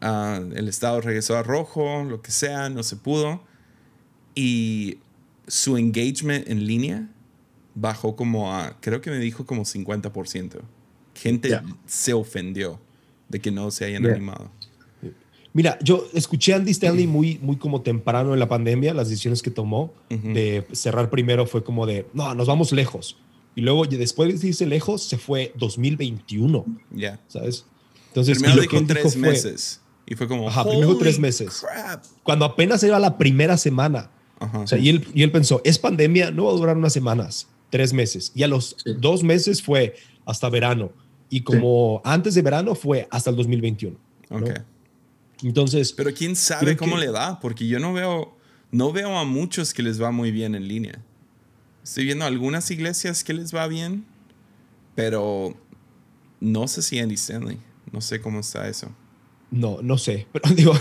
Ah, 0.00 0.40
el 0.54 0.68
estado 0.68 1.00
regresó 1.00 1.36
a 1.36 1.42
rojo, 1.42 2.04
lo 2.04 2.20
que 2.22 2.30
sea, 2.30 2.68
no 2.68 2.82
se 2.82 2.96
pudo. 2.96 3.42
Y 4.34 4.98
su 5.46 5.76
engagement 5.76 6.48
en 6.48 6.66
línea 6.66 7.08
bajó 7.74 8.16
como 8.16 8.52
a, 8.52 8.76
creo 8.80 9.00
que 9.00 9.10
me 9.10 9.18
dijo 9.18 9.46
como 9.46 9.62
50%. 9.62 10.60
Gente 11.14 11.60
se 11.86 12.12
ofendió 12.12 12.80
de 13.28 13.40
que 13.40 13.50
no 13.50 13.70
se 13.70 13.84
hayan 13.84 14.02
Ya. 14.02 14.12
animado. 14.12 14.50
Mira, 15.52 15.78
yo 15.80 16.08
escuché 16.12 16.52
a 16.52 16.56
Andy 16.56 16.72
Stanley 16.72 17.06
muy, 17.06 17.38
muy 17.40 17.54
como 17.56 17.80
temprano 17.82 18.32
en 18.34 18.40
la 18.40 18.48
pandemia, 18.48 18.92
las 18.92 19.08
decisiones 19.08 19.40
que 19.40 19.52
tomó 19.52 19.94
de 20.08 20.66
cerrar 20.72 21.10
primero 21.10 21.46
fue 21.46 21.62
como 21.62 21.86
de, 21.86 22.06
no, 22.12 22.34
nos 22.34 22.48
vamos 22.48 22.72
lejos. 22.72 23.16
Y 23.56 23.60
luego 23.60 23.84
después 23.86 24.40
de 24.40 24.48
irse 24.48 24.66
lejos 24.66 25.02
se 25.04 25.16
fue 25.18 25.52
2021, 25.56 26.64
Ya. 26.90 27.20
¿sabes? 27.28 27.64
Entonces, 28.08 28.38
Primero 28.38 28.60
dijo 28.62 28.78
que 28.78 28.84
tres 28.86 29.04
dijo 29.04 29.10
fue, 29.20 29.30
meses. 29.30 29.80
Y 30.06 30.14
fue 30.16 30.28
como, 30.28 30.48
Ajá, 30.48 30.64
primero 30.64 30.90
"Holy 30.90 30.98
tres 30.98 31.18
meses". 31.18 31.60
crap". 31.60 32.04
cuando 32.22 32.44
apenas 32.44 32.82
era 32.82 32.98
la 32.98 33.16
primera 33.16 33.56
semana, 33.56 34.10
Ajá. 34.38 34.60
o 34.60 34.66
sea, 34.66 34.78
y 34.78 34.88
él, 34.88 35.06
y 35.14 35.22
él 35.22 35.30
pensó, 35.32 35.60
es 35.64 35.78
pandemia, 35.78 36.30
no 36.30 36.44
va 36.46 36.52
a 36.52 36.54
durar 36.56 36.76
unas 36.76 36.92
semanas, 36.92 37.48
tres 37.70 37.92
meses. 37.92 38.32
Y 38.34 38.42
a 38.42 38.48
los 38.48 38.76
Sí. 38.84 38.92
dos 38.98 39.22
meses 39.22 39.62
fue 39.62 39.94
hasta 40.26 40.48
verano. 40.48 40.92
Y 41.30 41.40
como 41.42 42.00
antes 42.04 42.34
de 42.34 42.42
verano 42.42 42.74
fue 42.74 43.08
hasta 43.10 43.30
el 43.30 43.36
2021. 43.36 43.96
¿no? 44.30 44.38
Ok. 44.38 44.50
Entonces, 45.42 45.92
Pero 45.92 46.12
quién 46.12 46.36
sabe 46.36 46.76
cómo 46.76 46.94
que- 46.96 47.02
le 47.02 47.08
va, 47.10 47.40
porque 47.40 47.66
yo 47.66 47.78
no 47.78 47.92
veo, 47.92 48.36
no 48.70 48.92
veo 48.92 49.16
a 49.18 49.24
muchos 49.24 49.74
que 49.74 49.82
les 49.82 50.00
va 50.00 50.10
muy 50.10 50.30
bien 50.30 50.54
en 50.54 50.68
línea. 50.68 51.02
Estoy 51.84 52.04
viendo 52.06 52.24
algunas 52.24 52.70
iglesias 52.70 53.22
que 53.22 53.34
les 53.34 53.54
va 53.54 53.66
bien, 53.68 54.04
pero 54.94 55.54
no 56.40 56.66
sé 56.68 56.82
si 56.82 56.98
Andy 56.98 57.14
Stanley. 57.14 57.58
No 57.92 58.00
sé 58.00 58.20
cómo 58.20 58.40
está 58.40 58.68
eso. 58.68 58.90
no, 59.50 59.78
no 59.82 59.98
sé, 59.98 60.26
pero 60.32 60.52
digo, 60.54 60.72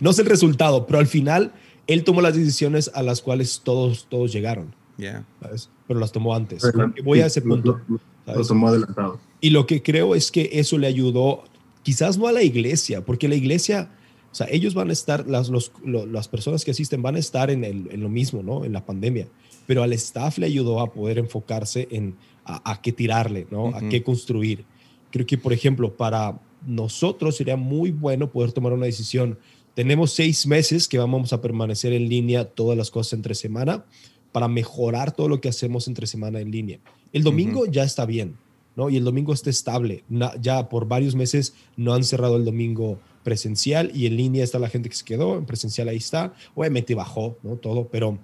no 0.00 0.12
sé 0.12 0.22
el 0.22 0.28
resultado, 0.28 0.86
pero 0.86 0.98
al 0.98 1.06
final 1.06 1.52
él 1.86 2.04
tomó 2.04 2.20
las 2.20 2.34
decisiones 2.34 2.90
a 2.94 3.02
las 3.02 3.22
cuales 3.22 3.60
todos, 3.64 4.06
todos 4.08 4.32
llegaron, 4.32 4.74
Yeah. 4.96 5.24
¿sabes? 5.40 5.70
Pero 5.88 5.98
las 6.00 6.12
tomó 6.12 6.34
antes. 6.36 6.62
Voy 7.02 7.20
a 7.20 7.26
ese 7.26 7.40
punto. 7.42 7.80
¿sabes? 8.26 8.38
lo 8.40 8.46
tomó 8.46 8.68
adelantado. 8.68 9.18
Y 9.40 9.50
lo 9.50 9.66
que 9.66 9.82
creo 9.82 10.14
es 10.14 10.30
que 10.30 10.50
eso 10.52 10.78
le 10.78 10.86
ayudó, 10.86 11.44
quizás 11.82 12.16
no 12.16 12.26
a 12.28 12.32
la 12.32 12.42
iglesia, 12.42 13.04
porque 13.04 13.26
la 13.28 13.34
iglesia, 13.34 13.90
o 14.30 14.34
sea, 14.34 14.46
ellos 14.50 14.72
van 14.74 14.90
a 14.90 14.92
estar, 14.92 15.26
las, 15.26 15.48
los- 15.48 15.72
lo- 15.84 16.06
las 16.06 16.28
personas 16.28 16.64
que 16.64 16.70
asisten 16.70 17.02
van 17.02 17.16
a 17.16 17.18
estar 17.18 17.50
en, 17.50 17.64
el- 17.64 17.88
en 17.90 18.02
lo 18.02 18.08
mismo, 18.08 18.42
¿no? 18.42 18.64
En 18.64 18.72
la 18.72 18.84
pandemia. 18.86 19.26
Pero 19.66 19.82
al 19.82 19.92
staff 19.94 20.38
le 20.38 20.46
ayudó 20.46 20.80
a 20.80 20.92
poder 20.92 21.18
enfocarse 21.18 21.88
en 21.90 22.16
a, 22.44 22.72
a 22.72 22.82
qué 22.82 22.92
tirarle, 22.92 23.46
¿no? 23.50 23.68
A 23.68 23.88
qué 23.88 24.02
construir. 24.02 24.64
Creo 25.10 25.26
que, 25.26 25.38
por 25.38 25.52
ejemplo, 25.52 25.96
para 25.96 26.40
nosotros 26.66 27.36
sería 27.36 27.56
muy 27.56 27.90
bueno 27.90 28.30
poder 28.30 28.52
tomar 28.52 28.72
una 28.72 28.86
decisión. 28.86 29.38
Tenemos 29.74 30.12
seis 30.12 30.46
meses 30.46 30.88
que 30.88 30.98
vamos 30.98 31.32
a 31.32 31.40
permanecer 31.40 31.92
en 31.92 32.08
línea 32.08 32.44
todas 32.44 32.76
las 32.76 32.90
cosas 32.90 33.14
entre 33.14 33.34
semana 33.34 33.84
para 34.32 34.48
mejorar 34.48 35.12
todo 35.12 35.28
lo 35.28 35.40
que 35.40 35.48
hacemos 35.48 35.88
entre 35.88 36.06
semana 36.06 36.40
en 36.40 36.50
línea. 36.50 36.80
El 37.12 37.22
domingo 37.22 37.66
ya 37.66 37.84
está 37.84 38.04
bien, 38.04 38.36
¿no? 38.76 38.90
Y 38.90 38.96
el 38.96 39.04
domingo 39.04 39.32
está 39.32 39.50
estable. 39.50 40.04
Ya 40.40 40.68
por 40.68 40.88
varios 40.88 41.14
meses 41.14 41.54
no 41.76 41.94
han 41.94 42.04
cerrado 42.04 42.36
el 42.36 42.44
domingo 42.44 42.98
presencial 43.22 43.90
y 43.94 44.06
en 44.06 44.16
línea 44.16 44.44
está 44.44 44.58
la 44.58 44.68
gente 44.68 44.88
que 44.88 44.96
se 44.96 45.04
quedó, 45.04 45.38
en 45.38 45.46
presencial 45.46 45.88
ahí 45.88 45.98
está. 45.98 46.34
Obviamente 46.54 46.94
bajó, 46.94 47.38
¿no? 47.42 47.56
Todo, 47.56 47.88
pero, 47.88 48.18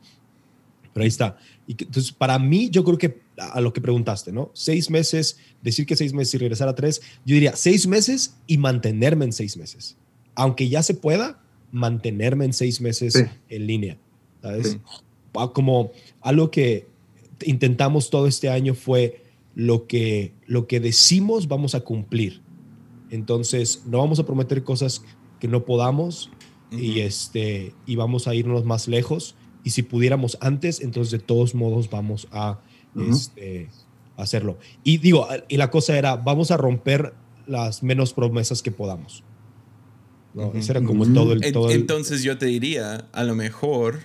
pero 0.93 1.03
ahí 1.03 1.09
está. 1.09 1.37
Y 1.67 1.75
que- 1.75 1.85
entonces, 1.85 2.13
para 2.13 2.39
mí, 2.39 2.69
yo 2.71 2.83
creo 2.85 2.99
que 2.99 3.21
a 3.39 3.61
lo 3.61 3.73
que 3.73 3.81
preguntaste, 3.81 4.33
¿no? 4.33 4.51
Seis 4.55 4.91
meses, 4.91 5.39
decir 5.63 5.87
que 5.87 5.97
seis 5.97 6.13
meses 6.13 6.35
y 6.35 6.39
regresar 6.39 6.69
a 6.69 6.75
tres, 6.75 7.01
yo 7.25 7.35
diría 7.35 7.57
seis 7.57 7.87
meses 7.87 8.37
y 8.47 8.59
mantenerme 8.59 9.25
en 9.25 9.33
seis 9.33 9.57
meses. 9.57 9.97
Aunque 10.35 10.69
ya 10.69 10.83
se 10.83 10.95
pueda, 10.95 11.43
mantenerme 11.73 12.45
en 12.45 12.53
seis 12.53 12.81
meses 12.81 13.13
Sí. 13.15 13.23
en 13.49 13.67
línea, 13.67 13.97
¿sabes? 14.43 14.73
Sí. 14.73 14.79
Pa- 15.33 15.53
Como 15.53 15.93
algo 16.21 16.51
que 16.51 16.87
intentamos 17.47 18.11
todo 18.11 18.27
este 18.27 18.51
año 18.51 18.75
fue 18.75 19.25
lo 19.55 19.87
que, 19.87 20.33
lo 20.47 20.67
que 20.67 20.81
decimos 20.81 21.49
vamos 21.49 21.75
a 21.75 21.81
cumplir. 21.81 22.43
Entonces, 23.11 23.83
no 23.87 23.99
vamos 23.99 24.19
a 24.19 24.27
prometer 24.27 24.63
cosas 24.65 25.03
que 25.39 25.49
no 25.49 25.65
podamos 25.65 26.31
y, 26.71 26.91
Ujú. 26.91 27.01
este, 27.01 27.75
y 27.87 27.97
vamos 27.97 28.29
a 28.29 28.35
irnos 28.35 28.65
más 28.65 28.87
lejos. 28.89 29.35
Y 29.65 29.71
si 29.71 29.83
pudiéramos 29.83 30.39
antes, 30.41 30.81
entonces 30.81 31.11
de 31.13 31.19
todos 31.19 31.55
modos 31.55 31.91
vamos 31.91 32.29
a 32.33 32.61
Ujú. 32.95 33.11
este, 33.11 33.69
hacerlo. 34.17 34.59
Y 34.85 34.99
digo, 34.99 35.29
y 35.49 35.57
la 35.57 35.71
cosa 35.71 35.97
era, 35.99 36.17
vamos 36.17 36.51
a 36.51 36.57
romper 36.57 37.13
las 37.47 37.83
menos 37.83 38.13
promesas 38.13 38.63
que 38.63 38.71
podamos. 38.71 39.23
¿no? 40.35 40.49
Ujú. 40.49 40.59
Ese 40.59 40.73
era 40.73 40.83
como 40.83 41.03
Ujú. 41.03 41.13
todo 41.15 41.33
el... 41.33 41.53
Todo 41.53 41.71
el- 41.71 41.77
Entonces 41.81 42.23
yo 42.23 42.39
te 42.39 42.47
diría, 42.47 43.09
a 43.13 43.25
lo 43.25 43.35
mejor, 43.35 44.01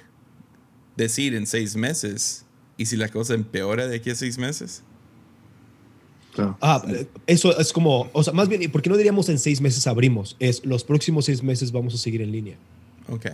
decir 0.97 1.35
en 1.35 1.45
seis 1.45 1.75
meses, 1.75 2.45
¿y 2.77 2.87
si 2.87 2.97
la 2.97 3.09
cosa 3.09 3.33
empeora 3.35 3.87
de 3.87 3.97
aquí 3.97 4.09
a 4.09 4.15
seis 4.15 4.37
meses? 4.37 4.83
Claro. 6.33 6.57
Ah, 6.61 6.83
eso 7.27 7.57
es 7.57 7.71
como, 7.71 8.09
o 8.11 8.21
sea, 8.23 8.33
más 8.33 8.49
bien, 8.49 8.69
¿por 8.69 8.81
qué 8.81 8.89
no 8.89 8.97
diríamos 8.97 9.29
en 9.29 9.39
seis 9.39 9.61
meses 9.61 9.87
abrimos? 9.87 10.35
Es 10.39 10.65
los 10.65 10.83
próximos 10.83 11.25
seis 11.25 11.41
meses 11.41 11.71
vamos 11.71 11.93
a 11.93 11.97
seguir 11.97 12.21
en 12.21 12.31
línea. 12.31 12.57
Ok. 13.07 13.27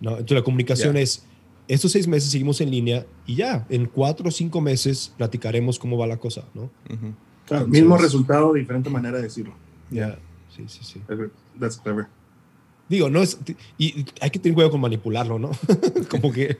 ¿no? 0.00 0.12
Entonces 0.12 0.36
la 0.36 0.42
comunicación 0.42 0.94
Ya. 0.94 1.00
es, 1.00 1.24
estos 1.72 1.92
seis 1.92 2.06
meses 2.06 2.30
seguimos 2.30 2.60
en 2.60 2.70
línea 2.70 3.06
y 3.26 3.36
ya, 3.36 3.66
en 3.68 3.86
cuatro 3.86 4.28
o 4.28 4.30
cinco 4.30 4.60
meses 4.60 5.12
platicaremos 5.16 5.78
cómo 5.78 5.96
va 5.98 6.06
la 6.06 6.16
cosa, 6.18 6.44
¿no? 6.54 6.70
Entonces- 6.88 7.68
mismo 7.68 7.96
resultado, 7.96 8.52
diferente 8.52 8.88
manera 8.90 9.16
de 9.18 9.24
decirlo. 9.24 9.54
Ya, 9.90 10.18
sí, 10.56 10.64
sí, 10.68 10.80
sí. 10.82 11.00
That's 11.58 11.76
clever. 11.78 12.06
Digo, 12.88 13.08
no 13.08 13.22
es, 13.22 13.38
y 13.78 14.04
hay 14.20 14.30
que 14.30 14.38
tener 14.38 14.54
cuidado 14.54 14.72
con 14.72 14.80
manipularlo, 14.80 15.38
¿no? 15.38 15.50
como 16.10 16.30
que, 16.32 16.58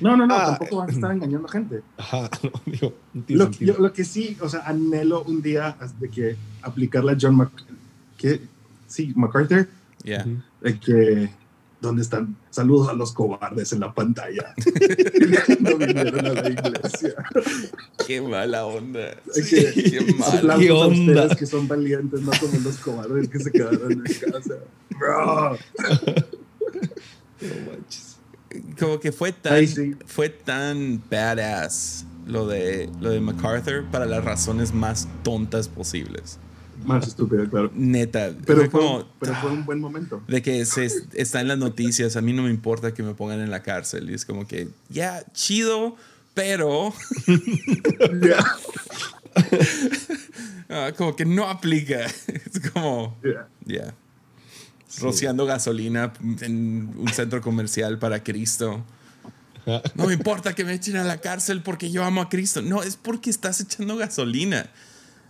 No, 0.00 0.16
no, 0.16 0.26
no, 0.26 0.34
Ah, 0.34 0.56
tampoco 0.58 0.76
vas 0.76 0.90
a 0.90 0.92
estar 0.92 1.10
engañando 1.10 1.48
gente. 1.48 1.80
ajá, 1.96 2.30
no, 2.42 2.50
digo, 2.66 2.94
no 3.14 3.24
Lo, 3.28 3.44
sentido. 3.46 3.74
yo- 3.74 3.82
lo 3.82 3.92
que 3.92 4.04
sí, 4.04 4.36
o 4.40 4.48
sea, 4.48 4.60
anhelo 4.66 5.24
un 5.24 5.42
día 5.42 5.76
de 5.98 6.08
que 6.08 6.36
aplicarla 6.62 7.12
a 7.12 7.16
John 7.20 7.34
Mac, 7.36 7.50
que, 8.16 8.42
sí, 8.86 9.12
MacArthur, 9.16 9.68
Yeah. 10.04 10.26
De 10.60 10.78
que, 10.78 11.30
¿dónde 11.84 12.02
están? 12.02 12.36
Saludos 12.50 12.88
a 12.88 12.94
los 12.94 13.12
cobardes 13.12 13.72
en 13.72 13.80
la 13.80 13.94
pantalla. 13.94 14.54
no 15.60 15.76
vinieron 15.76 16.26
a 16.26 16.32
la 16.32 16.48
iglesia. 16.48 17.14
Qué 18.06 18.20
mala 18.20 18.66
onda. 18.66 19.16
Qué 19.34 20.14
mal. 20.18 20.50
Aplausos 20.50 20.60
¿Qué 20.60 20.68
a 20.70 20.74
onda? 20.74 21.12
ustedes 21.12 21.38
que 21.38 21.46
son 21.46 21.68
valientes, 21.68 22.20
no 22.22 22.32
como 22.40 22.58
los 22.60 22.76
cobardes 22.78 23.28
que 23.28 23.38
se 23.40 23.52
quedaron 23.52 23.92
en 23.92 24.02
casa. 24.02 24.54
Bro. 24.98 25.58
No 27.40 27.70
manches. 27.70 28.16
Como 28.78 29.00
que 29.00 29.10
fue 29.12 29.32
tan, 29.32 29.52
Ay, 29.54 29.66
sí. 29.66 29.96
fue 30.06 30.28
tan 30.28 31.02
badass 31.10 32.06
lo 32.26 32.46
de, 32.46 32.88
lo 33.00 33.10
de 33.10 33.20
MacArthur 33.20 33.84
para 33.90 34.06
las 34.06 34.24
razones 34.24 34.72
más 34.72 35.08
tontas 35.22 35.68
posibles. 35.68 36.38
Más 36.84 37.06
estúpido, 37.06 37.48
claro. 37.48 37.70
Neta. 37.74 38.32
Pero 38.44 38.60
fue 38.62 38.70
como, 38.70 39.06
pero 39.20 39.34
fue 39.36 39.50
un 39.50 39.64
buen 39.64 39.80
momento. 39.80 40.22
de 40.26 40.42
que 40.42 40.64
se 40.64 40.88
está 41.14 41.40
en 41.40 41.48
las 41.48 41.58
noticias, 41.58 42.16
a 42.16 42.20
mí 42.20 42.32
no 42.32 42.42
me 42.42 42.50
importa 42.50 42.92
que 42.94 43.02
me 43.02 43.14
pongan 43.14 43.40
en 43.40 43.50
la 43.50 43.62
cárcel. 43.62 44.10
Y 44.10 44.14
es 44.14 44.24
como 44.24 44.46
que, 44.46 44.68
ya, 44.88 45.24
chido, 45.32 45.96
pero 46.34 46.92
Yeah, 48.22 48.44
ah, 50.68 50.92
como 50.96 51.16
que 51.16 51.24
no 51.24 51.48
aplica. 51.48 52.06
Es 52.26 52.70
como, 52.72 53.18
yeah. 53.22 53.48
ya. 53.64 53.94
Rociando 55.00 55.44
gasolina 55.44 56.12
en 56.40 56.94
un 56.96 57.08
centro 57.08 57.40
comercial 57.40 57.98
para 57.98 58.22
Cristo. 58.22 58.84
No 59.94 60.06
me 60.06 60.12
importa 60.12 60.54
que 60.54 60.64
me 60.64 60.74
echen 60.74 60.96
a 60.96 61.04
la 61.04 61.20
cárcel 61.20 61.62
porque 61.62 61.90
yo 61.90 62.04
amo 62.04 62.20
a 62.20 62.28
Cristo. 62.28 62.62
No, 62.62 62.82
es 62.82 62.96
porque 62.96 63.30
estás 63.30 63.60
echando 63.60 63.96
gasolina. 63.96 64.70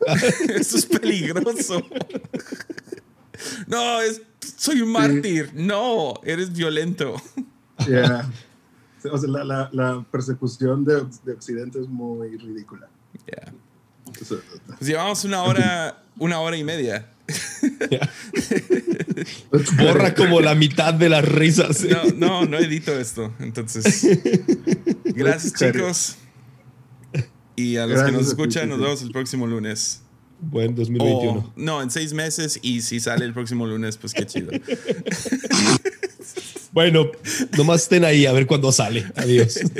Eso 0.49 0.77
es 0.77 0.87
peligroso. 0.87 1.83
No, 3.67 4.01
es, 4.01 4.23
soy 4.57 4.81
un 4.81 4.93
mártir. 4.93 5.51
No, 5.55 6.15
eres 6.25 6.53
violento. 6.53 7.21
Yeah. 7.87 8.31
O 9.13 9.19
sea, 9.19 9.29
la, 9.29 9.45
la, 9.45 9.69
la 9.73 10.03
persecución 10.11 10.83
de, 10.83 11.05
de 11.25 11.35
Occidente 11.35 11.79
es 11.79 11.87
muy 11.87 12.39
ridícula. 12.39 12.89
Yeah. 13.27 13.53
Pues 14.05 14.33
llevamos 14.81 15.25
una 15.25 15.43
hora, 15.43 16.03
una 16.17 16.41
hora 16.41 16.57
y 16.57 16.65
media. 16.65 17.11
Borra 19.79 20.15
como 20.15 20.41
la 20.41 20.55
mitad 20.55 20.95
de 20.95 21.11
las 21.11 21.23
risas. 21.23 21.85
No, 21.85 22.05
no, 22.17 22.47
no 22.47 22.57
edito 22.59 22.99
esto. 22.99 23.35
Entonces, 23.41 24.07
gracias 25.05 25.53
chicos. 25.55 26.17
Y 27.57 27.77
a 27.77 27.87
los 27.87 28.03
que 28.03 28.13
nos 28.13 28.29
escuchan, 28.29 28.69
nos 28.69 28.81
vemos 28.81 29.03
el 29.03 29.11
próximo 29.11 29.47
lunes. 29.47 30.01
Buen 30.41 30.75
2021. 30.75 31.53
no, 31.57 31.83
en 31.83 31.91
seis 31.91 32.13
meses 32.13 32.59
y 32.61 32.83
si 32.83 33.01
sale 33.01 33.25
el 33.25 33.33
próximo 33.33 33.67
lunes, 33.67 33.97
pues 33.97 34.13
qué 34.13 34.27
chido. 34.27 34.53
bueno, 36.73 37.11
nomás 37.57 37.83
estén 37.83 38.05
ahí 38.05 38.27
a 38.27 38.33
ver 38.33 38.47
cuándo 38.47 38.73
sale. 38.73 39.07
Adiós. 39.17 39.61